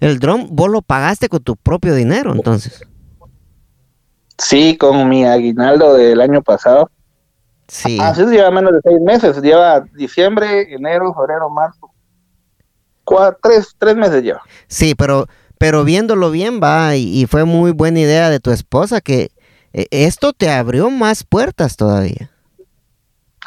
el 0.00 0.18
dron, 0.18 0.48
vos 0.50 0.70
lo 0.70 0.82
pagaste 0.82 1.28
con 1.28 1.42
tu 1.42 1.56
propio 1.56 1.94
dinero, 1.94 2.34
entonces. 2.34 2.82
Sí, 4.36 4.76
con 4.76 5.08
mi 5.08 5.24
aguinaldo 5.24 5.94
del 5.94 6.20
año 6.20 6.42
pasado. 6.42 6.90
Sí. 7.72 7.96
Así 7.98 8.22
lleva 8.26 8.50
menos 8.50 8.74
de 8.74 8.80
seis 8.82 9.00
meses, 9.00 9.40
lleva 9.40 9.80
diciembre, 9.94 10.74
enero, 10.74 11.14
febrero, 11.14 11.48
marzo. 11.48 11.90
Cuatro, 13.02 13.38
tres, 13.42 13.74
tres 13.78 13.96
meses 13.96 14.22
lleva. 14.22 14.42
Sí, 14.66 14.94
pero, 14.94 15.26
pero 15.56 15.82
viéndolo 15.82 16.30
bien, 16.30 16.60
va, 16.62 16.96
y, 16.96 17.24
fue 17.24 17.46
muy 17.46 17.70
buena 17.70 18.00
idea 18.00 18.28
de 18.28 18.40
tu 18.40 18.50
esposa 18.50 19.00
que 19.00 19.30
eh, 19.72 19.86
esto 19.90 20.34
te 20.34 20.50
abrió 20.50 20.90
más 20.90 21.24
puertas 21.24 21.78
todavía. 21.78 22.30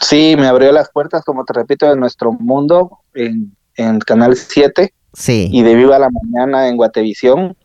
Sí, 0.02 0.35
me 0.35 0.47
abrió 0.47 0.72
las 0.72 0.89
puertas, 0.89 1.23
como 1.23 1.45
te 1.45 1.53
repito, 1.53 1.88
de 1.88 1.95
nuestro 1.95 2.31
mundo 2.31 3.02
en, 3.14 3.56
en 3.76 3.99
Canal 3.99 4.35
7. 4.35 4.91
Sí. 5.14 5.49
Y 5.52 5.61
de 5.61 5.76
Viva 5.76 5.99
la 5.99 6.10
Mañana 6.10 6.68
en 6.68 6.77
Guatevisión. 6.77 7.56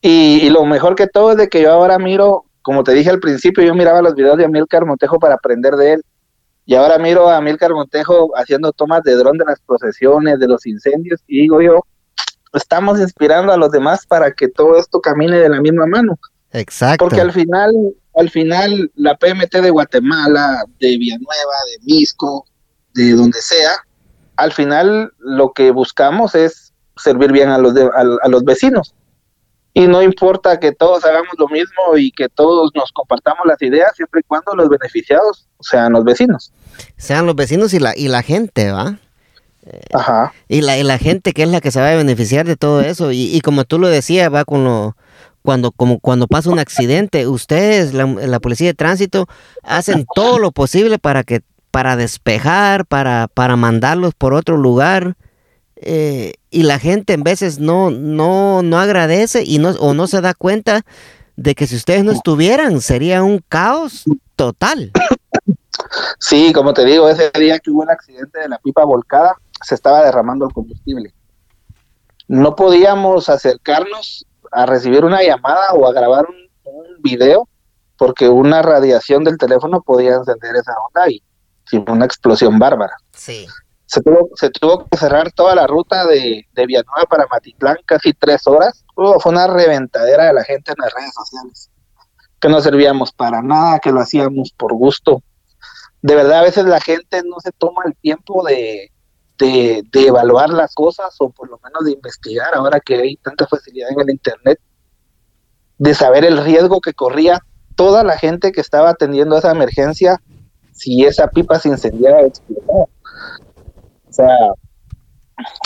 Y, 0.00 0.38
y, 0.40 0.50
lo 0.50 0.64
mejor 0.66 0.94
que 0.94 1.08
todo 1.08 1.32
es 1.32 1.36
de 1.36 1.48
que 1.48 1.62
yo 1.62 1.72
ahora 1.72 1.98
miro 1.98 2.45
como 2.66 2.82
te 2.82 2.94
dije 2.94 3.10
al 3.10 3.20
principio, 3.20 3.62
yo 3.62 3.76
miraba 3.76 4.02
los 4.02 4.16
videos 4.16 4.36
de 4.36 4.44
Amilcar 4.44 4.84
Montejo 4.84 5.20
para 5.20 5.36
aprender 5.36 5.76
de 5.76 5.92
él. 5.92 6.04
Y 6.64 6.74
ahora 6.74 6.98
miro 6.98 7.28
a 7.28 7.36
Amilcar 7.36 7.70
Montejo 7.72 8.36
haciendo 8.36 8.72
tomas 8.72 9.04
de 9.04 9.14
dron 9.14 9.38
de 9.38 9.44
las 9.44 9.60
procesiones, 9.60 10.40
de 10.40 10.48
los 10.48 10.66
incendios, 10.66 11.20
y 11.28 11.42
digo 11.42 11.62
yo, 11.62 11.86
estamos 12.54 12.98
inspirando 12.98 13.52
a 13.52 13.56
los 13.56 13.70
demás 13.70 14.04
para 14.04 14.32
que 14.32 14.48
todo 14.48 14.80
esto 14.80 15.00
camine 15.00 15.38
de 15.38 15.48
la 15.48 15.60
misma 15.60 15.86
mano. 15.86 16.18
Exacto. 16.50 17.04
Porque 17.04 17.20
al 17.20 17.30
final, 17.30 17.72
al 18.16 18.30
final, 18.30 18.90
la 18.96 19.16
PMT 19.16 19.58
de 19.58 19.70
Guatemala, 19.70 20.64
de 20.80 20.88
Villanueva, 20.98 21.54
de 21.70 21.84
Misco, 21.84 22.46
de 22.94 23.12
donde 23.12 23.40
sea, 23.42 23.76
al 24.34 24.52
final 24.52 25.12
lo 25.20 25.52
que 25.52 25.70
buscamos 25.70 26.34
es 26.34 26.72
servir 26.96 27.30
bien 27.30 27.48
a 27.48 27.58
los, 27.58 27.74
a 27.76 28.28
los 28.28 28.42
vecinos 28.42 28.92
y 29.76 29.86
no 29.86 30.00
importa 30.00 30.58
que 30.58 30.72
todos 30.72 31.04
hagamos 31.04 31.34
lo 31.36 31.48
mismo 31.48 31.98
y 31.98 32.10
que 32.10 32.30
todos 32.30 32.70
nos 32.74 32.90
compartamos 32.92 33.40
las 33.44 33.60
ideas 33.60 33.90
siempre 33.94 34.20
y 34.20 34.24
cuando 34.26 34.54
los 34.54 34.70
beneficiados 34.70 35.46
sean 35.60 35.92
los 35.92 36.02
vecinos. 36.02 36.50
Sean 36.96 37.26
los 37.26 37.36
vecinos 37.36 37.74
y 37.74 37.78
la, 37.78 37.92
y 37.94 38.08
la 38.08 38.22
gente, 38.22 38.72
¿va? 38.72 38.98
Ajá. 39.92 40.32
Y 40.48 40.62
la, 40.62 40.78
y 40.78 40.82
la 40.82 40.96
gente 40.96 41.34
que 41.34 41.42
es 41.42 41.50
la 41.50 41.60
que 41.60 41.70
se 41.70 41.78
va 41.78 41.90
a 41.90 41.94
beneficiar 41.94 42.46
de 42.46 42.56
todo 42.56 42.80
eso. 42.80 43.12
Y, 43.12 43.38
como 43.42 43.66
tú 43.66 43.78
lo 43.78 43.88
decías, 43.88 44.32
va 44.32 44.46
con 44.46 44.64
lo, 44.64 44.96
cuando, 45.42 45.72
como 45.72 45.98
cuando 46.00 46.26
pasa 46.26 46.48
un 46.48 46.58
accidente, 46.58 47.28
ustedes, 47.28 47.92
la, 47.92 48.06
la, 48.06 48.40
policía 48.40 48.68
de 48.68 48.74
tránsito, 48.74 49.26
hacen 49.62 50.06
todo 50.14 50.38
lo 50.38 50.52
posible 50.52 50.98
para 50.98 51.22
que, 51.22 51.42
para 51.70 51.96
despejar, 51.96 52.86
para, 52.86 53.28
para 53.28 53.56
mandarlos 53.56 54.14
por 54.14 54.32
otro 54.32 54.56
lugar. 54.56 55.16
Eh, 55.76 56.34
y 56.50 56.62
la 56.62 56.78
gente 56.78 57.12
en 57.12 57.22
veces 57.22 57.58
no, 57.58 57.90
no, 57.90 58.62
no 58.62 58.78
agradece 58.78 59.42
y 59.44 59.58
no, 59.58 59.70
o 59.72 59.92
no 59.92 60.06
se 60.06 60.22
da 60.22 60.32
cuenta 60.32 60.82
de 61.36 61.54
que 61.54 61.66
si 61.66 61.76
ustedes 61.76 62.02
no 62.02 62.12
estuvieran 62.12 62.80
sería 62.80 63.22
un 63.22 63.44
caos 63.46 64.04
total. 64.36 64.90
Sí, 66.18 66.52
como 66.54 66.72
te 66.72 66.84
digo, 66.84 67.08
ese 67.08 67.30
día 67.38 67.58
que 67.58 67.70
hubo 67.70 67.82
el 67.82 67.90
accidente 67.90 68.40
de 68.40 68.48
la 68.48 68.58
pipa 68.58 68.84
volcada, 68.84 69.36
se 69.62 69.74
estaba 69.74 70.02
derramando 70.02 70.46
el 70.46 70.52
combustible. 70.52 71.12
No 72.26 72.56
podíamos 72.56 73.28
acercarnos 73.28 74.26
a 74.50 74.64
recibir 74.64 75.04
una 75.04 75.22
llamada 75.22 75.72
o 75.74 75.86
a 75.86 75.92
grabar 75.92 76.26
un, 76.26 76.48
un 76.64 77.02
video 77.02 77.48
porque 77.98 78.28
una 78.28 78.62
radiación 78.62 79.22
del 79.24 79.36
teléfono 79.36 79.82
podía 79.82 80.14
encender 80.14 80.56
esa 80.56 80.72
onda 80.88 81.10
y 81.10 81.22
sin 81.66 81.88
una 81.88 82.06
explosión 82.06 82.58
bárbara. 82.58 82.94
Sí 83.12 83.46
se 83.86 84.02
tuvo, 84.02 84.30
se 84.34 84.50
tuvo 84.50 84.86
que 84.86 84.96
cerrar 84.98 85.32
toda 85.32 85.54
la 85.54 85.66
ruta 85.66 86.04
de, 86.06 86.44
de 86.52 86.66
Villanueva 86.66 87.04
para 87.08 87.26
Matitlán, 87.30 87.78
casi 87.86 88.12
tres 88.12 88.46
horas. 88.46 88.84
fue 88.94 89.32
una 89.32 89.46
reventadera 89.46 90.26
de 90.26 90.32
la 90.32 90.44
gente 90.44 90.72
en 90.72 90.78
las 90.78 90.92
redes 90.92 91.14
sociales, 91.14 91.70
que 92.40 92.48
no 92.48 92.60
servíamos 92.60 93.12
para 93.12 93.42
nada, 93.42 93.78
que 93.78 93.92
lo 93.92 94.00
hacíamos 94.00 94.52
por 94.52 94.74
gusto. 94.74 95.22
De 96.02 96.16
verdad, 96.16 96.40
a 96.40 96.42
veces 96.42 96.64
la 96.64 96.80
gente 96.80 97.22
no 97.24 97.38
se 97.40 97.52
toma 97.52 97.82
el 97.86 97.96
tiempo 97.96 98.44
de, 98.44 98.90
de, 99.38 99.82
de 99.90 100.06
evaluar 100.06 100.50
las 100.50 100.74
cosas 100.74 101.14
o 101.20 101.30
por 101.30 101.48
lo 101.48 101.58
menos 101.62 101.84
de 101.84 101.92
investigar, 101.92 102.54
ahora 102.54 102.80
que 102.80 102.96
hay 102.96 103.16
tanta 103.16 103.46
facilidad 103.46 103.90
en 103.92 104.00
el 104.00 104.10
Internet, 104.10 104.58
de 105.78 105.94
saber 105.94 106.24
el 106.24 106.42
riesgo 106.42 106.80
que 106.80 106.92
corría 106.92 107.40
toda 107.76 108.02
la 108.02 108.18
gente 108.18 108.50
que 108.50 108.60
estaba 108.60 108.90
atendiendo 108.90 109.38
esa 109.38 109.52
emergencia 109.52 110.20
si 110.72 111.04
esa 111.04 111.28
pipa 111.28 111.58
se 111.58 111.68
incendiara 111.68 112.22
explotaba 112.22 112.86
sea, 114.16 114.36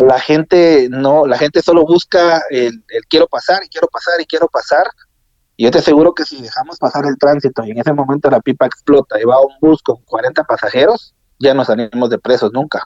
la 0.05 0.20
gente 0.20 0.89
no, 0.90 1.27
la 1.27 1.39
gente 1.39 1.62
solo 1.62 1.85
busca 1.85 2.43
el, 2.51 2.82
quiero 3.09 3.27
pasar 3.27 3.62
y 3.64 3.68
quiero 3.68 3.89
pasar 3.89 4.20
y 4.20 4.27
quiero 4.27 4.48
pasar. 4.48 4.86
Y 5.56 5.64
yo 5.64 5.70
te 5.70 5.78
aseguro 5.78 6.14
que 6.14 6.24
si 6.24 6.40
dejamos 6.40 6.78
pasar 6.78 7.05
el 7.06 7.18
tránsito 7.18 7.64
y 7.64 7.70
en 7.70 7.78
ese 7.78 7.93
momento 7.93 8.31
la 8.31 8.40
pipa 8.40 8.66
explota 8.66 9.20
y 9.20 9.24
va 9.24 9.35
a 9.35 9.40
un 9.40 9.52
bus 9.60 9.82
con 9.82 9.97
40 10.05 10.44
pasajeros, 10.44 11.14
ya 11.39 11.55
no 11.55 11.64
salimos 11.64 12.10
de 12.10 12.18
presos 12.18 12.52
nunca. 12.52 12.82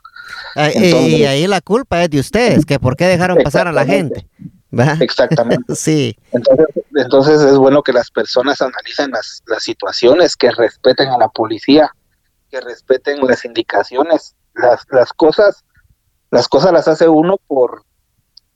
Ah, 0.57 0.71
y 0.71 1.25
ahí 1.25 1.47
la 1.47 1.61
culpa 1.61 2.03
es 2.03 2.11
de 2.11 2.21
ustedes, 2.21 2.67
que 2.67 2.79
por 2.79 2.97
qué 2.97 3.07
dejaron 3.07 3.39
pasar 3.43 3.69
a 3.69 3.73
la 3.73 3.85
gente. 3.85 4.29
Exactamente. 5.01 5.75
sí. 5.77 6.17
Entonces, 6.33 6.67
entonces 6.95 7.43
es 7.43 7.57
bueno 7.57 7.83
que 7.83 7.93
las 7.93 8.11
personas 8.11 8.61
analicen 8.61 9.11
las, 9.11 9.43
las 9.47 9.63
situaciones, 9.63 10.37
que 10.37 10.51
respeten 10.51 11.09
a 11.09 11.19
la 11.19 11.29
policía, 11.29 11.91
que 12.51 12.61
respeten 12.61 13.25
las 13.27 13.45
indicaciones 13.45 14.35
las, 14.55 14.85
las 14.91 15.13
cosas, 15.13 15.65
las 16.31 16.49
cosas 16.49 16.73
las 16.73 16.89
hace 16.89 17.09
uno 17.09 17.37
por, 17.47 17.85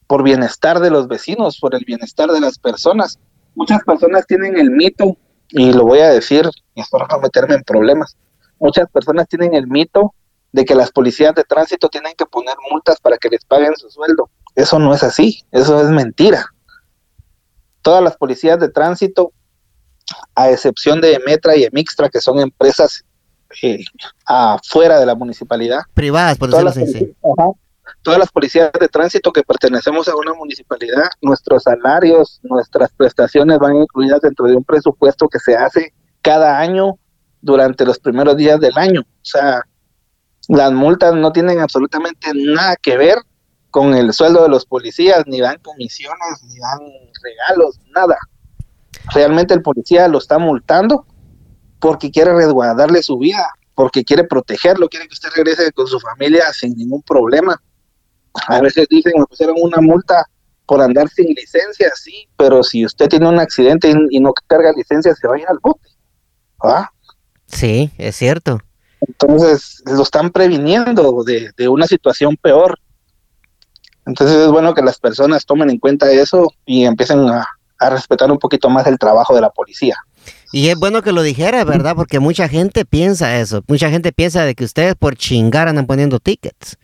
por 0.07 0.23
bienestar 0.23 0.81
de 0.81 0.91
los 0.91 1.09
vecinos, 1.09 1.59
por 1.61 1.75
el 1.75 1.85
bienestar 1.85 2.31
de 2.31 2.41
las 2.41 2.59
personas. 2.59 3.19
Muchas 3.55 3.83
personas 3.85 4.27
tienen 4.27 4.57
el 4.57 4.71
mito, 4.71 5.17
y 5.51 5.73
lo 5.73 5.85
voy 5.85 6.01
a 6.01 6.11
decir, 6.11 6.49
y 6.75 6.81
espero 6.81 7.07
no 7.11 7.19
meterme 7.21 7.55
en 7.55 7.63
problemas, 7.63 8.17
muchas 8.59 8.89
personas 8.91 9.29
tienen 9.29 9.55
el 9.55 9.67
mito 9.67 10.15
de 10.53 10.65
que 10.65 10.75
las 10.75 10.91
policías 10.91 11.35
de 11.35 11.45
tránsito 11.45 11.89
tienen 11.89 12.15
que 12.17 12.27
poner 12.27 12.55
multas 12.71 13.01
para 13.01 13.19
que 13.19 13.29
les 13.29 13.45
paguen 13.45 13.77
su 13.77 13.91
sueldo. 13.91 14.31
Eso 14.55 14.79
no 14.79 14.95
es 14.95 15.03
así, 15.03 15.45
eso 15.53 15.81
es 15.81 15.89
mentira. 15.89 16.47
Todas 17.83 18.03
las 18.03 18.17
policías 18.17 18.59
de 18.59 18.69
tránsito, 18.71 19.33
a 20.35 20.51
excepción 20.51 21.01
de 21.01 21.21
Metra 21.27 21.57
y 21.57 21.65
Emixtra, 21.65 22.09
que 22.09 22.21
son 22.21 22.41
empresas 22.41 23.05
eh, 23.63 23.85
afuera 24.27 25.01
de 25.01 25.07
la 25.07 25.15
municipalidad. 25.15 25.81
Privadas, 25.95 26.37
por 26.39 26.51
decirlo 26.51 26.71
las, 26.71 26.77
todas 28.03 28.19
las 28.19 28.31
policías 28.31 28.71
de 28.79 28.89
tránsito 28.89 29.33
que 29.33 29.43
pertenecemos 29.43 30.09
a 30.09 30.17
una 30.17 30.35
municipalidad, 30.35 31.09
nuestros 31.21 31.63
salarios, 31.65 32.41
nuestras 32.43 32.91
prestaciones 32.93 33.59
van 33.59 33.77
incluidas 33.77 34.21
dentro 34.21 34.47
de 34.47 34.57
un 34.57 34.65
presupuesto 34.65 35.29
que 35.29 35.39
se 35.39 35.57
hace 35.57 35.93
cada 36.23 36.59
año 36.59 36.99
durante 37.41 37.85
los 37.85 37.99
primeros 37.99 38.37
días 38.37 38.61
del 38.61 38.77
año. 38.77 39.01
O 39.01 39.25
sea, 39.25 39.63
las 40.49 40.73
multas 40.73 41.15
no 41.15 41.33
tienen 41.33 41.61
absolutamente 41.61 42.31
nada 42.35 42.77
que 42.77 42.97
ver 42.97 43.19
con 43.71 43.95
el 43.95 44.13
sueldo 44.13 44.43
de 44.43 44.49
los 44.49 44.65
policías, 44.65 45.25
ni 45.27 45.41
dan 45.41 45.59
comisiones, 45.59 46.43
ni 46.45 46.59
dan 46.59 46.81
regalos, 47.23 47.79
nada. 47.95 48.17
Realmente 49.13 49.55
el 49.55 49.63
policía 49.63 50.09
lo 50.09 50.19
está 50.19 50.39
multando 50.39 51.07
porque 51.81 52.11
quiere 52.11 52.35
resguardarle 52.35 53.03
su 53.03 53.19
vida, 53.19 53.49
porque 53.75 54.05
quiere 54.05 54.25
protegerlo, 54.25 54.89
quiere 54.89 55.07
que 55.07 55.15
usted 55.15 55.31
regrese 55.37 55.73
con 55.73 55.87
su 55.87 56.01
familia 56.01 56.53
sin 56.53 56.77
ningún 56.77 57.03
problema. 57.03 57.61
A 58.47 58.61
veces 58.61 58.87
dicen, 58.89 59.13
me 59.17 59.25
pusieron 59.27 59.57
una 59.61 59.81
multa 59.81 60.25
por 60.67 60.81
andar 60.83 61.09
sin 61.09 61.29
licencia, 61.29 61.91
sí, 61.95 62.29
pero 62.37 62.63
si 62.63 62.85
usted 62.85 63.09
tiene 63.09 63.29
un 63.29 63.39
accidente 63.39 63.93
y, 64.11 64.21
no 64.21 64.33
carga 64.47 64.73
licencia, 64.73 65.15
se 65.15 65.27
va 65.27 65.37
a 65.37 65.39
ir 65.39 65.47
al 65.49 65.59
bote. 65.63 65.89
¿Ah? 66.63 66.91
Sí, 67.47 67.91
es 67.97 68.17
cierto. 68.17 68.61
Entonces, 69.01 69.83
lo 69.87 70.03
están 70.03 70.31
previniendo 70.31 71.23
de, 71.25 71.53
de 71.57 71.69
una 71.69 71.87
situación 71.87 72.37
peor. 72.37 72.79
Entonces 74.05 74.37
es 74.37 74.49
bueno 74.51 74.75
que 74.75 74.83
las 74.83 74.99
personas 74.99 75.47
tomen 75.47 75.71
en 75.71 75.79
cuenta 75.79 76.11
eso 76.11 76.51
y 76.67 76.85
empiecen 76.85 77.29
a, 77.29 77.47
a 77.79 77.91
respetar 77.91 78.31
un 78.31 78.39
poquito 78.39 78.69
más 78.69 78.87
el 78.87 78.99
trabajo 78.99 79.35
de 79.35 79.41
la 79.41 79.51
policía. 79.51 79.97
Y 80.53 80.69
es 80.69 80.77
bueno 80.77 81.03
que 81.03 81.13
lo 81.13 81.23
dijera, 81.23 81.65
¿verdad? 81.65 81.95
Porque 81.95 82.21
mucha 82.21 82.49
gente 82.49 82.85
piensa 82.85 83.39
eso. 83.39 83.63
Mucha 83.69 83.91
gente 83.91 84.13
piensa 84.13 84.45
de 84.45 84.55
que 84.55 84.65
ustedes 84.65 84.95
por 84.95 85.17
chingar 85.17 85.69
andan 85.69 85.87
poniendo 85.87 86.21
tickets. 86.21 86.79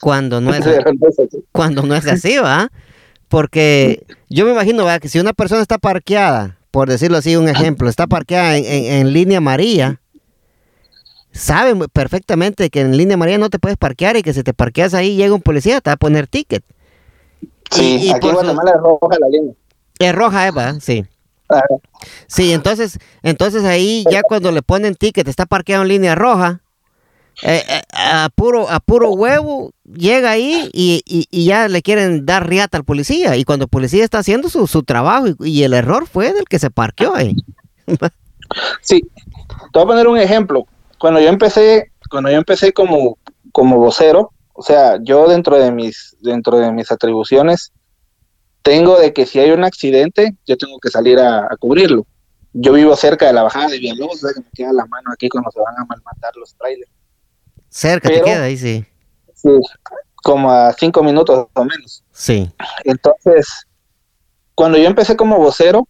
Cuando 0.00 0.40
no 0.40 0.54
es, 0.54 0.64
cuando 1.52 1.82
no 1.82 1.96
es 1.96 2.06
así, 2.06 2.36
¿va? 2.38 2.70
Porque 3.28 4.04
yo 4.28 4.44
me 4.44 4.52
imagino, 4.52 4.84
¿verdad? 4.84 5.00
Que 5.00 5.08
si 5.08 5.18
una 5.18 5.32
persona 5.32 5.62
está 5.62 5.78
parqueada, 5.78 6.58
por 6.70 6.88
decirlo 6.88 7.16
así, 7.16 7.34
un 7.36 7.48
ejemplo, 7.48 7.88
está 7.88 8.06
parqueada 8.06 8.56
en, 8.56 9.12
línea 9.12 9.40
María, 9.40 10.00
sabe 11.32 11.74
perfectamente 11.88 12.70
que 12.70 12.80
en 12.80 12.96
línea 12.96 13.16
María 13.16 13.38
no 13.38 13.50
te 13.50 13.58
puedes 13.58 13.76
parquear 13.76 14.16
y 14.16 14.22
que 14.22 14.32
si 14.32 14.44
te 14.44 14.54
parqueas 14.54 14.94
ahí 14.94 15.16
llega 15.16 15.34
un 15.34 15.42
policía, 15.42 15.80
te 15.80 15.90
va 15.90 15.94
a 15.94 15.96
poner 15.96 16.28
ticket. 16.28 16.62
Sí, 17.70 18.12
aquí 18.14 18.28
en 18.28 18.34
Guatemala 18.34 18.72
es 18.72 18.80
roja 18.80 19.16
la 19.18 19.28
línea. 19.28 19.54
Es 19.98 20.14
roja, 20.14 20.46
Eva, 20.46 20.80
sí. 20.80 21.04
Sí, 22.26 22.52
entonces, 22.52 22.98
entonces 23.22 23.64
ahí 23.64 24.04
ya 24.10 24.22
cuando 24.22 24.50
le 24.50 24.62
ponen 24.62 24.94
ticket, 24.94 25.28
está 25.28 25.46
parqueado 25.46 25.82
en 25.82 25.88
línea 25.88 26.14
roja, 26.14 26.62
eh, 27.42 27.62
eh, 27.68 27.82
a, 27.92 28.28
puro, 28.34 28.70
a 28.70 28.78
puro 28.80 29.10
huevo 29.10 29.72
llega 29.84 30.30
ahí 30.30 30.70
y, 30.72 31.44
ya 31.44 31.68
le 31.68 31.82
quieren 31.82 32.24
dar 32.24 32.48
riata 32.48 32.78
al 32.78 32.84
policía. 32.84 33.36
Y 33.36 33.44
cuando 33.44 33.64
el 33.64 33.68
policía 33.70 34.04
está 34.04 34.18
haciendo 34.18 34.48
su, 34.48 34.66
su 34.66 34.82
trabajo 34.82 35.26
y, 35.40 35.62
el 35.62 35.74
error 35.74 36.06
fue 36.06 36.32
del 36.32 36.44
que 36.44 36.58
se 36.58 36.70
parqueó 36.70 37.14
ahí. 37.14 37.34
sí, 38.80 39.00
te 39.00 39.78
voy 39.78 39.82
a 39.82 39.86
poner 39.86 40.08
un 40.08 40.18
ejemplo. 40.18 40.66
Cuando 40.98 41.20
yo 41.20 41.28
empecé, 41.28 41.90
cuando 42.10 42.30
yo 42.30 42.36
empecé 42.36 42.72
como, 42.72 43.18
como 43.52 43.78
vocero, 43.78 44.30
o 44.52 44.62
sea, 44.62 44.98
yo 45.02 45.28
dentro 45.28 45.58
de 45.58 45.72
mis, 45.72 46.16
dentro 46.20 46.58
de 46.58 46.72
mis 46.72 46.90
atribuciones, 46.92 47.72
tengo 48.64 48.98
de 48.98 49.12
que 49.12 49.26
si 49.26 49.38
hay 49.38 49.50
un 49.50 49.62
accidente, 49.62 50.34
yo 50.46 50.56
tengo 50.56 50.78
que 50.80 50.88
salir 50.88 51.20
a, 51.20 51.48
cubrirlo. 51.60 52.06
Yo 52.54 52.72
vivo 52.72 52.96
cerca 52.96 53.26
de 53.26 53.34
la 53.34 53.42
bajada 53.42 53.68
de 53.68 53.78
Villalobos, 53.78 54.16
o 54.16 54.26
sea 54.26 54.32
que 54.32 54.40
me 54.40 54.50
queda 54.54 54.72
la 54.72 54.86
mano 54.86 55.10
aquí 55.12 55.28
cuando 55.28 55.50
se 55.50 55.60
van 55.60 55.74
a 55.76 55.84
malmatar 55.84 56.34
los 56.36 56.54
trailers. 56.54 56.90
Cerca 57.68 58.08
te 58.08 58.22
queda 58.22 58.44
ahí, 58.44 58.56
sí. 58.56 58.86
Sí, 59.34 59.50
como 60.14 60.50
a 60.50 60.72
cinco 60.72 61.02
minutos 61.02 61.46
o 61.52 61.64
menos. 61.64 62.02
Sí. 62.10 62.50
Entonces, 62.84 63.46
cuando 64.54 64.78
yo 64.78 64.86
empecé 64.86 65.14
como 65.14 65.38
vocero, 65.38 65.86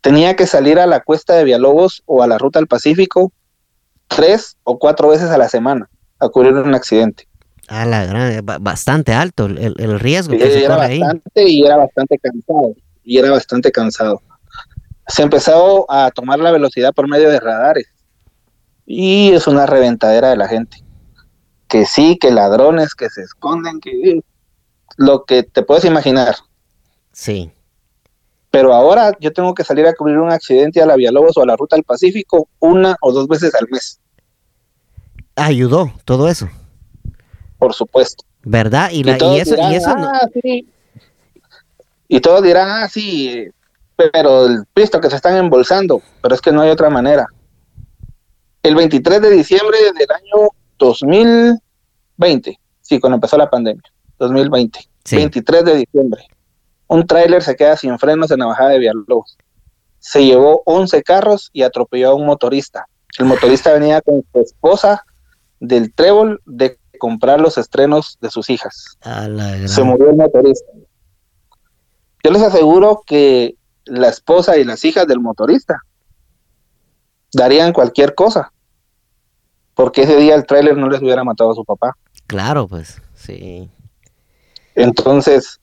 tenía 0.00 0.36
que 0.36 0.46
salir 0.46 0.78
a 0.78 0.86
la 0.86 1.00
cuesta 1.00 1.34
de 1.34 1.44
Villalobos 1.44 2.02
o 2.06 2.22
a 2.22 2.26
la 2.26 2.38
ruta 2.38 2.58
del 2.58 2.68
Pacífico 2.68 3.32
tres 4.06 4.56
o 4.64 4.78
cuatro 4.78 5.08
veces 5.08 5.30
a 5.30 5.36
la 5.36 5.50
semana 5.50 5.90
a 6.18 6.28
cubrir 6.30 6.54
un 6.54 6.74
accidente. 6.74 7.28
Ah, 7.72 7.86
la 7.86 8.04
gran, 8.04 8.44
bastante 8.44 9.12
alto 9.12 9.46
el, 9.46 10.00
riesgo 10.00 10.36
que 10.36 10.40
se 10.40 10.64
era 10.64 10.76
bastante 10.76 11.48
y 11.48 11.64
era 11.64 11.76
bastante 11.76 12.18
cansado. 12.18 12.74
Y 13.04 13.18
era 13.18 13.30
bastante 13.30 13.70
cansado. 13.70 14.22
Se 15.06 15.22
empezó 15.22 15.88
a 15.88 16.10
tomar 16.10 16.40
la 16.40 16.50
velocidad 16.50 16.92
por 16.92 17.08
medio 17.08 17.30
de 17.30 17.38
radares. 17.38 17.86
Y 18.86 19.30
es 19.30 19.46
una 19.46 19.66
reventadera 19.66 20.30
de 20.30 20.36
la 20.36 20.48
gente. 20.48 20.78
Que 21.68 21.86
sí, 21.86 22.18
que 22.20 22.32
ladrones, 22.32 22.96
que 22.96 23.08
se 23.08 23.22
esconden, 23.22 23.78
que 23.78 24.20
lo 24.96 25.24
que 25.24 25.44
te 25.44 25.62
puedes 25.62 25.84
imaginar. 25.84 26.34
Sí. 27.12 27.52
Pero 28.50 28.74
ahora 28.74 29.16
yo 29.20 29.32
tengo 29.32 29.54
que 29.54 29.62
salir 29.62 29.86
a 29.86 29.94
cubrir 29.94 30.18
un 30.18 30.32
accidente 30.32 30.82
a 30.82 30.86
la 30.86 30.96
Villalobos 30.96 31.36
o 31.36 31.42
a 31.42 31.46
la 31.46 31.54
Ruta 31.54 31.76
del 31.76 31.84
Pacífico 31.84 32.48
una 32.58 32.96
o 33.00 33.12
dos 33.12 33.28
veces 33.28 33.54
al 33.54 33.68
mes. 33.70 34.00
Ayudó 35.36 35.92
todo 36.04 36.28
eso. 36.28 36.48
Por 37.60 37.74
supuesto. 37.74 38.24
¿Verdad? 38.42 38.90
Y, 38.90 39.04
la, 39.04 39.18
y, 39.20 39.38
eso, 39.38 39.54
y 39.54 39.74
eso 39.74 39.94
no... 39.94 40.08
ah, 40.08 40.26
sí. 40.42 40.66
Y 42.08 42.20
todos 42.20 42.42
dirán, 42.42 42.68
ah, 42.68 42.88
sí, 42.88 43.46
pero 44.12 44.46
el 44.46 44.64
pisto 44.74 45.00
que 45.00 45.10
se 45.10 45.16
están 45.16 45.36
embolsando, 45.36 46.02
pero 46.22 46.34
es 46.34 46.40
que 46.40 46.50
no 46.50 46.62
hay 46.62 46.70
otra 46.70 46.90
manera. 46.90 47.26
El 48.62 48.74
23 48.74 49.22
de 49.22 49.30
diciembre 49.30 49.78
del 49.78 50.10
año 50.10 50.48
2020, 50.78 52.58
sí, 52.80 52.98
cuando 52.98 53.16
empezó 53.16 53.36
la 53.36 53.48
pandemia, 53.48 53.84
2020, 54.18 54.80
Sí. 55.04 55.16
23 55.16 55.64
de 55.64 55.76
diciembre, 55.76 56.26
un 56.88 57.06
tráiler 57.06 57.42
se 57.42 57.56
queda 57.56 57.76
sin 57.76 57.98
frenos 57.98 58.30
en 58.30 58.40
la 58.40 58.46
bajada 58.46 58.70
de 58.70 58.78
Villalobos. 58.80 59.36
Se 59.98 60.24
llevó 60.24 60.62
11 60.66 61.02
carros 61.02 61.50
y 61.52 61.62
atropelló 61.62 62.10
a 62.10 62.14
un 62.14 62.26
motorista. 62.26 62.86
El 63.18 63.26
motorista 63.26 63.72
venía 63.72 64.00
con 64.00 64.24
su 64.32 64.40
esposa 64.40 65.04
del 65.60 65.92
trébol 65.92 66.40
de 66.46 66.79
comprar 67.00 67.40
los 67.40 67.58
estrenos 67.58 68.16
de 68.20 68.30
sus 68.30 68.48
hijas. 68.50 68.96
A 69.00 69.26
la 69.26 69.48
gran- 69.56 69.68
Se 69.68 69.82
murió 69.82 70.10
el 70.10 70.16
motorista. 70.16 70.70
Yo 72.22 72.30
les 72.30 72.42
aseguro 72.42 73.02
que 73.04 73.56
la 73.86 74.08
esposa 74.08 74.56
y 74.58 74.62
las 74.64 74.84
hijas 74.84 75.08
del 75.08 75.18
motorista 75.18 75.82
darían 77.32 77.72
cualquier 77.72 78.14
cosa. 78.14 78.52
Porque 79.74 80.02
ese 80.02 80.16
día 80.16 80.34
el 80.36 80.46
tráiler 80.46 80.76
no 80.76 80.88
les 80.88 81.00
hubiera 81.02 81.24
matado 81.24 81.50
a 81.50 81.54
su 81.54 81.64
papá. 81.64 81.96
Claro, 82.28 82.68
pues, 82.68 83.00
sí. 83.14 83.68
Entonces, 84.74 85.60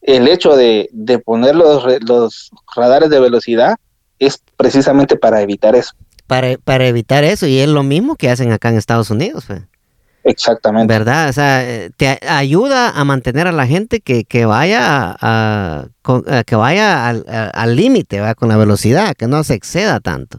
el 0.00 0.28
hecho 0.28 0.56
de, 0.56 0.88
de 0.92 1.18
poner 1.18 1.54
los, 1.54 1.84
los 2.02 2.50
radares 2.74 3.10
de 3.10 3.20
velocidad 3.20 3.76
es 4.18 4.42
precisamente 4.56 5.16
para 5.16 5.40
evitar 5.42 5.76
eso. 5.76 5.92
Para, 6.26 6.56
para 6.58 6.86
evitar 6.86 7.24
eso, 7.24 7.46
y 7.46 7.58
es 7.58 7.68
lo 7.68 7.82
mismo 7.82 8.16
que 8.16 8.30
hacen 8.30 8.52
acá 8.52 8.68
en 8.70 8.76
Estados 8.76 9.10
Unidos, 9.10 9.44
pues. 9.46 9.62
Exactamente. 10.24 10.92
¿verdad? 10.92 11.28
O 11.28 11.32
sea, 11.32 11.68
eh, 11.68 11.90
te 11.96 12.18
ayuda 12.28 12.90
a 12.90 13.04
mantener 13.04 13.46
a 13.46 13.52
la 13.52 13.66
gente 13.66 14.00
que, 14.00 14.24
que 14.24 14.44
vaya, 14.44 15.16
a, 15.20 15.86
que 16.46 16.56
vaya 16.56 17.08
al 17.08 17.76
límite, 17.76 18.20
con 18.36 18.48
la 18.48 18.56
velocidad, 18.56 19.14
que 19.14 19.26
no 19.26 19.42
se 19.44 19.54
exceda 19.54 20.00
tanto. 20.00 20.38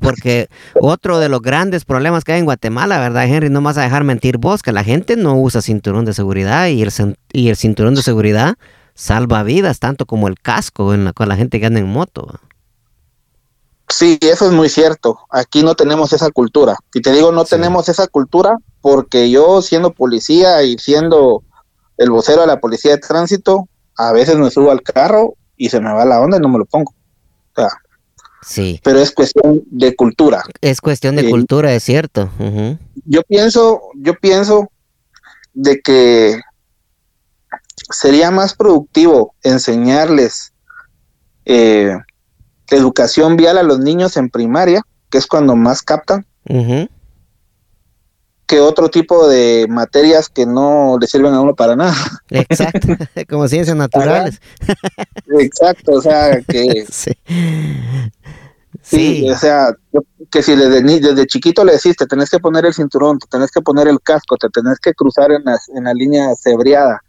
Porque 0.00 0.48
otro 0.80 1.18
de 1.18 1.28
los 1.28 1.42
grandes 1.42 1.84
problemas 1.84 2.24
que 2.24 2.32
hay 2.32 2.38
en 2.38 2.46
Guatemala, 2.46 2.98
¿verdad, 2.98 3.26
Henry? 3.26 3.50
No 3.50 3.60
vas 3.60 3.76
a 3.76 3.82
dejar 3.82 4.04
mentir 4.04 4.38
vos, 4.38 4.62
que 4.62 4.72
la 4.72 4.84
gente 4.84 5.16
no 5.16 5.38
usa 5.38 5.60
cinturón 5.60 6.04
de 6.04 6.14
seguridad 6.14 6.68
y 6.68 6.82
el, 6.82 6.90
y 7.32 7.48
el 7.48 7.56
cinturón 7.56 7.94
de 7.94 8.02
seguridad 8.02 8.54
salva 8.94 9.42
vidas, 9.42 9.80
tanto 9.80 10.06
como 10.06 10.28
el 10.28 10.38
casco 10.40 10.94
en 10.94 11.04
la, 11.04 11.12
con 11.12 11.28
la 11.28 11.36
gente 11.36 11.60
que 11.60 11.66
anda 11.66 11.80
en 11.80 11.88
moto. 11.88 12.40
Sí, 13.88 14.18
eso 14.22 14.46
es 14.46 14.52
muy 14.52 14.68
cierto. 14.68 15.18
Aquí 15.30 15.62
no 15.62 15.74
tenemos 15.74 16.12
esa 16.12 16.30
cultura. 16.30 16.76
Y 16.94 17.02
te 17.02 17.12
digo, 17.12 17.30
no 17.32 17.44
Sí. 17.44 17.50
tenemos 17.50 17.88
esa 17.88 18.06
cultura 18.06 18.56
porque 18.80 19.30
yo 19.30 19.60
siendo 19.62 19.92
policía 19.92 20.62
y 20.62 20.78
siendo 20.78 21.42
el 21.98 22.10
vocero 22.10 22.40
de 22.42 22.46
la 22.46 22.58
policía 22.60 22.92
de 22.92 22.98
tránsito, 22.98 23.68
a 23.96 24.12
veces 24.12 24.36
me 24.36 24.50
subo 24.50 24.70
al 24.70 24.82
carro 24.82 25.34
y 25.56 25.68
se 25.68 25.80
me 25.80 25.92
va 25.92 26.04
la 26.04 26.20
onda 26.20 26.38
y 26.38 26.40
no 26.40 26.48
me 26.48 26.58
lo 26.58 26.64
pongo. 26.64 26.92
O 26.92 27.54
sea, 27.54 27.68
Sí, 28.44 28.80
pero 28.82 28.98
es 28.98 29.12
cuestión 29.12 29.62
de 29.70 29.94
cultura. 29.94 30.42
es 30.60 30.80
cuestión 30.80 31.14
de 31.14 31.30
cultura, 31.30 31.72
es 31.74 31.84
cierto. 31.84 32.28
Yo 33.04 33.22
pienso, 33.22 33.80
yo 33.94 34.14
pienso 34.18 34.68
de 35.54 35.80
que 35.80 36.40
sería 37.90 38.32
más 38.32 38.54
productivo 38.54 39.34
enseñarles 39.44 40.52
eh, 41.44 41.94
educación 42.70 43.36
vial 43.36 43.58
a 43.58 43.62
los 43.62 43.78
niños 43.78 44.16
en 44.16 44.30
primaria, 44.30 44.82
que 45.10 45.18
es 45.18 45.26
cuando 45.26 45.56
más 45.56 45.82
captan, 45.82 46.26
que 48.46 48.60
otro 48.60 48.90
tipo 48.90 49.28
de 49.28 49.66
materias 49.68 50.28
que 50.28 50.44
no 50.44 50.98
le 51.00 51.06
sirven 51.06 51.32
a 51.32 51.40
uno 51.40 51.54
para 51.54 51.74
nada. 51.74 51.94
Exacto, 52.30 52.88
como 53.28 53.48
ciencias 53.48 53.76
naturales. 53.76 54.40
Exacto, 55.38 55.92
o 55.92 56.02
sea, 56.02 56.40
que 56.42 56.86
Sí. 56.90 57.12
sí, 58.82 59.22
Sí, 59.24 59.30
o 59.30 59.36
sea, 59.36 59.74
que 60.30 60.42
si 60.42 60.54
desde, 60.56 60.82
desde 60.82 61.26
chiquito 61.26 61.64
le 61.64 61.72
decís, 61.72 61.96
te 61.96 62.06
tenés 62.06 62.28
que 62.28 62.40
poner 62.40 62.66
el 62.66 62.74
cinturón, 62.74 63.18
te 63.18 63.26
tenés 63.26 63.50
que 63.50 63.60
poner 63.60 63.86
el 63.88 64.00
casco, 64.00 64.36
te 64.36 64.48
tenés 64.48 64.78
que 64.80 64.92
cruzar 64.92 65.30
en 65.30 65.44
la, 65.44 65.58
en 65.74 65.84
la 65.84 65.94
línea 65.94 66.34
cebriada, 66.36 67.00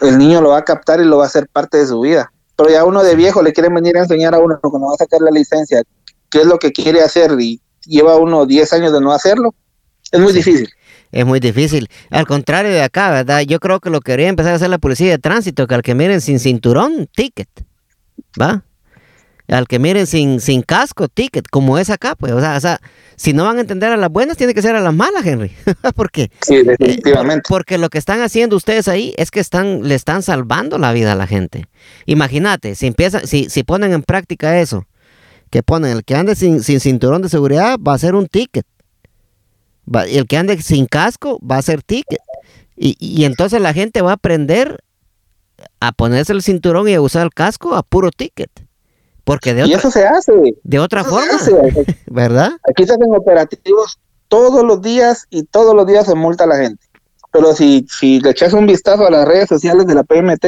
el 0.00 0.18
niño 0.18 0.40
lo 0.40 0.50
va 0.50 0.58
a 0.58 0.64
captar 0.64 1.00
y 1.00 1.04
lo 1.04 1.18
va 1.18 1.24
a 1.24 1.26
hacer 1.28 1.48
parte 1.48 1.78
de 1.78 1.86
su 1.86 2.00
vida. 2.00 2.32
Pero 2.58 2.70
ya 2.70 2.84
uno 2.84 3.04
de 3.04 3.14
viejo 3.14 3.40
le 3.40 3.52
quieren 3.52 3.72
venir 3.72 3.96
a 3.96 4.00
enseñar 4.00 4.34
a 4.34 4.40
uno 4.40 4.58
cuando 4.60 4.88
va 4.88 4.94
a 4.94 4.96
sacar 4.96 5.20
la 5.20 5.30
licencia, 5.30 5.84
qué 6.28 6.40
es 6.40 6.46
lo 6.46 6.58
que 6.58 6.72
quiere 6.72 7.02
hacer 7.02 7.30
y 7.38 7.60
lleva 7.86 8.16
uno 8.16 8.46
10 8.46 8.72
años 8.72 8.92
de 8.92 9.00
no 9.00 9.12
hacerlo, 9.12 9.54
es 10.10 10.20
muy 10.20 10.32
difícil. 10.32 10.68
es 11.12 11.24
muy 11.24 11.38
difícil. 11.38 11.88
Al 12.10 12.26
contrario 12.26 12.72
de 12.72 12.82
acá, 12.82 13.10
¿verdad? 13.10 13.42
Yo 13.42 13.60
creo 13.60 13.78
que 13.78 13.90
lo 13.90 14.00
que 14.00 14.12
debería 14.12 14.30
empezar 14.30 14.52
a 14.52 14.56
hacer 14.56 14.70
la 14.70 14.78
policía 14.78 15.12
de 15.12 15.18
tránsito, 15.18 15.68
que 15.68 15.74
al 15.76 15.82
que 15.82 15.94
miren 15.94 16.20
sin 16.20 16.40
cinturón, 16.40 17.08
ticket. 17.14 17.48
¿Va? 18.40 18.64
Al 19.48 19.66
que 19.66 19.78
miren 19.78 20.06
sin, 20.06 20.40
sin 20.40 20.60
casco, 20.60 21.08
ticket, 21.08 21.48
como 21.48 21.78
es 21.78 21.88
acá, 21.88 22.14
pues. 22.14 22.32
O 22.32 22.40
sea, 22.40 22.56
o 22.56 22.60
sea, 22.60 22.80
si 23.16 23.32
no 23.32 23.44
van 23.44 23.56
a 23.56 23.62
entender 23.62 23.90
a 23.90 23.96
las 23.96 24.10
buenas, 24.10 24.36
tiene 24.36 24.52
que 24.52 24.60
ser 24.60 24.76
a 24.76 24.80
las 24.80 24.92
malas, 24.94 25.24
Henry. 25.24 25.52
Porque 25.96 26.30
Sí, 26.42 26.56
Eh, 26.56 26.64
definitivamente. 26.64 27.42
por- 27.48 27.58
porque 27.60 27.78
lo 27.78 27.88
que 27.88 27.96
están 27.98 28.20
haciendo 28.20 28.56
ustedes 28.56 28.88
ahí 28.88 29.14
es 29.16 29.30
que 29.30 29.40
están, 29.40 29.88
le 29.88 29.94
están 29.94 30.22
salvando 30.22 30.76
la 30.78 30.92
vida 30.92 31.12
a 31.12 31.14
la 31.14 31.26
gente. 31.26 31.66
Imagínate, 32.04 32.74
si 32.74 32.86
empiezan, 32.86 33.26
si, 33.26 33.48
si 33.48 33.62
ponen 33.62 33.92
en 33.94 34.02
práctica 34.02 34.60
eso, 34.60 34.86
que 35.50 35.62
ponen 35.62 35.92
el 35.92 36.04
que 36.04 36.14
ande 36.14 36.34
sin, 36.34 36.62
sin 36.62 36.78
cinturón 36.80 37.22
de 37.22 37.30
seguridad 37.30 37.78
va 37.78 37.94
a 37.94 37.98
ser 37.98 38.14
un 38.14 38.26
ticket. 38.26 38.66
Va- 39.92 40.06
y 40.06 40.18
el 40.18 40.26
que 40.26 40.36
ande 40.36 40.60
sin 40.60 40.84
casco 40.84 41.40
va 41.40 41.56
a 41.56 41.62
ser 41.62 41.82
ticket. 41.82 42.20
Y, 42.76 42.96
y 43.00 43.24
entonces 43.24 43.62
la 43.62 43.72
gente 43.72 44.02
va 44.02 44.10
a 44.10 44.14
aprender 44.14 44.84
a 45.80 45.92
ponerse 45.92 46.34
el 46.34 46.42
cinturón 46.42 46.86
y 46.88 46.94
a 46.94 47.00
usar 47.00 47.24
el 47.24 47.32
casco 47.32 47.74
a 47.74 47.82
puro 47.82 48.10
ticket. 48.10 48.50
Porque 49.28 49.52
de 49.52 49.60
y 49.60 49.74
otra, 49.74 49.76
eso 49.76 49.90
se 49.90 50.06
hace. 50.06 50.32
de 50.62 50.78
otra 50.78 51.04
forma, 51.04 51.34
hace. 51.34 51.52
¿verdad? 52.06 52.52
Aquí 52.66 52.86
se 52.86 52.94
hacen 52.94 53.14
operativos 53.14 54.00
todos 54.28 54.64
los 54.64 54.80
días 54.80 55.26
y 55.28 55.42
todos 55.42 55.76
los 55.76 55.86
días 55.86 56.06
se 56.06 56.14
multa 56.14 56.44
a 56.44 56.46
la 56.46 56.56
gente. 56.56 56.82
Pero 57.30 57.54
si, 57.54 57.86
si 57.90 58.20
le 58.20 58.30
echas 58.30 58.54
un 58.54 58.66
vistazo 58.66 59.06
a 59.06 59.10
las 59.10 59.28
redes 59.28 59.50
sociales 59.50 59.86
de 59.86 59.94
la 59.94 60.02
PMT, 60.02 60.46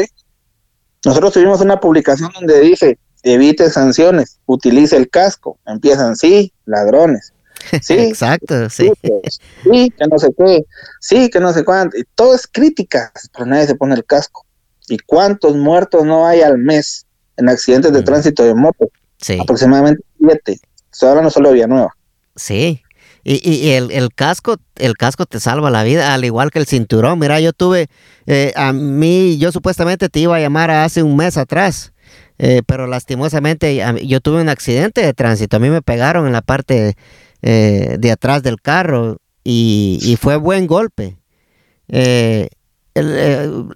nosotros 1.05 1.35
tuvimos 1.35 1.61
una 1.61 1.79
publicación 1.79 2.31
donde 2.33 2.59
dice, 2.61 2.99
evite 3.23 3.69
sanciones, 3.69 4.39
utilice 4.47 4.97
el 4.97 5.11
casco. 5.11 5.59
Empiezan, 5.67 6.17
sí, 6.17 6.51
ladrones. 6.65 7.35
Sí, 7.83 7.99
Exacto, 7.99 8.71
sí. 8.71 8.91
sí, 9.03 9.93
que 9.99 10.07
no 10.11 10.19
sé 10.19 10.31
qué, 10.39 10.65
sí, 11.01 11.29
que 11.29 11.39
no 11.39 11.53
sé 11.53 11.67
cuánto. 11.67 11.99
Y 11.99 12.05
todo 12.15 12.35
es 12.35 12.47
críticas, 12.47 13.11
pero 13.35 13.45
nadie 13.45 13.67
se 13.67 13.75
pone 13.75 13.95
el 13.95 14.07
casco. 14.07 14.47
¿Y 14.89 14.97
cuántos 15.01 15.55
muertos 15.55 16.07
no 16.07 16.27
hay 16.27 16.41
al 16.41 16.57
mes 16.57 17.05
en 17.41 17.49
accidentes 17.49 17.93
de 17.93 18.01
Mm. 18.01 18.05
tránsito 18.05 18.45
de 18.45 18.55
moto? 18.55 18.89
Sí. 19.19 19.39
Aproximadamente 19.41 20.03
siete. 20.19 20.61
Estoy 20.93 21.09
hablando 21.11 21.31
solo 21.31 21.49
de 21.49 21.55
Villanueva. 21.57 21.95
Sí. 22.37 22.83
Y, 23.23 23.35
y- 23.49 23.57
y 23.67 23.71
el, 23.73 23.91
el 23.91 24.15
casco, 24.15 24.57
el 24.77 24.95
casco 24.97 25.27
te 25.27 25.41
salva 25.41 25.71
la 25.71 25.83
vida, 25.83 26.15
al 26.15 26.25
igual 26.25 26.51
que 26.51 26.59
el 26.59 26.67
cinturón. 26.67 27.19
Mira, 27.19 27.39
yo 27.41 27.53
tuve, 27.53 27.89
eh, 28.27 28.53
a 28.57 28.73
mí, 28.73 29.37
yo 29.39 29.53
supuestamente 29.53 30.09
te 30.09 30.21
iba 30.21 30.37
a 30.37 30.41
llamar 30.41 30.71
hace 30.71 31.03
un 31.03 31.17
mes 31.17 31.37
atrás, 31.37 31.93
eh, 32.39 32.63
pero 32.67 32.87
lastimosamente 32.87 33.83
yo 34.07 34.21
tuve 34.21 34.41
un 34.41 34.49
accidente 34.49 35.03
de 35.03 35.13
tránsito. 35.13 35.57
A 35.59 35.61
mí 35.61 35.69
me 35.69 35.83
pegaron 35.83 36.27
en 36.27 36.33
la 36.33 36.41
parte 36.41 36.95
eh, 37.43 37.97
de 37.99 38.11
atrás 38.11 38.43
del 38.43 38.61
carro 38.63 39.19
y, 39.45 39.99
y 40.03 40.17
fue 40.17 40.37
buen 40.37 40.67
golpe. 40.67 41.19
El, 42.95 43.69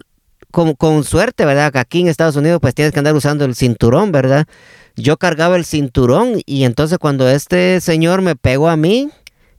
con, 0.55 0.73
con 0.73 1.03
suerte, 1.03 1.43
¿verdad? 1.43 1.71
Que 1.73 1.79
aquí 1.79 1.99
en 1.99 2.07
Estados 2.07 2.37
Unidos 2.37 2.59
pues 2.61 2.73
tienes 2.73 2.93
que 2.93 2.99
andar 2.99 3.13
usando 3.13 3.43
el 3.43 3.55
cinturón, 3.55 4.13
¿verdad? 4.13 4.47
Yo 4.95 5.17
cargaba 5.17 5.57
el 5.57 5.65
cinturón 5.65 6.39
y 6.45 6.63
entonces 6.63 6.97
cuando 6.97 7.29
este 7.29 7.81
señor 7.81 8.21
me 8.21 8.37
pegó 8.37 8.69
a 8.69 8.77
mí, 8.77 9.09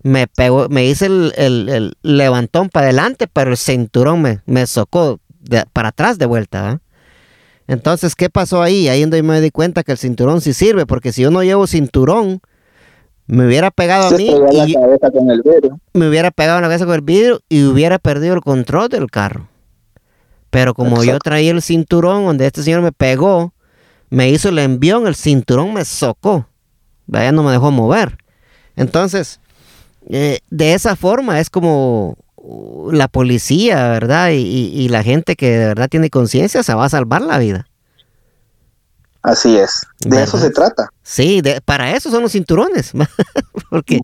me 0.02 0.26
pegó, 0.26 0.68
me 0.70 0.86
hice 0.86 1.04
el, 1.06 1.34
el- 1.36 1.68
el 1.68 1.92
levantón 2.02 2.70
para 2.70 2.86
adelante, 2.86 3.26
pero 3.30 3.50
el 3.50 3.58
cinturón 3.58 4.22
me, 4.22 4.40
me 4.46 4.66
socó 4.66 5.20
de- 5.40 5.64
para 5.72 5.88
atrás 5.90 6.16
de 6.16 6.24
vuelta, 6.24 6.62
¿verdad? 6.62 6.80
Entonces, 7.68 8.14
¿qué 8.14 8.30
pasó 8.30 8.62
ahí? 8.62 8.88
Ahí 8.88 9.02
donde 9.02 9.22
me 9.22 9.40
di 9.40 9.50
cuenta 9.50 9.82
que 9.82 9.92
el 9.92 9.98
cinturón 9.98 10.40
sí 10.40 10.54
sirve, 10.54 10.86
porque 10.86 11.12
si 11.12 11.20
yo 11.22 11.30
no 11.30 11.42
llevo 11.42 11.66
cinturón, 11.66 12.40
me 13.26 13.44
hubiera 13.44 13.70
pegado 13.70 14.06
a 14.08 14.10
mí 14.12 14.30
pegó 14.30 14.46
la 14.52 14.66
y 14.68 14.72
cabeza 14.74 15.10
con 15.10 15.30
el 15.30 15.42
vidrio. 15.42 15.80
me 15.92 16.08
hubiera 16.08 16.30
pegado 16.30 16.58
en 16.58 16.62
la 16.62 16.68
cabeza 16.68 16.86
con 16.86 16.94
el 16.94 17.00
vidrio 17.02 17.40
y 17.48 17.64
hubiera 17.64 17.98
perdido 17.98 18.34
el 18.34 18.40
control 18.40 18.88
del 18.88 19.10
carro. 19.10 19.48
Pero 20.50 20.74
como 20.74 21.04
yo 21.04 21.18
traía 21.18 21.50
el 21.50 21.62
cinturón 21.62 22.24
donde 22.24 22.46
este 22.46 22.62
señor 22.62 22.82
me 22.82 22.92
pegó, 22.92 23.52
me 24.10 24.30
hizo 24.30 24.48
el 24.48 24.58
envión, 24.58 25.06
el 25.06 25.16
cinturón 25.16 25.74
me 25.74 25.84
socó. 25.84 26.48
Vaya, 27.06 27.32
no 27.32 27.42
me 27.42 27.52
dejó 27.52 27.70
mover. 27.70 28.18
Entonces, 28.76 29.40
eh, 30.08 30.40
de 30.50 30.74
esa 30.74 30.96
forma 30.96 31.40
es 31.40 31.50
como 31.50 32.16
la 32.92 33.08
policía, 33.08 33.88
¿verdad? 33.88 34.30
Y, 34.32 34.88
la 34.88 35.02
gente 35.02 35.36
que 35.36 35.50
de 35.50 35.66
verdad 35.66 35.88
tiene 35.88 36.10
conciencia 36.10 36.62
se 36.62 36.74
va 36.74 36.84
a 36.84 36.88
salvar 36.88 37.22
la 37.22 37.38
vida. 37.38 37.66
Así 39.22 39.56
es, 39.56 39.84
de 39.98 40.22
eso 40.22 40.38
se 40.38 40.50
trata. 40.50 40.88
Sí, 41.02 41.42
para 41.64 41.96
eso 41.96 42.10
son 42.12 42.22
los 42.22 42.30
cinturones, 42.30 42.92
porque 43.70 44.00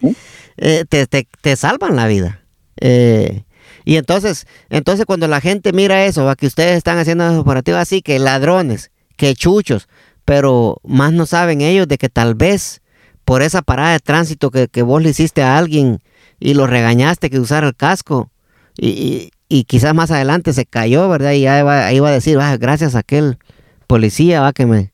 eh, 0.57 0.85
te, 0.89 1.57
salvan 1.57 1.95
la 1.95 2.09
vida. 2.09 2.41
Eh, 2.81 3.45
y 3.85 3.97
entonces, 3.97 4.47
entonces 4.71 5.07
cuando 5.07 5.29
la 5.29 5.41
gente 5.41 5.73
mira 5.73 6.05
eso, 6.05 6.25
va 6.25 6.37
que 6.37 6.47
ustedes 6.47 6.77
están 6.77 6.99
haciendo 6.99 7.41
operativos 7.41 7.81
así, 7.81 8.03
que 8.03 8.19
ladrones, 8.19 8.91
que 9.17 9.35
chuchos, 9.35 9.89
pero 10.25 10.79
más 10.85 11.13
no 11.13 11.27
saben 11.27 11.61
ellos 11.61 11.89
de 11.89 11.99
que 11.99 12.09
tal 12.09 12.35
vez 12.35 12.81
por 13.25 13.43
esa 13.43 13.63
parada 13.63 13.93
de 13.93 14.01
tránsito 14.01 14.51
que, 14.51 14.69
que 14.69 14.83
vos 14.83 15.03
le 15.03 15.11
hiciste 15.11 15.43
a 15.43 15.57
alguien 15.59 16.01
y 16.41 16.55
lo 16.55 16.67
regañaste 16.67 17.31
que 17.31 17.41
usara 17.41 17.69
el 17.69 17.77
casco 17.77 18.31
y, 18.77 19.31
y, 19.49 19.65
quizás 19.65 19.95
más 19.95 20.11
adelante 20.11 20.55
se 20.55 20.65
cayó, 20.65 21.09
¿verdad? 21.09 21.33
Y 21.33 21.43
ya 21.43 21.59
iba, 21.59 21.93
iba 21.93 22.09
a 22.09 22.13
decir, 22.13 22.39
ah, 22.41 22.57
gracias 22.57 22.95
a 22.95 23.01
aquel 23.01 23.39
policía 23.87 24.41
va 24.41 24.55
que 24.55 24.65
me, 24.65 24.93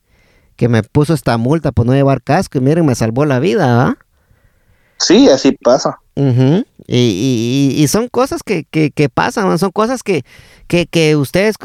que 0.57 0.69
me 0.69 0.83
puso 0.83 1.15
esta 1.15 1.39
multa 1.39 1.71
por 1.71 1.87
no 1.87 1.95
llevar 1.95 2.23
casco 2.23 2.59
y 2.59 2.61
miren, 2.61 2.85
me 2.85 2.97
salvó 2.97 3.25
la 3.25 3.39
vida, 3.39 3.77
¿va? 3.77 3.99
Sí, 4.99 5.29
así 5.29 5.53
pasa. 5.53 6.01
Y, 6.19 6.65
y, 6.89 7.75
y, 7.77 7.89
son 7.89 8.09
cosas 8.09 8.43
que, 8.43 8.65
que, 8.65 8.91
que 8.91 9.09
pasan, 9.09 9.57
son 9.59 9.71
cosas 9.71 10.03
que, 10.03 10.25
que, 10.67 10.87
que 10.87 11.15
ustedes, 11.15 11.57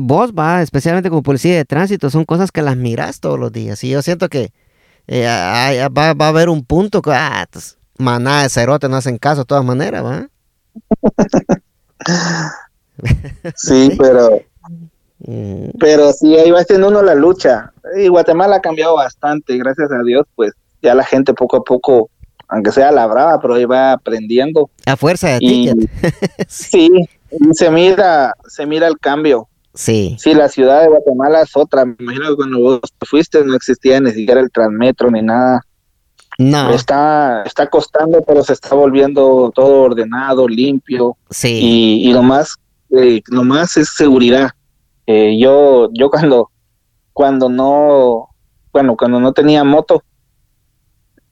vos 0.00 0.32
va, 0.32 0.62
especialmente 0.62 1.10
como 1.10 1.22
policía 1.22 1.54
de 1.54 1.64
tránsito, 1.64 2.10
son 2.10 2.24
cosas 2.24 2.50
que 2.50 2.62
las 2.62 2.76
miras 2.76 3.20
todos 3.20 3.38
los 3.38 3.52
días. 3.52 3.84
Y 3.84 3.90
yo 3.90 4.02
siento 4.02 4.28
que 4.28 4.52
eh, 5.06 5.26
va, 5.96 6.14
va, 6.14 6.26
a 6.26 6.28
haber 6.28 6.48
un 6.48 6.64
punto 6.64 7.02
que, 7.02 7.12
ah, 7.12 7.46
pues, 7.52 7.78
maná 7.98 8.42
de 8.42 8.48
cerote 8.48 8.88
no 8.88 8.96
hacen 8.96 9.18
caso 9.18 9.42
de 9.42 9.46
todas 9.46 9.64
maneras, 9.64 10.04
¿va? 10.04 10.28
sí, 13.54 13.96
pero 13.98 14.42
mm. 15.20 15.70
pero 15.78 16.12
sí, 16.12 16.36
ahí 16.36 16.50
va 16.50 16.60
haciendo 16.60 16.88
uno 16.88 17.02
la 17.02 17.14
lucha. 17.14 17.72
Y 17.96 18.08
Guatemala 18.08 18.56
ha 18.56 18.60
cambiado 18.60 18.96
bastante, 18.96 19.56
gracias 19.56 19.90
a 19.92 20.02
Dios, 20.02 20.26
pues 20.34 20.52
ya 20.82 20.94
la 20.94 21.04
gente 21.04 21.34
poco 21.34 21.58
a 21.58 21.64
poco, 21.64 22.10
aunque 22.50 22.72
sea 22.72 22.90
la 22.90 23.06
brava, 23.06 23.40
pero 23.40 23.54
ahí 23.54 23.64
va 23.64 23.92
aprendiendo. 23.92 24.70
A 24.84 24.96
fuerza 24.96 25.28
de 25.28 25.38
ticket. 25.38 25.76
sí, 26.48 26.90
se 27.52 27.70
mira, 27.70 28.34
se 28.46 28.66
mira 28.66 28.88
el 28.88 28.98
cambio. 28.98 29.48
Sí. 29.72 30.16
Sí, 30.18 30.34
la 30.34 30.48
ciudad 30.48 30.82
de 30.82 30.88
Guatemala 30.88 31.42
es 31.42 31.56
otra. 31.56 31.84
Me 31.84 31.94
imagino 32.00 32.30
que 32.30 32.36
cuando 32.36 32.58
vos 32.58 32.80
fuiste 33.06 33.44
no 33.44 33.54
existía 33.54 34.00
ni 34.00 34.10
siquiera 34.10 34.40
el 34.40 34.50
transmetro 34.50 35.10
ni 35.10 35.22
nada. 35.22 35.64
No. 36.38 36.70
Está, 36.70 37.42
está 37.44 37.68
costando, 37.68 38.22
pero 38.22 38.42
se 38.42 38.54
está 38.54 38.74
volviendo 38.74 39.52
todo 39.54 39.82
ordenado, 39.82 40.48
limpio. 40.48 41.16
Sí. 41.28 42.00
Y, 42.02 42.12
lo 42.12 42.22
más, 42.22 42.56
eh, 42.90 43.20
lo 43.26 43.44
más 43.44 43.76
es 43.76 43.94
seguridad. 43.94 44.50
Eh, 45.06 45.38
yo, 45.38 45.88
yo 45.92 46.10
cuando, 46.10 46.50
cuando 47.12 47.48
no, 47.48 48.28
bueno, 48.72 48.96
cuando 48.96 49.20
no 49.20 49.32
tenía 49.32 49.62
moto, 49.64 50.02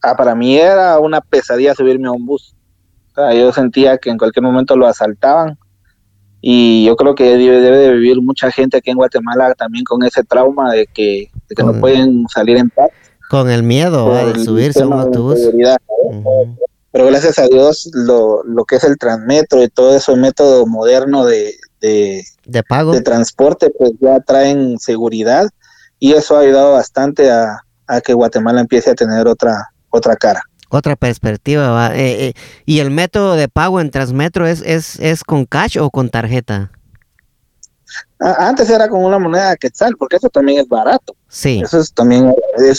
ah, 0.03 0.17
para 0.17 0.35
mí 0.35 0.57
era 0.57 0.99
una 0.99 1.21
pesadilla 1.21 1.75
subirme 1.75 2.09
a 2.09 2.13
un 2.13 2.27
bus. 2.27 2.55
yo 3.35 3.53
sentía 3.53 3.99
que 3.99 4.11
en 4.11 4.19
cualquier 4.19 4.43
momento 4.43 4.77
lo 4.77 4.87
asaltaban. 4.87 5.59
Y 6.41 6.85
yo 6.85 6.95
creo 6.95 7.17
que 7.17 7.37
debe, 7.37 7.61
debe 7.61 7.79
de 7.79 7.93
vivir 7.93 8.23
mucha 8.23 8.51
gente 8.53 8.77
aquí 8.77 8.91
en 8.91 8.97
Guatemala 8.97 9.55
también 9.55 9.85
con 9.85 10.05
ese 10.05 10.23
trauma 10.23 10.73
de 10.73 10.87
que, 10.87 11.31
de 11.49 11.55
que 11.57 11.63
no 11.65 11.81
pueden 11.81 12.29
salir 12.29 12.57
en 12.59 12.71
paz. 12.71 12.91
Con 13.29 13.51
el 13.51 13.65
miedo 13.65 14.15
de 14.15 14.45
subirse 14.45 14.83
a 14.83 14.87
un 14.87 14.93
autobús. 14.93 15.41
Pero 16.93 17.07
gracias 17.07 17.39
a 17.39 17.47
Dios 17.49 17.91
lo, 17.93 18.43
lo 18.45 18.65
que 18.65 18.77
es 18.77 18.85
el 18.85 18.97
transmetro 18.99 19.63
y 19.63 19.69
todo 19.69 19.95
eso, 19.95 20.17
método 20.17 20.65
moderno 20.67 21.25
de, 21.25 21.55
de, 21.81 22.63
pago. 22.69 22.93
De 22.93 23.03
transporte, 23.03 23.71
pues 23.77 23.93
ya 24.01 24.21
traen 24.21 24.79
seguridad 24.79 25.49
y 25.99 26.13
eso 26.13 26.37
ha 26.37 26.41
ayudado 26.41 26.73
bastante 26.73 27.31
a, 27.31 27.63
que 28.05 28.13
Guatemala 28.13 28.61
empiece 28.61 28.91
a 28.91 28.95
tener 28.95 29.27
otra, 29.27 29.71
otra 29.91 30.17
cara. 30.17 30.43
Otra 30.71 30.97
perspectiva. 30.97 31.97
Eh, 31.97 32.29
eh, 32.29 32.33
¿Y 32.67 32.81
el 32.81 32.91
método 32.91 33.37
de 33.37 33.49
pago 33.49 33.81
en 33.81 33.91
Transmetro 33.91 34.47
es, 34.47 34.63
es, 34.63 35.01
es 35.01 35.25
con 35.25 35.47
cash 35.47 35.79
o 35.79 35.91
con 35.91 36.11
tarjeta? 36.11 36.71
Antes 38.21 38.69
era 38.69 38.89
con 38.89 39.03
una 39.03 39.19
moneda 39.19 39.57
quetzal, 39.57 39.97
porque 39.97 40.17
eso 40.17 40.29
también 40.29 40.61
es 40.61 40.69
barato. 40.69 41.17
Sí. 41.29 41.61
Eso 41.65 41.81
es 41.81 41.93
también, 41.93 42.35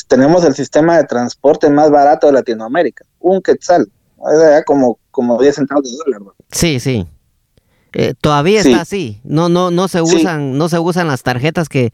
tenemos 0.08 0.44
el 0.44 0.54
sistema 0.54 0.98
de 0.98 1.06
transporte 1.06 1.70
más 1.70 1.90
barato 1.90 2.28
de 2.28 2.34
Latinoamérica, 2.34 3.06
un 3.20 3.42
quetzal, 3.42 3.90
como, 4.66 5.00
como 5.10 5.42
10 5.42 5.56
centavos 5.56 5.84
de 5.86 5.98
dólar. 5.98 6.34
Sí, 6.52 6.80
sí. 6.80 7.08
Eh, 7.94 8.14
todavía 8.20 8.62
está 8.62 8.82
así. 8.82 9.20
No, 9.24 9.50
no, 9.50 9.72
no 9.72 9.88
se 9.88 10.02
usan, 10.02 10.58
no 10.58 10.70
se 10.70 10.80
usan 10.80 11.08
las 11.08 11.24
tarjetas 11.24 11.70
que. 11.70 11.92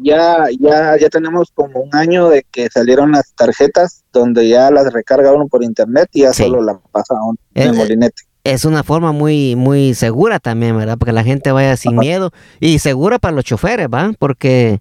Ya, 0.00 0.46
ya, 0.58 0.96
ya 0.98 1.08
tenemos 1.10 1.50
como 1.54 1.80
un 1.80 1.94
año 1.94 2.28
de 2.28 2.44
que 2.50 2.68
salieron 2.70 3.12
las 3.12 3.34
tarjetas 3.34 4.04
donde 4.12 4.48
ya 4.48 4.70
las 4.70 4.92
recarga 4.92 5.32
uno 5.32 5.46
por 5.48 5.62
internet 5.62 6.08
y 6.12 6.22
ya 6.22 6.32
solo 6.32 6.62
la 6.62 6.78
pasa 6.90 7.14
a 7.14 7.24
un, 7.24 7.38
en 7.54 7.68
el 7.68 7.74
molinete 7.74 8.22
es 8.44 8.64
una 8.64 8.82
forma 8.82 9.12
muy, 9.12 9.56
muy 9.56 9.94
segura 9.94 10.38
también, 10.38 10.76
¿verdad? 10.76 10.96
Porque 10.98 11.12
la 11.12 11.24
gente 11.24 11.52
vaya 11.52 11.76
sin 11.76 11.96
miedo 11.96 12.32
y 12.58 12.78
segura 12.78 13.18
para 13.18 13.34
los 13.34 13.44
choferes, 13.44 13.88
¿va? 13.88 14.12
Porque... 14.18 14.80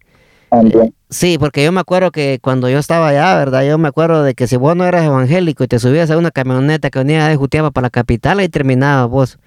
sí, 1.10 1.38
porque 1.38 1.64
yo 1.64 1.72
me 1.72 1.82
acuerdo 1.82 2.12
que 2.12 2.40
cuando 2.42 2.70
yo 2.70 2.80
estaba 2.80 3.10
allá, 3.10 3.36
¿verdad? 3.36 3.64
Yo 3.64 3.78
me 3.78 3.88
acuerdo 3.88 4.24
de 4.24 4.34
que 4.34 4.48
si 4.48 4.56
vos 4.56 4.76
no 4.76 4.86
eras 4.86 5.04
evangélico 5.04 5.64
y 5.64 5.68
te 5.68 5.80
subías 5.80 6.10
a 6.10 6.18
una 6.18 6.32
camioneta 6.32 6.90
que 6.90 7.00
venía 7.00 7.28
de 7.28 7.36
Jutiapa 7.36 7.72
para 7.72 7.86
la 7.86 7.90
capital, 7.90 8.40
ahí 8.40 8.50
terminaba 8.50 9.06
vos 9.06 9.40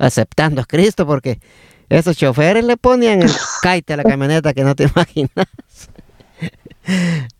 aceptando 0.00 0.60
a 0.60 0.64
Cristo 0.64 1.06
porque 1.06 1.40
esos 1.88 2.16
choferes 2.16 2.64
le 2.64 2.76
ponían 2.76 3.22
el 3.22 3.30
caite 3.62 3.92
a 3.92 3.96
la 3.96 4.04
camioneta 4.04 4.52
que 4.52 4.64
no 4.64 4.74
te 4.74 4.84
imaginas. 4.84 5.46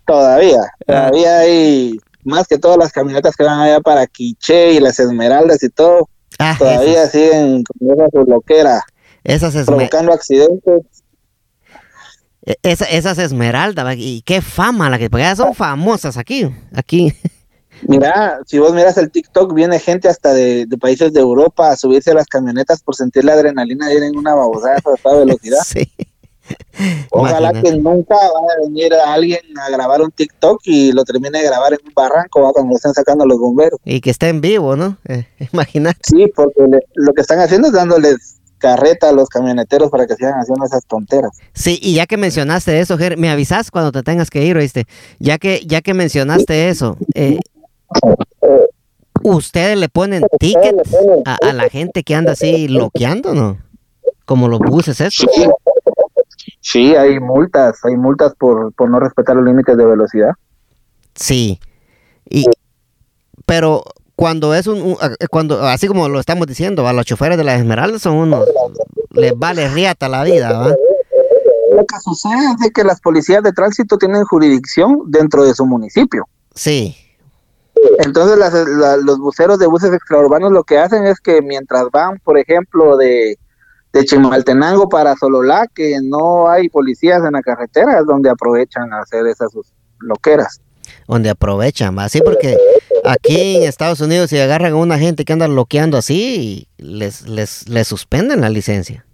Todavía, 0.07 0.61
todavía 0.87 1.39
hay 1.41 1.99
más 2.23 2.47
que 2.47 2.59
todas 2.59 2.79
las 2.79 2.93
camionetas 2.93 3.35
que 3.35 3.43
van 3.43 3.61
allá 3.61 3.81
para 3.81 4.07
Quiché 4.07 4.73
y 4.73 4.81
las 4.81 5.01
Esmeraldas 5.01 5.63
y 5.63 5.69
todo, 5.71 6.09
Ah, 6.41 6.57
Todavía 6.59 7.07
siguen 7.07 7.63
con 7.65 7.91
esa 7.91 8.21
loquera. 8.27 8.83
Esas 9.25 9.67
provocando 9.67 10.11
accidentes. 10.11 10.85
E, 12.47 12.57
esas 12.63 13.19
esmeraldas, 13.19 13.95
y 13.99 14.23
qué 14.23 14.41
fama 14.41 14.89
la 14.89 14.99
que, 14.99 15.11
porque 15.11 15.25
ellas 15.25 15.37
son 15.37 15.55
famosas 15.55 16.17
aquí, 16.17 16.51
aquí. 16.75 17.15
Mira, 17.83 18.41
si 18.47 18.59
vos 18.59 18.73
miras 18.73 18.97
el 18.99 19.11
TikTok, 19.11 19.55
viene 19.55 19.79
gente 19.79 20.09
hasta 20.09 20.33
de, 20.33 20.67
países 20.81 21.13
de 21.13 21.21
Europa 21.21 21.71
a 21.71 21.77
subirse 21.77 22.11
a 22.11 22.15
las 22.15 22.27
camionetas 22.27 22.83
por 22.83 22.95
sentir 22.95 23.25
la 23.25 23.35
adrenalina 23.35 23.89
de 23.89 23.95
ir 23.95 24.03
en 24.03 24.17
una 24.17 24.35
babosada 24.35 24.77
a 24.77 24.97
toda 25.03 25.19
velocidad. 25.19 25.61
Sí. 25.71 25.89
Ojalá 27.11 27.53
que 27.53 27.77
nunca 27.77 28.17
vaya 28.17 28.55
a 28.57 28.61
venir 28.67 28.93
alguien 28.95 29.41
a 29.57 29.71
grabar 29.71 30.03
un 30.03 30.11
TikTok 30.11 30.61
y 30.65 30.91
lo 30.91 31.05
termine 31.05 31.39
de 31.39 31.45
grabar 31.45 31.75
en 31.75 31.79
un 31.87 31.93
barranco 31.95 32.41
cuando 32.53 32.71
lo 32.71 32.77
estén 32.77 32.93
sacando 32.93 33.25
los 33.25 33.39
bomberos. 33.39 33.79
Y 33.85 34.01
que 34.01 34.11
esté 34.11 34.29
en 34.29 34.41
vivo, 34.41 34.75
¿no? 34.75 34.97
Eh, 35.07 35.27
imagínate. 35.53 36.01
Sí, 36.03 36.27
porque 36.35 36.63
lo 36.95 37.13
que 37.13 37.21
están 37.21 37.39
haciendo 37.39 37.69
es 37.69 37.75
dándoles 37.75 38.41
carreta 38.61 39.09
a 39.09 39.13
los 39.13 39.29
camioneteros 39.29 39.91
para 39.91 40.07
que 40.07 40.15
sigan 40.15 40.35
haciendo 40.35 40.65
esas 40.65 40.85
tonteras. 40.85 41.33
Sí, 41.55 41.79
y 41.83 41.95
ya 41.95 42.07
que 42.07 42.17
mencionaste 42.17 42.79
eso, 42.79 42.97
Ger, 42.97 43.17
me 43.17 43.31
avisas 43.31 43.71
cuando 43.71 43.91
te 43.91 44.03
tengas 44.03 44.31
que 44.31 44.45
ir, 44.45 44.57
¿oíste? 44.57 44.87
Ya 45.19 45.39
que, 45.39 45.63
ya 45.67 45.81
que 45.81 45.95
mencionaste 45.95 46.69
eso, 46.69 46.97
eh, 47.15 47.41
¿ustedes 49.23 49.79
le 49.79 49.89
ponen 49.89 50.25
tickets 50.39 50.97
a, 51.25 51.53
la 51.53 51.69
gente 51.69 52.03
que 52.03 52.15
anda 52.15 52.33
así 52.33 52.69
loqueando, 52.69 53.35
no? 53.35 53.59
Como 54.25 54.49
los 54.49 54.61
buses 54.61 55.01
estos. 55.01 55.29
Sí, 56.61 56.95
hay 56.95 57.19
multas, 57.21 57.85
hay 57.85 57.97
multas 57.97 58.35
por, 58.39 58.73
por 58.75 58.91
no 58.91 59.01
respetar 59.01 59.37
los 59.37 59.45
límites 59.45 59.77
de 59.77 59.85
velocidad. 59.85 60.33
Sí. 61.15 61.59
Y, 62.29 62.47
pero 63.47 63.83
cuando 64.15 64.55
es 64.55 64.67
un, 64.67 64.97
cuando 65.31 65.67
así 65.67 65.89
como 65.89 66.09
lo 66.09 66.21
estamos 66.21 66.47
diciendo, 66.47 66.87
a 66.87 66.93
los 66.93 67.07
choferes 67.07 67.39
de 67.39 67.45
las 67.45 67.59
Esmeraldas 67.59 68.03
son 68.03 68.17
unos 68.17 68.47
les 69.11 69.37
vale 69.37 69.69
riata 69.69 70.09
la 70.09 70.23
vida, 70.25 70.53
¿va? 70.53 70.69
Lo 70.69 71.87
que 71.87 71.99
sucede 72.03 72.35
es 72.65 72.73
que 72.73 72.85
las 72.85 73.01
policías 73.01 73.43
de 73.43 73.53
tránsito 73.53 73.97
tienen 73.97 74.25
jurisdicción 74.25 75.05
dentro 75.07 75.45
de 75.45 75.55
su 75.55 75.65
municipio. 75.67 76.29
Sí. 76.55 76.97
Entonces 77.99 78.39
los 79.05 79.19
buceros 79.19 79.59
de 79.59 79.67
buses 79.67 79.93
extraurbanos 79.93 80.53
lo 80.53 80.65
que 80.65 80.79
hacen 80.79 81.07
es 81.07 81.21
que 81.21 81.43
mientras 81.43 81.91
van, 81.91 82.19
por 82.19 82.39
ejemplo, 82.39 82.97
de 82.97 83.39
de 83.93 84.05
Chimaltenango 84.05 84.89
para 84.89 85.17
Sololá, 85.17 85.67
que 85.75 85.99
no 86.03 86.49
hay 86.49 86.69
policías 86.69 87.25
en 87.25 87.33
la 87.33 87.43
carretera, 87.43 87.99
es 87.99 88.07
donde 88.07 88.31
aprovechan 88.31 88.93
a 88.93 89.01
hacer 89.01 89.27
esas 89.27 89.51
loqueras. 89.99 90.61
Donde 91.07 91.31
aprovechan, 91.31 91.99
así 91.99 92.21
porque 92.21 92.57
aquí 93.05 93.57
en 93.57 93.63
Estados 93.65 94.01
Unidos 94.01 94.31
si 94.31 94.39
agarran 94.39 94.73
a 94.73 94.77
una 94.77 94.99
gente 94.99 95.25
que 95.25 95.33
anda 95.33 95.49
loqueando 95.49 95.97
así, 95.99 96.69
les, 96.79 97.29
les, 97.29 97.69
les 97.69 97.89
suspenden 97.89 98.41
la 98.41 98.49
licencia. 98.49 99.05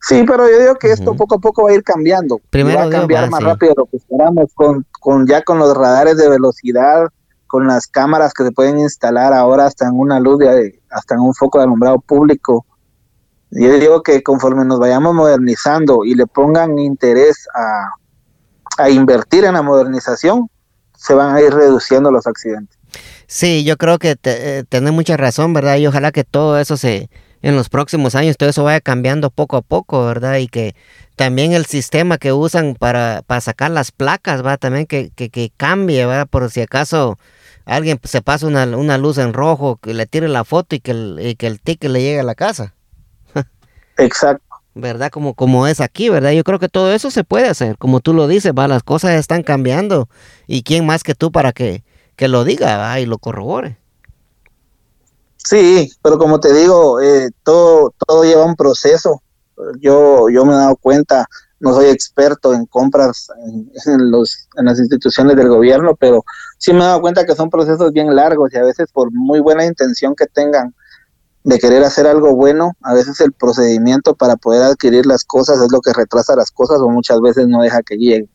Sí, 0.00 0.22
pero 0.26 0.50
yo 0.50 0.58
digo 0.58 0.74
que 0.74 0.92
esto 0.92 1.14
poco 1.14 1.36
a 1.36 1.38
poco 1.38 1.64
va 1.64 1.70
a 1.70 1.74
ir 1.74 1.82
cambiando. 1.82 2.38
Primero 2.50 2.78
va 2.78 2.84
a 2.84 2.90
cambiar 2.90 3.30
más 3.30 3.42
rápido 3.42 3.70
de 3.70 3.74
lo 3.78 3.86
que 3.86 3.96
esperamos 3.96 4.50
con, 4.54 4.84
con 5.00 5.26
ya 5.26 5.40
con 5.42 5.58
los 5.58 5.74
radares 5.74 6.18
de 6.18 6.28
velocidad, 6.28 7.08
con 7.54 7.68
las 7.68 7.86
cámaras 7.86 8.34
que 8.34 8.42
se 8.42 8.50
pueden 8.50 8.80
instalar 8.80 9.32
ahora 9.32 9.66
hasta 9.66 9.86
en 9.86 9.96
una 9.96 10.18
luz, 10.18 10.42
hasta 10.90 11.14
en 11.14 11.20
un 11.20 11.32
foco 11.34 11.58
de 11.58 11.64
alumbrado 11.66 12.00
público. 12.00 12.66
Yo 13.52 13.72
digo 13.78 14.02
que 14.02 14.24
conforme 14.24 14.64
nos 14.64 14.80
vayamos 14.80 15.14
modernizando 15.14 16.04
y 16.04 16.16
le 16.16 16.26
pongan 16.26 16.80
interés 16.80 17.46
a, 17.54 18.82
a 18.82 18.90
invertir 18.90 19.44
en 19.44 19.54
la 19.54 19.62
modernización, 19.62 20.50
se 20.96 21.14
van 21.14 21.36
a 21.36 21.40
ir 21.40 21.54
reduciendo 21.54 22.10
los 22.10 22.26
accidentes. 22.26 22.76
Sí, 23.28 23.62
yo 23.62 23.76
creo 23.76 24.00
que 24.00 24.16
te, 24.16 24.58
eh, 24.58 24.64
tenés 24.64 24.92
mucha 24.92 25.16
razón, 25.16 25.52
¿verdad? 25.52 25.76
Y 25.76 25.86
ojalá 25.86 26.10
que 26.10 26.24
todo 26.24 26.58
eso 26.58 26.76
se, 26.76 27.08
en 27.40 27.54
los 27.54 27.68
próximos 27.68 28.16
años, 28.16 28.36
todo 28.36 28.48
eso 28.48 28.64
vaya 28.64 28.80
cambiando 28.80 29.30
poco 29.30 29.56
a 29.58 29.62
poco, 29.62 30.04
¿verdad? 30.04 30.38
Y 30.38 30.48
que 30.48 30.74
también 31.14 31.52
el 31.52 31.66
sistema 31.66 32.18
que 32.18 32.32
usan 32.32 32.74
para, 32.74 33.22
para 33.24 33.40
sacar 33.40 33.70
las 33.70 33.92
placas, 33.92 34.44
¿va? 34.44 34.56
También 34.56 34.86
que, 34.86 35.12
que, 35.14 35.30
que 35.30 35.52
cambie, 35.56 36.04
¿va? 36.04 36.26
Por 36.26 36.50
si 36.50 36.62
acaso 36.62 37.16
alguien 37.66 38.00
se 38.04 38.22
pasa 38.22 38.46
una, 38.46 38.64
una 38.76 38.98
luz 38.98 39.18
en 39.18 39.32
rojo, 39.32 39.76
que 39.76 39.94
le 39.94 40.06
tire 40.06 40.28
la 40.28 40.44
foto 40.44 40.74
y 40.74 40.80
que 40.80 40.90
el, 40.92 41.18
y 41.20 41.36
que 41.36 41.46
el 41.46 41.60
ticket 41.60 41.90
le 41.90 42.00
llegue 42.00 42.20
a 42.20 42.24
la 42.24 42.34
casa. 42.34 42.74
Exacto. 43.96 44.44
¿Verdad? 44.74 45.10
Como, 45.10 45.34
como 45.34 45.68
es 45.68 45.80
aquí, 45.80 46.08
¿verdad? 46.08 46.32
Yo 46.32 46.42
creo 46.42 46.58
que 46.58 46.68
todo 46.68 46.92
eso 46.92 47.10
se 47.10 47.22
puede 47.22 47.48
hacer. 47.48 47.78
Como 47.78 48.00
tú 48.00 48.12
lo 48.12 48.26
dices, 48.26 48.52
va, 48.58 48.66
las 48.66 48.82
cosas 48.82 49.12
están 49.12 49.44
cambiando. 49.44 50.08
¿Y 50.48 50.64
quién 50.64 50.84
más 50.84 51.04
que 51.04 51.14
tú 51.14 51.30
para 51.30 51.52
que, 51.52 51.84
que 52.16 52.26
lo 52.26 52.44
diga 52.44 52.76
¿va? 52.76 52.98
y 52.98 53.06
lo 53.06 53.18
corrobore? 53.18 53.78
Sí, 55.36 55.92
pero 56.02 56.18
como 56.18 56.40
te 56.40 56.52
digo, 56.52 57.00
eh, 57.00 57.30
todo, 57.44 57.94
todo 58.04 58.24
lleva 58.24 58.44
un 58.44 58.56
proceso. 58.56 59.22
Yo, 59.78 60.28
yo 60.28 60.44
me 60.44 60.54
he 60.54 60.56
dado 60.56 60.74
cuenta, 60.76 61.26
no 61.60 61.72
soy 61.72 61.86
experto 61.86 62.52
en 62.54 62.66
compras 62.66 63.28
en, 63.46 63.70
en, 63.86 64.10
los, 64.10 64.48
en 64.56 64.66
las 64.66 64.78
instituciones 64.78 65.36
del 65.36 65.48
gobierno, 65.48 65.96
pero 65.98 66.24
sí 66.58 66.72
me 66.72 66.80
he 66.80 66.84
dado 66.84 67.00
cuenta 67.00 67.24
que 67.24 67.34
son 67.34 67.50
procesos 67.50 67.92
bien 67.92 68.14
largos 68.14 68.52
y 68.52 68.56
a 68.56 68.62
veces 68.62 68.90
por 68.92 69.10
muy 69.12 69.40
buena 69.40 69.64
intención 69.64 70.14
que 70.14 70.26
tengan 70.26 70.74
de 71.44 71.58
querer 71.58 71.84
hacer 71.84 72.06
algo 72.06 72.34
bueno, 72.34 72.72
a 72.82 72.94
veces 72.94 73.20
el 73.20 73.32
procedimiento 73.32 74.14
para 74.14 74.36
poder 74.36 74.62
adquirir 74.62 75.04
las 75.04 75.24
cosas 75.24 75.60
es 75.60 75.70
lo 75.70 75.80
que 75.80 75.92
retrasa 75.92 76.34
las 76.34 76.50
cosas 76.50 76.80
o 76.80 76.88
muchas 76.88 77.20
veces 77.20 77.46
no 77.46 77.60
deja 77.60 77.82
que 77.82 77.96
lleguen. 77.96 78.30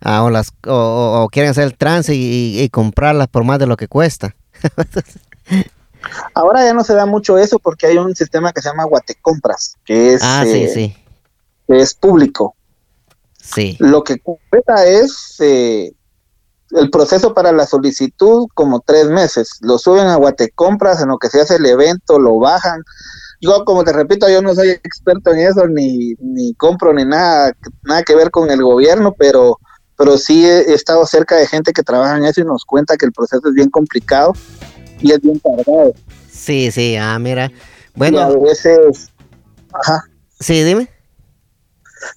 Ah, 0.00 0.22
o, 0.22 0.30
las, 0.30 0.52
o, 0.66 1.22
o 1.24 1.28
quieren 1.28 1.50
hacer 1.50 1.64
el 1.64 1.76
trance 1.76 2.14
y, 2.14 2.60
y, 2.60 2.68
comprarlas 2.68 3.26
por 3.26 3.42
más 3.42 3.58
de 3.58 3.66
lo 3.66 3.76
que 3.76 3.88
cuesta. 3.88 4.36
Ahora 6.34 6.64
ya 6.64 6.74
no 6.74 6.84
se 6.84 6.94
da 6.94 7.06
mucho 7.06 7.38
eso 7.38 7.58
porque 7.58 7.86
hay 7.86 7.96
un 7.96 8.14
sistema 8.14 8.52
que 8.52 8.60
se 8.60 8.68
llama 8.68 8.84
Guatecompras, 8.84 9.76
que 9.84 10.14
es, 10.14 10.20
ah, 10.22 10.44
sí, 10.44 10.64
eh, 10.64 10.68
sí. 10.68 10.96
Que 11.66 11.78
es 11.78 11.94
público. 11.94 12.54
Sí. 13.40 13.76
Lo 13.78 14.02
que 14.02 14.18
cuesta 14.20 14.86
es 14.86 15.36
eh, 15.40 15.92
el 16.70 16.90
proceso 16.90 17.34
para 17.34 17.52
la 17.52 17.66
solicitud 17.66 18.46
como 18.54 18.80
tres 18.80 19.08
meses. 19.08 19.58
Lo 19.60 19.78
suben 19.78 20.06
a 20.06 20.16
Guatecompras, 20.16 21.02
en 21.02 21.08
lo 21.08 21.18
que 21.18 21.28
se 21.28 21.40
hace 21.40 21.56
el 21.56 21.66
evento, 21.66 22.18
lo 22.18 22.38
bajan. 22.38 22.82
Yo, 23.40 23.64
como 23.64 23.84
te 23.84 23.92
repito, 23.92 24.28
yo 24.28 24.40
no 24.40 24.54
soy 24.54 24.70
experto 24.70 25.32
en 25.32 25.40
eso, 25.40 25.66
ni, 25.66 26.14
ni 26.20 26.54
compro 26.54 26.92
ni 26.94 27.04
nada, 27.04 27.52
nada 27.82 28.02
que 28.02 28.16
ver 28.16 28.30
con 28.30 28.50
el 28.50 28.62
gobierno, 28.62 29.14
pero, 29.18 29.58
pero 29.96 30.16
sí 30.16 30.46
he, 30.46 30.70
he 30.70 30.74
estado 30.74 31.04
cerca 31.06 31.36
de 31.36 31.46
gente 31.46 31.72
que 31.72 31.82
trabaja 31.82 32.16
en 32.16 32.24
eso 32.24 32.40
y 32.40 32.44
nos 32.44 32.64
cuenta 32.64 32.96
que 32.96 33.04
el 33.06 33.12
proceso 33.12 33.42
es 33.46 33.54
bien 33.54 33.68
complicado 33.68 34.32
y 35.00 35.12
es 35.12 35.20
bien 35.20 35.38
tardado. 35.40 35.92
Sí, 36.30 36.70
sí, 36.70 36.96
ah, 36.96 37.18
mira. 37.18 37.52
Bueno. 37.94 38.18
Y 38.18 38.20
a 38.20 38.28
veces. 38.38 39.10
Ajá. 39.72 40.04
Sí, 40.40 40.62
dime. 40.62 40.88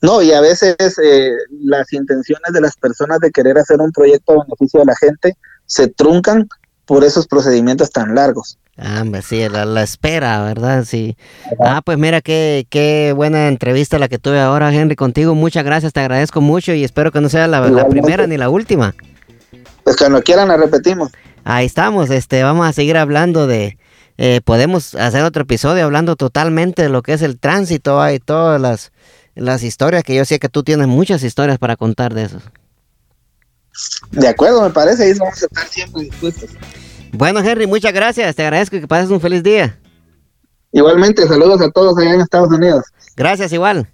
No, 0.02 0.22
y 0.22 0.32
a 0.32 0.42
veces 0.42 0.76
eh, 0.80 1.32
las 1.64 1.92
intenciones 1.94 2.54
de 2.54 2.62
las 2.62 2.76
personas 2.76 3.20
de 3.20 3.32
querer 3.32 3.58
hacer 3.58 3.80
un 3.80 3.92
proyecto 3.92 4.34
a 4.34 4.46
beneficio 4.46 4.80
de 4.82 4.86
la 4.86 4.96
gente 4.96 5.38
se 5.66 5.88
truncan 5.88 6.48
por 6.86 7.04
esos 7.04 7.28
procedimientos 7.28 7.92
tan 7.92 8.16
largos. 8.16 8.58
Ah, 8.78 9.04
sí, 9.24 9.48
la, 9.50 9.66
la, 9.66 9.82
espera, 9.82 10.44
¿verdad? 10.44 10.86
Sí. 10.86 11.18
Ah, 11.60 11.82
pues 11.84 11.98
mira, 11.98 12.22
qué, 12.22 12.68
qué 12.70 13.12
buena 13.16 13.48
entrevista 13.48 13.98
la 13.98 14.08
que 14.08 14.20
tuve 14.20 14.40
ahora, 14.40 14.74
Henry, 14.74 14.96
contigo. 14.96 15.34
Muchas 15.34 15.66
gracias, 15.66 15.94
te 15.94 16.00
agradezco 16.00 16.42
mucho 16.42 16.74
y 16.74 16.84
espero 16.84 17.12
que 17.12 17.20
no 17.20 17.28
sea 17.28 17.48
la, 17.48 17.68
la 17.70 17.88
primera 17.88 18.28
ni 18.28 18.38
la 18.38 18.50
última. 18.50 18.94
Pues 19.84 19.96
cuando 19.96 20.22
quieran 20.22 20.50
la 20.50 20.58
repetimos. 20.58 21.12
Ahí 21.44 21.66
estamos, 21.66 22.10
este, 22.12 22.44
vamos 22.44 22.68
a 22.68 22.74
seguir 22.74 22.98
hablando 22.98 23.48
de, 23.48 23.78
eh, 24.18 24.42
podemos 24.44 24.96
hacer 24.96 25.24
otro 25.24 25.44
episodio 25.44 25.84
hablando 25.86 26.16
totalmente 26.16 26.82
de 26.84 26.90
lo 26.90 27.02
que 27.04 27.14
es 27.14 27.22
el 27.22 27.40
tránsito 27.40 28.12
y 28.12 28.20
todas 28.20 28.60
las, 28.60 28.92
las 29.38 29.64
historias, 29.64 30.04
que 30.04 30.16
yo 30.16 30.26
sé 30.26 30.40
que 30.40 30.50
tú 30.50 30.64
tienes 30.64 30.88
muchas 30.88 31.24
historias 31.24 31.58
para 31.58 31.76
contar 31.76 32.14
de 32.14 32.24
eso. 32.24 32.40
De 34.12 34.28
acuerdo, 34.28 34.64
me 34.64 34.70
parece, 34.72 35.04
ahí 35.04 35.14
vamos 35.14 35.42
a 35.42 35.46
estar 35.46 35.68
siempre 35.68 36.04
dispuestos. 36.04 36.50
Bueno, 37.12 37.40
Henry, 37.40 37.68
muchas 37.68 37.94
gracias, 37.94 38.36
te 38.36 38.44
agradezco 38.44 38.76
y 38.76 38.82
que 38.82 38.88
pases 38.88 39.10
un 39.10 39.22
feliz 39.22 39.44
día. 39.44 39.80
Igualmente, 40.72 41.28
saludos 41.28 41.62
a 41.62 41.70
todos 41.72 41.98
allá 41.98 42.14
en 42.14 42.22
Estados 42.22 42.50
Unidos. 42.50 42.86
Gracias, 43.16 43.54
igual. 43.54 43.90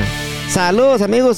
Saludos 0.49 1.01
amigos 1.01 1.27